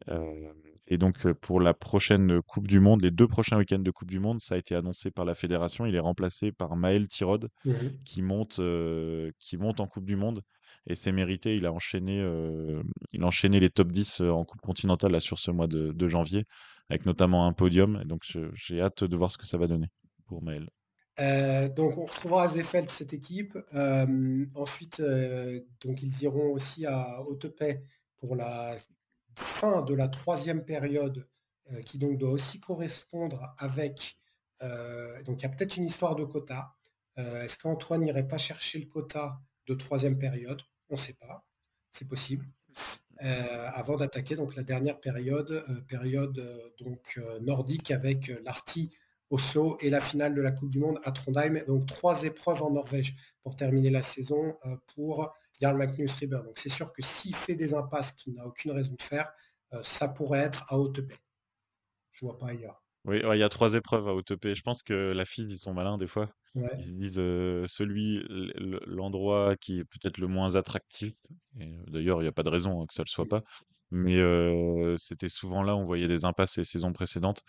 Euh, 0.09 0.51
et 0.87 0.97
donc, 0.97 1.31
pour 1.33 1.59
la 1.59 1.73
prochaine 1.73 2.41
Coupe 2.41 2.67
du 2.67 2.79
Monde, 2.79 3.01
les 3.03 3.11
deux 3.11 3.27
prochains 3.27 3.57
week-ends 3.57 3.79
de 3.79 3.91
Coupe 3.91 4.09
du 4.09 4.19
Monde, 4.19 4.41
ça 4.41 4.55
a 4.55 4.57
été 4.57 4.75
annoncé 4.75 5.11
par 5.11 5.25
la 5.25 5.35
fédération. 5.35 5.85
Il 5.85 5.93
est 5.93 5.99
remplacé 5.99 6.51
par 6.51 6.75
Maël 6.75 7.07
Tirod, 7.07 7.49
mmh 7.65 7.73
qui, 8.05 8.21
monte, 8.21 8.59
qui 9.39 9.57
monte 9.57 9.79
en 9.81 9.87
Coupe 9.87 10.05
du 10.05 10.15
Monde. 10.15 10.41
Et 10.87 10.95
c'est 10.95 11.11
mérité. 11.11 11.55
Il 11.55 11.67
a 11.67 11.71
enchaîné, 11.71 12.25
il 13.13 13.21
a 13.21 13.25
enchaîné 13.27 13.59
les 13.59 13.69
top 13.69 13.91
10 13.91 14.21
en 14.21 14.45
Coupe 14.45 14.61
continentale 14.61 15.11
là, 15.11 15.19
sur 15.19 15.37
ce 15.37 15.51
mois 15.51 15.67
de, 15.67 15.91
de 15.91 16.07
janvier, 16.07 16.45
avec 16.89 17.05
notamment 17.05 17.45
un 17.45 17.53
podium. 17.53 17.99
Et 18.01 18.05
donc, 18.05 18.23
j'ai 18.55 18.81
hâte 18.81 19.03
de 19.03 19.15
voir 19.15 19.29
ce 19.29 19.37
que 19.37 19.45
ça 19.45 19.59
va 19.59 19.67
donner 19.67 19.89
pour 20.25 20.41
Maël. 20.41 20.69
Euh, 21.19 21.67
donc 21.67 21.97
on 21.97 22.05
retrouvera 22.05 22.47
Zefeld 22.47 22.89
cette 22.89 23.13
équipe. 23.13 23.57
Euh, 23.73 24.45
ensuite, 24.55 24.99
euh, 24.99 25.59
donc 25.81 26.01
ils 26.01 26.23
iront 26.23 26.51
aussi 26.51 26.85
à 26.85 27.21
Hautepay 27.21 27.83
pour 28.17 28.35
la 28.35 28.75
fin 29.35 29.81
de 29.81 29.93
la 29.93 30.07
troisième 30.07 30.65
période, 30.65 31.27
qui 31.85 31.99
donc 31.99 32.17
doit 32.17 32.31
aussi 32.31 32.59
correspondre 32.59 33.53
avec. 33.57 34.17
donc 35.25 35.39
il 35.39 35.43
y 35.43 35.45
a 35.45 35.49
peut-être 35.49 35.77
une 35.77 35.85
histoire 35.85 36.15
de 36.15 36.25
quota. 36.25 36.75
Est-ce 37.15 37.57
qu'Antoine 37.57 38.03
n'irait 38.03 38.27
pas 38.27 38.37
chercher 38.37 38.79
le 38.79 38.85
quota 38.87 39.39
de 39.67 39.75
troisième 39.75 40.17
période? 40.17 40.61
On 40.89 40.95
ne 40.95 40.99
sait 40.99 41.13
pas. 41.13 41.45
C'est 41.91 42.07
possible. 42.07 42.45
avant 43.19 43.97
d'attaquer 43.97 44.35
donc 44.35 44.55
la 44.55 44.63
dernière 44.63 44.99
période, 44.99 45.63
période 45.87 46.73
donc 46.79 47.19
nordique 47.41 47.91
avec 47.91 48.27
l'Arty 48.43 48.89
Oslo 49.29 49.77
et 49.81 49.89
la 49.89 50.01
finale 50.01 50.35
de 50.35 50.41
la 50.41 50.51
Coupe 50.51 50.69
du 50.69 50.79
Monde 50.79 50.99
à 51.03 51.11
Trondheim. 51.11 51.63
Donc 51.67 51.85
trois 51.85 52.23
épreuves 52.23 52.61
en 52.63 52.71
Norvège 52.71 53.15
pour 53.43 53.55
terminer 53.55 53.89
la 53.89 54.01
saison 54.01 54.57
pour 54.95 55.31
Jarl 55.61 55.77
Magnus 55.77 56.15
Rieber. 56.15 56.43
Donc 56.43 56.57
c'est 56.57 56.69
sûr 56.69 56.91
que 56.93 57.01
s'il 57.01 57.35
fait 57.35 57.55
des 57.55 57.73
impasses 57.73 58.13
qu'il 58.13 58.33
n'a 58.33 58.45
aucune 58.45 58.71
raison 58.71 58.93
de 58.93 59.01
faire, 59.01 59.31
ça 59.83 60.07
pourrait 60.07 60.39
être 60.39 60.65
à 60.69 60.77
haute 60.77 61.01
paix. 61.01 61.17
Je 62.11 62.25
vois 62.25 62.37
pas 62.37 62.47
ailleurs. 62.47 62.83
Oui, 63.05 63.21
il 63.23 63.39
y 63.39 63.43
a 63.43 63.49
trois 63.49 63.75
épreuves 63.75 64.07
à 64.07 64.13
haute 64.13 64.35
paix. 64.35 64.55
Je 64.55 64.61
pense 64.61 64.83
que 64.83 64.93
la 64.93 65.25
fille, 65.25 65.47
ils 65.49 65.57
sont 65.57 65.73
malins 65.73 65.97
des 65.97 66.07
fois. 66.07 66.29
Ils 66.55 66.83
se 66.83 66.93
disent 66.95 67.71
celui, 67.71 68.23
l'endroit 68.87 69.55
qui 69.55 69.79
est 69.79 69.85
peut-être 69.85 70.17
le 70.17 70.27
moins 70.27 70.55
attractif. 70.55 71.13
d'ailleurs, 71.55 72.21
il 72.21 72.23
n'y 72.23 72.29
a 72.29 72.33
pas 72.33 72.43
de 72.43 72.49
raison 72.49 72.81
hein, 72.81 72.85
que 72.87 72.93
ça 72.93 73.03
ne 73.03 73.05
le 73.05 73.09
soit 73.11 73.27
pas. 73.27 73.43
Mais 73.91 74.17
c'était 74.97 75.29
souvent 75.29 75.63
là 75.63 75.75
où 75.75 75.79
on 75.79 75.85
voyait 75.85 76.07
des 76.07 76.25
impasses 76.25 76.57
les 76.57 76.63
saisons 76.63 76.93
précédentes. 76.93 77.43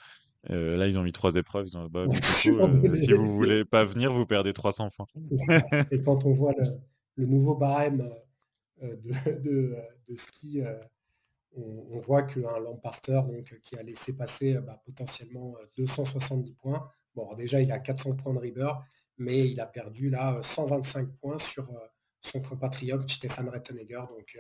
Là, 0.48 0.86
ils 0.86 0.98
ont 0.98 1.02
mis 1.02 1.12
trois 1.12 1.34
épreuves. 1.34 1.66
Ils 1.68 1.76
ont 1.76 1.86
bah, 1.86 2.06
si 2.40 2.50
vous 2.50 3.34
voulez 3.34 3.64
pas 3.64 3.84
venir, 3.84 4.12
vous 4.12 4.26
perdez 4.26 4.52
300 4.52 4.90
points. 4.96 5.06
Et 5.90 6.02
quand 6.02 6.24
on 6.24 6.32
voit 6.32 6.54
le, 7.16 7.26
nouveau 7.26 7.54
barème 7.54 8.08
de, 8.82 9.76
ski, 10.16 10.62
on, 11.56 12.00
voit 12.00 12.22
qu'un 12.22 12.58
Lamparter 12.58 13.20
donc, 13.28 13.60
qui 13.62 13.76
a 13.76 13.82
laissé 13.82 14.16
passer 14.16 14.54
bah, 14.54 14.80
potentiellement 14.84 15.54
270 15.76 16.54
points. 16.54 16.88
Bon, 17.14 17.34
déjà, 17.34 17.60
il 17.60 17.70
a 17.72 17.78
400 17.78 18.14
points 18.16 18.34
de 18.34 18.38
Riber, 18.38 18.72
mais 19.18 19.48
il 19.48 19.60
a 19.60 19.66
perdu 19.66 20.10
là 20.10 20.40
125 20.42 21.08
points 21.20 21.38
sur 21.38 21.68
son 22.22 22.40
compatriote 22.40 23.08
Stéphane 23.10 23.48
Rettenegger. 23.48 24.02
Donc, 24.10 24.38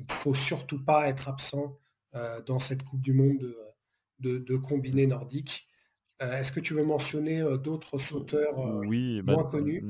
il 0.00 0.06
ne 0.08 0.12
faut 0.12 0.34
surtout 0.34 0.82
pas 0.82 1.08
être 1.08 1.28
absent 1.28 1.78
euh, 2.14 2.40
dans 2.42 2.58
cette 2.58 2.82
Coupe 2.82 3.02
du 3.02 3.12
Monde 3.12 3.38
de, 3.38 3.56
de, 4.20 4.56
combiné 4.56 5.06
nordique. 5.06 5.66
Euh, 6.22 6.38
est-ce 6.38 6.52
que 6.52 6.60
tu 6.60 6.74
veux 6.74 6.84
mentionner 6.84 7.40
euh, 7.40 7.56
d'autres 7.56 7.98
sauteurs 7.98 8.58
oui, 8.86 9.22
bah, 9.22 9.34
moins 9.34 9.44
connus? 9.44 9.82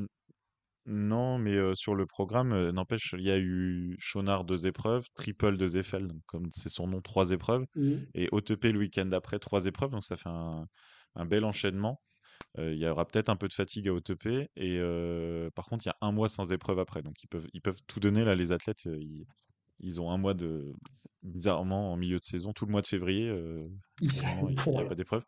non, 0.87 1.39
mais 1.39 1.57
sur 1.75 1.95
le 1.95 2.07
programme, 2.07 2.71
n'empêche, 2.71 3.15
il 3.17 3.25
y 3.25 3.31
a 3.31 3.39
eu 3.39 3.95
Chonard 3.99 4.45
deux 4.45 4.67
épreuves, 4.67 5.05
Triple 5.15 5.57
deux 5.57 5.77
Eiffel, 5.77 6.09
comme 6.27 6.49
c'est 6.51 6.71
son 6.71 6.89
nom, 6.89 7.01
trois 7.01 7.31
épreuves, 7.31 7.65
mmh. 7.77 7.93
et 8.15 8.29
OTP 8.33 8.65
le 8.65 8.79
week-end 8.79 9.07
d'après, 9.07 9.39
trois 9.39 9.67
épreuves, 9.67 9.91
donc 9.91 10.05
ça 10.05 10.17
fait 10.17 10.31
un, 10.31 10.67
bel 11.27 11.45
enchaînement. 11.45 12.01
il 12.59 12.79
y 12.79 12.89
aura 12.89 13.07
peut-être 13.07 13.29
un 13.29 13.37
peu 13.37 13.47
de 13.47 13.53
fatigue 13.53 13.89
à 13.89 13.93
OTP, 13.93 14.49
et 14.57 14.81
par 15.55 15.67
contre, 15.67 15.87
il 15.87 15.91
y 15.91 15.93
a 15.93 15.97
un 16.01 16.13
mois 16.13 16.29
sans 16.29 16.51
épreuve 16.51 16.81
après, 16.81 17.03
donc 17.03 17.23
ils 17.23 17.29
peuvent, 17.29 17.47
ils 17.53 17.61
peuvent 17.61 17.81
tout 17.87 18.01
donner 18.01 18.25
là, 18.25 18.35
les 18.35 18.51
athlètes. 18.51 18.87
Ils, 18.87 19.27
ils 19.83 20.01
ont 20.01 20.11
un 20.11 20.19
mois 20.19 20.35
de. 20.35 20.73
Bizarrement, 21.23 21.93
en 21.93 21.97
milieu 21.97 22.19
de 22.19 22.25
saison, 22.25 22.53
tout 22.53 22.67
le 22.67 22.73
mois 22.73 22.83
de 22.83 22.87
février, 22.87 23.29
euh, 23.29 23.69
il 24.01 24.11
n'y 24.11 24.79
a 24.79 24.85
pas 24.85 24.95
d'épreuve. 24.95 25.25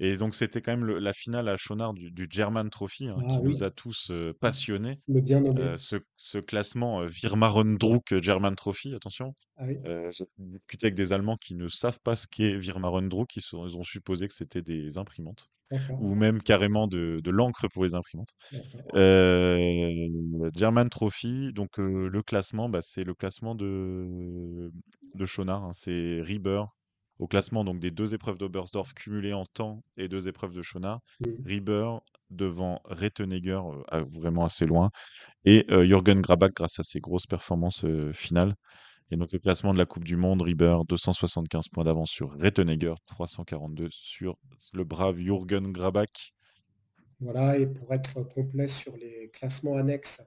Et 0.00 0.16
donc, 0.16 0.34
c'était 0.34 0.60
quand 0.60 0.76
même 0.76 0.86
la 0.86 1.12
finale 1.12 1.48
à 1.48 1.56
Chonard 1.56 1.94
du, 1.94 2.26
German 2.30 2.68
Trophy 2.70 3.08
hein, 3.08 3.16
ah 3.18 3.22
qui 3.22 3.42
nous 3.42 3.62
a 3.62 3.70
tous 3.70 4.08
euh, 4.10 4.32
passionnés. 4.40 5.00
Le 5.08 5.20
bien 5.20 5.40
nommé. 5.40 5.60
Euh, 5.60 5.76
ce, 5.78 6.38
classement 6.38 7.02
Wirmarendruck 7.02 8.20
German 8.20 8.54
Trophy, 8.54 8.94
attention. 8.94 9.34
Ah 9.56 9.66
J'ai 10.10 10.24
discuté 10.38 10.86
avec 10.86 10.94
des 10.94 11.12
Allemands 11.12 11.36
qui 11.36 11.54
ne 11.54 11.68
savent 11.68 12.00
pas 12.00 12.16
ce 12.16 12.26
qu'est 12.26 12.56
Wirmarendruck. 12.56 13.36
Ils, 13.36 13.42
ils 13.52 13.76
ont 13.76 13.84
supposé 13.84 14.28
que 14.28 14.34
c'était 14.34 14.62
des 14.62 14.98
imprimantes 14.98 15.48
ou 16.00 16.14
même 16.14 16.42
carrément 16.42 16.86
de, 16.86 17.20
l'encre 17.26 17.68
pour 17.68 17.84
les 17.84 17.94
imprimantes. 17.94 18.34
Euh, 18.94 20.50
German 20.54 20.88
Trophy, 20.88 21.52
donc 21.52 21.78
euh, 21.78 22.08
le 22.08 22.22
classement, 22.22 22.68
bah, 22.68 22.80
c'est 22.82 23.04
le 23.04 23.14
classement 23.14 23.54
de, 23.54 24.70
de 25.14 25.24
Schonard, 25.24 25.64
hein. 25.64 25.72
c'est 25.72 26.20
Rieber 26.22 26.62
au 27.18 27.26
classement 27.26 27.64
donc 27.64 27.80
des 27.80 27.90
deux 27.90 28.14
épreuves 28.14 28.38
d'Oberstdorf 28.38 28.94
cumulées 28.94 29.32
en 29.32 29.46
temps 29.46 29.82
et 29.96 30.08
deux 30.08 30.28
épreuves 30.28 30.52
de 30.52 30.62
Schonard. 30.62 31.00
Rieber 31.44 32.00
devant 32.30 32.80
Rettenegger, 32.84 33.60
euh, 33.92 34.04
vraiment 34.10 34.44
assez 34.44 34.66
loin, 34.66 34.90
et 35.44 35.64
Jürgen 35.68 36.20
Grabach 36.20 36.52
grâce 36.54 36.80
à 36.80 36.82
ses 36.82 37.00
grosses 37.00 37.26
performances 37.26 37.84
finales. 38.12 38.56
Et 39.10 39.16
donc 39.16 39.32
le 39.32 39.38
classement 39.38 39.72
de 39.72 39.78
la 39.78 39.86
Coupe 39.86 40.04
du 40.04 40.16
Monde, 40.16 40.42
Rieber 40.42 40.78
275 40.88 41.68
points 41.68 41.84
d'avance 41.84 42.10
sur 42.10 42.32
Rettenegger, 42.32 42.94
342 43.06 43.88
sur 43.90 44.36
le 44.72 44.84
brave 44.84 45.18
Jürgen 45.18 45.70
Grabach. 45.70 46.34
Voilà, 47.20 47.56
et 47.56 47.66
pour 47.66 47.94
être 47.94 48.22
complet 48.24 48.68
sur 48.68 48.96
les 48.96 49.30
classements 49.32 49.76
annexes 49.76 50.22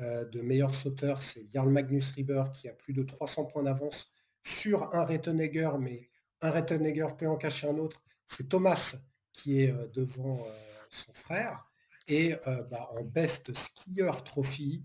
euh, 0.00 0.24
de 0.26 0.40
meilleurs 0.42 0.74
sauteurs, 0.74 1.22
c'est 1.22 1.48
Jarl 1.50 1.70
Magnus 1.70 2.10
Rieber 2.12 2.44
qui 2.52 2.68
a 2.68 2.72
plus 2.72 2.92
de 2.92 3.02
300 3.02 3.46
points 3.46 3.62
d'avance 3.62 4.12
sur 4.44 4.94
un 4.94 5.04
Rettenegger, 5.04 5.70
mais 5.80 6.08
un 6.40 6.50
Rettenegger 6.50 7.08
peut 7.18 7.28
en 7.28 7.36
cacher 7.36 7.68
un 7.68 7.78
autre. 7.78 8.02
C'est 8.26 8.48
Thomas 8.48 8.96
qui 9.32 9.62
est 9.62 9.70
euh, 9.70 9.86
devant 9.88 10.44
euh, 10.46 10.52
son 10.90 11.12
frère. 11.12 11.64
Et 12.10 12.34
bah, 12.70 12.88
en 12.98 13.04
best 13.04 13.54
skieur 13.54 14.24
trophy, 14.24 14.82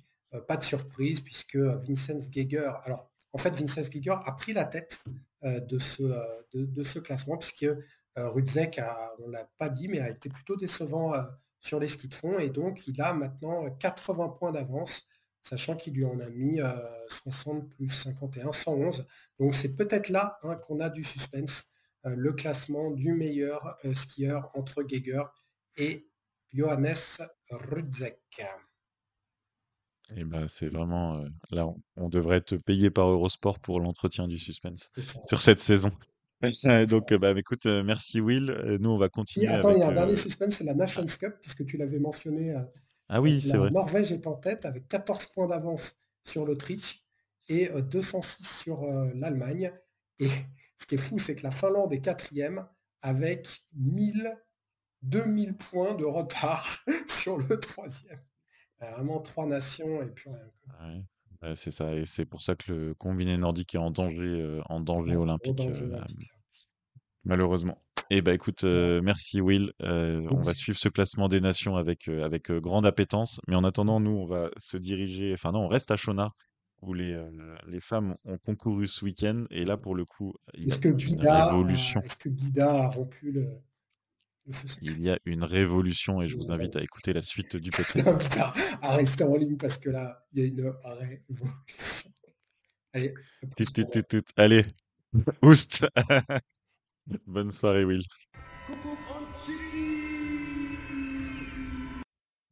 pas 0.49 0.57
de 0.57 0.63
surprise 0.65 1.21
puisque 1.21 1.55
Vincent 1.55 2.19
Geiger, 2.29 2.69
alors 2.83 3.13
en 3.33 3.39
fait, 3.39 3.49
Vincent 3.55 3.81
Giger 3.91 4.15
a 4.23 4.31
pris 4.31 4.53
la 4.53 4.65
tête 4.65 5.03
euh, 5.43 5.59
de, 5.59 5.79
ce, 5.79 6.03
euh, 6.03 6.23
de, 6.53 6.83
ce 6.83 6.99
classement, 6.99 7.37
puisque 7.37 7.63
euh, 7.63 8.29
Rudzek, 8.29 8.79
on 9.19 9.27
ne 9.27 9.33
l'a 9.33 9.49
pas 9.57 9.69
dit, 9.69 9.89
mais 9.89 9.99
a 9.99 10.09
été 10.09 10.29
plutôt 10.29 10.55
décevant 10.55 11.13
sur 11.59 11.79
les 11.79 11.87
skis 11.87 12.07
de 12.07 12.13
fond. 12.13 12.37
Et 12.37 12.49
donc, 12.49 12.87
il 12.87 13.01
a 13.01 13.13
maintenant 13.13 13.69
80 13.71 14.29
points 14.29 14.51
d'avance, 14.51 15.03
sachant 15.43 15.75
qu'il 15.75 15.93
lui 15.93 16.05
en 16.05 16.19
a 16.19 16.29
mis 16.29 16.59
60 17.09 17.69
plus 17.69 17.89
51, 17.89 18.51
111. 18.51 19.05
Donc, 19.39 19.55
c'est 19.55 19.75
peut-être 19.75 20.09
là 20.09 20.39
hein, 20.43 20.55
qu'on 20.55 20.79
a 20.79 20.89
du 20.89 21.03
suspense, 21.03 21.69
le 22.05 22.33
classement 22.33 22.91
du 22.91 23.13
meilleur 23.13 23.77
skieur 23.93 24.51
entre 24.55 24.83
Geiger 24.83 25.23
et 25.77 26.09
Johannes 26.53 26.95
Rudzek. 27.49 28.19
Et 30.15 30.23
ben, 30.23 30.47
c'est 30.47 30.67
vraiment 30.67 31.23
là, 31.49 31.67
on, 31.95 32.09
devrait 32.09 32.37
être 32.37 32.57
payé 32.57 32.91
par 32.91 33.07
Eurosport 33.07 33.59
pour 33.59 33.79
l'entretien 33.79 34.27
du 34.27 34.37
suspense 34.37 34.91
sur 35.27 35.41
cette 35.41 35.59
saison. 35.59 35.91
Donc, 36.89 37.13
bah, 37.13 37.33
écoute, 37.37 37.65
merci 37.65 38.19
Will. 38.19 38.77
Nous, 38.79 38.89
on 38.89 38.97
va 38.97 39.07
continuer. 39.09 39.47
attends, 39.47 39.71
il 39.71 39.79
y 39.79 39.81
a 39.81 39.87
un 39.87 39.93
dernier 39.93 40.15
suspense, 40.15 40.55
c'est 40.55 40.65
la 40.65 40.73
Nations 40.73 41.05
Cup, 41.05 41.35
puisque 41.41 41.65
tu 41.65 41.77
l'avais 41.77 41.99
mentionné. 41.99 42.53
Ah 43.09 43.21
oui, 43.21 43.41
c'est 43.41 43.57
vrai. 43.57 43.69
Norvège 43.69 44.11
est 44.11 44.27
en 44.27 44.35
tête 44.35 44.65
avec 44.65 44.87
14 44.87 45.27
points 45.27 45.47
d'avance 45.47 45.97
sur 46.25 46.45
l'Autriche 46.45 47.03
et 47.49 47.69
206 47.69 48.43
sur 48.43 48.85
l'Allemagne. 49.13 49.71
Et 50.19 50.27
ce 50.77 50.85
qui 50.85 50.95
est 50.95 50.99
fou, 50.99 51.19
c'est 51.19 51.35
que 51.35 51.43
la 51.43 51.51
Finlande 51.51 51.93
est 51.93 52.01
quatrième 52.01 52.65
avec 53.01 53.63
1000, 53.75 54.33
2000 55.01 55.55
points 55.57 55.93
de 55.93 56.05
retard 56.05 56.83
sur 57.07 57.37
le 57.37 57.59
troisième 57.59 58.21
vraiment 58.91 59.19
trois 59.19 59.45
nations 59.45 60.01
et 60.01 60.07
puis 60.07 60.29
rien. 60.79 61.55
c'est 61.55 61.71
ça, 61.71 61.93
et 61.93 62.05
c'est 62.05 62.25
pour 62.25 62.41
ça 62.41 62.55
que 62.55 62.71
le 62.71 62.93
combiné 62.93 63.37
nordique 63.37 63.75
est 63.75 63.79
en 63.79 63.91
danger, 63.91 64.41
euh, 64.41 64.61
en 64.69 64.79
danger 64.79 65.15
olympique, 65.15 65.59
euh, 65.59 66.01
malheureusement. 67.23 67.82
Et 68.11 68.17
eh 68.17 68.21
bah 68.21 68.33
écoute, 68.33 68.63
euh, 68.63 69.01
merci 69.01 69.41
Will. 69.41 69.71
on 69.79 70.41
va 70.41 70.53
suivre 70.53 70.77
ce 70.77 70.89
classement 70.89 71.27
des 71.27 71.41
nations 71.41 71.75
avec, 71.77 72.07
avec 72.07 72.51
grande 72.51 72.85
appétence. 72.85 73.39
Mais 73.47 73.55
en 73.55 73.63
attendant, 73.63 73.99
nous, 73.99 74.11
on 74.11 74.25
va 74.25 74.49
se 74.57 74.77
diriger. 74.77 75.33
Enfin, 75.33 75.51
non, 75.51 75.61
on 75.61 75.67
reste 75.67 75.89
à 75.91 75.97
Chonard, 75.97 76.35
où 76.81 76.93
les, 76.93 77.17
les 77.67 77.79
femmes 77.79 78.15
ont 78.25 78.37
concouru 78.37 78.87
ce 78.87 79.05
week-end. 79.05 79.45
Et 79.49 79.65
là, 79.65 79.77
pour 79.77 79.95
le 79.95 80.05
coup, 80.05 80.33
il 80.53 80.67
y 80.67 80.71
a 80.71 80.87
une 80.87 81.27
révolution. 81.27 82.01
Est-ce 82.01 82.17
que 82.17 82.29
Guida 82.29 82.83
a 82.83 82.89
rompu 82.89 83.31
le, 83.31 83.47
il 84.81 84.99
y 85.01 85.09
a 85.09 85.17
une 85.25 85.43
révolution 85.43 86.21
et 86.21 86.27
je 86.27 86.35
vous 86.35 86.51
invite 86.51 86.75
à 86.75 86.81
écouter 86.81 87.13
la 87.13 87.21
suite 87.21 87.55
du 87.55 87.71
podcast. 87.71 88.07
à 88.81 88.95
rester 88.95 89.23
en 89.23 89.35
ligne 89.37 89.57
parce 89.57 89.77
que 89.77 89.89
là, 89.89 90.25
il 90.33 90.39
y 90.39 90.43
a 90.43 90.47
une 90.47 90.73
révolution. 90.83 92.11
Allez. 92.91 93.13
Allez. 94.35 94.65
Oust. 95.41 95.85
Bonne 97.27 97.51
soirée, 97.51 97.85
Will. 97.85 98.01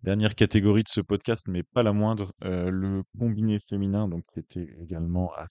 Dernière 0.04 0.36
catégorie 0.36 0.84
de 0.84 0.89
ce 0.89 1.02
podcast, 1.02 1.47
mais 1.47 1.64
pas 1.64 1.84
la 1.84 1.93
moindre, 1.93 2.34
euh, 2.43 2.70
le 2.70 3.04
combiné 3.18 3.60
féminin, 3.60 4.08
donc 4.08 4.24
qui 4.34 4.39
était 4.39 4.76
également 4.82 5.32
à. 5.36 5.47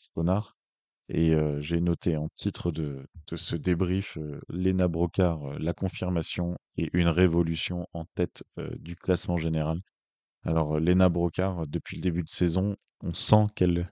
Et 1.09 1.35
j'ai 1.61 1.81
noté 1.81 2.17
en 2.17 2.29
titre 2.35 2.71
de, 2.71 3.05
ce 3.35 3.57
débrief 3.57 4.17
Lena 4.49 4.87
Brocard, 4.87 5.59
la 5.59 5.73
confirmation 5.73 6.57
et 6.77 6.89
une 6.93 7.09
révolution 7.09 7.89
en 7.93 8.05
tête 8.15 8.45
du 8.77 8.95
classement 8.95 9.37
général. 9.37 9.81
Alors 10.45 10.79
Lena 10.79 11.09
Brocard, 11.09 11.67
depuis 11.67 11.97
le 11.97 12.03
début 12.03 12.23
de 12.23 12.29
saison, 12.29 12.77
on 13.03 13.13
sent 13.13 13.47
qu'elle 13.57 13.91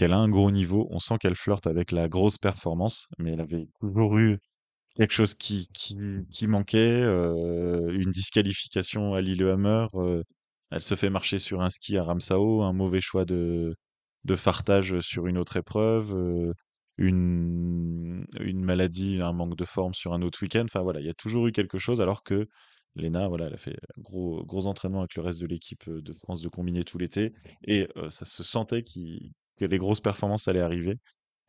qu'elle 0.00 0.14
a 0.14 0.18
un 0.18 0.30
gros 0.30 0.50
niveau, 0.50 0.88
on 0.90 0.98
sent 0.98 1.18
qu'elle 1.20 1.34
flirte 1.34 1.66
avec 1.66 1.92
la 1.92 2.08
grosse 2.08 2.38
performance, 2.38 3.06
mais 3.18 3.32
elle 3.32 3.42
avait 3.42 3.66
toujours 3.80 4.16
eu 4.16 4.38
quelque 4.96 5.12
chose 5.12 5.34
qui, 5.34 5.68
qui, 5.74 6.46
manquait, 6.46 7.02
une 7.02 8.10
disqualification 8.10 9.12
à 9.12 9.20
Lillehammer, 9.20 9.88
elle 10.70 10.80
se 10.80 10.94
fait 10.94 11.10
marcher 11.10 11.38
sur 11.38 11.60
un 11.60 11.68
ski 11.68 11.98
à 11.98 12.04
Ramsao, 12.04 12.62
un 12.62 12.72
mauvais 12.72 13.02
choix 13.02 13.26
de, 13.26 13.74
de 14.24 14.36
fartage 14.36 15.00
sur 15.00 15.26
une 15.26 15.36
autre 15.36 15.58
épreuve, 15.58 16.54
une, 16.96 18.24
une 18.40 18.64
maladie, 18.64 19.20
un 19.20 19.34
manque 19.34 19.56
de 19.56 19.66
forme 19.66 19.92
sur 19.92 20.14
un 20.14 20.22
autre 20.22 20.40
week-end. 20.40 20.64
Enfin 20.64 20.80
voilà, 20.80 21.00
il 21.00 21.06
y 21.06 21.10
a 21.10 21.14
toujours 21.14 21.46
eu 21.46 21.52
quelque 21.52 21.76
chose 21.76 22.00
alors 22.00 22.22
que 22.22 22.48
Léna, 22.96 23.28
voilà, 23.28 23.48
elle 23.48 23.54
a 23.54 23.58
fait 23.58 23.76
gros, 23.98 24.42
gros 24.46 24.66
entraînement 24.66 25.00
avec 25.00 25.14
le 25.14 25.22
reste 25.22 25.42
de 25.42 25.46
l'équipe 25.46 25.90
de 25.90 26.12
France 26.14 26.40
de 26.40 26.48
combiné 26.48 26.84
tout 26.84 26.96
l'été 26.96 27.34
et 27.66 27.86
ça 28.08 28.24
se 28.24 28.42
sentait 28.42 28.82
les 29.60 29.78
grosses 29.78 30.00
performances 30.00 30.48
allaient 30.48 30.60
arriver. 30.60 30.98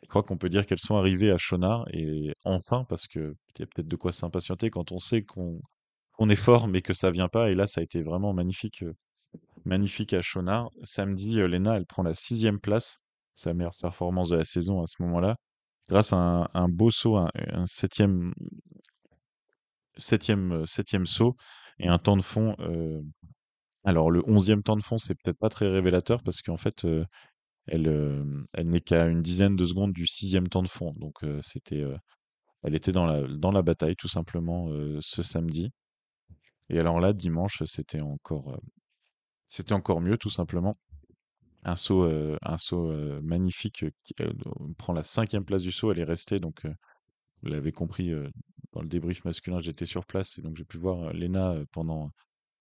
Je 0.04 0.08
crois 0.08 0.24
qu'on 0.24 0.38
peut 0.38 0.50
dire 0.50 0.66
qu'elles 0.66 0.80
sont 0.80 0.96
arrivées 0.96 1.32
à 1.32 1.38
Chonard 1.38 1.86
et 1.94 2.34
enfin, 2.44 2.86
parce 2.90 3.08
qu'il 3.08 3.34
y 3.60 3.64
a 3.64 3.66
peut-être 3.68 3.88
de 3.88 3.96
quoi 3.96 4.12
s'impatienter 4.12 4.70
quand 4.70 4.92
on 4.92 5.00
sait 5.00 5.24
qu'on 5.24 5.60
est 6.30 6.36
fort 6.36 6.68
mais 6.68 6.82
que 6.82 6.94
ça 6.94 7.12
vient 7.12 7.28
pas. 7.28 7.52
Et 7.52 7.56
là, 7.56 7.68
ça 7.68 7.82
a 7.82 7.84
été 7.84 8.02
vraiment 8.02 8.34
magnifique, 8.34 8.84
magnifique 9.66 10.14
à 10.14 10.22
Chonard. 10.22 10.70
Samedi, 10.84 11.36
Léna, 11.48 11.78
elle 11.78 11.86
prend 11.86 12.04
la 12.04 12.14
sixième 12.14 12.60
place, 12.60 13.00
sa 13.36 13.54
meilleure 13.54 13.76
performance 13.80 14.30
de 14.30 14.38
la 14.38 14.44
saison 14.44 14.82
à 14.82 14.88
ce 14.88 15.02
moment-là, 15.04 15.36
grâce 15.88 16.14
à 16.14 16.50
un, 16.54 16.68
beau 16.68 16.90
saut, 16.90 17.18
un, 17.18 17.66
septième, 17.66 18.34
septième, 19.98 20.66
septième 20.66 21.06
saut 21.06 21.36
et 21.80 21.88
un 21.88 22.00
temps 22.00 22.18
de 22.18 22.22
fond. 22.24 22.56
alors 23.84 24.10
le 24.10 24.24
onzième 24.28 24.64
temps 24.64 24.78
de 24.78 24.84
fond, 24.84 24.98
c'est 24.98 25.16
peut-être 25.16 25.38
pas 25.40 25.50
très 25.50 25.68
révélateur 25.68 26.24
parce 26.24 26.42
qu'en 26.42 26.58
fait, 26.58 26.86
elle, 27.68 28.46
elle 28.54 28.70
n'est 28.70 28.82
qu'à 28.82 29.06
une 29.08 29.22
dizaine 29.22 29.56
de 29.56 29.66
secondes 29.66 29.94
du 29.94 30.08
sixième 30.08 30.48
temps 30.48 30.64
de 30.64 30.68
fond. 30.68 30.94
Donc 30.98 31.20
c'était, 31.42 31.84
elle 32.64 32.76
était 32.76 32.92
dans 32.92 33.06
la, 33.06 33.28
dans 33.28 33.52
la 33.52 33.62
bataille 33.62 33.96
tout 33.96 34.08
simplement 34.08 34.70
ce 35.00 35.24
samedi. 35.24 35.72
Et 36.70 36.80
alors 36.80 37.00
là, 37.00 37.14
dimanche, 37.14 37.64
c'était 37.66 38.02
encore, 38.02 38.60
c'était 39.46 39.74
encore 39.74 40.02
mieux 40.02 40.18
tout 40.18 40.30
simplement. 40.30 40.78
Un 41.64 41.76
saut, 41.76 42.10
un 42.42 42.58
saut 42.58 42.92
magnifique 43.22 43.86
qui 44.04 44.16
prend 44.78 44.94
la 44.94 45.04
cinquième 45.04 45.46
place 45.46 45.62
du 45.62 45.72
saut. 45.72 45.92
Elle 45.92 46.00
est 46.00 46.04
restée 46.04 46.40
donc 46.40 46.66
vous 47.44 47.50
l'avez 47.50 47.72
compris, 47.72 48.12
dans 48.74 48.82
le 48.82 48.88
débrief 48.88 49.26
masculin, 49.26 49.60
j'étais 49.62 49.86
sur 49.86 50.06
place 50.06 50.38
et 50.38 50.42
donc 50.42 50.58
j'ai 50.58 50.64
pu 50.64 50.78
voir 50.78 51.14
Lena 51.14 51.56
pendant 51.72 52.12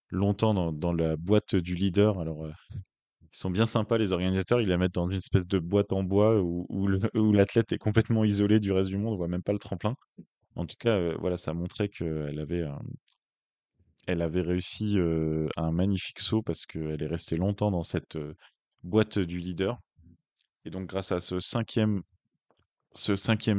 longtemps 0.09 0.73
dans, 0.73 0.93
la 0.93 1.17
boîte 1.17 1.55
du 1.55 1.75
leader. 1.75 2.19
Alors, 2.19 2.47
ils 3.33 3.39
sont 3.39 3.51
bien 3.51 3.67
sympas, 3.67 3.99
les 3.99 4.13
organisateurs. 4.13 4.61
Ils 4.61 4.69
la 4.69 4.79
mettent 4.79 4.95
dans 4.95 5.09
une 5.09 5.17
espèce 5.17 5.47
de 5.47 5.59
boîte 5.59 5.93
en 5.93 6.03
bois 6.03 6.41
où, 6.43 6.87
l'athlète 7.33 7.73
est 7.73 7.79
complètement 7.79 8.25
isolé 8.25 8.61
du 8.61 8.73
reste 8.73 8.91
du 8.91 8.97
monde. 8.97 9.15
On 9.15 9.17
voit 9.17 9.29
même 9.29 9.43
pas 9.43 9.53
le 9.53 9.59
tremplin. 9.59 9.95
En 10.57 10.67
tout 10.67 10.77
cas, 10.79 11.15
voilà, 11.15 11.37
ça 11.37 11.55
montrait 11.55 11.89
qu'elle 11.89 12.39
avait, 12.39 12.65
avait 14.09 14.41
réussi 14.41 14.99
un 15.57 15.71
magnifique 15.71 16.21
saut 16.21 16.43
parce 16.43 16.67
qu'elle 16.67 17.03
est 17.03 17.07
restée 17.07 17.37
longtemps 17.37 17.71
dans 17.71 17.85
cette 17.85 18.19
boîte 18.83 19.19
du 19.19 19.39
leader. 19.39 19.79
Et 20.65 20.71
donc, 20.71 20.87
grâce 20.89 21.13
à 21.13 21.21
ce 21.21 21.39
cinquième 21.41 22.03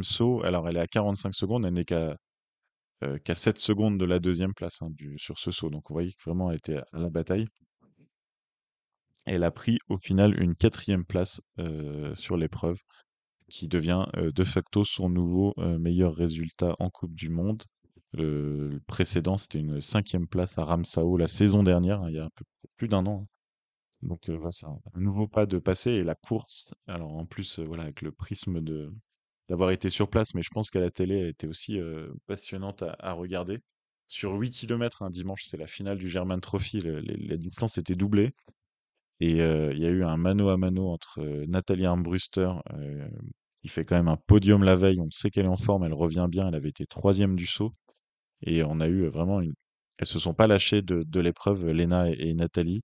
saut, 0.03 0.43
alors 0.43 0.67
elle 0.67 0.77
est 0.77 0.81
à 0.81 0.87
45 0.87 1.33
secondes, 1.33 1.65
elle 1.65 1.73
n'est 1.73 1.85
qu'à 1.85 2.17
7 3.35 3.57
secondes 3.57 3.97
de 3.97 4.05
la 4.05 4.19
deuxième 4.19 4.53
place 4.53 4.81
hein, 4.81 4.89
sur 5.17 5.39
ce 5.39 5.51
saut. 5.51 5.69
Donc 5.69 5.89
vous 5.89 5.93
voyez 5.93 6.11
que 6.11 6.23
vraiment 6.25 6.51
elle 6.51 6.57
était 6.57 6.77
à 6.77 6.99
la 6.99 7.09
bataille. 7.09 7.47
Elle 9.25 9.43
a 9.43 9.51
pris 9.51 9.77
au 9.87 9.97
final 9.97 10.41
une 10.41 10.55
quatrième 10.55 11.05
place 11.05 11.41
sur 12.15 12.37
l'épreuve, 12.37 12.79
qui 13.49 13.67
devient 13.67 14.05
de 14.15 14.43
facto 14.43 14.83
son 14.83 15.09
nouveau 15.09 15.53
meilleur 15.57 16.15
résultat 16.15 16.75
en 16.79 16.89
Coupe 16.89 17.13
du 17.13 17.29
Monde. 17.29 17.63
Le, 18.13 18.81
précédent, 18.87 19.37
c'était 19.37 19.59
une 19.59 19.79
cinquième 19.79 20.27
place 20.27 20.57
à 20.57 20.65
Ramsao 20.65 21.15
la 21.15 21.27
saison 21.27 21.63
dernière, 21.63 22.01
hein, 22.01 22.09
il 22.09 22.15
y 22.15 22.19
a 22.19 22.25
un 22.25 22.29
peu 22.35 22.43
plus 22.75 22.89
d'un 22.89 23.05
an. 23.05 23.21
Hein. 23.23 23.27
Donc 24.01 24.29
voilà, 24.29 24.51
c'est 24.51 24.65
un, 24.65 24.79
nouveau 24.95 25.27
pas 25.27 25.45
de 25.45 25.59
passer 25.59 25.91
et 25.91 26.03
la 26.03 26.15
course. 26.15 26.73
Alors 26.87 27.15
en 27.15 27.25
plus, 27.25 27.59
voilà, 27.59 27.83
avec 27.83 28.01
le 28.01 28.11
prisme 28.11 28.61
de, 28.61 28.91
d'avoir 29.47 29.71
été 29.71 29.89
sur 29.89 30.09
place, 30.09 30.33
mais 30.33 30.41
je 30.41 30.49
pense 30.49 30.71
qu'à 30.71 30.79
la 30.79 30.91
télé, 30.91 31.19
elle 31.19 31.27
était 31.27 31.47
aussi 31.47 31.79
passionnante 32.25 32.83
à, 32.83 33.13
regarder. 33.13 33.59
Sur 34.07 34.33
8 34.33 34.51
km, 34.51 35.03
un 35.03 35.09
dimanche, 35.09 35.45
c'est 35.45 35.57
la 35.57 35.67
finale 35.67 35.97
du 35.97 36.09
German 36.09 36.41
Trophy, 36.41 36.79
la 36.81 37.37
distance 37.37 37.77
était 37.77 37.95
doublée. 37.95 38.33
Et 39.21 39.33
il 39.33 39.77
y 39.79 39.85
a 39.85 39.89
eu 39.89 40.03
un 40.03 40.17
mano 40.17 40.49
à 40.49 40.57
mano 40.57 40.89
entre 40.89 41.21
Nathalie 41.47 41.85
Armbruster, 41.85 42.51
qui 43.61 43.67
fait 43.67 43.85
quand 43.85 43.95
même 43.95 44.07
un 44.07 44.17
podium 44.17 44.63
la 44.63 44.75
veille. 44.75 44.99
On 44.99 45.11
sait 45.11 45.29
qu'elle 45.29 45.45
est 45.45 45.47
en 45.47 45.57
forme, 45.57 45.83
elle 45.83 45.93
revient 45.93 46.27
bien. 46.29 46.47
Elle 46.47 46.55
avait 46.55 46.69
été 46.69 46.87
troisième 46.87 47.35
du 47.35 47.45
saut. 47.45 47.71
Et 48.41 48.63
on 48.63 48.79
a 48.79 48.87
eu 48.87 49.07
vraiment 49.09 49.39
une. 49.41 49.53
Elles 49.99 50.07
se 50.07 50.19
sont 50.19 50.33
pas 50.33 50.47
lâchées 50.47 50.81
de, 50.81 51.19
l'épreuve, 51.19 51.67
Lena 51.67 52.09
et 52.09 52.33
Nathalie. 52.33 52.81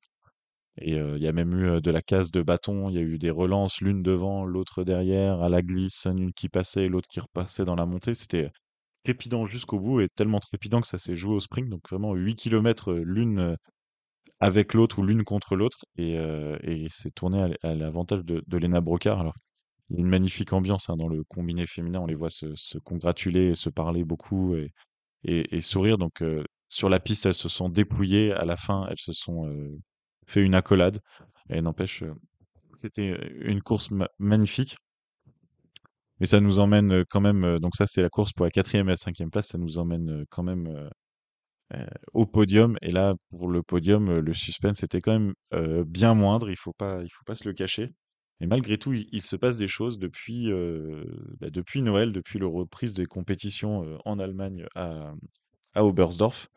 Et 0.79 0.97
il 0.97 1.23
y 1.23 1.27
a 1.27 1.33
même 1.33 1.53
eu 1.59 1.81
de 1.81 1.91
la 1.91 2.03
casse 2.03 2.29
de 2.29 2.43
bâton, 2.43 2.89
il 2.89 2.95
y 2.95 2.99
a 2.99 3.01
eu 3.01 3.17
des 3.17 3.31
relances, 3.31 3.81
l'une 3.81 4.03
devant, 4.03 4.45
l'autre 4.45 4.83
derrière, 4.83 5.41
à 5.41 5.49
la 5.49 5.63
glisse, 5.63 6.05
une 6.05 6.33
qui 6.33 6.49
passait 6.49 6.87
l'autre 6.87 7.07
qui 7.09 7.19
repassait 7.19 7.65
dans 7.65 7.75
la 7.75 7.87
montée. 7.87 8.13
C'était 8.13 8.51
trépidant 9.03 9.47
jusqu'au 9.47 9.79
bout 9.79 10.01
et 10.01 10.09
tellement 10.09 10.39
trépidant 10.39 10.81
que 10.81 10.87
ça 10.87 10.99
s'est 10.99 11.15
joué 11.15 11.33
au 11.35 11.39
sprint. 11.39 11.67
Donc 11.69 11.89
vraiment 11.89 12.13
8 12.13 12.35
km 12.35 12.93
l'une 12.93 13.57
avec 14.39 14.73
l'autre 14.73 14.99
ou 14.99 15.03
l'une 15.03 15.23
contre 15.23 15.55
l'autre. 15.55 15.85
Et, 15.97 16.13
et 16.13 16.87
c'est 16.91 17.11
tourné 17.11 17.55
à, 17.63 17.75
l'avantage 17.75 18.23
de, 18.23 18.43
de 18.45 18.57
Lena 18.57 18.81
Brocard. 18.81 19.19
Alors, 19.19 19.35
il 19.89 19.95
y 19.95 19.99
a 19.99 20.01
une 20.01 20.09
magnifique 20.09 20.53
ambiance 20.53 20.89
hein, 20.89 20.97
dans 20.97 21.07
le 21.07 21.23
combiné 21.23 21.65
féminin. 21.65 22.01
On 22.01 22.05
les 22.05 22.15
voit 22.15 22.29
se, 22.29 22.77
congratuler, 22.79 23.55
se 23.55 23.69
parler 23.69 24.03
beaucoup 24.03 24.55
et, 25.23 25.61
sourire. 25.61 25.97
Donc 25.97 26.23
sur 26.69 26.89
la 26.89 26.99
piste, 26.99 27.25
elles 27.25 27.33
se 27.33 27.49
sont 27.49 27.69
dépouillées. 27.69 28.31
À 28.33 28.45
la 28.45 28.57
fin, 28.57 28.87
elles 28.89 28.99
se 28.99 29.13
sont 29.13 29.49
fait 30.27 30.41
une 30.41 30.55
accolade. 30.55 30.99
Et 31.49 31.61
n'empêche, 31.61 32.03
euh, 32.03 32.13
c'était 32.75 33.11
euh, 33.11 33.49
une 33.49 33.61
course 33.61 33.89
magnifique. 34.19 34.77
Mais 36.19 36.25
ça 36.27 36.39
nous 36.39 36.59
emmène 36.59 36.91
euh, 36.91 37.03
quand 37.09 37.21
même, 37.21 37.59
donc 37.59 37.75
ça 37.75 37.87
c'est 37.87 38.01
la 38.01 38.09
course 38.09 38.33
pour 38.33 38.45
la 38.45 38.51
quatrième 38.51 38.87
et 38.87 38.91
la 38.91 38.97
cinquième 38.97 39.29
place, 39.31 39.47
ça 39.49 39.57
nous 39.57 39.77
emmène 39.77 40.25
quand 40.29 40.43
même 40.43 40.89
au 42.13 42.25
podium. 42.25 42.77
Et 42.81 42.91
là, 42.91 43.15
pour 43.29 43.49
le 43.49 43.63
podium, 43.63 44.19
le 44.19 44.33
suspense 44.33 44.83
était 44.83 45.01
quand 45.01 45.19
même 45.19 45.33
bien 45.85 46.13
moindre, 46.13 46.49
il 46.49 46.57
faut 46.57 46.73
pas, 46.73 47.01
faut 47.11 47.25
pas 47.25 47.35
se 47.35 47.47
le 47.47 47.53
cacher. 47.53 47.93
Et 48.39 48.45
malgré 48.47 48.77
tout, 48.77 48.93
il, 48.93 49.21
se 49.21 49.35
passe 49.35 49.57
des 49.57 49.67
choses 49.67 49.97
depuis, 49.99 50.51
bah, 51.39 51.49
depuis 51.49 51.81
Noël, 51.81 52.11
depuis 52.11 52.39
la 52.39 52.47
reprise 52.47 52.93
des 52.93 53.05
compétitions 53.05 53.99
en 54.05 54.19
Allemagne 54.19 54.65
à, 54.75 55.13
à 55.73 55.83
Oberstdorf. 55.83 56.47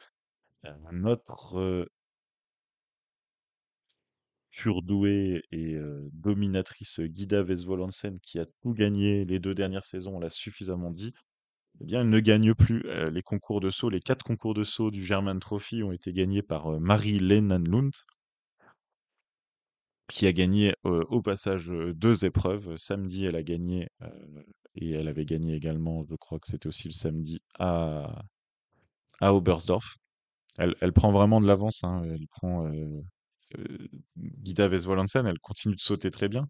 Notre 0.92 1.88
surdouée 4.50 5.42
et 5.52 5.78
dominatrice 6.12 7.00
Guida 7.00 7.42
Vesvolansen, 7.42 8.20
qui 8.20 8.38
a 8.38 8.46
tout 8.62 8.74
gagné 8.74 9.24
les 9.24 9.38
deux 9.38 9.54
dernières 9.54 9.84
saisons, 9.84 10.16
on 10.16 10.20
l'a 10.20 10.30
suffisamment 10.30 10.90
dit, 10.90 11.14
eh 11.80 11.84
bien, 11.84 12.02
elle 12.02 12.10
ne 12.10 12.20
gagne 12.20 12.54
plus 12.54 12.84
les 13.10 13.22
concours 13.22 13.60
de 13.60 13.70
saut. 13.70 13.88
Les 13.90 14.00
quatre 14.00 14.22
concours 14.22 14.54
de 14.54 14.64
saut 14.64 14.90
du 14.90 15.04
German 15.04 15.38
Trophy 15.40 15.82
ont 15.82 15.92
été 15.92 16.12
gagnés 16.12 16.42
par 16.42 16.78
Marie 16.80 17.18
Lund, 17.18 17.92
qui 20.08 20.26
a 20.26 20.32
gagné 20.32 20.74
au 20.84 21.22
passage 21.22 21.68
deux 21.68 22.24
épreuves. 22.24 22.76
Samedi, 22.76 23.24
elle 23.24 23.36
a 23.36 23.42
gagné, 23.42 23.88
et 24.74 24.90
elle 24.90 25.08
avait 25.08 25.24
gagné 25.24 25.54
également, 25.54 26.04
je 26.04 26.14
crois 26.16 26.38
que 26.38 26.48
c'était 26.48 26.66
aussi 26.66 26.88
le 26.88 26.94
samedi, 26.94 27.40
à. 27.58 28.22
Elle, 30.58 30.74
elle 30.80 30.92
prend 30.92 31.12
vraiment 31.12 31.40
de 31.40 31.46
l'avance. 31.46 31.84
Hein. 31.84 32.02
Elle 32.04 32.26
prend 32.28 32.70
Guida 34.16 34.68
Vesvolansen, 34.68 35.26
elle 35.26 35.38
continue 35.40 35.76
de 35.76 35.80
sauter 35.80 36.10
très 36.10 36.28
bien. 36.28 36.46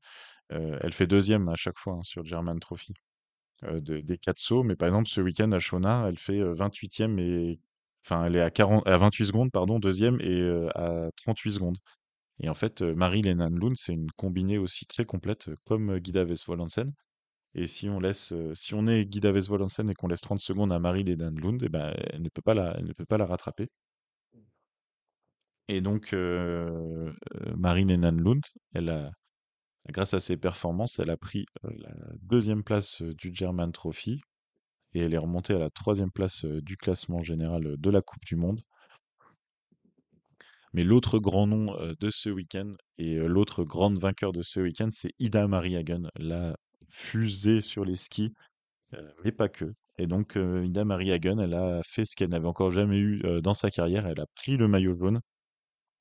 elle 0.48 0.92
fait 0.92 1.06
deuxième 1.06 1.48
à 1.48 1.56
chaque 1.56 1.78
fois 1.78 1.94
hein, 1.94 2.02
sur 2.02 2.22
le 2.22 2.28
German 2.28 2.58
Trophy 2.58 2.94
des 3.62 4.18
quatre 4.18 4.38
sauts. 4.38 4.62
Mais 4.62 4.76
par 4.76 4.88
exemple, 4.88 5.08
ce 5.08 5.20
week-end 5.20 5.52
à 5.52 5.58
Shona, 5.58 6.06
elle 6.08 6.18
fait 6.18 6.40
28e 6.40 7.18
et. 7.20 7.60
Enfin, 8.04 8.24
elle 8.24 8.36
est 8.36 8.40
à, 8.40 8.50
40, 8.50 8.86
à 8.88 8.96
28 8.96 9.26
secondes, 9.26 9.50
pardon, 9.52 9.78
deuxième 9.78 10.18
et 10.22 10.42
à 10.74 11.10
38 11.16 11.52
secondes. 11.52 11.78
Et 12.40 12.48
en 12.48 12.54
fait, 12.54 12.82
Marie 12.82 13.22
Lenan 13.22 13.50
Lund, 13.50 13.76
c'est 13.76 13.92
une 13.92 14.10
combinée 14.12 14.58
aussi 14.58 14.86
très 14.86 15.04
complète 15.04 15.50
comme 15.66 15.98
Guida 15.98 16.24
Vesvolansen. 16.24 16.92
Et 17.54 17.66
si 17.66 17.88
on 17.90 18.00
laisse, 18.00 18.32
si 18.54 18.74
on 18.74 18.86
est 18.86 19.04
Guida 19.06 19.32
Vesvolansen 19.32 19.90
et 19.90 19.94
qu'on 19.94 20.08
laisse 20.08 20.22
30 20.22 20.40
secondes 20.40 20.72
à 20.72 20.78
Marie 20.78 21.04
Lenan 21.04 21.32
Lund, 21.36 21.62
eh 21.62 21.68
ben, 21.68 21.94
elle 22.10 22.22
ne 22.22 22.30
peut 22.30 22.42
pas 22.42 22.54
la, 22.54 22.74
elle 22.78 22.86
ne 22.86 22.92
peut 22.94 23.06
pas 23.06 23.18
la 23.18 23.26
rattraper. 23.26 23.68
Et 25.70 25.80
donc, 25.80 26.12
euh, 26.14 27.12
euh, 27.36 27.56
Marine 27.56 27.94
Lund, 27.94 28.42
elle 28.74 28.88
a, 28.88 29.12
grâce 29.90 30.14
à 30.14 30.20
ses 30.20 30.36
performances, 30.36 30.98
elle 30.98 31.10
a 31.10 31.16
pris 31.16 31.46
la 31.62 31.94
deuxième 32.22 32.62
place 32.62 33.02
du 33.02 33.30
German 33.32 33.72
Trophy 33.72 34.20
et 34.94 35.00
elle 35.00 35.14
est 35.14 35.18
remontée 35.18 35.54
à 35.54 35.58
la 35.58 35.70
troisième 35.70 36.10
place 36.10 36.44
du 36.44 36.76
classement 36.76 37.22
général 37.22 37.76
de 37.78 37.90
la 37.90 38.02
Coupe 38.02 38.24
du 38.24 38.36
Monde. 38.36 38.60
Mais 40.72 40.84
l'autre 40.84 41.18
grand 41.18 41.46
nom 41.46 41.76
de 41.98 42.10
ce 42.10 42.30
week-end 42.30 42.72
et 42.98 43.16
l'autre 43.16 43.64
grande 43.64 43.98
vainqueur 43.98 44.32
de 44.32 44.42
ce 44.42 44.60
week-end, 44.60 44.88
c'est 44.92 45.12
Ida 45.18 45.48
Marie 45.48 45.76
Hagen, 45.76 46.08
la 46.16 46.56
fusée 46.88 47.60
sur 47.60 47.84
les 47.84 47.96
skis, 47.96 48.32
mais 49.24 49.32
pas 49.32 49.48
que. 49.48 49.74
Et 49.98 50.06
donc, 50.06 50.36
Ida 50.36 50.84
Marie 50.84 51.12
Hagen, 51.12 51.38
elle 51.38 51.54
a 51.54 51.82
fait 51.84 52.04
ce 52.04 52.14
qu'elle 52.14 52.30
n'avait 52.30 52.46
encore 52.46 52.70
jamais 52.70 52.98
eu 52.98 53.22
dans 53.42 53.54
sa 53.54 53.70
carrière. 53.70 54.06
Elle 54.06 54.20
a 54.20 54.26
pris 54.34 54.56
le 54.56 54.68
maillot 54.68 54.94
jaune 54.94 55.20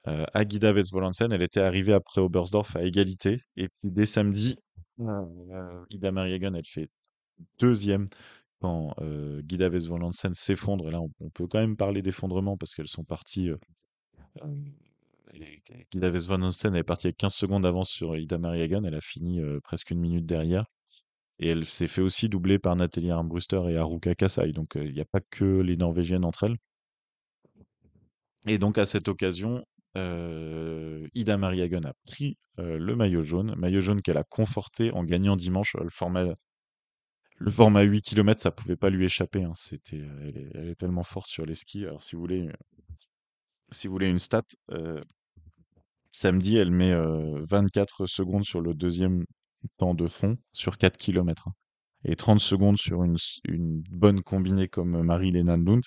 euh, 0.07 0.25
Agida 0.33 0.71
Vesvolansen, 0.71 1.31
elle 1.31 1.41
était 1.41 1.59
arrivée 1.59 1.93
après 1.93 2.21
Oberstdorf 2.21 2.75
à 2.75 2.83
égalité. 2.83 3.41
Et 3.57 3.67
puis 3.69 3.91
dès 3.91 4.05
samedi, 4.05 4.57
euh, 5.01 5.85
Ida 5.89 6.11
Mariagan, 6.11 6.53
elle 6.53 6.65
fait 6.65 6.89
deuxième 7.59 8.09
quand 8.59 8.93
euh, 8.99 9.41
Guy 9.41 9.57
Davis 9.57 9.89
s'effondre, 10.33 10.87
et 10.89 10.91
là 10.91 10.99
on, 11.01 11.29
peut 11.29 11.47
quand 11.47 11.59
même 11.59 11.77
parler 11.77 12.01
d'effondrement 12.01 12.57
parce 12.57 12.75
qu'elles 12.75 12.87
sont 12.87 13.03
parties. 13.03 13.49
euh, 13.49 13.57
euh, 14.43 14.47
Davis 15.93 16.29
est 16.29 16.83
partie 16.83 17.07
avec 17.07 17.17
15 17.17 17.33
secondes 17.33 17.63
d'avance 17.63 17.89
sur 17.89 18.17
Ida 18.17 18.37
Marie 18.37 18.61
Hagen, 18.61 18.83
elle 18.83 18.95
a 18.95 19.01
fini 19.01 19.39
euh, 19.39 19.59
presque 19.61 19.91
une 19.91 19.99
minute 19.99 20.25
derrière. 20.25 20.65
Et 21.41 21.47
elle 21.49 21.63
s'est 21.63 21.87
fait 21.87 22.01
aussi 22.01 22.27
doubler 22.27 22.59
par 22.59 22.75
Nathalie 22.75 23.11
Armbruster 23.11 23.61
et 23.69 23.77
Haruka 23.77 24.13
Kasai. 24.13 24.51
Donc 24.51 24.75
euh, 24.75 24.83
il 24.83 24.93
n'y 24.93 24.99
a 24.99 25.05
pas 25.05 25.21
que 25.29 25.61
les 25.61 25.77
Norvégiennes 25.77 26.25
entre 26.25 26.43
elles. 26.43 26.57
Et 28.45 28.57
donc 28.57 28.77
à 28.77 28.85
cette 28.85 29.07
occasion, 29.07 29.63
euh, 29.97 31.07
Ida 31.15 31.37
Marie 31.37 31.61
Hagen 31.61 31.85
a 31.85 31.93
pris 32.05 32.37
euh, 32.59 32.77
le 32.77 32.95
maillot 32.95 33.23
jaune, 33.23 33.55
maillot 33.57 33.81
jaune 33.81 34.01
qu'elle 34.01 34.17
a 34.17 34.23
conforté 34.23 34.91
en 34.91 35.03
gagnant 35.03 35.35
dimanche 35.35 35.75
le 35.75 35.89
format 35.89 36.25
le 37.41 37.51
format 37.51 37.83
8 37.83 38.01
km, 38.01 38.41
ça 38.41 38.51
pouvait 38.51 38.75
pas 38.75 38.89
lui 38.89 39.05
échapper. 39.05 39.43
hein. 39.43 39.53
C'était, 39.55 39.97
euh, 40.01 40.21
elle 40.27 40.37
est, 40.37 40.49
elle 40.55 40.69
est 40.69 40.75
tellement 40.75 41.03
forte 41.03 41.29
sur 41.29 41.45
les 41.45 41.55
skis. 41.55 41.85
Alors 41.85 42.03
si 42.03 42.15
vous 42.15 42.21
voulez, 42.21 42.49
si 43.71 43.87
vous 43.87 43.93
voulez 43.93 44.07
une 44.07 44.19
stat, 44.19 44.43
samedi, 46.11 46.57
elle 46.57 46.71
met 46.71 46.91
euh, 46.91 47.43
24 47.49 48.05
secondes 48.05 48.43
sur 48.45 48.61
le 48.61 48.73
deuxième 48.73 49.25
temps 49.77 49.93
de 49.93 50.07
fond 50.07 50.37
sur 50.51 50.77
4 50.77 50.97
km. 50.97 51.49
Et 52.05 52.15
30 52.15 52.39
secondes 52.39 52.77
sur 52.77 53.03
une, 53.03 53.17
une 53.45 53.83
bonne 53.89 54.21
combinée 54.21 54.67
comme 54.67 55.01
Marie-Léna 55.03 55.57
Lund. 55.57 55.83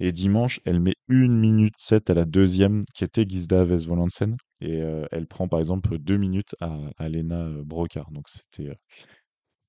Et 0.00 0.12
dimanche, 0.12 0.60
elle 0.64 0.80
met 0.80 0.94
1 1.08 1.28
minute 1.28 1.74
7 1.76 2.10
à 2.10 2.14
la 2.14 2.24
deuxième, 2.24 2.84
qui 2.94 3.04
était 3.04 3.24
Gisda 3.28 3.64
Vesvolansen. 3.64 4.36
Et 4.60 4.82
euh, 4.82 5.06
elle 5.10 5.26
prend 5.26 5.48
par 5.48 5.58
exemple 5.60 5.98
2 5.98 6.16
minutes 6.16 6.54
à, 6.60 6.78
à 6.98 7.08
Lena 7.08 7.42
euh, 7.42 7.64
Brocard. 7.64 8.10
Donc 8.12 8.28
c'était 8.28 8.70
euh, 8.70 8.74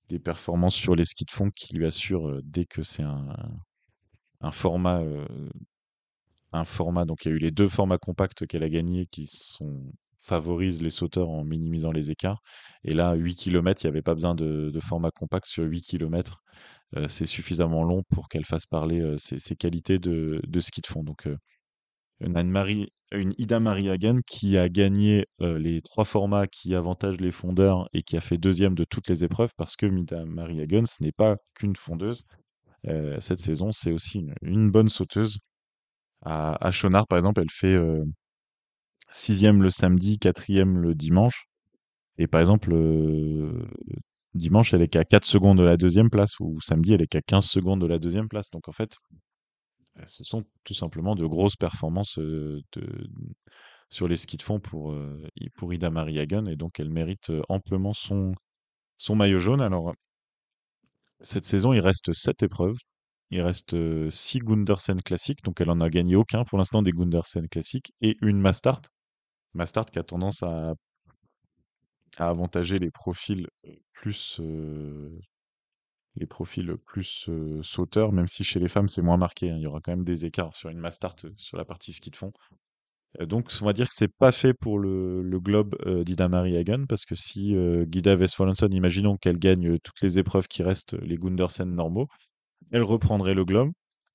des 0.09 0.19
performances 0.19 0.75
sur 0.75 0.95
les 0.95 1.05
skis 1.05 1.25
de 1.25 1.31
fond 1.31 1.49
qui 1.55 1.75
lui 1.75 1.85
assurent, 1.85 2.41
dès 2.43 2.65
que 2.65 2.83
c'est 2.83 3.03
un, 3.03 4.51
format, 4.51 5.03
un 6.51 6.63
format, 6.63 7.05
donc 7.05 7.25
il 7.25 7.29
y 7.29 7.31
a 7.31 7.35
eu 7.35 7.39
les 7.39 7.51
deux 7.51 7.69
formats 7.69 7.99
compacts 7.99 8.47
qu'elle 8.47 8.63
a 8.63 8.69
gagnés 8.69 9.05
qui 9.05 9.27
sont, 9.27 9.83
favorisent 10.19 10.81
les 10.81 10.89
sauteurs 10.89 11.29
en 11.29 11.43
minimisant 11.43 11.91
les 11.91 12.11
écarts. 12.11 12.41
Et 12.83 12.93
là, 12.93 13.13
8 13.13 13.35
km, 13.35 13.83
il 13.83 13.87
n'y 13.87 13.89
avait 13.89 14.01
pas 14.01 14.13
besoin 14.13 14.35
de, 14.35 14.69
de 14.71 14.79
format 14.79 15.11
compact 15.11 15.47
sur 15.47 15.63
8 15.63 15.81
km. 15.81 16.41
C'est 17.07 17.25
suffisamment 17.25 17.83
long 17.83 18.03
pour 18.09 18.29
qu'elle 18.29 18.45
fasse 18.45 18.65
parler 18.65 18.99
euh, 18.99 19.15
ses, 19.17 19.55
qualités 19.55 19.99
de, 19.99 20.41
de 20.47 20.59
ski 20.59 20.81
de 20.81 20.87
fond. 20.87 21.03
Donc, 21.03 21.27
euh, 21.27 21.37
une, 22.19 22.37
Anne-Marie, 22.37 22.91
une 23.11 23.33
Ida 23.37 23.59
Marie 23.59 23.89
Hagen 23.89 24.19
qui 24.25 24.57
a 24.57 24.69
gagné 24.69 25.25
euh, 25.41 25.57
les 25.59 25.81
trois 25.81 26.05
formats 26.05 26.47
qui 26.47 26.75
avantagent 26.75 27.19
les 27.19 27.31
fondeurs 27.31 27.89
et 27.93 28.03
qui 28.03 28.17
a 28.17 28.21
fait 28.21 28.37
deuxième 28.37 28.75
de 28.75 28.83
toutes 28.83 29.07
les 29.07 29.23
épreuves 29.23 29.51
parce 29.57 29.75
que 29.75 29.85
Ida 29.85 30.25
Marie 30.25 30.61
Hagen, 30.61 30.85
ce 30.85 31.03
n'est 31.03 31.11
pas 31.11 31.37
qu'une 31.55 31.75
fondeuse. 31.75 32.23
Euh, 32.87 33.19
cette 33.19 33.39
saison, 33.39 33.71
c'est 33.71 33.91
aussi 33.91 34.25
une, 34.41 34.71
bonne 34.71 34.89
sauteuse. 34.89 35.39
À, 36.23 36.65
à 36.65 36.71
Chonard, 36.71 37.07
par 37.07 37.17
exemple, 37.17 37.41
elle 37.41 37.51
fait 37.51 37.75
euh, 37.75 38.03
sixième 39.11 39.61
le 39.63 39.69
samedi, 39.69 40.19
quatrième 40.19 40.77
le 40.79 40.95
dimanche. 40.95 41.45
Et 42.17 42.27
par 42.27 42.41
exemple, 42.41 42.73
euh, 42.73 43.67
dimanche, 44.33 44.73
elle 44.73 44.81
est 44.81 44.87
qu'à 44.87 45.05
4 45.05 45.25
secondes 45.25 45.57
de 45.57 45.63
la 45.63 45.77
deuxième 45.77 46.09
place, 46.09 46.39
ou 46.39 46.59
samedi, 46.61 46.93
elle 46.93 47.01
est 47.01 47.07
qu'à 47.07 47.21
15 47.21 47.45
secondes 47.45 47.81
de 47.81 47.87
la 47.87 47.99
deuxième 47.99 48.27
place. 48.29 48.49
Donc 48.51 48.67
en 48.67 48.71
fait, 48.71 48.97
euh, 49.97 50.03
ce 50.05 50.23
sont 50.23 50.43
tout 50.63 50.73
simplement 50.73 51.15
de 51.15 51.25
grosses 51.25 51.55
performances 51.55 52.19
euh, 52.19 52.61
sur 53.89 54.07
les 54.07 54.17
skis 54.17 54.37
de 54.37 54.43
fond 54.43 54.59
pour, 54.59 54.91
euh, 54.91 55.27
pour 55.55 55.73
Ida 55.73 55.89
Marie 55.89 56.19
Hagen, 56.19 56.45
et 56.47 56.55
donc 56.55 56.79
elle 56.79 56.89
mérite 56.89 57.31
amplement 57.49 57.93
son, 57.93 58.33
son 58.97 59.15
maillot 59.15 59.39
jaune. 59.39 59.61
Alors, 59.61 59.93
cette 61.21 61.45
saison, 61.45 61.73
il 61.73 61.81
reste 61.81 62.13
7 62.13 62.43
épreuves. 62.43 62.77
Il 63.31 63.41
reste 63.41 63.75
6 64.09 64.39
Gundersen 64.39 65.01
classiques, 65.01 65.43
donc 65.43 65.61
elle 65.61 65.69
en 65.69 65.81
a 65.81 65.89
gagné 65.89 66.15
aucun 66.15 66.43
pour 66.45 66.57
l'instant 66.57 66.81
des 66.81 66.91
Gundersen 66.91 67.47
classiques, 67.47 67.93
et 68.01 68.17
une 68.21 68.39
Mastart. 68.41 68.81
Mastart 69.53 69.85
qui 69.87 69.99
a 69.99 70.03
tendance 70.03 70.43
à, 70.43 70.73
à 72.17 72.29
avantager 72.29 72.79
les 72.79 72.91
profils 72.91 73.47
plus, 73.93 74.41
les 76.15 76.25
profils 76.27 76.75
plus 76.85 77.29
sauteurs, 77.61 78.11
même 78.11 78.27
si 78.27 78.43
chez 78.43 78.59
les 78.59 78.67
femmes 78.67 78.87
c'est 78.87 79.01
moins 79.01 79.17
marqué. 79.17 79.49
hein. 79.49 79.55
Il 79.57 79.63
y 79.63 79.67
aura 79.67 79.79
quand 79.81 79.91
même 79.91 80.03
des 80.03 80.25
écarts 80.25 80.55
sur 80.55 80.69
une 80.69 80.79
Mastart 80.79 81.15
euh, 81.25 81.31
sur 81.37 81.57
la 81.57 81.65
partie 81.65 81.93
ski 81.93 82.09
de 82.09 82.15
fond. 82.15 82.31
Donc 83.21 83.51
on 83.61 83.65
va 83.65 83.73
dire 83.73 83.87
que 83.87 83.95
c'est 83.95 84.13
pas 84.13 84.31
fait 84.31 84.53
pour 84.53 84.77
le, 84.77 85.23
globe 85.39 85.75
euh, 85.87 86.03
d'Ida 86.03 86.27
Marie 86.29 86.57
Hagen, 86.57 86.85
parce 86.87 87.05
que 87.05 87.15
si 87.15 87.55
Guida 87.87 88.15
Westphalen, 88.15 88.53
imaginons 88.71 89.17
qu'elle 89.17 89.39
gagne 89.39 89.79
toutes 89.79 90.01
les 90.01 90.19
épreuves 90.19 90.47
qui 90.47 90.61
restent, 90.63 90.93
les 91.01 91.17
Gundersen 91.17 91.73
normaux, 91.73 92.07
elle 92.71 92.83
reprendrait 92.83 93.33
le 93.33 93.45
globe. 93.45 93.71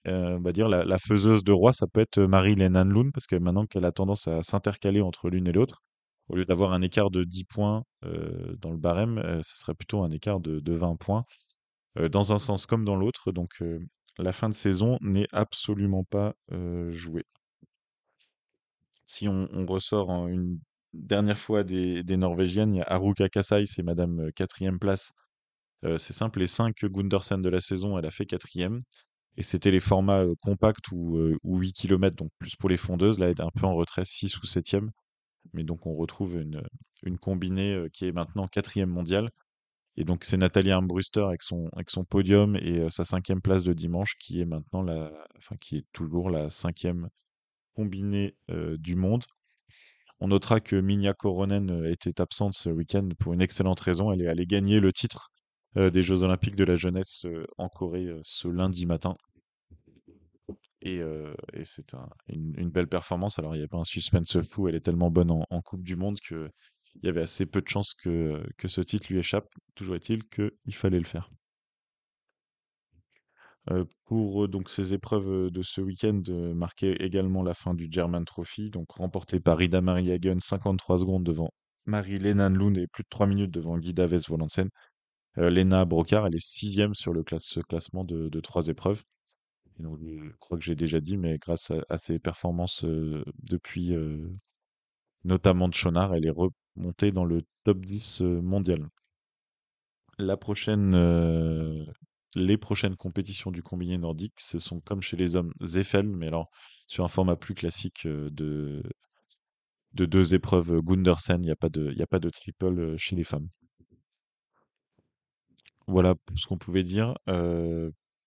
On 0.06 0.40
va 0.40 0.52
dire 0.52 0.68
la, 0.68 0.84
la 0.84 0.98
faiseuse 0.98 1.44
de 1.44 1.52
roi, 1.52 1.72
ça 1.72 1.86
peut 1.86 2.00
être 2.00 2.20
Marie 2.20 2.54
Lenan 2.54 2.84
Lund, 2.84 3.10
parce 3.12 3.26
que 3.26 3.36
maintenant 3.36 3.66
qu'elle 3.66 3.84
a 3.86 3.92
tendance 3.92 4.28
à 4.28 4.42
s'intercaler 4.42 5.00
entre 5.00 5.30
l'une 5.30 5.48
et 5.48 5.52
l'autre, 5.52 5.82
au 6.28 6.36
lieu 6.36 6.44
d'avoir 6.44 6.72
un 6.72 6.82
écart 6.82 7.10
de 7.10 7.24
10 7.24 7.44
points 7.44 7.84
euh, 8.04 8.56
dans 8.58 8.70
le 8.70 8.78
barème, 8.78 9.18
euh, 9.18 9.40
ce 9.42 9.58
serait 9.58 9.74
plutôt 9.74 10.02
un 10.02 10.10
écart 10.10 10.40
de, 10.40 10.60
de 10.60 10.72
20 10.72 10.96
points, 10.96 11.24
euh, 11.98 12.08
dans 12.08 12.32
un 12.32 12.38
sens 12.38 12.66
comme 12.66 12.84
dans 12.84 12.96
l'autre. 12.96 13.32
Donc 13.32 13.62
la 14.18 14.32
fin 14.32 14.48
de 14.48 14.54
saison 14.54 14.98
n'est 15.00 15.28
absolument 15.32 16.04
pas 16.04 16.34
jouée. 16.90 17.24
Si 19.04 19.28
on, 19.28 19.66
ressort 19.66 20.28
une 20.28 20.58
dernière 20.94 21.38
fois 21.38 21.62
des, 21.64 22.16
Norvégiennes, 22.16 22.74
il 22.74 22.78
y 22.78 22.80
a 22.80 22.86
Haruka 22.88 23.28
Kasai, 23.28 23.66
c'est 23.66 23.82
Madame 23.82 24.30
quatrième 24.32 24.78
place. 24.78 25.12
C'est 25.82 26.14
simple, 26.14 26.38
les 26.40 26.46
5 26.46 26.84
Gundersen 26.86 27.42
de 27.42 27.48
la 27.50 27.60
saison, 27.60 27.98
elle 27.98 28.06
a 28.06 28.10
fait 28.10 28.24
quatrième. 28.24 28.82
Et 29.36 29.42
c'était 29.42 29.70
les 29.70 29.80
formats 29.80 30.24
compacts 30.40 30.90
ou, 30.92 31.18
ou 31.42 31.58
8 31.58 31.72
km, 31.72 32.16
donc 32.16 32.30
plus 32.38 32.56
pour 32.56 32.70
les 32.70 32.76
fondeuses. 32.78 33.18
Là, 33.18 33.26
elle 33.26 33.32
est 33.32 33.40
un 33.40 33.50
peu 33.54 33.66
en 33.66 33.74
retrait, 33.74 34.04
6 34.04 34.38
ou 34.38 34.46
septième. 34.46 34.90
Mais 35.52 35.64
donc 35.64 35.86
on 35.86 35.94
retrouve 35.94 36.36
une, 36.36 37.18
combinée 37.18 37.74
euh, 37.74 37.88
qui 37.88 38.06
est 38.06 38.12
maintenant 38.12 38.48
quatrième 38.48 38.90
mondiale. 38.90 39.30
Et 39.96 40.04
donc 40.04 40.24
c'est 40.24 40.36
Nathalie 40.36 40.72
Armbruster 40.72 41.20
avec 41.20 41.42
son, 41.42 41.68
avec 41.74 41.90
son 41.90 42.04
podium 42.04 42.56
et 42.56 42.80
euh, 42.80 42.90
sa 42.90 43.04
cinquième 43.04 43.40
place 43.40 43.62
de 43.62 43.72
dimanche 43.72 44.16
qui 44.18 44.40
est 44.40 44.44
maintenant 44.44 44.82
la, 44.82 45.12
toujours 45.92 46.30
la 46.30 46.50
cinquième 46.50 47.08
combinée 47.74 48.36
euh, 48.50 48.76
du 48.78 48.96
monde. 48.96 49.24
On 50.20 50.28
notera 50.28 50.60
que 50.60 50.76
Minja 50.76 51.12
Koronen 51.12 51.84
était 51.86 52.20
absente 52.20 52.54
ce 52.54 52.70
week-end 52.70 53.08
pour 53.18 53.34
une 53.34 53.42
excellente 53.42 53.80
raison. 53.80 54.12
Elle 54.12 54.22
est 54.22 54.28
allée 54.28 54.46
gagner 54.46 54.80
le 54.80 54.92
titre 54.92 55.30
des 55.76 56.02
Jeux 56.04 56.22
Olympiques 56.22 56.54
de 56.54 56.64
la 56.64 56.76
jeunesse 56.76 57.26
en 57.58 57.68
Corée 57.68 58.08
ce 58.22 58.46
lundi 58.46 58.86
matin. 58.86 59.16
Et, 60.84 61.00
euh, 61.00 61.34
et 61.54 61.64
c'est 61.64 61.94
un- 61.94 62.08
une, 62.28 62.70
belle 62.70 62.88
performance. 62.88 63.38
Alors, 63.38 63.56
il 63.56 63.58
n'y 63.58 63.64
a 63.64 63.68
pas 63.68 63.78
un 63.78 63.84
suspense 63.84 64.40
fou. 64.42 64.68
Elle 64.68 64.76
est 64.76 64.80
tellement 64.80 65.10
bonne 65.10 65.30
en, 65.30 65.62
Coupe 65.62 65.82
du 65.82 65.96
Monde 65.96 66.18
que 66.20 66.50
il 66.96 67.06
y 67.06 67.08
avait 67.08 67.22
assez 67.22 67.46
peu 67.46 67.60
de 67.60 67.68
chances 67.68 67.94
que, 67.94 68.40
que 68.58 68.68
ce 68.68 68.80
titre 68.80 69.06
lui 69.10 69.18
échappe. 69.18 69.48
Toujours 69.74 69.96
est-il 69.96 70.28
qu'il 70.28 70.74
fallait 70.74 70.98
le 70.98 71.06
faire. 71.06 71.30
Euh, 73.70 73.84
pour 74.04 74.44
euh, 74.44 74.48
donc 74.48 74.68
ces 74.68 74.92
épreuves 74.92 75.50
de 75.50 75.62
ce 75.62 75.80
week-end 75.80 76.22
marquaient 76.54 76.96
également 77.00 77.42
la 77.42 77.54
fin 77.54 77.74
du 77.74 77.88
German 77.90 78.24
Trophy, 78.24 78.70
donc 78.70 78.90
remporté 78.92 79.40
par 79.40 79.60
Ida 79.62 79.80
Marie 79.80 80.12
Hagen, 80.12 80.38
53 80.38 80.98
secondes 80.98 81.24
devant 81.24 81.50
Marie-Lena 81.86 82.48
Lund 82.50 82.76
et 82.78 82.86
plus 82.86 83.02
de 83.04 83.08
3 83.08 83.26
minutes 83.26 83.50
devant 83.50 83.78
Guy 83.78 83.94
Daves 83.94 84.28
Volansen. 84.28 84.68
Euh, 85.38 85.50
Lena 85.50 85.84
Brocard, 85.84 86.26
elle 86.26 86.36
est 86.36 86.46
sixième 86.46 86.94
sur 86.94 87.12
le 87.12 87.24
ce 87.38 87.60
classement 87.60 88.04
de, 88.04 88.28
de 88.28 88.40
trois 88.40 88.68
épreuves. 88.68 89.02
Donc, 89.78 89.98
je 90.02 90.30
crois 90.38 90.56
que 90.56 90.64
j'ai 90.64 90.76
déjà 90.76 91.00
dit, 91.00 91.16
mais 91.16 91.38
grâce 91.38 91.72
à, 91.88 91.98
ses 91.98 92.18
performances 92.18 92.84
depuis 92.84 93.92
notamment 95.24 95.68
de 95.68 95.74
Chonard, 95.74 96.14
elle 96.14 96.26
est 96.26 96.34
remontée 96.76 97.10
dans 97.10 97.24
le 97.24 97.42
top 97.64 97.84
10 97.84 98.22
euh, 98.22 98.40
mondial. 98.42 98.88
La 100.18 100.36
prochaine, 100.36 100.94
les 102.36 102.56
prochaines 102.56 102.94
compétitions 102.94 103.50
du 103.50 103.64
combiné 103.64 103.98
nordique, 103.98 104.34
ce 104.38 104.60
sont 104.60 104.80
comme 104.80 105.02
chez 105.02 105.16
les 105.16 105.34
hommes 105.34 105.52
Zeffel, 105.60 106.08
mais 106.08 106.28
alors 106.28 106.50
sur 106.86 107.02
un 107.04 107.08
format 107.08 107.34
plus 107.34 107.54
classique 107.54 108.06
de, 108.06 108.80
de 109.94 110.06
deux 110.06 110.34
épreuves 110.34 110.80
Gundersen, 110.82 111.42
il 111.42 111.46
n'y 111.46 111.50
a 111.50 111.56
pas 111.56 111.68
de, 111.68 112.30
triple 112.30 112.96
chez 112.96 113.16
les 113.16 113.24
femmes. 113.24 113.48
Voilà 115.88 116.14
ce 116.36 116.46
qu'on 116.46 116.58
pouvait 116.58 116.84
dire. 116.84 117.14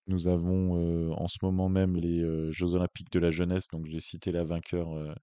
Nous 0.07 0.27
avons 0.27 1.13
en 1.13 1.27
ce 1.27 1.37
moment 1.41 1.69
même 1.69 1.95
les 1.95 2.51
Jeux 2.51 2.75
Olympiques 2.75 3.11
de 3.11 3.19
la 3.19 3.31
jeunesse, 3.31 3.67
donc 3.69 3.85
j'ai 3.87 3.99
cité 3.99 4.31
la 4.31 4.43
vainqueur 4.43 5.15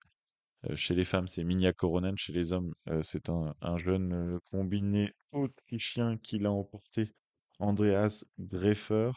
chez 0.75 0.95
les 0.95 1.05
femmes, 1.05 1.27
c'est 1.29 1.45
Minja 1.45 1.73
Koronen, 1.73 2.17
chez 2.17 2.33
les 2.33 2.53
hommes, 2.53 2.75
c'est 3.03 3.29
un, 3.29 3.55
un 3.61 3.77
jeune 3.77 4.39
combiné 4.51 5.13
autrichien 5.33 6.17
qui 6.19 6.39
l'a 6.39 6.51
emporté, 6.51 7.13
Andreas 7.59 8.25
Greffer, 8.39 9.11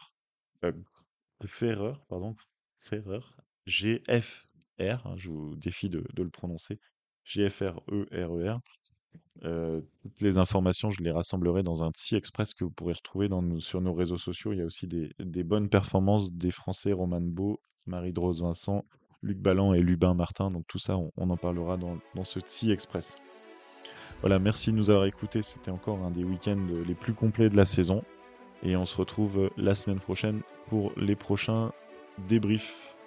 euh, 0.64 0.72
Ferrer, 1.46 1.94
pardon, 2.08 2.36
Ferrer, 2.78 3.20
G-F-R, 3.66 5.06
hein, 5.06 5.14
je 5.16 5.30
vous 5.30 5.56
défie 5.56 5.88
de, 5.88 6.04
de 6.14 6.22
le 6.22 6.30
prononcer, 6.30 6.78
G-F-R-E-R-E-R. 7.24 8.60
Euh, 9.44 9.80
toutes 10.02 10.20
les 10.20 10.38
informations, 10.38 10.90
je 10.90 11.02
les 11.02 11.10
rassemblerai 11.10 11.62
dans 11.62 11.84
un 11.84 11.90
petit 11.90 12.16
express 12.16 12.54
que 12.54 12.64
vous 12.64 12.70
pourrez 12.70 12.94
retrouver 12.94 13.28
sur 13.60 13.80
nos 13.80 13.92
réseaux 13.92 14.18
sociaux. 14.18 14.52
Il 14.52 14.58
y 14.58 14.62
a 14.62 14.64
aussi 14.64 14.86
des, 14.86 15.44
bonnes 15.44 15.68
performances 15.68 16.32
des 16.32 16.50
Français, 16.50 16.92
Roman 16.92 17.20
Beau, 17.20 17.60
Marie-Drose 17.86 18.42
Vincent, 18.42 18.84
Luc 19.22 19.38
Ballan 19.38 19.74
et 19.74 19.80
Lubin 19.80 20.14
Martin. 20.14 20.50
Donc 20.50 20.66
tout 20.66 20.78
ça, 20.78 20.96
on, 20.96 21.30
en 21.30 21.36
parlera 21.36 21.76
dans, 21.76 21.98
dans 22.14 22.24
ce 22.24 22.40
petit 22.40 22.70
express. 22.70 23.18
Voilà, 24.20 24.40
merci 24.40 24.72
de 24.72 24.76
nous 24.76 24.90
avoir 24.90 25.06
écoutés. 25.06 25.42
C'était 25.42 25.70
encore 25.70 25.98
un 25.98 26.10
des 26.10 26.24
week-ends 26.24 26.66
les 26.86 26.94
plus 26.94 27.14
complets 27.14 27.50
de 27.50 27.56
la 27.56 27.66
saison. 27.66 28.02
Et 28.64 28.76
on 28.76 28.86
se 28.86 28.96
retrouve 28.96 29.50
la 29.56 29.76
semaine 29.76 30.00
prochaine 30.00 30.40
pour 30.66 30.92
les 30.96 31.14
prochains 31.14 31.70
débriefs. 32.28 32.97